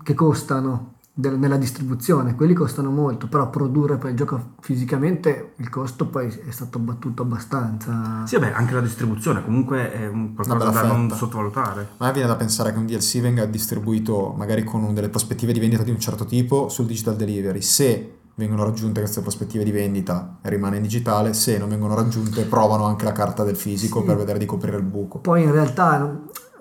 che 0.02 0.14
costano 0.14 0.96
del- 1.14 1.38
nella 1.38 1.58
distribuzione, 1.58 2.36
quelli 2.36 2.54
costano 2.54 2.90
molto, 2.90 3.28
però 3.28 3.50
produrre 3.50 3.98
poi 3.98 4.12
il 4.12 4.18
gioco 4.18 4.54
fisicamente, 4.62 5.54
il 5.58 5.70
costo 5.70 6.08
poi 6.08 6.28
è 6.28 6.52
stato 6.52 6.78
abbattuto 6.78 7.24
abbastanza. 7.24 8.26
Sì, 8.26 8.40
beh, 8.40 8.54
anche 8.54 8.74
la 8.74 8.82
distribuzione 8.82 9.44
comunque 9.44 9.92
è 9.92 10.08
un 10.08 10.34
qualcosa 10.34 10.58
da 10.58 10.72
bella 10.72 10.88
non 10.94 11.04
fetta. 11.04 11.16
sottovalutare. 11.16 11.90
A 11.98 12.06
me 12.06 12.12
viene 12.14 12.28
da 12.30 12.38
pensare 12.38 12.72
che 12.72 12.80
un 12.80 12.86
DLC 12.86 13.20
venga 13.20 13.46
distribuito 13.46 14.34
magari 14.38 14.64
con 14.64 14.94
delle 14.94 15.10
prospettive 15.10 15.52
di 15.52 15.60
vendita 15.60 15.84
di 15.84 15.92
un 15.92 16.00
certo 16.00 16.26
tipo 16.26 16.70
sul 16.70 16.86
digital 16.86 17.18
delivery. 17.18 17.62
Se 17.62 18.16
vengono 18.36 18.64
raggiunte 18.64 19.00
queste 19.02 19.22
prospettive 19.22 19.64
di 19.64 19.72
vendita 19.72 20.38
rimane 20.44 20.78
in 20.78 20.84
digitale, 20.84 21.34
se 21.34 21.58
non 21.58 21.70
vengono 21.70 21.96
raggiunte 21.96 22.44
provano 22.44 22.86
anche 22.86 23.06
la 23.06 23.12
carta 23.12 23.44
del 23.44 23.56
fisico 23.56 24.00
Sì. 24.00 24.06
per 24.06 24.18
vedere 24.18 24.40
di 24.40 24.46
coprire 24.46 24.78
il 24.78 24.84
buco. 24.84 25.20
Poi 25.20 25.44
in 25.44 25.52
realtà, 25.52 26.20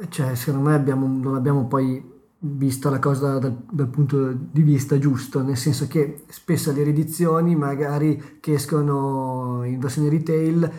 cioè, 0.09 0.35
secondo 0.35 0.69
me 0.69 0.75
abbiamo, 0.75 1.07
non 1.07 1.35
abbiamo 1.35 1.67
poi 1.67 2.19
visto 2.43 2.89
la 2.89 2.99
cosa 2.99 3.39
dal, 3.39 3.55
dal 3.71 3.89
punto 3.89 4.33
di 4.33 4.63
vista 4.63 4.99
giusto, 4.99 5.43
nel 5.43 5.59
senso 5.59 5.87
che 5.87 6.25
spesso 6.29 6.73
le 6.73 6.83
riedizioni 6.83 7.55
magari 7.55 8.39
che 8.41 8.55
escono 8.55 9.63
in 9.65 9.79
versione 9.79 10.09
retail 10.09 10.71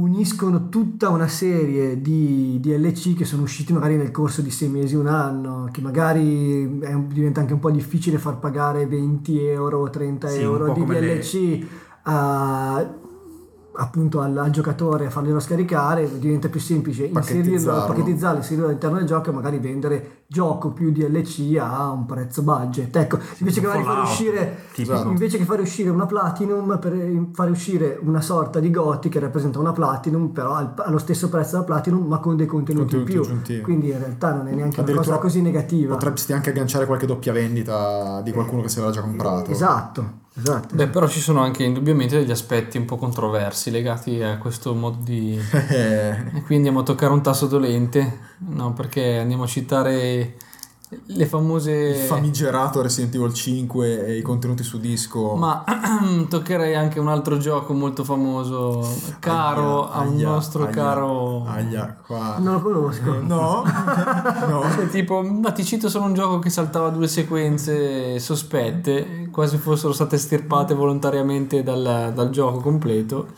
uniscono 0.00 0.68
tutta 0.68 1.08
una 1.10 1.28
serie 1.28 2.00
di 2.00 2.58
DLC 2.60 3.14
che 3.14 3.24
sono 3.24 3.42
usciti 3.42 3.72
magari 3.72 3.96
nel 3.96 4.10
corso 4.10 4.40
di 4.42 4.50
sei 4.50 4.68
mesi, 4.68 4.94
un 4.94 5.06
anno, 5.06 5.68
che 5.70 5.80
magari 5.80 6.64
un- 6.64 7.06
diventa 7.12 7.40
anche 7.40 7.52
un 7.52 7.58
po' 7.60 7.70
difficile 7.70 8.18
far 8.18 8.38
pagare 8.38 8.86
20 8.86 9.38
euro, 9.40 9.88
30 9.90 10.28
Sì, 10.28 10.40
euro 10.40 10.72
di 10.72 10.80
come 10.80 11.00
le- 11.00 11.14
DLC 11.18 11.66
a- 12.02 12.94
appunto 13.72 14.20
al, 14.20 14.36
al 14.36 14.50
giocatore 14.50 15.06
a 15.06 15.10
farglielo 15.10 15.38
scaricare 15.40 16.18
diventa 16.18 16.48
più 16.48 16.60
semplice 16.60 17.04
inserirlo, 17.04 17.84
pacchettizzarlo, 17.86 18.38
inserirlo 18.38 18.66
all'interno 18.66 18.96
del 18.98 19.06
gioco 19.06 19.30
e 19.30 19.32
magari 19.32 19.58
vendere 19.58 20.19
gioco 20.32 20.70
più 20.70 20.92
DLC 20.92 21.56
a 21.58 21.90
un 21.90 22.06
prezzo 22.06 22.42
budget 22.42 22.94
ecco 22.94 23.18
invece 23.38 23.60
che 23.60 23.66
fare 23.66 24.00
uscire 24.00 24.58
invece 25.08 25.38
che 25.38 25.44
fare 25.44 25.62
uscire 25.62 25.90
una 25.90 26.06
Platinum 26.06 26.78
per 26.78 26.92
fare 27.32 27.50
uscire 27.50 27.98
una 28.00 28.20
sorta 28.20 28.60
di 28.60 28.70
Gotti 28.70 29.08
che 29.08 29.18
rappresenta 29.18 29.58
una 29.58 29.72
Platinum 29.72 30.28
però 30.28 30.54
al- 30.54 30.72
allo 30.76 30.98
stesso 30.98 31.28
prezzo 31.28 31.52
della 31.52 31.64
Platinum 31.64 32.06
ma 32.06 32.18
con 32.18 32.36
dei 32.36 32.46
contenuti, 32.46 32.94
in 32.94 33.00
Contenuti 33.00 33.12
più 33.12 33.20
aggiuntivi. 33.32 33.60
quindi 33.62 33.88
in 33.88 33.98
realtà 33.98 34.32
non 34.32 34.46
è 34.46 34.52
neanche 34.52 34.80
una 34.80 34.94
cosa 34.94 35.18
così 35.18 35.42
negativa 35.42 35.94
Potresti 35.96 36.32
anche 36.32 36.50
agganciare 36.50 36.86
qualche 36.86 37.06
doppia 37.06 37.32
vendita 37.32 38.20
di 38.22 38.30
qualcuno 38.30 38.62
che 38.62 38.68
se 38.68 38.80
l'ha 38.80 38.90
già 38.90 39.00
comprato. 39.00 39.50
esatto 39.50 40.18
esatto 40.36 40.74
Beh, 40.76 40.86
però 40.86 41.08
ci 41.08 41.18
sono 41.18 41.40
anche 41.42 41.64
indubbiamente 41.64 42.16
degli 42.16 42.30
aspetti 42.30 42.78
un 42.78 42.84
po' 42.84 42.96
controversi 42.96 43.70
legati 43.72 44.22
a 44.22 44.38
questo 44.38 44.74
modo 44.74 44.98
di... 45.00 45.36
Eh, 45.70 46.10
E 46.36 46.42
qui 46.44 46.54
andiamo 46.56 46.80
a 46.80 46.82
toccare 46.84 47.12
un 47.12 47.20
tasto 47.20 47.46
dolente, 47.46 48.18
no? 48.38 48.72
Perché 48.72 49.18
andiamo 49.18 49.42
a 49.42 49.46
citare 49.46 50.19
le 51.06 51.26
famose... 51.26 51.70
il 51.70 51.96
famigerato 51.96 52.82
Resident 52.82 53.14
Evil 53.14 53.32
5 53.32 54.06
e 54.06 54.16
i 54.16 54.22
contenuti 54.22 54.64
su 54.64 54.80
disco. 54.80 55.34
Ma 55.36 55.64
toccherei 56.28 56.74
anche 56.74 56.98
un 56.98 57.06
altro 57.06 57.38
gioco 57.38 57.72
molto 57.72 58.02
famoso, 58.02 58.88
caro 59.20 59.88
Aia, 59.88 59.92
a 59.92 60.00
un 60.08 60.16
aia, 60.16 60.28
nostro 60.28 60.64
aia, 60.64 60.72
caro... 60.72 61.44
Aia, 61.46 61.96
qua. 62.04 62.38
non 62.38 62.54
lo 62.54 62.60
conosco 62.60 63.20
No, 63.20 63.62
no. 64.48 64.62
Cioè, 64.74 64.88
tipo, 64.88 65.22
ma 65.22 65.52
ti 65.52 65.64
cito 65.64 65.88
solo 65.88 66.06
un 66.06 66.14
gioco 66.14 66.40
che 66.40 66.50
saltava 66.50 66.88
due 66.88 67.06
sequenze 67.06 68.18
sospette, 68.18 69.28
quasi 69.30 69.58
fossero 69.58 69.92
state 69.92 70.18
stirpate 70.18 70.74
volontariamente 70.74 71.62
dal, 71.62 72.12
dal 72.12 72.30
gioco 72.30 72.58
completo. 72.58 73.28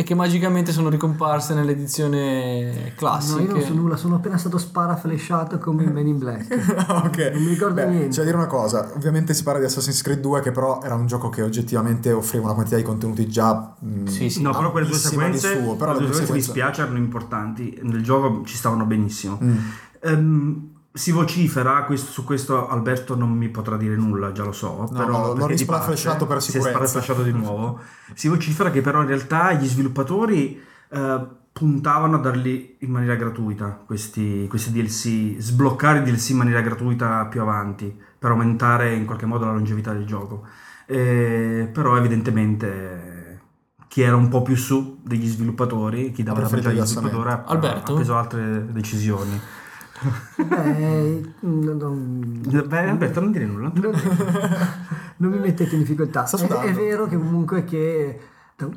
E 0.00 0.02
che 0.02 0.14
magicamente 0.14 0.72
sono 0.72 0.88
ricomparse 0.88 1.52
nell'edizione 1.52 2.94
classica. 2.96 3.40
No, 3.40 3.44
io 3.44 3.52
non 3.52 3.60
so 3.60 3.74
nulla, 3.74 3.96
sono 3.96 4.14
appena 4.14 4.38
stato 4.38 4.56
sparaflesciato 4.56 5.58
come 5.58 5.84
in 5.84 5.90
Men 5.90 6.06
in 6.06 6.18
Black. 6.18 6.48
ok. 7.04 7.30
Non 7.34 7.42
mi 7.42 7.50
ricordo 7.50 7.74
Beh, 7.74 7.86
niente. 7.86 8.08
C'è 8.08 8.16
da 8.20 8.24
dire 8.24 8.36
una 8.36 8.46
cosa, 8.46 8.90
ovviamente 8.94 9.34
si 9.34 9.42
parla 9.42 9.60
di 9.60 9.66
Assassin's 9.66 10.00
Creed 10.00 10.20
2 10.20 10.40
che 10.40 10.52
però 10.52 10.80
era 10.82 10.94
un 10.94 11.06
gioco 11.06 11.28
che 11.28 11.42
oggettivamente 11.42 12.12
offriva 12.12 12.44
una 12.44 12.54
quantità 12.54 12.76
di 12.78 12.82
contenuti 12.82 13.28
già 13.28 13.74
mh, 13.78 14.06
Sì, 14.06 14.30
sì. 14.30 14.40
No, 14.40 14.52
però 14.52 14.70
quelle 14.70 14.86
due 14.86 14.96
sequenze, 14.96 15.60
suo, 15.60 15.76
però 15.76 15.92
le 15.92 15.98
due 15.98 16.06
due 16.06 16.16
sequenze 16.16 16.32
mi 16.32 16.40
sequenze- 16.40 16.50
spiace 16.50 16.80
erano 16.80 16.96
importanti, 16.96 17.78
nel 17.82 18.02
gioco 18.02 18.42
ci 18.46 18.56
stavano 18.56 18.86
benissimo. 18.86 19.38
Mm. 19.44 19.58
Ehm, 20.02 20.70
si 20.92 21.12
vocifera, 21.12 21.84
questo- 21.84 22.10
su 22.10 22.24
questo 22.24 22.68
Alberto 22.68 23.14
non 23.16 23.30
mi 23.30 23.48
potrà 23.48 23.76
dire 23.76 23.94
nulla, 23.94 24.32
già 24.32 24.44
lo 24.44 24.52
so. 24.52 24.88
No, 24.90 24.98
però 24.98 25.28
no, 25.28 25.34
l'ho 25.34 25.46
risparaflasciato 25.46 26.26
per 26.26 26.42
Si 26.42 26.56
è 26.56 26.60
sicurezza. 26.60 27.22
di 27.22 27.32
nuovo. 27.38 27.80
si 28.14 28.28
vocifera 28.28 28.70
che 28.70 28.80
però 28.80 29.00
in 29.00 29.06
realtà 29.06 29.52
gli 29.52 29.66
sviluppatori 29.66 30.60
eh, 30.90 31.26
puntavano 31.52 32.16
a 32.16 32.20
darli 32.20 32.76
in 32.80 32.90
maniera 32.90 33.14
gratuita 33.14 33.82
questi, 33.86 34.46
questi 34.48 34.72
DLC, 34.72 35.40
sbloccare 35.40 36.00
i 36.00 36.02
DLC 36.02 36.30
in 36.30 36.36
maniera 36.38 36.60
gratuita 36.60 37.26
più 37.26 37.40
avanti 37.40 37.96
per 38.18 38.30
aumentare 38.30 38.94
in 38.94 39.04
qualche 39.06 39.26
modo 39.26 39.44
la 39.46 39.52
longevità 39.52 39.92
del 39.92 40.06
gioco. 40.06 40.44
Eh, 40.86 41.68
però 41.72 41.96
evidentemente 41.96 43.40
chi 43.86 44.02
era 44.02 44.16
un 44.16 44.28
po' 44.28 44.42
più 44.42 44.56
su 44.56 45.00
degli 45.04 45.26
sviluppatori, 45.26 46.12
chi 46.12 46.22
dava 46.22 46.40
la 46.40 46.46
priorità 46.46 46.70
agli 46.70 46.80
gli 46.80 46.84
sviluppatori, 46.86 47.28
ha, 47.30 47.44
Alberto? 47.46 47.92
ha 47.92 47.94
preso 47.96 48.16
altre 48.16 48.72
decisioni. 48.72 49.40
Beh, 50.36 51.20
non, 51.40 51.76
non- 51.76 52.40
Beh, 52.66 52.88
Alberto, 52.88 53.20
non 53.20 53.32
dire 53.32 53.44
nulla. 53.46 53.70
non 55.16 55.30
mi 55.30 55.38
mettete 55.38 55.74
in 55.74 55.80
difficoltà. 55.80 56.24
È, 56.24 56.46
è 56.68 56.72
vero 56.72 57.06
che 57.06 57.16
comunque 57.16 57.64
che 57.64 58.20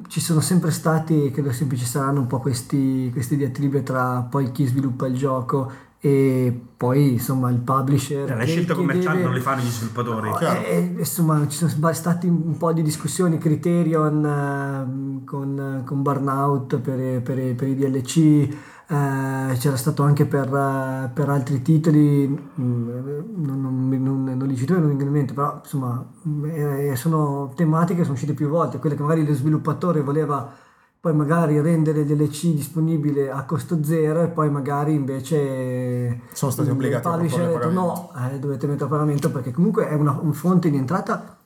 ci 0.07 0.21
sono 0.21 0.39
sempre 0.39 0.71
stati, 0.71 1.29
credo 1.31 1.51
sempre 1.51 1.77
ci 1.77 1.85
saranno 1.85 2.21
un 2.21 2.27
po' 2.27 2.39
questi, 2.39 3.09
questi 3.11 3.35
diatribe 3.35 3.83
tra 3.83 4.21
poi 4.29 4.51
chi 4.51 4.65
sviluppa 4.65 5.07
il 5.07 5.15
gioco 5.15 5.71
e 5.99 6.57
poi 6.75 7.13
insomma 7.13 7.49
il 7.49 7.59
publisher. 7.59 8.29
Eh, 8.31 8.35
Le 8.35 8.45
scelte 8.45 8.73
commerciali 8.73 9.17
deve- 9.17 9.23
non 9.29 9.33
le 9.33 9.39
fanno 9.41 9.61
gli 9.61 9.69
sviluppatori. 9.69 10.29
No, 10.29 10.35
chiaro. 10.35 10.59
eh, 10.65 10.95
insomma, 10.99 11.47
ci 11.47 11.57
sono 11.65 11.93
stati 11.93 12.27
un 12.27 12.57
po' 12.57 12.73
di 12.73 12.81
discussioni, 12.81 13.37
Criterion 13.37 14.25
ehm, 14.25 15.23
con, 15.23 15.81
con 15.85 16.01
Burnout 16.01 16.77
per, 16.79 17.21
per- 17.21 17.55
per 17.55 17.67
i 17.67 17.75
DLC, 17.75 18.47
eh, 18.93 19.57
c'era 19.57 19.75
stato 19.75 20.03
anche 20.03 20.25
per, 20.25 20.47
eh, 20.47 21.09
per 21.13 21.29
altri 21.29 21.61
titoli, 21.61 22.27
mm, 22.27 22.89
non, 23.35 23.61
non, 23.61 23.89
non, 23.89 24.23
non 24.23 24.47
li 24.47 24.55
cito, 24.55 24.77
non 24.77 24.91
in 24.91 25.09
mente, 25.09 25.33
però 25.33 25.59
insomma 25.63 26.05
mm, 26.27 26.45
eh, 26.45 26.95
sono 26.95 27.51
tematiche 27.55 27.97
che 27.97 28.03
sono 28.03 28.13
uscite 28.13 28.33
più 28.33 28.49
volte, 28.49 28.77
quelle 28.79 28.95
che 28.95 29.01
magari 29.01 29.25
lo 29.25 29.33
sviluppatore 29.33 30.01
voleva 30.01 30.61
poi 31.03 31.13
magari 31.13 31.59
rendere 31.59 32.05
DLC 32.05 32.53
disponibile 32.53 33.29
a 33.29 33.43
costo 33.43 33.83
zero 33.83 34.21
e 34.21 34.27
poi 34.27 34.49
magari 34.49 34.93
invece 34.93 36.21
Sono 36.31 36.49
stati 36.49 36.69
obbligati 36.69 37.05
a 37.05 37.17
detto 37.17 37.71
no, 37.71 38.09
eh, 38.15 38.39
dovete 38.39 38.67
mettere 38.67 38.85
a 38.85 38.87
pagamento 38.87 39.29
perché 39.29 39.51
comunque 39.51 39.89
è 39.89 39.95
una, 39.95 40.17
una 40.21 40.31
fonte 40.31 40.69
di 40.69 40.77
entrata 40.77 41.37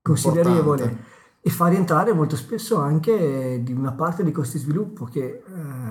considerevole 0.00 0.82
Importante. 0.82 1.10
e 1.40 1.50
fa 1.50 1.66
rientrare 1.66 2.12
molto 2.12 2.36
spesso 2.36 2.78
anche 2.78 3.60
di 3.64 3.72
una 3.72 3.90
parte 3.90 4.22
dei 4.22 4.30
costi 4.30 4.58
di 4.58 4.62
sviluppo 4.62 5.06
che 5.06 5.20
eh, 5.20 5.42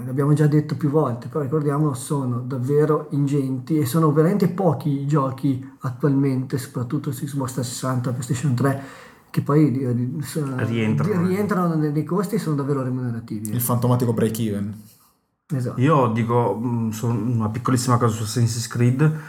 l'abbiamo 0.06 0.34
già 0.34 0.48
detto 0.48 0.76
più 0.76 0.90
volte, 0.90 1.28
però 1.28 1.42
ricordiamolo 1.44 1.94
sono 1.94 2.40
davvero 2.40 3.08
ingenti 3.12 3.78
e 3.78 3.86
sono 3.86 4.12
veramente 4.12 4.48
pochi 4.50 5.02
i 5.02 5.08
giochi 5.08 5.66
attualmente, 5.80 6.58
soprattutto 6.58 7.12
su 7.12 7.26
Xbox 7.26 7.54
360, 7.54 8.12
PlayStation 8.12 8.54
3 8.56 8.84
che 9.30 9.42
poi 9.42 9.72
di- 9.72 9.96
di- 10.16 10.22
so- 10.24 10.44
Rientrano. 10.58 11.22
di- 11.22 11.28
rientrano 11.34 11.76
nei 11.76 11.92
nei 11.92 12.04
costi 12.04 12.36
e 12.36 12.40
sono 12.40 12.56
davvero 12.56 12.82
remunerativi. 12.84 13.50
Il 13.52 13.62
fantomatico 13.62 14.14
break 14.14 14.40
even. 14.40 14.76
Esatto. 15.54 15.80
Io 15.82 16.08
dico 16.08 16.58
mm, 16.62 16.92
una 17.04 17.50
piccolissima 17.50 17.98
cosa 17.98 18.16
su 18.16 18.24
Assassin's 18.24 18.68
Creed. 18.68 19.20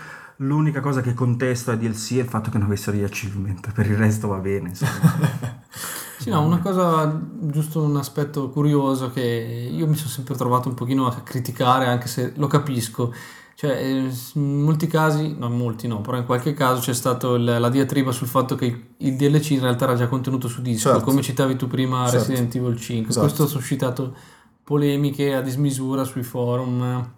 L'unica 0.42 0.80
cosa 0.80 1.00
che 1.00 1.14
contesto 1.14 1.70
ai 1.70 1.78
DLC 1.78 2.14
è 2.16 2.20
il 2.20 2.28
fatto 2.28 2.50
che 2.50 2.58
non 2.58 2.66
avessero 2.66 2.96
gli 2.96 3.02
achievement, 3.02 3.72
per 3.72 3.86
il 3.86 3.96
resto 3.96 4.28
va 4.28 4.38
bene. 4.38 4.68
insomma. 4.70 5.60
Sì, 6.22 6.30
no, 6.30 6.40
una 6.42 6.60
cosa, 6.60 7.20
giusto 7.40 7.82
un 7.82 7.96
aspetto 7.96 8.48
curioso 8.50 9.10
che 9.10 9.68
io 9.72 9.88
mi 9.88 9.96
sono 9.96 10.08
sempre 10.08 10.36
trovato 10.36 10.68
un 10.68 10.74
pochino 10.74 11.08
a 11.08 11.20
criticare, 11.22 11.86
anche 11.86 12.06
se 12.06 12.32
lo 12.36 12.46
capisco. 12.46 13.12
Cioè, 13.56 13.70
eh, 13.72 14.12
in 14.34 14.62
molti 14.62 14.86
casi, 14.86 15.34
no, 15.36 15.46
in 15.46 15.56
molti 15.56 15.88
no, 15.88 16.00
però 16.00 16.16
in 16.16 16.24
qualche 16.24 16.54
caso 16.54 16.80
c'è 16.80 16.94
stata 16.94 17.36
la 17.36 17.68
diatriba 17.68 18.12
sul 18.12 18.28
fatto 18.28 18.54
che 18.54 18.90
il, 18.96 19.16
DLC 19.16 19.50
in 19.50 19.62
realtà 19.62 19.84
era 19.84 19.96
già 19.96 20.06
contenuto 20.06 20.46
su 20.46 20.62
disco, 20.62 20.90
Certo. 20.90 21.04
come 21.04 21.22
citavi 21.22 21.56
tu 21.56 21.66
prima 21.66 22.08
Certo. 22.08 22.28
Resident 22.28 22.54
Evil 22.54 22.78
5. 22.78 23.10
Esatto. 23.10 23.26
Questo 23.26 23.42
ha 23.42 23.48
suscitato 23.48 24.14
polemiche 24.62 25.34
a 25.34 25.40
dismisura 25.40 26.04
sui 26.04 26.22
forum, 26.22 26.82
eh, 26.82 27.10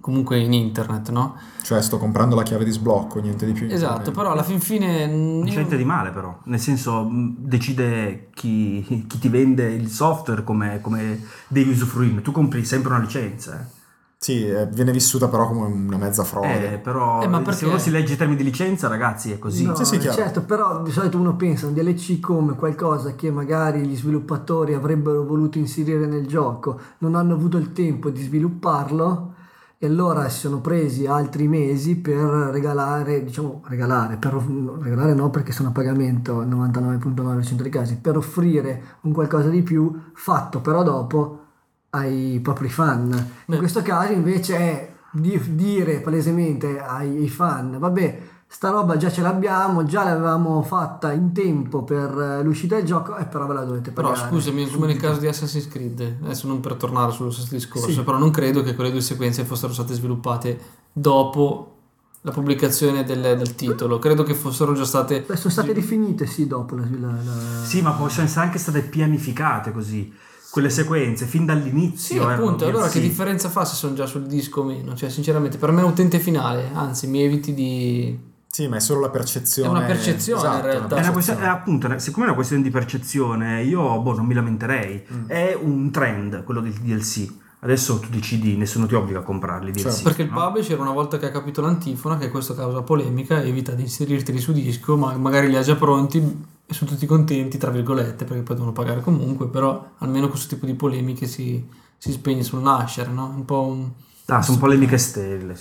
comunque 0.00 0.38
in 0.38 0.52
internet, 0.52 1.10
no? 1.10 1.36
Cioè 1.62 1.80
sto 1.82 1.98
comprando 1.98 2.34
la 2.34 2.42
chiave 2.42 2.64
di 2.64 2.70
sblocco, 2.70 3.20
niente 3.20 3.46
di 3.46 3.52
più. 3.52 3.66
Esatto, 3.70 4.10
però 4.10 4.32
alla 4.32 4.42
fin 4.42 4.60
fine... 4.60 5.06
mm, 5.06 5.36
Non 5.38 5.44
c'è 5.46 5.54
niente 5.56 5.76
di 5.76 5.84
male 5.84 6.10
però, 6.10 6.36
nel 6.44 6.58
senso 6.60 7.04
mh, 7.04 7.34
decide 7.38 8.28
chi, 8.34 9.04
chi 9.06 9.18
ti 9.18 9.28
vende 9.28 9.70
il 9.72 9.88
software 9.88 10.42
come, 10.44 10.80
come 10.80 11.22
devi 11.48 11.70
usufruirne, 11.70 12.22
tu 12.22 12.32
compri 12.32 12.64
sempre 12.64 12.90
una 12.92 13.00
licenza. 13.02 13.60
eh. 13.60 13.78
Sì, 14.22 14.46
eh, 14.46 14.66
viene 14.66 14.92
vissuta 14.92 15.28
però 15.28 15.48
come 15.48 15.64
una 15.66 15.96
mezza 15.96 16.24
frode. 16.24 16.74
Eh, 16.74 16.78
però 16.78 17.22
Eh, 17.22 17.26
ma 17.26 17.42
se 17.52 17.64
uno 17.64 17.78
si 17.78 17.90
legge 17.90 18.12
i 18.12 18.16
termini 18.18 18.36
di 18.36 18.44
licenza 18.44 18.86
ragazzi 18.86 19.32
è 19.32 19.38
così. 19.38 19.64
No, 19.64 19.74
Sì, 19.74 19.86
sì, 19.86 19.96
chiaro. 19.96 20.14
certo, 20.18 20.42
però 20.42 20.82
di 20.82 20.90
solito 20.90 21.16
uno 21.16 21.36
pensa 21.36 21.64
a 21.64 21.68
un 21.70 21.74
DLC 21.74 22.20
come 22.20 22.54
qualcosa 22.54 23.14
che 23.14 23.30
magari 23.30 23.80
gli 23.86 23.96
sviluppatori 23.96 24.74
avrebbero 24.74 25.24
voluto 25.24 25.56
inserire 25.56 26.04
nel 26.04 26.26
gioco, 26.26 26.78
non 26.98 27.14
hanno 27.14 27.32
avuto 27.32 27.56
il 27.56 27.72
tempo 27.72 28.10
di 28.10 28.22
svilupparlo 28.22 29.34
e 29.82 29.86
allora 29.86 30.28
si 30.28 30.40
sono 30.40 30.60
presi 30.60 31.06
altri 31.06 31.48
mesi 31.48 31.96
per 31.96 32.18
regalare, 32.52 33.24
diciamo 33.24 33.62
regalare, 33.64 34.18
per, 34.18 34.34
regalare 34.34 35.14
no 35.14 35.30
perché 35.30 35.52
sono 35.52 35.70
a 35.70 35.72
pagamento 35.72 36.40
al 36.40 36.48
99.9% 36.50 37.62
dei 37.62 37.70
casi, 37.70 37.96
per 37.96 38.18
offrire 38.18 38.98
un 39.00 39.12
qualcosa 39.12 39.48
di 39.48 39.62
più 39.62 39.90
fatto 40.12 40.60
però 40.60 40.82
dopo 40.82 41.44
ai 41.90 42.40
propri 42.42 42.68
fan. 42.68 43.10
In 43.10 43.26
Beh. 43.46 43.56
questo 43.56 43.80
caso 43.80 44.12
invece 44.12 44.56
è 44.58 44.92
di- 45.12 45.54
dire 45.54 46.00
palesemente 46.00 46.78
ai, 46.78 47.16
ai 47.16 47.28
fan, 47.30 47.78
vabbè, 47.78 48.18
sta 48.52 48.70
roba 48.70 48.96
già 48.96 49.10
ce 49.12 49.20
l'abbiamo, 49.22 49.84
già 49.84 50.02
l'avevamo 50.02 50.60
fatta 50.62 51.12
in 51.12 51.32
tempo 51.32 51.84
per 51.84 52.10
eh, 52.18 52.42
l'uscita 52.42 52.74
del 52.76 52.84
gioco, 52.84 53.16
e 53.16 53.24
però 53.26 53.46
ve 53.46 53.54
la 53.54 53.64
dovete 53.64 53.92
Però 53.92 54.10
pagare. 54.10 54.28
scusami, 54.28 54.64
come 54.68 54.86
nel 54.86 54.94
subito. 54.96 55.06
caso 55.06 55.20
di 55.20 55.26
Assassin's 55.28 55.68
Creed, 55.68 56.16
adesso 56.24 56.48
non 56.48 56.58
per 56.60 56.74
tornare 56.74 57.12
sullo 57.12 57.30
stesso 57.30 57.54
discorso, 57.54 57.90
Sì. 57.90 58.02
però 58.02 58.18
non 58.18 58.30
credo 58.30 58.62
che 58.62 58.74
quelle 58.74 58.90
due 58.90 59.00
sequenze 59.00 59.44
fossero 59.44 59.72
state 59.72 59.94
sviluppate 59.94 60.58
dopo 60.92 61.76
la 62.22 62.32
pubblicazione 62.32 63.04
del, 63.04 63.20
del 63.22 63.54
titolo, 63.54 63.98
credo 63.98 64.24
che 64.24 64.34
fossero 64.34 64.74
già 64.74 64.84
state... 64.84 65.22
Beh, 65.22 65.36
sono 65.36 65.50
state 65.52 65.72
definite 65.72 66.26
sì 66.26 66.46
dopo 66.46 66.74
la, 66.74 66.84
la- 66.98 67.06
la- 67.12 67.64
Sì, 67.64 67.80
ma 67.80 67.92
possono 67.92 68.26
essere 68.26 68.44
anche 68.46 68.58
state 68.58 68.82
pianificate 68.82 69.72
così, 69.72 70.12
quelle 70.50 70.68
sequenze, 70.70 71.24
fin 71.24 71.46
dall'inizio. 71.46 72.20
Sì, 72.22 72.28
appunto, 72.28 72.66
allora 72.66 72.86
DLC. 72.86 72.92
che 72.94 73.00
differenza 73.00 73.48
fa 73.48 73.64
se 73.64 73.74
sono 73.76 73.94
già 73.94 74.04
sul 74.06 74.26
disco 74.26 74.60
o 74.60 74.64
meno? 74.64 74.94
Cioè, 74.96 75.08
sinceramente, 75.08 75.56
per 75.56 75.70
me 75.70 75.80
è 75.82 75.84
utente 75.84 76.18
finale, 76.18 76.68
anzi, 76.74 77.06
mi 77.06 77.22
eviti 77.22 77.54
di... 77.54 78.28
Sì, 78.50 78.66
ma 78.66 78.76
è 78.76 78.80
solo 78.80 79.00
la 79.00 79.10
percezione. 79.10 79.68
È 79.68 79.70
una 79.70 79.86
percezione, 79.86 80.40
Esatto, 80.40 80.56
in 80.56 80.62
realtà. 80.62 80.96
È 80.96 81.00
una 81.00 81.12
questione, 81.12 81.48
appunto, 81.48 81.98
siccome 81.98 82.24
è 82.24 82.28
una 82.28 82.36
questione 82.36 82.62
di 82.62 82.70
percezione, 82.70 83.62
io 83.62 84.00
boh, 84.00 84.16
non 84.16 84.26
mi 84.26 84.34
lamenterei. 84.34 85.06
Mm. 85.12 85.26
È 85.28 85.58
un 85.60 85.90
trend 85.92 86.42
quello 86.42 86.60
del 86.60 86.72
DLC. 86.72 87.32
Adesso 87.60 88.00
tu 88.00 88.08
decidi, 88.08 88.56
nessuno 88.56 88.86
ti 88.86 88.94
obbliga 88.94 89.20
a 89.20 89.22
comprarli. 89.22 89.70
DLC, 89.70 89.82
Certo. 89.82 90.02
Perché 90.02 90.22
il 90.22 90.30
no? 90.30 90.44
publisher, 90.44 90.80
una 90.80 90.90
volta 90.90 91.18
che 91.18 91.26
ha 91.26 91.30
capito 91.30 91.60
l'antifona, 91.60 92.18
che 92.18 92.28
questo 92.30 92.54
causa 92.54 92.82
polemica, 92.82 93.40
evita 93.40 93.72
di 93.72 93.82
inserirteli 93.82 94.38
su 94.40 94.52
disco, 94.52 94.96
ma 94.96 95.16
magari 95.16 95.48
li 95.48 95.56
ha 95.56 95.62
già 95.62 95.76
pronti 95.76 96.18
e 96.66 96.74
sono 96.74 96.90
tutti 96.90 97.06
contenti, 97.06 97.56
tra 97.56 97.70
virgolette, 97.70 98.24
perché 98.24 98.42
poi 98.42 98.54
devono 98.56 98.72
pagare 98.72 99.00
comunque, 99.00 99.46
però 99.48 99.92
almeno 99.98 100.28
questo 100.28 100.54
tipo 100.54 100.66
di 100.66 100.74
polemiche 100.74 101.26
si, 101.26 101.64
si 101.98 102.12
spegne 102.12 102.42
sul 102.42 102.62
nascere, 102.62 103.10
no? 103.10 103.26
Un 103.26 103.44
po' 103.44 103.62
un... 103.62 103.90
Ah, 104.30 104.42
sono 104.42 104.58
polemiche 104.58 104.96
sterili. 104.96 105.54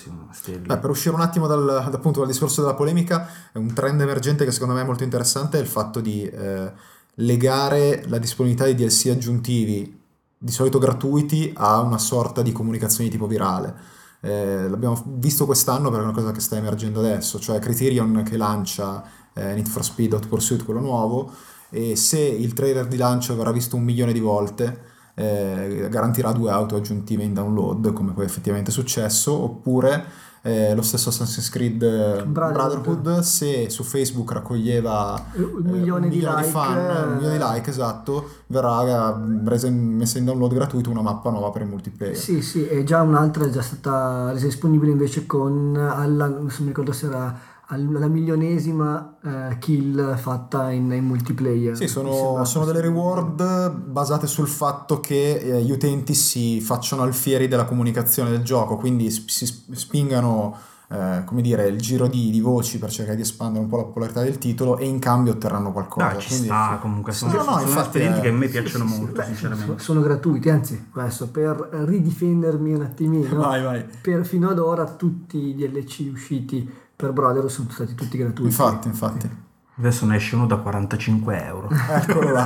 per 0.78 0.89
uscire 0.89 1.15
un 1.15 1.22
attimo 1.22 1.47
dal, 1.47 1.67
appunto, 1.91 2.20
dal 2.20 2.28
discorso 2.28 2.61
della 2.61 2.76
polemica, 2.76 3.28
è 3.51 3.57
un 3.57 3.74
trend 3.74 3.99
emergente 3.99 4.45
che 4.45 4.51
secondo 4.51 4.74
me 4.74 4.82
è 4.82 4.86
molto 4.86 5.03
interessante 5.03 5.57
è 5.57 5.61
il 5.61 5.67
fatto 5.67 5.99
di 5.99 6.24
eh, 6.24 6.72
legare 7.15 8.03
la 8.07 8.17
disponibilità 8.20 8.65
di 8.65 8.76
DLC 8.76 9.07
aggiuntivi, 9.07 9.99
di 10.38 10.51
solito 10.51 10.78
gratuiti, 10.78 11.51
a 11.55 11.82
una 11.82 11.97
sorta 11.97 12.41
di 12.41 12.51
comunicazione 12.51 13.05
di 13.05 13.11
tipo 13.11 13.28
virale. 13.28 13.97
Eh, 14.22 14.67
l'abbiamo 14.70 15.01
visto 15.05 15.45
quest'anno 15.45 15.89
per 15.89 16.01
una 16.01 16.11
cosa 16.11 16.32
che 16.32 16.39
sta 16.39 16.57
emergendo 16.57 16.99
adesso, 16.99 17.39
cioè 17.39 17.59
Criterion 17.59 18.24
che 18.24 18.38
lancia 18.38 19.03
eh, 19.34 19.53
Need 19.53 19.67
for 19.67 19.84
Speed 19.84 20.13
Hot 20.13 20.28
Pursuit, 20.28 20.63
quello 20.63 20.80
nuovo, 20.80 21.32
e 21.70 21.95
se 21.95 22.20
il 22.20 22.53
trailer 22.53 22.88
di 22.88 22.97
lancio 22.97 23.36
verrà 23.36 23.51
visto 23.51 23.76
un 23.76 23.84
milione 23.84 24.13
di 24.13 24.20
volte, 24.20 24.89
eh, 25.20 25.88
garantirà 25.89 26.32
due 26.32 26.49
auto 26.49 26.78
aggiuntive 26.78 27.24
in 27.24 27.34
download, 27.34 27.91
come 27.91 28.13
poi 28.13 28.24
effettivamente 28.24 28.70
è 28.70 28.74
successo, 28.74 29.34
oppure 29.34 30.28
eh, 30.41 30.74
lo 30.74 30.82
stesso 30.82 31.09
Assassin's 31.09 31.49
Creed 31.49 31.84
eh, 31.84 32.24
Brotherhood. 32.26 32.51
Brotherhood, 32.53 33.20
se 33.20 33.70
su 33.70 33.84
Facebook 33.84 34.32
raccoglieva 34.32 35.26
Un 35.34 35.67
eh, 35.67 35.72
milione 35.72 36.07
di 36.07 36.22
like, 36.22 36.43
fan, 36.43 36.78
un 36.78 37.13
milione 37.15 37.38
di 37.38 37.43
eh. 37.43 37.45
like, 37.45 37.70
esatto, 37.70 38.30
verrà 38.47 39.11
eh, 39.11 39.15
resa 39.43 39.67
in- 39.67 39.97
messa 39.97 40.17
in 40.17 40.24
download 40.24 40.53
gratuito 40.53 40.89
una 40.89 41.01
mappa 41.01 41.30
nuova 41.30 41.49
per 41.49 41.63
il 41.63 41.67
multiplayer. 41.67 42.15
Sì, 42.15 42.41
sì, 42.41 42.65
e 42.65 42.86
già 42.86 43.01
un'altra 43.01 43.45
è 43.45 43.49
già 43.49 43.61
stata 43.61 44.32
resa 44.32 44.45
disponibile 44.45 44.91
invece 44.91 45.26
con 45.26 45.76
alla, 45.76 46.28
non 46.28 46.49
mi 46.59 46.67
ricordo 46.67 46.93
se 46.93 47.07
era 47.07 47.49
alla 47.72 48.07
milionesima 48.07 49.17
eh, 49.24 49.57
kill 49.59 50.15
fatta 50.17 50.72
in, 50.72 50.91
in 50.91 51.05
multiplayer. 51.05 51.76
Sì, 51.76 51.88
sono, 51.88 52.43
sono 52.43 52.65
delle 52.65 52.82
reward 52.82 53.72
basate 53.72 54.26
sul 54.26 54.47
fatto 54.47 54.99
che 54.99 55.36
eh, 55.36 55.61
gli 55.61 55.72
utenti 55.72 56.13
si 56.15 56.61
facciano 56.61 57.03
alfieri 57.03 57.47
della 57.47 57.65
comunicazione 57.65 58.32
del 58.32 58.41
gioco, 58.43 58.76
quindi 58.78 59.11
sp- 59.11 59.30
si 59.30 59.45
sp- 59.45 59.72
spingano, 59.74 60.57
eh, 60.89 61.22
come 61.26 61.43
dire, 61.43 61.67
il 61.67 61.78
giro 61.78 62.07
di, 62.07 62.32
di 62.32 62.39
voci 62.41 62.80
per 62.80 62.89
cercare 62.89 63.15
di 63.15 63.22
espandere 63.22 63.63
un 63.63 63.70
po' 63.70 63.78
la 63.78 63.84
popolarità 63.84 64.24
del 64.24 64.39
titolo 64.39 64.78
e 64.80 64.86
in 64.88 64.97
cambio 64.97 65.34
otterranno 65.34 65.72
qualcosa. 65.72 66.07
Dai, 66.07 66.20
ci 66.22 66.28
Quindi- 66.30 66.45
sta 66.47 66.80
comunque, 66.82 67.11
sono, 67.11 67.30
Sì, 67.32 67.38
no, 67.38 67.43
no, 67.43 67.59
sono 67.67 67.82
esperienze 67.82 68.17
è- 68.17 68.22
che 68.24 68.30
a 68.30 68.34
me 68.34 68.47
piacciono 68.47 68.88
Sì, 68.88 68.93
sì, 68.93 68.99
molto, 68.99 69.13
beh, 69.13 69.26
sinceramente. 69.26 69.80
Sono 69.84 70.01
gratuiti, 70.01 70.49
anzi, 70.49 70.88
questo 70.91 71.28
per 71.28 71.70
ridifendermi 71.86 72.74
un 72.74 72.82
attimino. 72.82 73.36
Vai, 73.41 73.61
vai. 73.61 73.86
Per 74.01 74.26
fino 74.26 74.49
ad 74.49 74.57
ora 74.57 74.86
tutti 74.86 75.38
i 75.38 75.53
DLC 75.53 76.09
usciti 76.11 76.88
per 77.00 77.14
Brotherhood 77.14 77.50
sono 77.50 77.70
stati 77.72 77.95
tutti 77.95 78.18
gratuiti. 78.18 78.43
Infatti, 78.43 78.89
infatti. 78.89 79.30
Adesso 79.78 80.06
ne 80.06 80.18
esce 80.18 80.36
uno 80.36 80.45
da 80.45 80.58
45 80.58 81.45
euro. 81.45 81.70
Eccolo 81.70 82.32
là. 82.34 82.45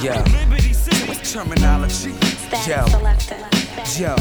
Yo. 0.00 0.22
Terminology. 1.30 2.14
Yo. 2.64 2.84
Yo. 3.98 4.14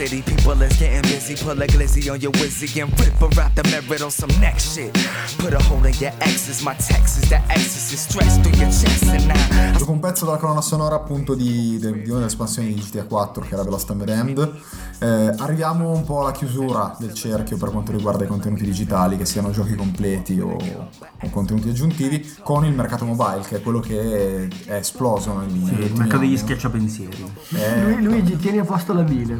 City 0.00 0.22
people 0.22 0.62
is 0.62 0.78
getting 0.78 1.02
busy. 1.02 1.34
Pull 1.36 1.60
a 1.60 1.66
glizzy 1.66 2.10
on 2.10 2.18
your 2.22 2.32
wizzy 2.40 2.80
and 2.80 2.90
rip 2.98 3.20
out 3.36 3.54
the 3.54 3.62
merit 3.68 4.00
on 4.00 4.10
some 4.10 4.32
next 4.40 4.72
shit. 4.74 4.90
Put 5.36 5.52
a 5.52 5.58
hole 5.64 5.84
in 5.84 5.92
your 6.00 6.12
exes, 6.20 6.62
my 6.62 6.72
Texas, 6.72 7.28
that 7.28 7.42
exorcist 7.50 8.08
stretch 8.08 8.32
through 8.40 8.56
your 8.58 8.70
chest 8.70 9.02
and 9.04 9.26
now. 9.26 9.76
Dopo 9.76 9.92
un 9.92 10.00
pezzo 10.00 10.24
della 10.24 10.38
colonna 10.38 10.62
sonora 10.62 10.94
appunto 10.94 11.34
di, 11.34 11.76
de- 11.78 11.92
di 12.00 12.08
una 12.08 12.14
delle 12.20 12.26
espansioni 12.26 12.72
di 12.72 12.80
GTA 12.80 13.04
4 13.04 13.42
che 13.44 13.52
era 13.54 13.62
The 13.62 13.92
and 13.92 14.04
Damned, 14.04 14.52
eh, 15.00 15.34
arriviamo 15.36 15.90
un 15.90 16.04
po' 16.04 16.20
alla 16.20 16.32
chiusura 16.32 16.96
del 16.98 17.12
cerchio 17.12 17.58
per 17.58 17.70
quanto 17.70 17.92
riguarda 17.92 18.24
i 18.24 18.26
contenuti 18.26 18.64
digitali, 18.64 19.18
che 19.18 19.26
siano 19.26 19.50
giochi 19.50 19.74
completi 19.74 20.40
o, 20.40 20.56
o 20.56 21.30
contenuti 21.30 21.68
aggiuntivi, 21.68 22.36
con 22.42 22.64
il 22.64 22.72
mercato 22.72 23.04
mobile, 23.04 23.42
che 23.46 23.56
è 23.56 23.60
quello 23.62 23.80
che 23.80 24.48
è 24.66 24.74
esploso 24.74 25.38
negli, 25.40 25.66
Sì, 25.66 25.74
il 25.74 25.92
mercato 25.92 26.18
degli 26.18 26.28
anni. 26.28 26.38
schiacciapensieri. 26.38 27.32
Eh, 27.54 27.82
Lu- 27.82 28.04
Luigi, 28.04 28.36
tieni 28.36 28.58
a 28.58 28.64
posto 28.64 28.94
la 28.94 29.02
bile. 29.02 29.36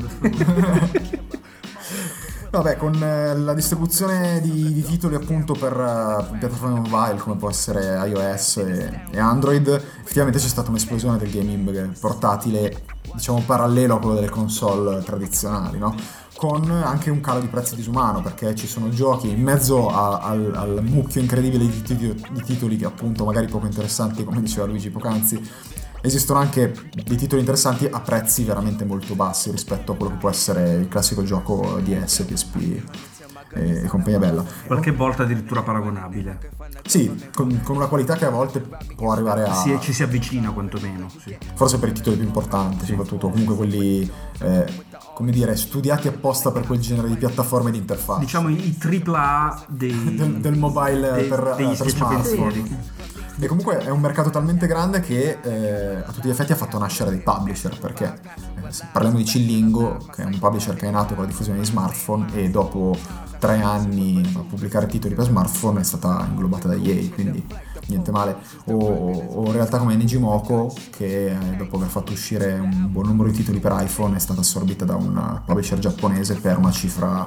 Vabbè, 2.50 2.76
con 2.76 3.00
eh, 3.00 3.36
la 3.36 3.54
distribuzione 3.54 4.40
di, 4.40 4.72
di 4.72 4.82
titoli 4.82 5.14
appunto 5.14 5.52
per 5.52 5.72
eh, 5.72 6.36
piattaforme 6.38 6.80
mobile 6.80 7.16
come 7.18 7.36
può 7.36 7.48
essere 7.48 8.04
iOS 8.08 8.56
e, 8.56 9.02
e 9.12 9.20
Android, 9.20 9.68
effettivamente 9.68 10.40
c'è 10.40 10.48
stata 10.48 10.68
un'esplosione 10.70 11.16
del 11.16 11.30
gaming 11.30 11.96
portatile, 12.00 12.82
diciamo 13.14 13.44
parallelo 13.46 13.94
a 13.94 13.98
quello 14.00 14.14
delle 14.16 14.30
console 14.30 15.00
tradizionali, 15.04 15.78
no? 15.78 15.94
Con 16.34 16.68
anche 16.70 17.10
un 17.10 17.20
calo 17.20 17.38
di 17.38 17.46
prezzi 17.46 17.76
disumano, 17.76 18.20
perché 18.20 18.54
ci 18.56 18.66
sono 18.66 18.88
giochi 18.88 19.28
in 19.28 19.40
mezzo 19.42 19.88
a- 19.88 20.18
al, 20.18 20.52
al 20.56 20.82
mucchio 20.82 21.20
incredibile 21.20 21.64
di 21.68 21.82
titoli, 21.82 22.24
di 22.32 22.42
titoli 22.42 22.82
appunto 22.82 23.24
magari 23.24 23.46
poco 23.46 23.66
interessanti, 23.66 24.24
come 24.24 24.40
diceva 24.40 24.66
Luigi 24.66 24.90
poc'anzi, 24.90 25.40
esistono 26.02 26.38
anche 26.38 26.72
dei 27.04 27.16
titoli 27.16 27.40
interessanti 27.40 27.86
a 27.90 28.00
prezzi 28.00 28.44
veramente 28.44 28.84
molto 28.84 29.14
bassi 29.14 29.50
rispetto 29.50 29.92
a 29.92 29.96
quello 29.96 30.12
che 30.12 30.18
può 30.18 30.30
essere 30.30 30.74
il 30.74 30.88
classico 30.88 31.22
gioco 31.22 31.80
DS, 31.82 32.22
PSP 32.22 32.82
e, 33.52 33.84
compagnia 33.86 34.18
bella. 34.18 34.44
Qualche 34.66 34.92
volta 34.92 35.24
addirittura 35.24 35.62
paragonabile. 35.62 36.38
Sì, 36.86 37.28
con, 37.34 37.60
con 37.62 37.76
una 37.76 37.86
qualità 37.86 38.14
che 38.14 38.24
a 38.24 38.30
volte 38.30 38.60
può 38.94 39.12
arrivare 39.12 39.44
a... 39.44 39.54
Si- 39.54 39.76
ci 39.80 39.92
si 39.92 40.02
avvicina 40.02 40.50
quantomeno. 40.50 41.08
Sì. 41.22 41.36
Forse 41.54 41.78
per 41.78 41.90
i 41.90 41.92
titoli 41.92 42.16
più 42.16 42.26
importanti, 42.26 42.86
soprattutto 42.86 43.28
comunque 43.28 43.56
quelli, 43.56 44.10
eh, 44.40 44.64
come 45.14 45.30
dire, 45.30 45.56
studiati 45.56 46.08
apposta 46.08 46.50
per 46.50 46.66
quel 46.66 46.80
genere 46.80 47.08
di 47.08 47.16
piattaforme 47.16 47.68
e 47.70 47.72
di 47.72 47.78
interfacce. 47.78 48.20
Diciamo 48.20 48.48
i, 48.48 48.76
AAA 48.80 49.64
dei, 49.68 50.14
del, 50.14 50.40
del 50.40 50.56
mobile 50.56 51.12
dei- 51.12 51.28
per, 51.28 51.54
degli 51.56 51.72
eh, 51.72 51.76
per 51.76 51.88
smartphone. 51.88 52.98
E 53.42 53.46
comunque 53.46 53.78
è 53.78 53.88
un 53.88 54.00
mercato 54.00 54.28
talmente 54.28 54.66
grande 54.66 55.00
che 55.00 55.38
eh, 55.40 55.96
a 56.04 56.12
tutti 56.12 56.28
gli 56.28 56.30
effetti 56.30 56.52
ha 56.52 56.56
fatto 56.56 56.78
nascere 56.78 57.08
dei 57.08 57.20
publisher, 57.20 57.78
perché 57.78 58.04
eh, 58.04 58.70
parliamo 58.92 59.16
di 59.16 59.24
Cillingo, 59.24 59.96
che 60.14 60.22
è 60.22 60.26
un 60.26 60.38
publisher 60.38 60.74
che 60.74 60.86
è 60.86 60.90
nato 60.90 61.14
con 61.14 61.24
la 61.24 61.30
diffusione 61.30 61.58
di 61.58 61.64
smartphone 61.64 62.26
e 62.34 62.50
dopo 62.50 62.94
tre 63.38 63.62
anni 63.62 64.22
a 64.36 64.40
pubblicare 64.40 64.86
titoli 64.86 65.14
per 65.14 65.24
smartphone 65.24 65.80
è 65.80 65.84
stata 65.84 66.26
inglobata 66.28 66.68
da 66.68 66.74
EA, 66.74 67.08
quindi 67.14 67.42
niente 67.86 68.10
male. 68.10 68.36
O, 68.66 68.76
o 68.76 69.52
realtà 69.52 69.78
come 69.78 69.96
Nijimoco, 69.96 70.74
che 70.90 71.30
eh, 71.30 71.56
dopo 71.56 71.76
aver 71.76 71.88
fatto 71.88 72.12
uscire 72.12 72.58
un 72.58 72.88
buon 72.92 73.06
numero 73.06 73.30
di 73.30 73.36
titoli 73.36 73.58
per 73.58 73.74
iPhone 73.78 74.16
è 74.16 74.20
stata 74.20 74.40
assorbita 74.40 74.84
da 74.84 74.96
un 74.96 75.40
publisher 75.46 75.78
giapponese 75.78 76.34
per 76.34 76.58
una 76.58 76.70
cifra 76.70 77.24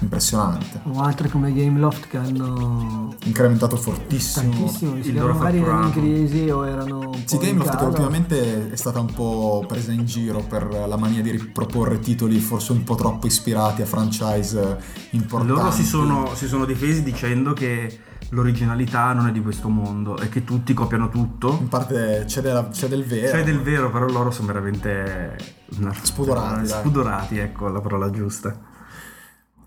impressionante. 0.00 0.80
o 0.84 1.00
altre 1.00 1.28
come 1.28 1.52
Gameloft 1.52 2.06
che 2.08 2.16
hanno 2.16 3.14
Incrementato 3.24 3.76
fortissimo. 3.76 4.50
tantissimo, 4.50 4.96
il 4.96 5.04
si 5.04 5.12
loro 5.12 5.34
magari 5.34 5.58
erano 5.58 5.78
in 5.78 5.84
fatturato. 5.92 6.00
crisi 6.06 6.50
o 6.50 6.66
erano 6.66 6.98
un 6.98 7.22
Sì, 7.24 7.36
Gameloft 7.38 7.76
che 7.76 7.84
ultimamente 7.84 8.70
è 8.72 8.76
stata 8.76 9.00
un 9.00 9.12
po' 9.12 9.64
presa 9.66 9.92
in 9.92 10.04
giro 10.04 10.40
per 10.40 10.64
la 10.88 10.96
mania 10.96 11.22
di 11.22 11.30
riproporre 11.30 11.98
titoli 12.00 12.38
forse 12.40 12.72
un 12.72 12.82
po' 12.84 12.94
troppo 12.96 13.26
ispirati 13.26 13.82
a 13.82 13.86
franchise 13.86 14.78
importanti. 15.10 15.60
Loro 15.60 15.70
si 15.70 15.84
sono, 15.84 16.34
si 16.34 16.46
sono 16.48 16.64
difesi 16.64 17.02
dicendo 17.02 17.52
che 17.52 17.98
l'originalità 18.30 19.12
non 19.12 19.26
è 19.28 19.32
di 19.32 19.42
questo 19.42 19.68
mondo 19.68 20.16
e 20.18 20.28
che 20.28 20.42
tutti 20.42 20.72
copiano 20.74 21.10
tutto. 21.10 21.58
In 21.60 21.68
parte 21.68 22.24
c'è, 22.26 22.40
della- 22.40 22.68
c'è 22.68 22.88
del 22.88 23.04
vero. 23.04 23.30
C'è 23.30 23.44
del 23.44 23.60
vero, 23.60 23.90
però 23.90 24.06
loro 24.06 24.30
sono 24.30 24.46
veramente 24.48 25.36
una- 25.78 25.92
Spudorati, 26.00 26.66
dai. 26.66 26.80
Spudorati, 26.80 27.38
ecco 27.38 27.68
la 27.68 27.80
parola 27.80 28.10
giusta. 28.10 28.58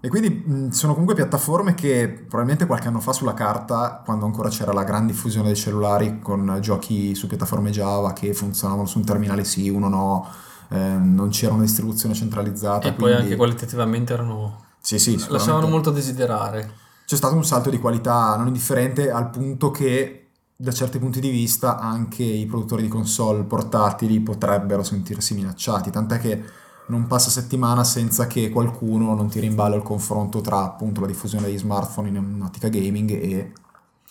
E 0.06 0.08
quindi 0.08 0.30
mh, 0.30 0.70
sono 0.70 0.92
comunque 0.92 1.16
piattaforme 1.16 1.74
che 1.74 2.08
probabilmente 2.08 2.68
qualche 2.68 2.90
anno 2.90 3.00
fa 3.00 3.12
sulla 3.12 3.34
carta, 3.34 4.04
quando 4.06 4.26
ancora 4.26 4.50
c'era 4.50 4.72
la 4.72 4.84
gran 4.84 5.08
diffusione 5.08 5.48
dei 5.48 5.56
cellulari 5.56 6.20
con 6.22 6.60
giochi 6.62 7.16
su 7.16 7.26
piattaforme 7.26 7.72
Java 7.72 8.14
che 8.14 8.32
funzionavano 8.36 8.86
su 8.86 9.00
un 9.00 9.06
terminale 9.06 9.44
sì, 9.44 9.68
uno 9.68 9.88
no, 9.90 10.28
ehm, 10.70 11.16
non 11.16 11.30
c'era 11.30 11.54
una 11.54 11.64
distribuzione 11.64 12.14
centralizzata. 12.14 12.88
E 12.88 12.92
poi 12.92 13.06
quindi- 13.06 13.22
anche 13.24 13.36
qualitativamente 13.36 14.14
erano... 14.14 14.66
Sì, 14.80 15.00
sì, 15.00 15.20
lasciavano 15.28 15.68
molto 15.68 15.90
a 15.90 15.94
desiderare. 15.94 16.72
c'è 17.04 17.16
stato 17.16 17.34
un 17.34 17.44
salto 17.44 17.72
di 17.72 17.80
qualità 17.80 18.36
non 18.36 18.46
indifferente 18.46 19.10
al 19.10 19.32
punto 19.32 19.72
che 19.72 20.28
da 20.56 20.72
certi 20.72 21.00
punti 21.00 21.20
di 21.20 21.32
vista 21.32 21.80
anche 21.80 22.22
i 22.22 22.46
produttori 22.46 22.84
di 22.84 22.90
console 22.90 23.42
portatili 23.42 24.20
potrebbero 24.20 24.84
sentirsi 24.84 25.34
minacciati, 25.34 25.90
tant'è 25.90 26.20
che 26.20 26.44
non 26.88 27.08
passa 27.08 27.30
settimana 27.30 27.84
senza 27.84 28.28
che 28.28 28.50
qualcuno 28.50 29.16
non 29.16 29.28
tiri 29.30 29.48
in 29.48 29.56
ballo 29.56 29.76
il 29.76 29.82
confronto 29.84 30.42
tra 30.42 30.64
appunto 30.64 31.02
la 31.02 31.08
diffusione 31.08 31.46
degli 31.48 31.58
smartphone 31.58 32.10
in 32.10 32.18
un'ottica 32.18 32.68
gaming 32.70 33.10
e 33.12 33.52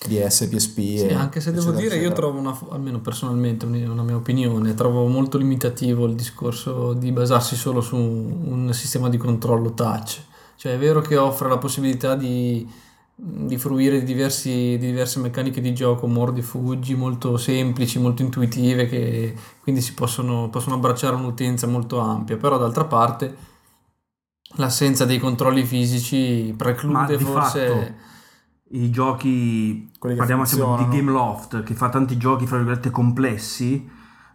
DS, 0.07 0.47
PSP 0.49 0.79
Sì, 0.97 1.07
e 1.07 1.15
anche 1.15 1.41
se 1.41 1.53
devo 1.53 1.71
eccetera, 1.71 1.83
dire, 1.83 1.95
io 2.03 2.11
eccetera. 2.11 2.15
trovo, 2.15 2.39
una, 2.39 2.59
almeno 2.71 3.01
personalmente, 3.01 3.65
un- 3.65 3.75
una 3.89 4.03
mia 4.03 4.17
opinione, 4.17 4.75
trovo 4.75 5.07
molto 5.07 5.39
limitativo 5.39 6.07
il 6.07 6.15
discorso 6.15 6.93
di 6.95 7.11
basarsi 7.13 7.57
solo 7.57 7.81
su 7.81 7.97
un 7.97 8.71
sistema 8.73 9.09
di 9.09 9.17
controllo 9.17 9.73
touch. 9.73 10.21
Cioè 10.57 10.75
è 10.75 10.79
vero 10.79 11.01
che 11.01 11.17
offre 11.17 11.49
la 11.49 11.59
possibilità 11.59 12.17
di, 12.17 12.69
di 13.17 13.57
fruire 13.59 14.01
di, 14.01 14.05
diversi, 14.05 14.51
di 14.51 14.87
diverse 14.87 15.21
meccaniche 15.21 15.61
di 15.61 15.73
gioco, 15.73 16.07
mordi 16.07 16.43
fuggi, 16.43 16.95
molto 16.95 17.37
semplici, 17.37 17.99
molto 17.99 18.23
intuitive, 18.23 18.87
che 18.89 19.35
quindi 19.63 19.81
si 19.81 19.95
possono, 19.95 20.49
possono 20.49 20.75
abbracciare 20.75 21.15
un'utenza 21.15 21.67
molto 21.67 21.99
ampia, 21.99 22.37
però 22.37 22.59
d'altra 22.59 22.85
parte 22.85 23.37
l'assenza 24.57 25.05
dei 25.05 25.19
controlli 25.19 25.65
fisici 25.65 26.55
preclude 26.57 27.19
forse... 27.19 27.69
fatto 27.69 28.13
i 28.71 28.91
giochi, 28.91 29.91
parliamo 29.99 30.45
sempre 30.45 30.67
di 30.67 30.83
funzionano. 30.83 30.89
Gameloft, 30.89 31.63
che 31.63 31.75
fa 31.75 31.89
tanti 31.91 32.17
giochi 32.17 32.47
fra 32.47 32.57
virgolette 32.57 32.91
complessi, 32.91 33.89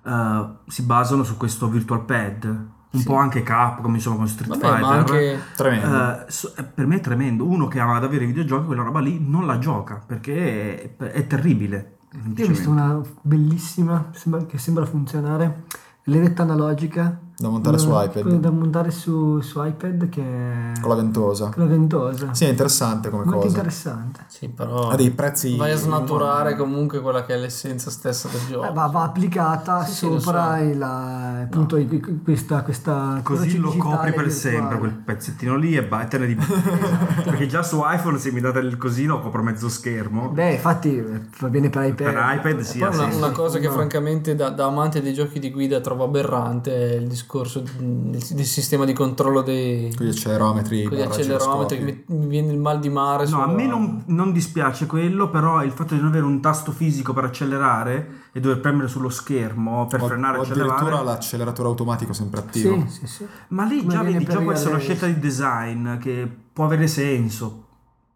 eh, 0.05 0.49
si 0.67 0.83
basano 0.83 1.23
su 1.23 1.35
questo 1.35 1.67
virtual 1.67 2.05
pad, 2.05 2.67
un 2.91 2.99
Sì. 2.99 3.05
po' 3.05 3.15
anche 3.15 3.43
Capcom, 3.43 3.93
insomma 3.93 4.17
con 4.17 4.27
Street 4.27 4.49
Vabbè, 4.49 4.77
Fighter. 4.77 4.97
anche... 4.97 5.39
Tremendo. 5.55 6.25
Eh, 6.25 6.25
eh, 6.57 6.63
per 6.63 6.87
me 6.87 6.95
è 6.95 6.99
tremendo. 6.99 7.45
Uno 7.45 7.67
che 7.67 7.79
ama 7.79 7.99
davvero 7.99 8.23
i 8.23 8.27
videogiochi, 8.27 8.65
quella 8.65 8.83
roba 8.83 8.99
lì 8.99 9.23
non 9.25 9.45
la 9.45 9.59
gioca 9.59 10.01
perché 10.05 10.95
è, 10.97 11.11
è 11.11 11.27
terribile. 11.27 11.97
Io 12.35 12.45
ho 12.45 12.47
visto 12.47 12.69
una 12.71 12.99
bellissima 13.21 14.09
che 14.47 14.57
sembra 14.57 14.85
funzionare, 14.85 15.63
levetta 16.05 16.41
analogica. 16.43 17.19
Da 17.41 17.47
montare 17.47 17.77
su 17.77 17.87
Una- 17.89 18.03
iPad. 18.03 18.33
Da 18.35 18.51
montare 18.51 18.91
su, 18.91 19.39
su 19.39 19.63
iPad 19.63 20.09
che 20.09 20.21
è 20.21 20.79
Con 20.81 20.89
la 20.89 20.95
ventosa. 20.95 21.49
con 21.49 21.63
la 21.63 21.69
ventosa. 21.69 22.33
Sì, 22.33 22.43
è 22.43 22.49
interessante 22.49 23.09
come 23.09 23.23
Molto 23.23 23.39
cosa. 23.39 23.47
interessante. 23.55 24.19
Sì, 24.27 24.49
però 24.49 24.89
Ha 24.89 24.95
dei 24.97 25.11
prezzi... 25.11 25.55
vai 25.55 25.71
a 25.71 25.77
snaturare 25.77 26.57
comunque 26.57 26.99
quella 26.99 27.23
che 27.23 27.35
è 27.35 27.37
l'essenza 27.37 27.89
stessa 27.91 28.27
del 28.27 28.41
gioco. 28.49 28.67
Eh, 28.67 28.73
va, 28.73 28.87
va 28.87 29.03
applicata 29.03 29.85
Sì, 29.85 29.91
sì, 29.93 30.19
sopra 30.19 30.57
so. 30.57 30.63
il, 30.63 30.81
appunto 30.81 31.77
i- 31.77 32.19
questa, 32.21 32.61
questa 32.61 33.21
Così 33.23 33.57
lo 33.57 33.69
copri 33.77 34.11
per 34.11 34.25
virtuale. 34.25 34.29
sempre 34.31 34.77
quel 34.77 34.91
pezzettino 34.91 35.55
lì 35.55 35.77
e 35.77 35.87
vai 35.87 36.07
te 36.09 36.17
ne 36.17 36.27
dimentichi. 36.27 36.59
Perché 37.23 37.47
già 37.47 37.63
su 37.63 37.79
iPhone 37.85 38.17
se 38.17 38.33
mi 38.33 38.41
date 38.41 38.59
il 38.59 38.75
così 38.77 39.05
lo 39.05 39.21
copro 39.21 39.41
mezzo 39.43 39.69
schermo. 39.69 40.27
Beh, 40.27 40.55
infatti 40.55 41.01
va 41.39 41.47
bene 41.47 41.69
per 41.69 41.85
iPad. 41.85 42.11
Per 42.13 42.33
iPad 42.37 42.59
sì, 42.63 42.81
una, 42.81 43.05
una 43.05 43.31
cosa 43.31 43.59
che 43.59 43.67
No. 43.67 43.73
francamente 43.75 44.35
da, 44.35 44.49
da 44.49 44.65
amante 44.65 45.01
dei 45.01 45.13
giochi 45.13 45.39
di 45.39 45.51
guida 45.51 45.79
trovo 45.79 46.03
aberrante 46.03 46.75
è 46.75 46.95
il 46.95 47.03
discorso 47.07 47.27
del, 47.31 48.17
del 48.31 48.45
sistema 48.45 48.85
di 48.85 48.93
controllo 48.93 49.41
dei 49.41 49.93
Con 49.95 50.05
gli 50.07 50.09
accelerometri. 50.09 50.83
con 50.83 50.97
gli 50.97 51.01
accelerometri, 51.01 51.79
mi, 51.79 52.03
mi 52.07 52.25
viene 52.27 52.51
il 52.51 52.57
mal 52.57 52.79
di 52.79 52.89
mare. 52.89 53.27
No, 53.29 53.43
a 53.43 53.47
me 53.47 53.67
non, 53.67 54.03
non 54.07 54.31
dispiace 54.31 54.87
quello, 54.87 55.29
però 55.29 55.63
il 55.63 55.71
fatto 55.71 55.93
di 55.93 55.99
non 55.99 56.09
avere 56.09 56.25
un 56.25 56.41
tasto 56.41 56.71
fisico 56.71 57.13
per 57.13 57.25
accelerare 57.25 58.09
e 58.31 58.39
dover 58.39 58.59
premere 58.59 58.87
sullo 58.87 59.09
schermo 59.09 59.85
per 59.85 60.01
O- 60.01 60.07
frenare 60.07 60.37
o 60.37 60.41
e 60.41 60.43
accelerare. 60.45 60.71
addirittura 60.73 61.03
l'acceleratore 61.03 61.67
automatico 61.69 62.13
sempre 62.13 62.39
attivo. 62.39 62.83
Sì, 62.87 62.97
sì, 62.99 63.07
sì. 63.07 63.25
Ma 63.49 63.63
lì 63.65 63.81
Come 63.81 63.93
già 63.93 64.01
vedi, 64.01 64.25
già 64.25 64.39
questa 64.39 64.69
è 64.69 64.71
una 64.71 64.79
scelta 64.81 65.05
di 65.05 65.19
design 65.19 65.97
che 65.99 66.27
può 66.51 66.65
avere 66.65 66.87
senso. 66.87 67.65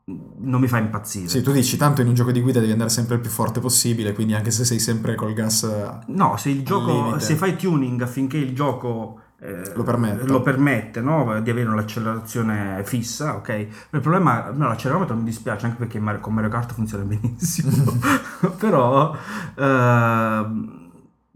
Non 0.06 0.60
mi 0.60 0.68
fa 0.68 0.80
impazzire. 0.80 1.30
Sì, 1.30 1.42
tu 1.42 1.54
dici, 1.54 1.78
tanto 1.78 2.02
in 2.02 2.08
un 2.10 2.14
gioco 2.14 2.32
di 2.34 2.42
guida 2.42 2.60
devi 2.60 2.74
andare 2.74 2.90
sempre 2.90 3.16
il 3.16 3.22
più 3.22 3.30
forte 3.30 3.62
possibile, 3.62 4.12
quindi 4.14 4.34
anche 4.34 4.52
se 4.52 4.66
sei 4.66 4.78
sempre 4.80 5.16
col 5.16 5.34
gas... 5.34 5.64
eh, 5.64 6.00
No, 6.08 6.36
se 6.36 6.50
il 6.50 6.64
gioco, 6.64 6.92
limite. 6.92 7.20
se 7.22 7.36
fai 7.36 7.56
tuning 7.56 8.02
affinché 8.02 8.36
il 8.38 8.54
gioco 8.54 9.20
eh, 9.40 9.72
Lo 9.74 9.84
permetta. 9.84 10.26
lo 10.26 10.42
permette, 10.42 11.00
no? 11.00 11.40
di 11.42 11.50
avere 11.50 11.70
un'accelerazione 11.70 12.82
fissa, 12.86 13.36
ok? 13.38 13.50
Il 13.92 14.00
problema, 14.02 14.52
no, 14.54 14.68
l'accelerometro 14.68 15.16
mi 15.16 15.24
dispiace 15.24 15.66
anche 15.68 15.78
perché 15.78 16.00
Mario- 16.00 16.20
con 16.20 16.34
Mario 16.34 16.50
Kart 16.50 16.74
funziona 16.74 17.04
benissimo, 17.08 17.72
però 18.60 19.16
ehm, 19.56 20.82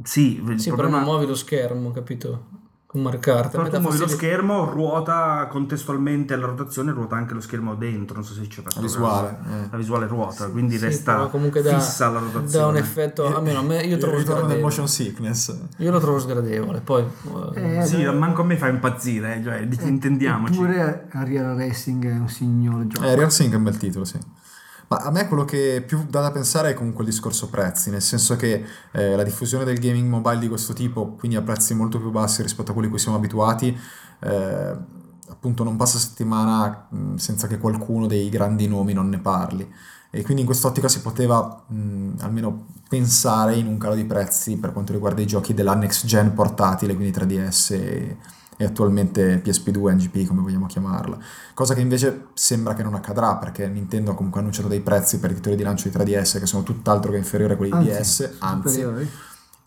sì, 0.03 0.41
Sì, 0.55 0.69
però 0.69 0.75
problema- 0.75 0.97
non 0.97 1.05
muovi 1.05 1.25
lo 1.25 1.35
schermo, 1.35 1.91
capito? 1.91 2.47
Kart. 3.19 3.45
A 3.45 3.49
però 3.49 3.69
tu 3.69 3.79
muovi 3.79 3.97
lo 3.97 4.07
schermo, 4.07 4.65
ruota 4.69 5.47
contestualmente 5.49 6.33
alla 6.33 6.45
rotazione, 6.47 6.91
ruota 6.91 7.15
anche 7.15 7.33
lo 7.33 7.41
schermo 7.41 7.75
dentro, 7.75 8.15
non 8.15 8.25
so 8.25 8.33
se 8.33 8.47
c'è 8.47 8.61
La 8.75 8.81
visuale, 8.81 9.37
eh. 9.49 9.67
La 9.71 9.77
visuale 9.77 10.07
ruota, 10.07 10.47
quindi 10.49 10.77
Sì, 10.77 10.85
resta 10.85 11.29
dà, 11.61 11.79
fissa 11.79 12.09
la 12.09 12.19
rotazione. 12.19 12.49
dà 12.63 12.67
un 12.67 12.77
effetto, 12.77 13.35
almeno 13.35 13.59
a 13.59 13.63
me, 13.63 13.81
io 13.83 13.97
trovo 13.97 14.19
sgradevole. 14.19 14.59
motion 14.61 14.87
sickness. 14.87 15.55
Io 15.77 15.91
lo 15.91 15.99
trovo 15.99 16.19
sgradevole, 16.19 16.79
poi 16.81 17.03
eh, 17.55 17.77
Eh, 17.79 17.85
Sì, 17.85 17.97
beh, 18.03 18.11
manco 18.11 18.41
a 18.41 18.45
me 18.45 18.57
fa 18.57 18.67
impazzire, 18.67 19.37
eh, 19.37 19.43
cioè, 19.43 19.67
eh, 19.69 19.85
intendiamoci. 19.87 20.53
Eppure 20.53 21.07
Ariel 21.11 21.55
Racing 21.55 22.05
è 22.07 22.11
un 22.19 22.29
signor 22.29 22.87
gioco. 22.87 23.05
Eh, 23.05 23.29
Sync 23.29 23.53
è 23.53 23.55
un 23.55 23.63
bel 23.63 23.77
titolo, 23.77 24.05
sì. 24.05 24.17
Ma 24.89 24.97
a 24.97 25.11
me 25.11 25.27
quello 25.27 25.43
che 25.43 25.83
più 25.85 26.05
dà 26.09 26.21
da 26.21 26.31
pensare 26.31 26.69
è 26.69 26.73
comunque 26.73 27.03
il 27.03 27.09
discorso 27.09 27.49
prezzi, 27.49 27.89
nel 27.89 28.01
senso 28.01 28.37
che 28.37 28.63
eh, 28.91 29.15
la 29.17 29.23
diffusione 29.23 29.65
del 29.65 29.79
gaming 29.79 30.07
mobile 30.07 30.39
di 30.39 30.47
questo 30.47 30.71
tipo, 30.71 31.13
quindi 31.13 31.35
a 31.35 31.41
prezzi 31.41 31.73
molto 31.73 31.99
più 31.99 32.09
bassi 32.09 32.41
rispetto 32.41 32.71
a 32.71 32.73
quelli 32.73 32.87
a 32.87 32.91
cui 32.91 32.99
siamo 32.99 33.17
abituati, 33.17 33.77
eh, 34.21 34.75
appunto 35.29 35.63
non 35.63 35.75
passa 35.75 35.97
settimana 35.97 36.87
mh, 36.89 37.15
senza 37.15 37.47
che 37.47 37.57
qualcuno 37.57 38.07
dei 38.07 38.29
grandi 38.29 38.67
nomi 38.67 38.93
non 38.93 39.09
ne 39.09 39.19
parli. 39.19 39.69
E 40.09 40.21
quindi 40.23 40.41
in 40.41 40.47
quest'ottica 40.47 40.87
si 40.87 41.01
poteva 41.01 41.63
mh, 41.67 42.19
almeno 42.19 42.67
pensare 42.87 43.55
in 43.55 43.67
un 43.67 43.77
calo 43.77 43.95
di 43.95 44.05
prezzi 44.05 44.55
per 44.55 44.71
quanto 44.71 44.93
riguarda 44.93 45.21
i 45.21 45.27
giochi 45.27 45.53
della 45.53 45.75
next 45.75 46.05
gen 46.05 46.33
portatile, 46.33 46.95
quindi 46.95 47.17
3DS 47.17 47.73
e, 47.73 48.17
e 48.57 48.65
attualmente 48.65 49.41
PSP2 49.43 49.93
NGP 49.93 50.27
come 50.27 50.41
vogliamo 50.41 50.65
chiamarla. 50.65 51.17
Cosa 51.53 51.73
che 51.73 51.81
invece 51.81 52.27
sembra 52.33 52.73
che 52.73 52.83
non 52.83 52.95
accadrà 52.95 53.35
perché 53.37 53.67
Nintendo 53.67 54.11
ha 54.11 54.15
comunque 54.15 54.39
annunciato 54.39 54.67
dei 54.67 54.81
prezzi 54.81 55.19
per 55.19 55.31
i 55.31 55.35
titoli 55.35 55.55
di 55.55 55.63
lancio 55.63 55.87
di 55.87 55.95
3DS 55.95 56.39
che 56.39 56.45
sono 56.47 56.63
tutt'altro 56.63 57.11
che 57.11 57.17
inferiori 57.17 57.53
a 57.53 57.55
quelli 57.55 57.77
di 57.77 57.85
DS, 57.85 58.37
anzi, 58.39 58.69
superiori. 58.69 59.09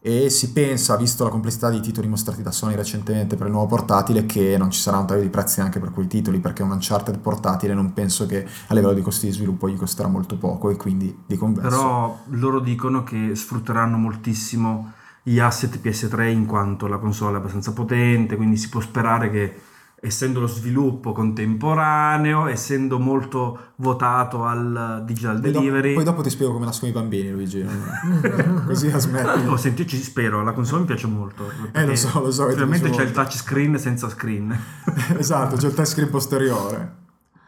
e 0.00 0.28
si 0.28 0.52
pensa, 0.52 0.96
visto 0.96 1.22
la 1.22 1.30
complessità 1.30 1.70
di 1.70 1.80
titoli 1.80 2.08
mostrati 2.08 2.42
da 2.42 2.50
Sony 2.50 2.74
recentemente 2.74 3.36
per 3.36 3.46
il 3.46 3.52
nuovo 3.52 3.68
portatile, 3.68 4.26
che 4.26 4.56
non 4.58 4.70
ci 4.70 4.80
sarà 4.80 4.98
un 4.98 5.06
taglio 5.06 5.22
di 5.22 5.28
prezzi 5.28 5.60
anche 5.60 5.78
per 5.78 5.92
quei 5.92 6.08
titoli, 6.08 6.40
perché 6.40 6.62
un 6.62 6.72
Uncharted 6.72 7.18
portatile 7.18 7.74
non 7.74 7.92
penso 7.92 8.26
che 8.26 8.44
a 8.66 8.74
livello 8.74 8.94
di 8.94 9.02
costi 9.02 9.26
di 9.26 9.32
sviluppo 9.32 9.68
gli 9.68 9.76
costerà 9.76 10.08
molto 10.08 10.36
poco 10.36 10.68
e 10.68 10.76
quindi 10.76 11.16
di 11.26 11.36
converso. 11.36 11.68
Però 11.68 12.18
loro 12.30 12.58
dicono 12.58 13.04
che 13.04 13.36
sfrutteranno 13.36 13.96
moltissimo 13.96 14.94
gli 15.30 15.38
asset 15.38 15.78
PS3 15.80 16.28
in 16.28 16.46
quanto 16.46 16.88
la 16.88 16.98
console 16.98 17.36
è 17.36 17.38
abbastanza 17.38 17.72
potente, 17.72 18.34
quindi 18.34 18.56
si 18.56 18.68
può 18.68 18.80
sperare 18.80 19.30
che 19.30 19.54
essendo 20.02 20.40
lo 20.40 20.46
sviluppo 20.46 21.12
contemporaneo, 21.12 22.46
essendo 22.48 22.98
molto 22.98 23.72
votato 23.76 24.44
al 24.44 25.02
digital 25.04 25.40
Poi 25.40 25.50
dopo, 25.52 25.64
delivery, 25.64 25.94
poi 25.94 26.04
dopo 26.04 26.22
ti 26.22 26.30
spiego 26.30 26.52
come 26.54 26.64
nascono 26.64 26.90
i 26.90 26.94
bambini, 26.94 27.30
Luigi. 27.30 27.64
Così 28.66 28.90
la 28.90 28.98
smetti. 28.98 29.46
Oh, 29.46 29.56
senti, 29.56 29.82
io 29.82 29.88
ci 29.88 30.02
spero, 30.02 30.42
la 30.42 30.52
console 30.52 30.80
mi 30.80 30.86
piace 30.86 31.06
molto. 31.06 31.48
Eh, 31.72 31.84
lo 31.84 31.94
so, 31.94 32.20
lo 32.20 32.32
so 32.32 32.46
piace 32.46 32.66
c'è 32.66 32.78
il 32.88 32.90
molto. 32.90 33.12
touchscreen 33.12 33.78
senza 33.78 34.08
screen. 34.08 34.58
esatto, 35.16 35.56
c'è 35.56 35.66
il 35.68 35.74
touchscreen 35.74 36.10
posteriore. 36.10 36.96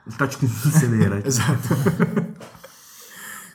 Il 0.04 0.14
touchscreen 0.14 0.52
sedere. 0.52 1.22
Esatto. 1.26 1.76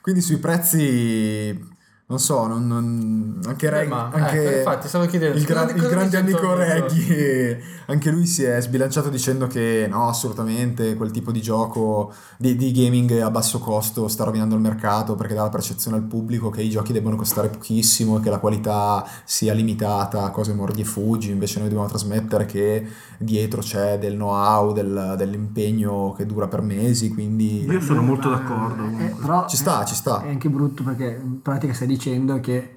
Quindi 0.01 0.21
sui 0.21 0.37
prezzi, 0.37 1.76
non 2.09 2.19
so, 2.19 2.47
non, 2.47 2.65
non- 2.65 3.41
anche, 3.45 3.69
Reg- 3.69 3.89
ma- 3.89 4.09
anche 4.09 4.41
ecco, 4.41 4.57
infatti, 4.59 4.87
stavo 4.87 5.05
chiedendo, 5.07 5.37
il, 5.37 5.43
gran- 5.43 5.75
il 5.75 5.87
grande 5.87 6.15
Antonio? 6.15 6.55
Reggie, 6.55 7.61
anche 7.87 8.11
lui 8.11 8.25
si 8.25 8.43
è 8.43 8.61
sbilanciato 8.61 9.09
dicendo 9.09 9.47
che 9.47 9.87
no, 9.89 10.07
assolutamente 10.07 10.95
quel 10.95 11.11
tipo 11.11 11.33
di 11.33 11.41
gioco 11.41 12.13
di, 12.37 12.55
di 12.55 12.71
gaming 12.71 13.19
a 13.19 13.29
basso 13.29 13.59
costo 13.59 14.07
sta 14.07 14.23
rovinando 14.23 14.55
il 14.55 14.61
mercato 14.61 15.15
perché 15.15 15.33
dà 15.33 15.43
la 15.43 15.49
percezione 15.49 15.97
al 15.97 16.03
pubblico 16.03 16.49
che 16.49 16.61
i 16.61 16.69
giochi 16.69 16.93
devono 16.93 17.17
costare 17.17 17.49
pochissimo 17.49 18.19
e 18.19 18.21
che 18.21 18.29
la 18.29 18.39
qualità 18.39 19.05
sia 19.25 19.51
limitata 19.51 20.29
cose 20.29 20.53
mordi 20.53 20.81
e 20.81 20.85
fuggi, 20.85 21.31
invece 21.31 21.59
noi 21.59 21.67
dobbiamo 21.67 21.89
trasmettere 21.89 22.45
che 22.45 22.87
dietro 23.17 23.61
c'è 23.61 23.97
del 23.97 24.13
know-how, 24.13 24.73
del- 24.73 25.15
dell'impegno 25.17 26.13
che 26.15 26.25
dura 26.25 26.47
per 26.47 26.61
mesi, 26.61 27.09
quindi... 27.09 27.63
Io 27.65 27.81
sono 27.81 28.01
molto 28.01 28.29
Ma- 28.29 28.37
d'accordo. 28.37 28.83
eh, 28.99 29.15
però 29.19 29.47
Ci 29.47 29.57
sta, 29.57 29.83
ci 29.85 29.95
sta. 29.95 30.21
È 30.21 30.29
anche 30.29 30.49
brutto 30.49 30.83
perché 30.83 31.19
in 31.23 31.41
pratica 31.41 31.73
stai 31.73 31.87
dicendo 31.87 32.39
che 32.39 32.75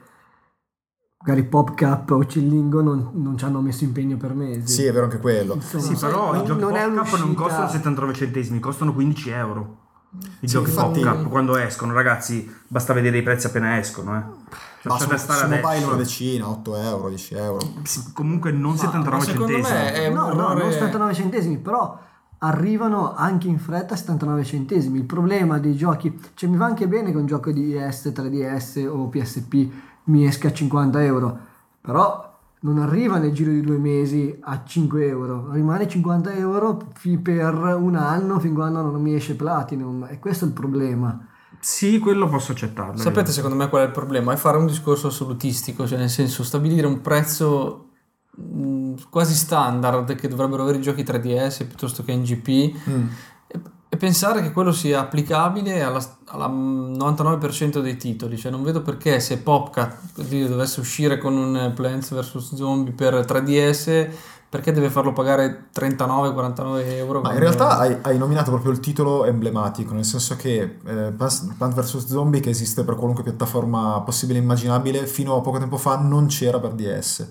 magari 1.25 1.45
PopCap 1.45 2.11
o 2.11 2.25
Cillingo 2.27 2.81
non, 2.83 3.11
non 3.15 3.37
ci 3.37 3.45
hanno 3.45 3.61
messo 3.61 3.85
impegno 3.85 4.17
per 4.17 4.35
mesi. 4.35 4.73
Sì, 4.73 4.85
è 4.85 4.93
vero 4.93 5.05
anche 5.05 5.19
quello. 5.19 5.55
Insomma, 5.55 5.83
Sì, 5.83 5.95
però 5.95 6.33
non- 6.33 6.43
i 6.43 6.47
giochi 6.47 6.61
non 6.61 6.75
è 6.77 6.89
PopCap 6.91 7.19
non 7.19 7.35
costano 7.35 7.69
79 7.69 8.13
centesimi, 8.15 8.59
costano 8.61 8.95
15 8.95 9.31
euro. 9.31 9.77
I 10.13 10.25
Sì, 10.41 10.47
giochi 10.47 10.71
infatti- 10.71 11.01
PopCap 11.03 11.29
quando 11.29 11.57
escono, 11.57 11.93
ragazzi, 11.93 12.51
basta 12.67 12.93
vedere 12.93 13.19
i 13.19 13.23
prezzi 13.23 13.47
appena 13.47 13.79
escono. 13.79 14.17
Eh. 14.17 14.69
Ma 14.85 14.99
su, 14.99 15.09
su 15.17 15.47
mobile 15.47 15.85
una 15.85 15.95
decina, 15.97 16.49
8 16.49 16.77
euro, 16.77 17.09
10 17.09 17.35
euro. 17.35 17.59
Sì, 17.83 18.13
Comunque 18.15 18.51
non 18.51 18.73
Ma 18.73 18.77
79 18.79 19.25
secondo 19.25 19.53
centesimi. 19.53 19.79
me 19.79 19.93
è 19.93 20.07
un 20.09 20.15
No, 20.15 20.21
no, 20.27 20.31
errore- 20.31 20.63
non 20.63 20.73
79 20.73 21.15
centesimi, 21.15 21.59
però 21.59 21.99
arrivano 22.39 23.15
anche 23.15 23.49
in 23.49 23.59
fretta 23.59 23.95
a 23.95 23.97
79 23.97 24.45
centesimi. 24.45 24.99
Il 24.99 25.05
problema 25.05 25.59
dei 25.59 25.77
giochi, 25.77 26.19
cioè 26.35 26.49
mi 26.49 26.57
va 26.57 26.65
anche 26.67 26.89
bene 26.89 27.11
che 27.11 27.17
un 27.19 27.27
gioco 27.27 27.51
di 27.53 27.73
DS, 27.73 28.07
3DS 28.07 28.87
o 28.89 29.09
PSP 29.09 29.71
mi 30.05 30.27
esca 30.27 30.49
a 30.49 30.53
50 30.53 31.03
euro, 31.05 31.39
però 31.81 32.29
non 32.63 32.79
arriva 32.79 33.19
nel 33.19 33.33
giro 33.33 33.51
di 33.51 33.61
due 33.61 33.79
mesi 33.79 34.35
a 34.41 34.63
5 34.65 35.07
euro, 35.07 35.51
rimane 35.51 35.89
50 35.89 36.33
euro 36.35 36.79
per 37.23 37.55
un 37.79 37.97
anno 37.97 38.39
fin 38.39 38.55
quando 38.55 38.83
non 38.83 39.01
mi 39.01 39.15
esce 39.15 39.35
Platinum 39.35 40.07
e 40.11 40.19
questo 40.19 40.45
è 40.47 40.49
il 40.49 40.55
problema. 40.55 41.27
Sì, 41.61 41.99
quello 41.99 42.27
posso 42.29 42.53
accettarlo. 42.53 42.97
Sapete 42.97 43.33
secondo 43.33 43.55
me 43.57 43.69
qual 43.69 43.83
è 43.83 43.87
il 43.87 43.93
problema? 43.93 44.33
È 44.33 44.37
fare 44.37 44.57
un 44.57 44.67
discorso 44.67 45.09
assolutistico, 45.09 45.87
cioè 45.87 45.99
nel 45.99 46.09
senso 46.09 46.43
stabilire 46.43 46.87
un 46.87 47.01
prezzo 47.03 47.89
mh, 48.35 48.95
quasi 49.11 49.35
standard 49.35 50.15
che 50.15 50.29
dovrebbero 50.29 50.63
avere 50.63 50.79
i 50.79 50.83
giochi 50.83 51.03
3DS 51.03 51.67
piuttosto 51.67 52.03
che 52.03 52.15
NGP 52.15 52.89
Mm. 52.89 53.07
e, 53.47 53.61
e 53.91 53.97
pensare 53.99 54.41
che 54.41 54.53
quello 54.53 54.73
sia 54.73 55.01
applicabile 55.01 55.83
alla, 55.83 56.03
alla 56.27 56.49
99% 56.49 57.81
dei 57.81 57.97
titoli, 57.99 58.39
cioè 58.39 58.51
non 58.51 58.63
vedo 58.63 58.81
perché 58.83 59.21
se 59.21 59.39
Popcat 59.39 60.23
dovesse 60.47 60.81
uscire 60.81 61.19
con 61.19 61.37
un 61.37 61.73
Plants 61.75 62.15
vs 62.15 62.55
Zombie 62.55 62.95
per 62.95 63.15
3DS 63.27 64.09
perché 64.51 64.73
deve 64.73 64.91
farlo 64.91 65.13
pagare 65.13 65.69
39-49 65.73 66.83
euro? 66.97 67.21
Ma 67.21 67.33
in 67.33 67.39
realtà 67.39 67.79
hai, 67.79 67.97
hai 68.03 68.19
nominato 68.19 68.51
proprio 68.51 68.73
il 68.73 68.81
titolo 68.81 69.25
emblematico, 69.25 69.95
nel 69.95 70.05
senso 70.05 70.35
che 70.35 70.61
eh, 70.61 71.13
Plant 71.13 71.73
vs. 71.73 72.07
Zombie, 72.07 72.41
che 72.41 72.51
esiste 72.51 72.83
per 72.83 72.97
qualunque 72.97 73.23
piattaforma 73.23 74.01
possibile 74.01 74.41
e 74.41 74.43
immaginabile, 74.43 75.07
fino 75.07 75.37
a 75.37 75.41
poco 75.41 75.59
tempo 75.59 75.77
fa 75.77 75.99
non 75.99 76.27
c'era 76.27 76.59
per 76.59 76.73
DS. 76.73 77.29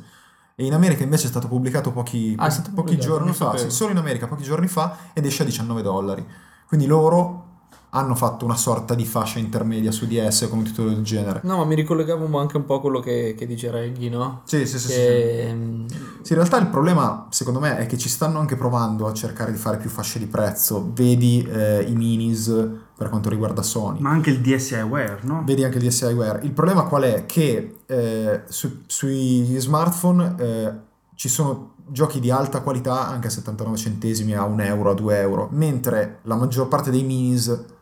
E 0.55 0.65
in 0.65 0.73
America 0.73 1.03
invece 1.03 1.25
è 1.25 1.29
stato 1.29 1.49
pubblicato 1.49 1.91
pochi, 1.91 2.35
Ah, 2.37 2.49
stato 2.49 2.71
pochi 2.73 2.95
pubblicato, 2.95 3.07
giorni 3.09 3.33
fa, 3.33 3.57
sì, 3.57 3.69
solo 3.69 3.91
in 3.91 3.97
America, 3.97 4.27
pochi 4.27 4.43
giorni 4.43 4.67
fa, 4.67 4.95
ed 5.11 5.25
esce 5.25 5.41
a 5.41 5.45
19 5.45 5.81
dollari. 5.81 6.25
Quindi 6.67 6.85
loro 6.85 7.48
hanno 7.91 8.13
fatto 8.13 8.45
una 8.45 8.55
sorta 8.55 8.93
di 8.93 9.05
fascia 9.05 9.39
intermedia 9.39 9.91
su 9.91 10.05
DS 10.05 10.47
con 10.49 10.59
un 10.59 10.63
titolo 10.63 10.89
del 10.89 11.03
genere. 11.03 11.41
No, 11.43 11.57
ma 11.57 11.65
mi 11.65 11.75
ricollegavo 11.75 12.37
anche 12.37 12.57
un 12.57 12.65
po' 12.65 12.75
a 12.75 12.81
quello 12.81 12.99
che, 12.99 13.35
che 13.37 13.47
dice 13.47 13.71
Reggie, 13.71 14.09
no? 14.09 14.41
Sì, 14.43 14.65
sì, 14.65 14.77
sì. 14.77 14.87
sì, 14.87 14.91
sì. 14.91 14.97
Che, 14.97 15.51
mm, 15.53 15.85
Sì, 16.21 16.33
in 16.33 16.35
realtà 16.35 16.57
il 16.57 16.67
problema, 16.67 17.27
secondo 17.29 17.59
me, 17.59 17.77
è 17.77 17.85
che 17.87 17.97
ci 17.97 18.09
stanno 18.09 18.39
anche 18.39 18.55
provando 18.55 19.07
a 19.07 19.13
cercare 19.13 19.51
di 19.51 19.57
fare 19.57 19.77
più 19.77 19.89
fasce 19.89 20.19
di 20.19 20.27
prezzo. 20.27 20.91
Vedi 20.93 21.41
eh, 21.49 21.83
i 21.87 21.95
minis 21.95 22.53
per 22.95 23.09
quanto 23.09 23.29
riguarda 23.29 23.63
Sony. 23.63 23.99
Ma 24.01 24.11
anche 24.11 24.29
il 24.29 24.39
DSiWare, 24.39 25.19
no? 25.23 25.41
Vedi 25.45 25.63
anche 25.63 25.77
il 25.79 25.85
DSiWare. 25.85 26.41
Il 26.43 26.51
problema 26.51 26.83
qual 26.83 27.03
è? 27.03 27.25
Che 27.25 27.77
eh, 27.87 28.41
su- 28.47 28.83
sui 28.85 29.55
smartphone 29.57 30.35
eh, 30.37 30.73
ci 31.15 31.27
sono 31.27 31.73
giochi 31.87 32.19
di 32.19 32.29
alta 32.29 32.61
qualità 32.61 33.07
anche 33.07 33.27
a 33.27 33.31
79 33.31 33.77
centesimi, 33.77 34.35
a 34.35 34.43
1 34.43 34.61
euro, 34.61 34.91
a 34.91 34.93
2 34.93 35.19
euro, 35.19 35.47
mentre 35.51 36.19
la 36.23 36.35
maggior 36.35 36.67
parte 36.67 36.91
dei 36.91 37.03
minis 37.03 37.77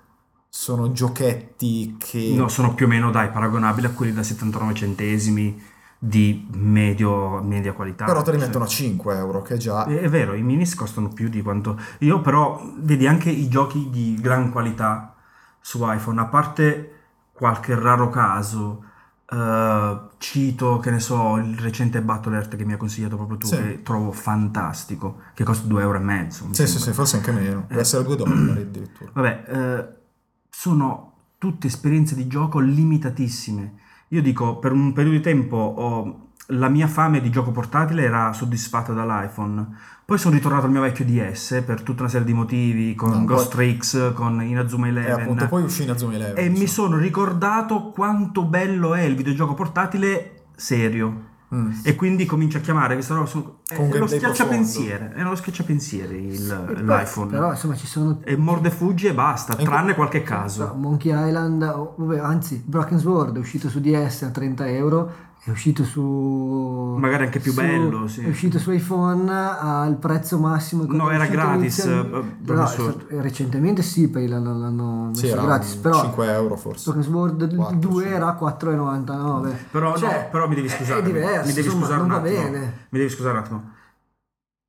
sono 0.60 0.92
giochetti 0.92 1.98
che... 2.00 2.34
No, 2.36 2.48
sono 2.48 2.74
più 2.74 2.88
o 2.88 2.90
meno, 2.90 3.12
dai, 3.12 3.30
paragonabili 3.30 3.86
a 3.86 3.92
quelli 3.92 4.12
da 4.12 4.24
79 4.24 4.74
centesimi 4.74 5.62
di 6.00 6.48
medio, 6.52 7.44
media 7.44 7.74
qualità. 7.74 8.06
Però 8.06 8.24
te 8.24 8.32
li 8.32 8.40
mettono 8.40 8.64
a 8.64 8.68
5 8.68 9.16
euro, 9.18 9.44
che 9.44 9.58
già... 9.58 9.86
È 9.86 10.00
è 10.00 10.10
vero, 10.10 10.34
i 10.34 10.42
minis 10.42 10.74
costano 10.74 11.10
più 11.10 11.30
di 11.30 11.44
quanto... 11.44 11.80
Io 12.00 12.22
però, 12.22 12.60
vedi, 12.80 13.06
anche 13.06 13.30
i 13.30 13.48
giochi 13.50 13.90
di 13.92 14.18
gran 14.20 14.52
qualità 14.52 15.14
su 15.62 15.80
iPhone, 15.84 16.22
a 16.22 16.26
parte 16.26 16.92
qualche 17.34 17.80
raro 17.80 18.10
caso, 18.10 18.84
eh, 19.30 20.00
cito, 20.18 20.80
che 20.80 20.90
ne 20.90 21.00
so, 21.00 21.38
il 21.38 21.56
recente 21.60 22.02
Battle 22.02 22.34
Earth 22.36 22.56
che 22.56 22.66
mi 22.66 22.74
ha 22.74 22.78
consigliato 22.78 23.16
proprio 23.16 23.38
tu, 23.38 23.46
Sì. 23.46 23.58
che 23.58 23.84
trovo 23.84 24.12
fantastico, 24.12 25.20
che 25.36 25.44
costa 25.44 25.68
2,5 25.68 25.82
euro. 25.82 26.00
mi 26.48 26.56
Sì, 26.56 26.66
sì, 26.66 26.66
sembra. 26.66 26.80
sì, 26.80 26.94
forse 26.94 27.16
anche 27.18 27.32
meno. 27.32 27.66
Deve 27.68 27.80
Eh. 27.80 27.84
essere 27.84 28.04
2 28.04 28.16
dollari 28.16 28.62
addirittura. 28.62 29.12
Vabbè, 29.14 29.44
eh, 29.48 29.97
sono 30.60 31.12
tutte 31.38 31.68
esperienze 31.68 32.16
di 32.16 32.26
gioco 32.26 32.58
limitatissime. 32.58 33.74
Io 34.08 34.24
dico, 34.24 34.58
per 34.58 34.72
un 34.72 34.92
periodo 34.92 35.18
di 35.18 35.22
tempo 35.24 35.56
ho- 35.56 36.22
la 36.52 36.68
mia 36.68 36.88
fame 36.88 37.22
di 37.22 37.30
gioco 37.30 37.52
portatile 37.52 38.02
era 38.02 38.34
soddisfatta 38.34 38.92
dall'iPhone. 38.92 39.68
Poi 40.04 40.18
sono 40.18 40.34
ritornato 40.34 40.66
al 40.66 40.72
mio 40.72 40.82
vecchio 40.82 41.06
DS 41.06 41.62
per 41.64 41.84
tutta 41.84 42.02
una 42.02 42.10
serie 42.10 42.26
di 42.26 42.34
motivi, 42.34 42.96
con 42.96 43.12
No, 43.12 43.24
Ghost 43.26 43.54
poi- 43.54 43.66
Tricks, 43.68 44.14
con 44.16 44.42
Inazuma 44.42 44.88
E 44.88 44.90
Eleven. 44.90 45.20
appunto 45.22 45.48
poi 45.48 45.62
uscì 45.64 45.84
in 45.84 45.92
Azuma 45.92 46.14
Eleven. 46.16 46.44
e 46.44 46.50
mi 46.50 46.62
insomma. 46.62 46.88
sono 46.90 46.98
ricordato 47.02 47.92
quanto 47.92 48.44
bello 48.44 48.96
è 48.96 49.02
il 49.02 49.16
videogioco 49.16 49.54
portatile 49.54 50.46
serio. 50.56 51.27
Mm. 51.56 51.72
E 51.84 51.96
quindi 51.96 52.26
comincio 52.26 52.58
a 52.58 52.62
chiamare 52.62 52.94
questa 52.96 53.14
roba. 53.14 53.26
sono- 53.26 53.60
È, 53.66 53.76
Con 53.76 53.86
è 53.86 53.88
lo 53.88 53.94
gameplay 53.94 54.20
schiacciapensiere. 54.20 55.14
È 55.14 55.22
lo 55.24 55.36
schiacciapensieri 55.36 56.26
il- 56.28 56.66
E 56.78 56.82
l'iPhone. 56.84 57.30
Però 57.32 57.52
insomma 57.52 57.76
ci 57.76 57.88
sono 57.88 58.20
E 58.24 58.36
morde 58.36 58.70
fuggi 58.70 59.08
e 59.08 59.14
basta, 59.14 59.54
Ecco. 59.54 59.64
tranne 59.64 59.96
qualche 59.96 60.22
Però 60.24 60.36
caso. 60.42 60.74
Monkey 60.76 61.12
Island, 61.14 61.64
anzi 62.22 62.62
Broken 62.66 62.98
Sword 63.00 63.36
è 63.38 63.40
uscito 63.40 63.70
su 63.70 63.80
DS 63.80 64.24
a 64.24 64.30
30 64.30 64.68
euro, 64.68 65.10
è 65.48 65.50
uscito 65.52 65.84
su... 65.86 66.96
Magari 67.00 67.24
anche 67.24 67.40
più 67.40 67.52
su- 67.54 67.62
bello, 67.62 68.08
sì. 68.08 68.22
È 68.22 68.28
uscito 68.28 68.60
su 68.60 68.72
iPhone 68.72 69.32
al 69.32 69.96
prezzo 69.96 70.38
massimo. 70.40 70.84
No, 70.88 71.10
era 71.10 71.26
gratis, 71.26 71.78
inizial- 71.86 72.26
eh, 72.46 72.66
stato- 72.68 73.06
recentemente 73.10 73.82
sì, 73.82 74.10
poi 74.10 74.28
l'hanno, 74.28 74.58
l'hanno 74.58 75.06
messo 75.08 75.26
Sì, 75.26 75.28
era 75.30 75.42
gratis, 75.44 75.76
però 75.76 76.02
5 76.02 76.32
euro 76.32 76.56
forse. 76.58 76.84
Broken 76.92 77.04
Sword 77.04 77.56
Quattro, 77.56 77.78
2 77.78 78.04
sì. 78.04 78.10
era 78.10 78.38
4,99. 78.40 79.52
Però, 79.72 79.90
no, 79.92 79.98
Cioè, 79.98 80.28
però 80.30 80.48
mi 80.50 80.56
devi 80.56 80.68
scusare. 80.70 81.00
È 81.00 81.04
diverso, 81.04 81.48
mi 81.48 81.54
devi 81.54 81.66
insomma, 81.68 81.86
scusare 81.86 82.02
non 82.02 82.10
un 82.12 82.22
va 82.22 82.28
attimo. 82.28 82.42
bene. 82.44 82.74
Mi 82.90 83.00
devi 83.00 83.10
scusare 83.10 83.38
un 83.38 83.44
attimo. 83.44 83.64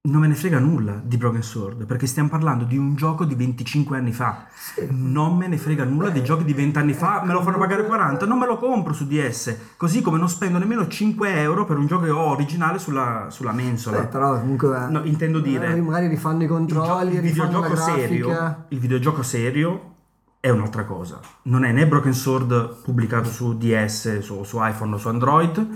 Non 0.08 0.20
me 0.22 0.26
ne 0.28 0.34
frega 0.34 0.58
nulla 0.58 0.98
di 1.02 1.18
Broken 1.18 1.42
Sword, 1.42 1.84
perché 1.84 2.06
stiamo 2.06 2.30
parlando 2.30 2.64
di 2.64 2.78
un 2.78 2.94
gioco 2.94 3.24
di 3.24 3.34
25 3.34 3.98
anni 3.98 4.12
fa. 4.12 4.46
Non 4.88 5.36
me 5.36 5.48
ne 5.48 5.58
frega 5.58 5.84
nulla 5.84 6.08
dei 6.08 6.22
giochi 6.24 6.44
di 6.44 6.54
20 6.54 6.78
anni 6.78 6.94
fa, 6.94 7.22
me 7.26 7.32
lo 7.34 7.42
fanno 7.42 7.58
pagare 7.58 7.84
40, 7.84 8.24
non 8.24 8.38
me 8.38 8.46
lo 8.46 8.56
compro 8.56 8.94
su 8.94 9.06
DS. 9.06 9.56
Così 9.76 10.00
come 10.00 10.16
non 10.16 10.28
spendo 10.30 10.56
nemmeno 10.58 10.86
5 10.88 11.40
euro 11.40 11.66
per 11.66 11.76
un 11.76 11.86
gioco 11.86 12.04
che 12.04 12.10
ho 12.10 12.30
originale 12.30 12.78
sulla, 12.78 13.26
sulla 13.28 13.52
mensola. 13.52 14.02
Eh, 14.02 14.06
però 14.06 14.38
comunque 14.38 14.86
No, 14.88 15.02
intendo 15.04 15.40
dire- 15.40 15.58
magari- 15.66 15.80
magari 15.82 16.06
rifanno 16.08 16.40
i 16.40 16.44
il, 16.44 16.48
gio- 16.48 16.54
controlli, 16.56 17.14
il 17.14 17.20
rifanno 17.20 17.60
la 17.60 17.66
videogioco 17.68 17.76
serio, 17.98 18.56
il 18.68 18.78
videogioco 18.78 19.22
serio 19.22 19.94
è 20.40 20.48
un'altra 20.48 20.84
cosa. 20.84 21.20
Non 21.42 21.64
è 21.64 21.72
né 21.72 21.86
Broken 21.86 22.14
Sword 22.14 22.82
pubblicato 22.82 23.28
su 23.28 23.58
DS, 23.58 24.20
su, 24.20 24.42
su 24.44 24.56
iPhone 24.60 24.94
o 24.94 24.96
su 24.96 25.08
Android, 25.08 25.68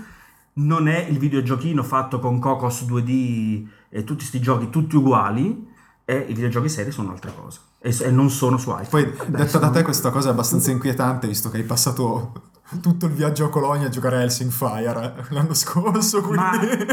non 0.55 0.87
è 0.87 1.05
il 1.09 1.17
videogiochino 1.19 1.83
fatto 1.83 2.19
con 2.19 2.39
Cocos 2.39 2.83
2D 2.87 3.65
e 3.93 4.03
tutti 4.03 4.19
questi 4.19 4.41
giochi 4.41 4.71
tutti 4.71 4.95
uguali, 4.95 5.71
e 6.03 6.25
i 6.27 6.33
videogiochi 6.33 6.67
seri 6.67 6.91
sono 6.91 7.09
un'altra 7.09 7.31
cosa. 7.31 7.59
E, 7.79 7.95
e 8.01 8.11
non 8.11 8.29
sono 8.31 8.57
su 8.57 8.71
iPhone. 8.71 9.05
Poi, 9.05 9.13
detta 9.27 9.59
da 9.59 9.69
te, 9.69 9.83
questa 9.83 10.09
cosa 10.09 10.29
è 10.29 10.31
abbastanza 10.31 10.71
inquietante, 10.71 11.27
visto 11.27 11.49
che 11.49 11.57
hai 11.57 11.63
passato 11.63 12.51
tutto 12.81 13.05
il 13.05 13.11
viaggio 13.11 13.45
a 13.45 13.49
Colonia 13.49 13.87
a 13.87 13.89
giocare 13.89 14.17
a 14.17 14.21
Hellsingfire 14.21 15.15
eh, 15.29 15.33
l'anno 15.33 15.53
scorso, 15.53 16.21
quindi... 16.21 16.37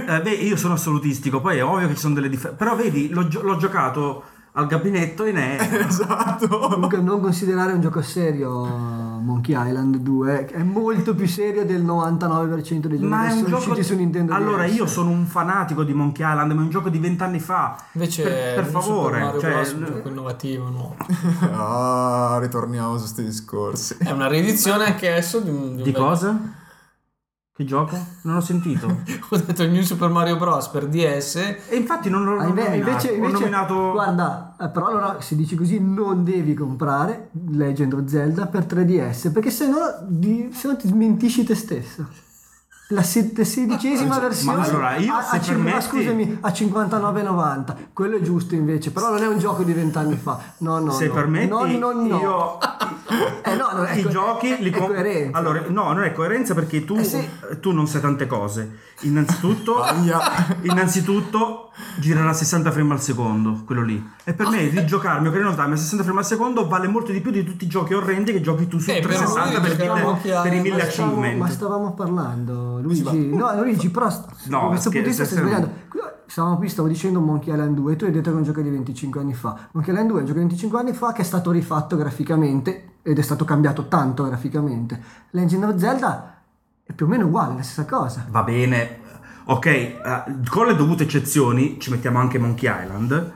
Ma 0.07 0.19
eh, 0.19 0.23
beh, 0.23 0.31
io 0.31 0.57
sono 0.57 0.75
assolutistico, 0.75 1.41
poi 1.41 1.57
è 1.57 1.65
ovvio 1.65 1.89
che 1.89 1.95
ci 1.95 2.01
sono 2.01 2.15
delle 2.15 2.29
differenze. 2.29 2.63
Però 2.63 2.77
vedi, 2.77 3.09
l'ho, 3.09 3.27
gio- 3.29 3.43
l'ho 3.43 3.57
giocato 3.57 4.25
al 4.53 4.67
gabinetto 4.67 5.25
in 5.25 5.37
è 5.37 5.57
esatto. 5.87 6.49
Comunque 6.49 7.01
non 7.01 7.21
considerare 7.21 7.73
un 7.73 7.81
gioco 7.81 8.03
serio 8.03 9.00
Monkey 9.21 9.55
Island 9.57 9.97
2 9.99 10.45
che 10.47 10.55
è 10.55 10.63
molto 10.63 11.15
più 11.15 11.27
serio 11.29 11.65
del 11.65 11.85
99% 11.85 12.87
dei 12.87 12.99
giochi 12.99 13.05
Ma 13.05 13.23
che 13.23 13.29
è 13.29 13.33
un 13.33 13.37
sono 13.39 13.49
gioco. 13.49 13.71
usciti 13.71 13.83
su 13.85 13.95
Nintendo 13.97 14.35
allora, 14.35 14.67
DS. 14.67 14.75
io 14.75 14.87
sono 14.87 15.11
un 15.11 15.27
fanatico 15.27 15.85
di 15.85 15.93
Monkey 15.93 16.27
Island, 16.29 16.53
ma 16.53 16.61
è 16.61 16.65
un 16.65 16.71
gioco 16.71 16.89
di 16.89 16.99
vent'anni 16.99 17.39
fa. 17.41 17.77
Invece 17.93 18.23
per, 18.23 18.55
per 18.55 18.65
favore, 18.67 19.15
Super 19.15 19.21
Mario 19.25 19.41
cioè, 19.41 19.51
Bros. 19.53 19.71
è 19.71 19.75
un 19.75 19.85
gioco 19.85 20.09
innovativo, 20.09 20.69
nuovo. 20.69 20.97
Ah, 21.53 22.39
ritorniamo 22.41 22.93
su 22.95 23.01
questi 23.01 23.25
discorsi. 23.25 23.97
È 23.99 24.11
una 24.11 24.29
riedizione 24.29 24.85
anch'esso 24.87 25.41
di 25.41 25.51
un... 25.51 25.77
di 25.77 25.83
un- 25.89 25.93
cosa? 25.95 26.41
Che 27.61 27.67
gioco? 27.67 27.95
Non 28.23 28.37
ho 28.37 28.41
sentito. 28.41 28.87
Ho 29.29 29.37
detto 29.37 29.67
New 29.67 29.83
Super 29.83 30.09
Mario 30.09 30.39
Bros. 30.39 30.69
per 30.69 30.87
DS. 30.87 31.35
E 31.69 31.77
infatti 31.77 32.09
non 32.09 32.25
l'ho 32.25 32.39
Ah, 32.41 32.45
nominato. 32.45 32.75
invece, 32.75 33.13
invece 33.13 33.33
nominato. 33.35 33.91
guarda, 33.91 34.57
eh, 34.59 34.69
però 34.71 34.87
allora 34.87 35.21
se 35.21 35.37
dici 35.37 35.57
così 35.57 35.79
non 35.79 36.25
devi 36.25 36.55
comprare 36.55 37.29
Legend 37.51 37.93
of 37.93 38.05
Zelda 38.07 38.47
per 38.47 38.65
3DS 38.65 39.31
perché 39.31 39.51
se 39.51 39.69
no, 39.69 39.77
di- 40.09 40.49
se 40.55 40.69
no 40.69 40.77
ti 40.79 40.89
smentisci 40.89 41.45
te 41.45 41.55
stesso. 41.55 42.09
La 42.93 43.03
se- 43.05 43.33
sedicesima 43.45 44.15
Ma 44.15 44.19
versione 44.19 44.65
allora, 44.65 44.97
io, 44.97 45.15
a, 45.15 45.23
se 45.23 45.37
a 45.37 45.39
permetti- 45.39 45.77
ah, 45.77 45.81
scusami, 45.81 46.39
a 46.41 46.49
59,90 46.49 47.77
quello 47.93 48.17
è 48.17 48.21
giusto 48.21 48.55
invece 48.57 48.91
però 48.91 49.11
non 49.11 49.23
è 49.23 49.29
un 49.29 49.39
gioco 49.39 49.63
di 49.63 49.73
vent'anni 49.73 50.17
fa 50.17 50.39
no 50.59 50.79
no 50.81 50.91
se 50.91 51.07
no. 51.07 51.13
permetti, 51.15 51.49
no 51.49 51.65
no 51.67 51.93
no 51.93 52.19
io 52.19 52.59
Eh, 53.43 53.57
no, 53.57 53.71
no, 53.73 53.83
è 53.83 53.97
i 53.97 54.03
co- 54.05 54.09
giochi 54.09 54.57
li 54.61 54.71
è 54.71 54.77
com- 54.77 54.87
coerenza. 54.87 55.37
Allora, 55.37 55.65
no, 55.67 55.93
non 55.93 56.05
è 56.05 56.13
coerenza 56.13 56.55
perché 56.55 56.85
tu, 56.85 56.95
Eh 56.97 57.03
sì. 57.05 57.29
tu 57.61 57.73
non 57.73 57.89
sai 57.89 58.01
tante 58.01 58.27
cose. 58.29 58.79
Innanzitutto, 59.03 59.83
innanzitutto 60.63 61.71
girerà 61.99 62.31
a 62.31 62.33
60 62.35 62.71
frame 62.71 62.93
al 62.93 63.01
secondo, 63.01 63.63
quello 63.65 63.83
lì. 63.83 64.03
E 64.25 64.35
per 64.35 64.49
me 64.49 64.69
di 64.69 64.85
giocarmi 64.87 65.29
Ocarina 65.29 65.49
of 65.49 65.55
Time 65.57 65.73
a 65.75 65.77
60 65.77 66.05
frame 66.05 66.19
al 66.21 66.27
secondo 66.27 66.67
vale 66.69 66.89
molto 66.89 67.13
di 67.13 67.21
più 67.21 67.31
di 67.31 67.43
tutti 67.45 67.65
i 67.65 67.69
giochi 67.69 67.95
orrendi 67.95 68.33
che 68.33 68.41
giochi 68.41 68.69
tu 68.69 68.79
su 68.79 68.91
Eh, 68.91 69.01
però 69.01 69.15
360 69.15 69.51
noi 69.51 69.61
per, 69.61 69.71
giochiamo 69.77 70.13
mille- 70.23 70.41
per 70.43 70.53
i 70.53 70.59
a- 70.59 70.61
mille 70.63 70.77
ma 70.77 70.91
stavamo, 70.91 71.13
achievement. 71.13 71.39
ma 71.41 71.49
stavamo 71.49 71.93
parlando 71.95 72.81
Luigi. 72.83 73.35
No 73.35 73.55
Luigi 73.63 73.91
però 73.91 74.09
No, 74.47 74.61
da 74.61 74.67
questo 74.69 74.91
punto 74.91 75.05
di 75.05 75.09
vista 75.09 75.25
stai 75.25 75.39
sbagliando. 75.39 75.71
Qui- 75.89 76.01
stavamo 76.27 76.57
qui 76.59 76.69
stavo 76.69 76.89
dicendo 76.89 77.21
Monkey 77.21 77.53
Island 77.53 77.75
2 77.77 77.97
tu 77.97 78.05
hai 78.05 78.11
detto 78.13 78.31
che 78.31 78.37
è 78.37 78.39
un 78.39 78.45
gioco 78.45 78.61
di 78.61 78.71
25 78.71 79.21
anni 79.21 79.35
fa. 79.35 79.69
Monkey 79.73 79.93
Island 79.93 80.09
2 80.11 80.19
è 80.19 80.21
un 80.21 80.27
gioco 80.27 80.39
di 80.41 80.45
25 80.47 80.79
anni 80.79 80.93
fa 80.93 81.13
che 81.13 81.23
è 81.23 81.25
stato 81.25 81.51
rifatto 81.51 81.97
graficamente 81.97 82.85
ed 83.03 83.19
è 83.19 83.23
stato 83.23 83.45
cambiato 83.45 83.89
tanto 83.89 84.25
graficamente. 84.25 85.01
Legend 85.31 85.65
of 85.65 85.77
Zelda 85.77 86.35
è 86.91 86.93
più 86.95 87.07
o 87.07 87.09
meno 87.09 87.27
uguale 87.27 87.55
la 87.57 87.63
stessa 87.63 87.85
cosa 87.85 88.27
Va 88.31 88.43
bene, 88.43 89.01
ok, 89.45 89.67
eh, 89.67 90.01
con 90.49 90.67
le 90.67 90.75
dovute 90.77 91.05
eccezioni 91.05 91.79
ci 91.81 91.91
mettiamo 91.91 92.19
anche 92.19 92.39
Monkey 92.39 92.69
Island. 92.83 93.33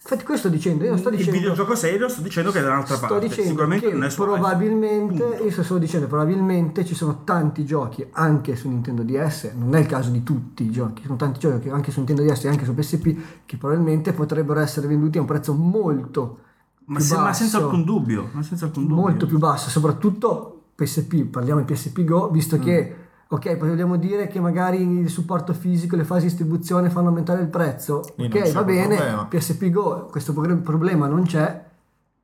infatti 0.00 0.24
questo 0.24 0.48
sto 0.48 0.56
dicendo 0.56 0.84
io 0.84 0.90
non 0.90 0.98
sto 0.98 1.10
Il 1.16 1.16
dicendo 1.16 1.38
videogioco 1.38 1.74
serio 1.74 2.08
sto 2.08 2.20
dicendo 2.22 2.50
che 2.50 2.60
è 2.60 2.62
da 2.62 2.70
un'altra 2.70 2.96
Sto 2.96 3.06
parte. 3.06 3.28
dicendo 3.28 3.48
Sicuramente 3.50 3.90
non 3.92 4.04
è 4.04 4.08
iPhone. 4.08 4.40
probabilmente, 4.40 5.22
Punto. 5.24 5.44
io 5.44 5.50
sto 5.50 5.62
solo 5.62 5.78
dicendo 5.78 6.06
probabilmente 6.06 6.84
ci 6.84 6.94
sono 6.94 7.24
tanti 7.24 7.64
giochi 7.64 8.06
anche 8.12 8.56
su 8.56 8.68
Nintendo 8.68 9.02
DS, 9.02 9.52
non 9.54 9.74
è 9.74 9.80
il 9.80 9.86
caso 9.86 10.10
di 10.10 10.22
tutti 10.22 10.64
i 10.64 10.70
giochi, 10.70 11.02
sono 11.04 11.16
tanti 11.16 11.38
giochi 11.40 11.68
anche 11.68 11.90
su 11.90 11.98
Nintendo 11.98 12.22
DS 12.24 12.44
e 12.44 12.48
anche 12.48 12.64
su 12.64 12.74
PSP 12.74 13.44
che 13.44 13.56
probabilmente 13.56 14.12
potrebbero 14.12 14.60
essere 14.60 14.86
venduti 14.86 15.18
a 15.18 15.20
un 15.22 15.26
prezzo 15.26 15.54
molto 15.54 16.38
Ma, 16.86 17.00
se- 17.00 17.18
ma 17.18 17.32
basso, 17.32 17.32
senza 17.32 17.58
alcun 17.58 17.84
dubbio, 17.84 18.30
ma 18.32 18.42
senza 18.42 18.64
alcun 18.66 18.86
dubbio. 18.86 18.96
molto 19.02 19.26
più 19.26 19.38
basso, 19.38 19.68
soprattutto 19.70 20.57
PSP, 20.82 21.24
parliamo 21.24 21.60
di 21.60 21.72
PSP 21.72 22.04
Go, 22.04 22.30
visto 22.30 22.56
Mm. 22.56 22.60
che 22.60 22.96
ok, 23.26 23.56
vogliamo 23.56 23.96
dire 23.96 24.28
che 24.28 24.38
magari 24.38 24.80
il 25.00 25.08
supporto 25.08 25.52
fisico, 25.52 25.96
le 25.96 26.04
fasi 26.04 26.22
di 26.22 26.28
distribuzione 26.28 26.88
fanno 26.88 27.08
aumentare 27.08 27.42
il 27.42 27.48
prezzo, 27.48 28.04
Lì 28.14 28.28
non 28.28 28.38
ok, 28.42 28.52
va 28.52 28.62
bene, 28.62 28.94
problema. 28.96 29.26
PSP 29.26 29.70
Go, 29.70 30.06
questo 30.08 30.32
pro- 30.32 30.56
problema 30.58 31.08
non 31.08 31.24
c'è, 31.24 31.64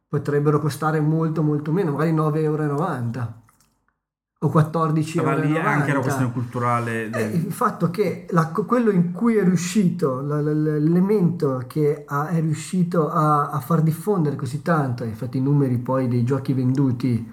potrebbero 0.08 0.60
costare 0.60 1.00
molto 1.00 1.42
molto 1.42 1.72
meno, 1.72 1.90
magari 1.90 2.12
9,90 2.12 2.38
euro. 3.18 3.42
o 4.44 4.48
14 4.50 5.20
Ma 5.22 5.32
euro. 5.32 5.42
lì 5.46 5.52
è 5.54 5.58
anche 5.58 5.64
una 5.90 5.94
90. 5.94 6.00
questione 6.00 6.32
culturale. 6.32 7.04
Eh, 7.06 7.10
del- 7.10 7.34
il 7.46 7.52
fatto 7.52 7.90
che 7.90 8.26
la- 8.30 8.48
quello 8.48 8.90
in 8.90 9.10
cui 9.10 9.36
è 9.36 9.42
riuscito, 9.42 10.20
l'elemento 10.20 11.64
che 11.66 12.04
ha- 12.06 12.28
è 12.28 12.40
riuscito 12.40 13.10
a, 13.10 13.48
a 13.48 13.58
far 13.60 13.80
diffondere 13.80 14.36
così 14.36 14.60
tanto, 14.62 15.02
infatti 15.02 15.38
i 15.38 15.40
numeri 15.40 15.78
poi 15.78 16.08
dei 16.08 16.24
giochi 16.24 16.52
venduti 16.52 17.32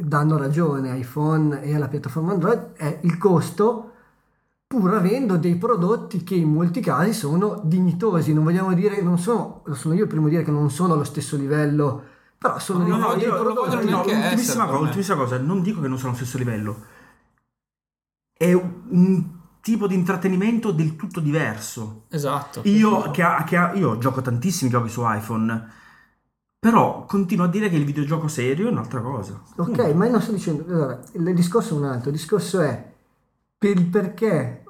danno 0.00 0.36
ragione 0.38 0.90
a 0.90 0.94
iPhone 0.94 1.62
e 1.62 1.74
alla 1.74 1.88
piattaforma 1.88 2.32
Android, 2.32 2.72
è 2.74 3.00
il 3.02 3.18
costo 3.18 3.88
pur 4.66 4.94
avendo 4.94 5.36
dei 5.36 5.56
prodotti 5.56 6.24
che 6.24 6.34
in 6.34 6.50
molti 6.50 6.80
casi 6.80 7.12
sono 7.12 7.60
dignitosi, 7.64 8.32
non 8.32 8.44
vogliamo 8.44 8.72
dire, 8.72 9.02
non 9.02 9.18
sono, 9.18 9.62
sono 9.74 9.94
io 9.94 10.04
il 10.04 10.08
primo 10.08 10.26
a 10.26 10.30
dire 10.30 10.42
che 10.44 10.50
non 10.50 10.70
sono 10.70 10.94
allo 10.94 11.04
stesso 11.04 11.36
livello, 11.36 12.02
però 12.38 12.58
sono 12.58 12.86
No, 12.86 12.96
dei, 12.96 12.98
no, 12.98 13.14
dei 13.14 13.22
io- 13.24 13.38
prodotti... 13.38 13.76
no, 13.76 13.82
neanche 13.82 14.12
ultimissima, 14.14 14.32
essere, 14.32 14.58
cosa, 14.58 14.66
per 14.70 14.74
me. 14.74 14.80
ultimissima 14.86 15.16
cosa, 15.18 15.38
non 15.38 15.62
dico 15.62 15.80
che 15.82 15.88
non 15.88 15.98
sono 15.98 16.08
allo 16.10 16.18
stesso 16.18 16.38
livello. 16.38 16.84
È 18.36 18.52
un 18.52 19.40
tipo 19.60 19.86
di 19.86 19.94
intrattenimento 19.94 20.72
del 20.72 20.96
tutto 20.96 21.20
diverso. 21.20 22.04
Esatto. 22.08 22.62
Io, 22.64 23.10
che 23.12 23.22
ha- 23.22 23.44
che 23.44 23.56
ha- 23.56 23.72
io 23.74 23.98
gioco 23.98 24.20
tantissimi 24.22 24.70
giochi 24.70 24.88
su 24.88 25.02
iPhone, 25.04 25.70
però 26.62 27.06
continuo 27.06 27.46
a 27.46 27.48
dire 27.48 27.68
che 27.68 27.74
il 27.74 27.84
videogioco 27.84 28.28
serio 28.28 28.68
è 28.68 28.70
un'altra 28.70 29.00
cosa. 29.00 29.40
Ok, 29.56 29.78
ma 29.94 30.04
io 30.04 30.12
non 30.12 30.20
sto 30.20 30.30
dicendo, 30.30 30.64
allora, 30.68 31.00
il 31.14 31.34
discorso 31.34 31.74
è 31.74 31.78
un 31.78 31.84
altro, 31.86 32.10
il 32.10 32.14
discorso 32.16 32.60
è 32.60 32.92
per 33.58 33.76
il 33.76 33.86
perché, 33.86 34.62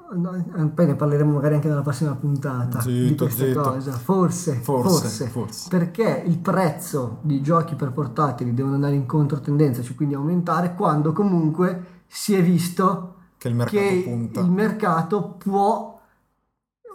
poi 0.73 0.85
ne 0.87 0.95
parleremo 0.95 1.33
magari 1.33 1.53
anche 1.53 1.67
nella 1.67 1.83
prossima 1.83 2.15
puntata 2.15 2.81
di 2.81 3.09
Zitto, 3.09 3.25
questa 3.25 3.45
zitto. 3.45 3.61
cosa, 3.61 3.91
forse, 3.91 4.53
Forse, 4.55 4.89
forse, 5.01 5.27
forse. 5.27 5.67
perché 5.69 6.23
il 6.25 6.39
prezzo 6.39 7.19
di 7.21 7.43
giochi 7.43 7.75
per 7.75 7.91
portatili 7.91 8.55
devono 8.55 8.73
andare 8.73 8.95
in 8.95 9.05
controtendenza, 9.05 9.83
cioè 9.83 9.93
quindi 9.95 10.15
aumentare, 10.15 10.73
quando 10.73 11.13
comunque 11.13 12.01
si 12.07 12.33
è 12.33 12.41
visto 12.41 13.17
Che 13.37 13.47
il 13.49 13.53
mercato 13.53 13.77
che 13.77 14.01
punta. 14.03 14.39
il 14.39 14.49
mercato 14.49 15.35
può 15.37 16.01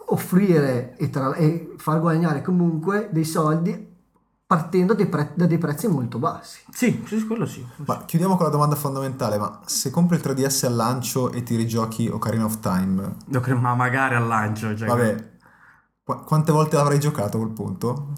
offrire 0.07 0.97
e, 0.97 1.09
tra- 1.11 1.35
e 1.35 1.75
far 1.77 2.01
guadagnare 2.01 2.43
comunque 2.43 3.09
dei 3.13 3.25
soldi 3.25 3.88
partendo 4.49 4.95
dai 4.95 5.07
pre- 5.07 5.33
da 5.35 5.45
dei 5.47 5.59
prezzi 5.59 5.89
molto 5.89 6.19
bassi. 6.19 6.61
Sì, 6.73 7.05
sì, 7.07 7.27
quello 7.27 7.45
sì. 7.45 7.63
Ma 7.85 8.03
chiudiamo 8.07 8.35
con 8.35 8.47
la 8.47 8.51
domanda 8.51 8.77
fondamentale, 8.77 9.37
ma 9.37 9.61
se 9.67 9.91
compri 9.91 10.17
il 10.17 10.23
3DS 10.23 10.65
al 10.65 10.75
lancio 10.75 11.31
e 11.33 11.43
ti 11.43 11.55
rigiochi 11.55 12.09
Ocarina 12.09 12.47
of 12.47 12.59
Time, 12.59 13.17
ma 13.61 13.75
magari 13.75 14.15
al 14.15 14.27
lancio. 14.27 14.75
cioè- 14.75 14.89
vabbè, 14.89 15.31
qu- 16.03 16.25
quante 16.25 16.51
volte 16.51 16.77
l'avrai 16.77 16.99
giocato 16.99 17.37
a 17.37 17.41
quel 17.41 17.53
punto? 17.53 18.13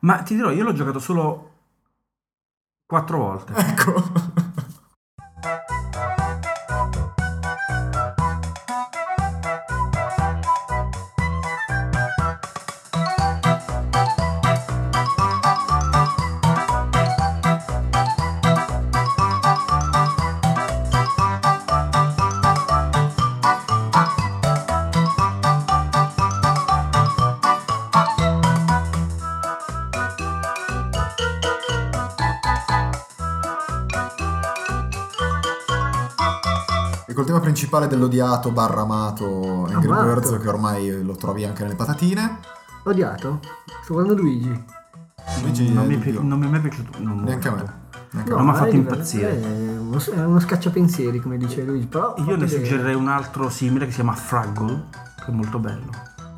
Ma 0.00 0.22
ti 0.22 0.34
dirò, 0.34 0.50
io 0.50 0.62
l'ho 0.62 0.74
giocato 0.74 0.98
solo 0.98 1.50
quattro 2.84 3.16
volte. 3.16 3.54
Ecco. 3.54 3.94
principale 37.52 37.86
dell'odiato 37.86 38.50
barra 38.50 38.80
amato 38.80 39.66
Angry 39.70 39.86
Amato. 39.90 40.04
Birds, 40.04 40.38
che 40.42 40.48
ormai 40.48 41.02
lo 41.04 41.14
trovi 41.16 41.44
anche 41.44 41.62
nelle 41.62 41.74
patatine. 41.74 42.38
Odiato? 42.84 43.40
Sto 43.82 43.92
guardando 43.92 44.22
Luigi. 44.22 44.64
Luigi 45.42 45.70
non, 45.70 45.86
mi 45.86 45.96
è 45.96 45.98
pi- 45.98 46.18
non 46.18 46.38
mi 46.38 46.46
è 46.46 46.48
mai 46.48 46.60
piaciuto. 46.60 46.98
non- 46.98 47.22
Neanche 47.22 47.48
a 47.48 47.50
me. 47.50 47.80
Neanche 48.12 48.32
a 48.32 48.36
Non 48.36 48.44
mi 48.46 48.50
ha 48.52 48.54
fatto 48.54 48.74
impazzire. 48.74 49.40
È 49.42 49.76
uno, 49.78 49.98
è 50.02 50.24
uno 50.24 50.40
scacciapensieri, 50.40 51.20
come 51.20 51.36
dice 51.36 51.62
Luigi. 51.62 51.86
Però 51.86 52.14
Io 52.26 52.36
ne 52.36 52.48
suggerirei 52.48 52.94
un 52.94 53.08
altro 53.08 53.50
simile 53.50 53.84
che 53.84 53.90
si 53.90 53.96
chiama 53.96 54.14
Fraggle, 54.14 54.84
che 55.22 55.26
è 55.26 55.30
molto 55.30 55.58
bello. 55.58 55.90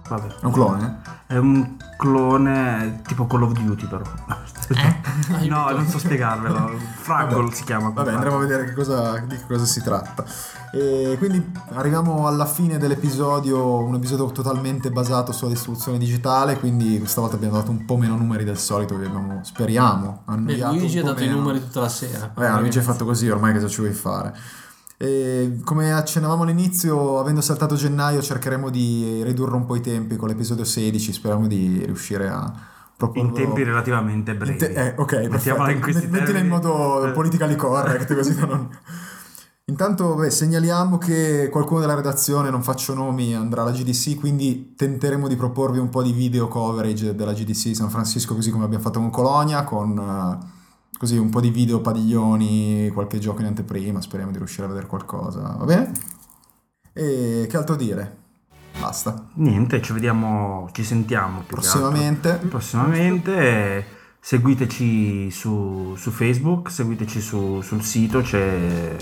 Vabbè. 0.09 0.27
È 0.41 0.45
un 0.45 0.53
clone? 0.53 1.01
È 1.27 1.37
un 1.37 1.77
clone 1.97 3.01
tipo 3.07 3.27
Call 3.27 3.43
of 3.43 3.53
Duty 3.53 3.87
però. 3.87 4.03
no, 5.49 5.71
non 5.71 5.87
so 5.87 5.99
spiegarvelo. 5.99 6.73
Fraggle 6.97 7.37
Vabbè. 7.37 7.55
si 7.55 7.65
chiama. 7.65 7.91
Vabbè, 7.91 8.13
andremo 8.13 8.37
a 8.37 8.39
vedere 8.39 8.65
che 8.65 8.73
cosa, 8.75 9.19
di 9.19 9.37
che 9.37 9.47
cosa 9.47 9.65
si 9.65 9.83
tratta. 9.83 10.25
E 10.73 11.15
quindi 11.19 11.53
arriviamo 11.75 12.27
alla 12.27 12.47
fine 12.47 12.79
dell'episodio, 12.79 13.79
un 13.79 13.95
episodio 13.95 14.27
totalmente 14.33 14.91
basato 14.91 15.33
sulla 15.33 15.51
distribuzione 15.51 15.99
digitale, 15.99 16.59
quindi 16.59 16.99
questa 16.99 17.21
volta 17.21 17.37
abbiamo 17.37 17.55
dato 17.55 17.71
un 17.71 17.85
po' 17.85 17.97
meno 17.97 18.17
numeri 18.17 18.45
del 18.45 18.59
solito, 18.59 18.97
vi 18.97 19.07
abbiamo, 19.07 19.39
speriamo, 19.45 20.25
Beh, 20.27 20.57
Luigi 20.57 20.99
ha 20.99 21.05
dato 21.05 21.23
i 21.23 21.29
meno. 21.29 21.39
numeri 21.39 21.61
tutta 21.61 21.81
la 21.81 21.89
sera. 21.89 22.31
Vabbè, 22.35 22.59
Luigi 22.59 22.81
è 22.81 22.83
fatto 22.83 23.05
così, 23.05 23.31
ormai 23.31 23.53
cosa 23.53 23.69
ci 23.69 23.81
vuoi 23.81 23.93
fare? 23.93 24.35
E 25.05 25.61
come 25.65 25.93
accennavamo 25.93 26.45
all'inizio, 26.45 27.19
avendo 27.19 27.43
saltato 27.43 27.75
gennaio, 27.75 28.23
cercheremo 28.23 28.71
di 28.71 29.23
ridurre 29.23 29.55
un 29.55 29.67
po' 29.67 29.77
i 29.77 29.83
tempi 29.83 30.17
con 30.17 30.29
l'episodio 30.29 30.65
16. 30.65 31.13
Speriamo 31.13 31.47
di 31.47 31.83
riuscire 31.85 32.29
a 32.29 32.51
proporlo 32.97 33.29
In 33.29 33.35
tempi 33.35 33.65
relativamente 33.65 34.35
brevi. 34.35 34.53
in 34.53 34.59
te- 34.59 34.73
eh, 34.73 34.95
ok, 34.97 35.27
Mettiamola 35.31 35.71
in 35.73 35.81
questi 35.81 36.07
Met- 36.07 36.21
Mettila 36.21 36.39
in 36.39 36.49
termini. 36.49 36.69
modo 36.71 37.07
Eh. 37.07 37.11
politically 37.11 37.55
correct, 37.57 38.15
così 38.15 38.35
da 38.35 38.47
non... 38.47 38.69
Intanto 39.67 40.15
beh, 40.15 40.31
segnaliamo 40.31 40.97
che 40.99 41.49
qualcuno 41.51 41.81
della 41.81 41.95
redazione, 41.95 42.49
non 42.51 42.63
faccio 42.63 42.93
nomi, 42.95 43.35
andrà 43.35 43.63
alla 43.63 43.73
GDC, 43.73 44.15
quindi 44.19 44.75
tenteremo 44.77 45.27
di 45.29 45.37
proporvi 45.37 45.79
un 45.79 45.89
po' 45.89 46.03
di 46.03 46.13
video 46.13 46.49
coverage 46.49 47.15
della 47.15 47.33
GDC 47.33 47.75
San 47.75 47.89
Francisco, 47.91 48.35
così 48.35 48.51
come 48.51 48.65
abbiamo 48.65 48.85
fatto 48.85 49.01
con 49.01 49.09
Colonia, 49.11 49.65
con 49.65 49.99
eh, 49.99 50.54
così 50.99 51.17
un 51.17 51.31
po' 51.31 51.41
di 51.41 51.51
video 51.51 51.81
padiglioni, 51.81 52.91
qualche 52.93 53.19
gioco 53.19 53.41
in 53.41 53.47
anteprima, 53.47 54.01
speriamo 54.01 54.33
di 54.33 54.39
riuscire 54.39 54.65
a 54.65 54.69
vedere 54.69 54.87
qualcosa, 54.87 55.57
va 55.59 55.65
bene? 55.65 55.93
E 56.93 57.47
che 57.49 57.57
altro 57.57 57.77
dire? 57.77 58.23
Basta. 58.81 59.29
Niente, 59.35 59.81
ci 59.83 59.93
vediamo, 59.93 60.69
ci 60.73 60.85
sentiamo. 60.85 61.43
Prossimamente. 61.47 62.41
Prossimamente. 62.49 63.87
Seguiteci 64.21 65.31
su, 65.31 65.95
su 65.97 66.11
Facebook, 66.11 66.71
seguiteci 66.71 67.21
su- 67.21 67.61
sul 67.61 67.83
sito, 67.83 68.21
c'è 68.23 68.97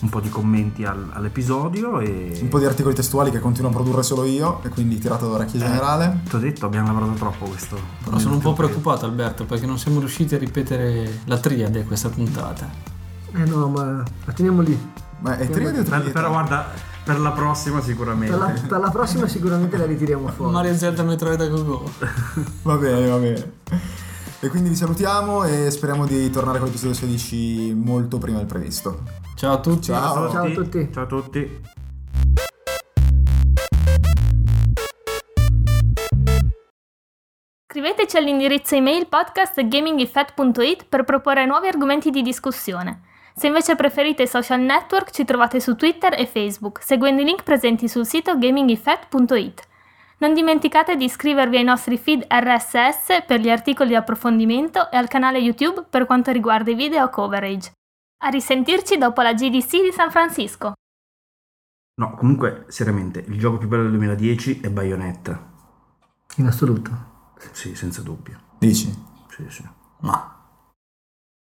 un 0.00 0.08
po' 0.08 0.20
di 0.20 0.28
commenti 0.28 0.84
al- 0.84 1.10
all'episodio 1.12 2.00
e... 2.00 2.38
Un 2.40 2.48
po' 2.48 2.58
di 2.58 2.64
articoli 2.64 2.94
testuali 2.94 3.30
che 3.30 3.38
continuo 3.38 3.70
a 3.70 3.72
produrre 3.74 4.02
solo 4.02 4.24
io, 4.24 4.60
e 4.62 4.68
quindi 4.70 4.98
tirato 4.98 5.28
d'orecchio 5.28 5.58
generale. 5.58 6.20
Ti 6.28 6.36
ho 6.36 6.38
detto, 6.38 6.66
abbiamo 6.66 6.86
lavorato 6.88 7.12
troppo 7.18 7.44
questo. 7.46 7.78
Però 8.04 8.18
sono 8.18 8.34
un 8.34 8.40
po' 8.40 8.52
preoccupato 8.54 9.04
Alberto 9.04 9.44
perché 9.44 9.66
non 9.66 9.78
siamo 9.78 9.98
riusciti 9.98 10.34
a 10.34 10.38
ripetere 10.38 11.20
la 11.24 11.38
triade 11.38 11.84
questa 11.84 12.08
puntata. 12.08 12.68
Eh 13.34 13.44
no, 13.44 13.68
ma 13.68 14.02
la 14.24 14.32
teniamo 14.32 14.62
lì. 14.62 14.78
Ma 15.20 15.36
è 15.36 15.48
triade 15.50 15.80
o 15.80 15.82
Per- 15.82 15.84
triade? 15.84 16.10
però 16.10 16.30
guarda, 16.30 16.66
per 17.04 17.20
la 17.20 17.30
prossima 17.32 17.82
sicuramente. 17.82 18.34
Per 18.36 18.46
la, 18.46 18.60
per 18.68 18.80
la 18.80 18.90
prossima 18.90 19.28
sicuramente 19.28 19.76
la 19.76 19.84
ritiriamo 19.84 20.28
fuori. 20.28 20.52
Mario 20.52 20.74
Zelda 20.76 21.02
Metroid 21.02 21.40
a 21.40 21.46
Gogo. 21.46 21.90
Va 22.62 22.76
bene, 22.76 23.06
va 23.06 23.16
bene. 23.18 23.52
E 24.42 24.48
quindi 24.48 24.70
vi 24.70 24.74
salutiamo 24.76 25.44
e 25.44 25.70
speriamo 25.70 26.06
di 26.06 26.30
tornare 26.30 26.56
con 26.58 26.68
l'episodio 26.68 26.94
16 26.94 27.74
molto 27.76 28.16
prima 28.16 28.38
del 28.38 28.46
previsto. 28.46 29.02
Ciao 29.40 29.54
a 29.54 29.58
tutti. 29.58 29.84
Ciao. 29.84 30.30
Ciao 30.30 30.44
a 30.44 30.50
tutti. 30.50 30.92
Ciao 30.92 31.04
a 31.04 31.06
tutti. 31.06 31.60
Scriveteci 37.66 38.18
all'indirizzo 38.18 38.74
email 38.74 39.06
podcast.gamingeffect.it 39.06 40.84
per 40.86 41.04
proporre 41.04 41.46
nuovi 41.46 41.68
argomenti 41.68 42.10
di 42.10 42.20
discussione. 42.20 43.00
Se 43.34 43.46
invece 43.46 43.76
preferite 43.76 44.24
i 44.24 44.26
social 44.26 44.60
network 44.60 45.10
ci 45.10 45.24
trovate 45.24 45.58
su 45.58 45.74
Twitter 45.74 46.20
e 46.20 46.26
Facebook, 46.26 46.82
seguendo 46.82 47.22
i 47.22 47.24
link 47.24 47.42
presenti 47.42 47.88
sul 47.88 48.04
sito 48.04 48.36
gamingeffect.it. 48.36 49.62
Non 50.18 50.34
dimenticate 50.34 50.96
di 50.96 51.06
iscrivervi 51.06 51.56
ai 51.56 51.64
nostri 51.64 51.96
feed 51.96 52.26
RSS 52.28 53.24
per 53.26 53.40
gli 53.40 53.48
articoli 53.48 53.88
di 53.88 53.94
approfondimento 53.94 54.90
e 54.90 54.98
al 54.98 55.08
canale 55.08 55.38
YouTube 55.38 55.86
per 55.88 56.04
quanto 56.04 56.30
riguarda 56.30 56.70
i 56.70 56.74
video 56.74 57.08
coverage. 57.08 57.72
A 58.22 58.28
risentirci 58.28 58.98
dopo 58.98 59.22
la 59.22 59.32
GDC 59.32 59.80
di 59.80 59.92
San 59.92 60.10
Francisco. 60.10 60.74
No, 61.94 62.14
comunque, 62.16 62.66
seriamente, 62.68 63.20
il 63.20 63.38
gioco 63.38 63.56
più 63.56 63.66
bello 63.66 63.82
del 63.82 63.92
2010 63.92 64.60
è 64.60 64.68
Bayonetta. 64.68 65.50
In 66.36 66.46
assoluto. 66.46 67.32
Sì, 67.52 67.74
senza 67.74 68.02
dubbio. 68.02 68.38
Dici? 68.58 68.92
Sì, 69.30 69.46
sì. 69.48 69.66
Ma 70.00 70.39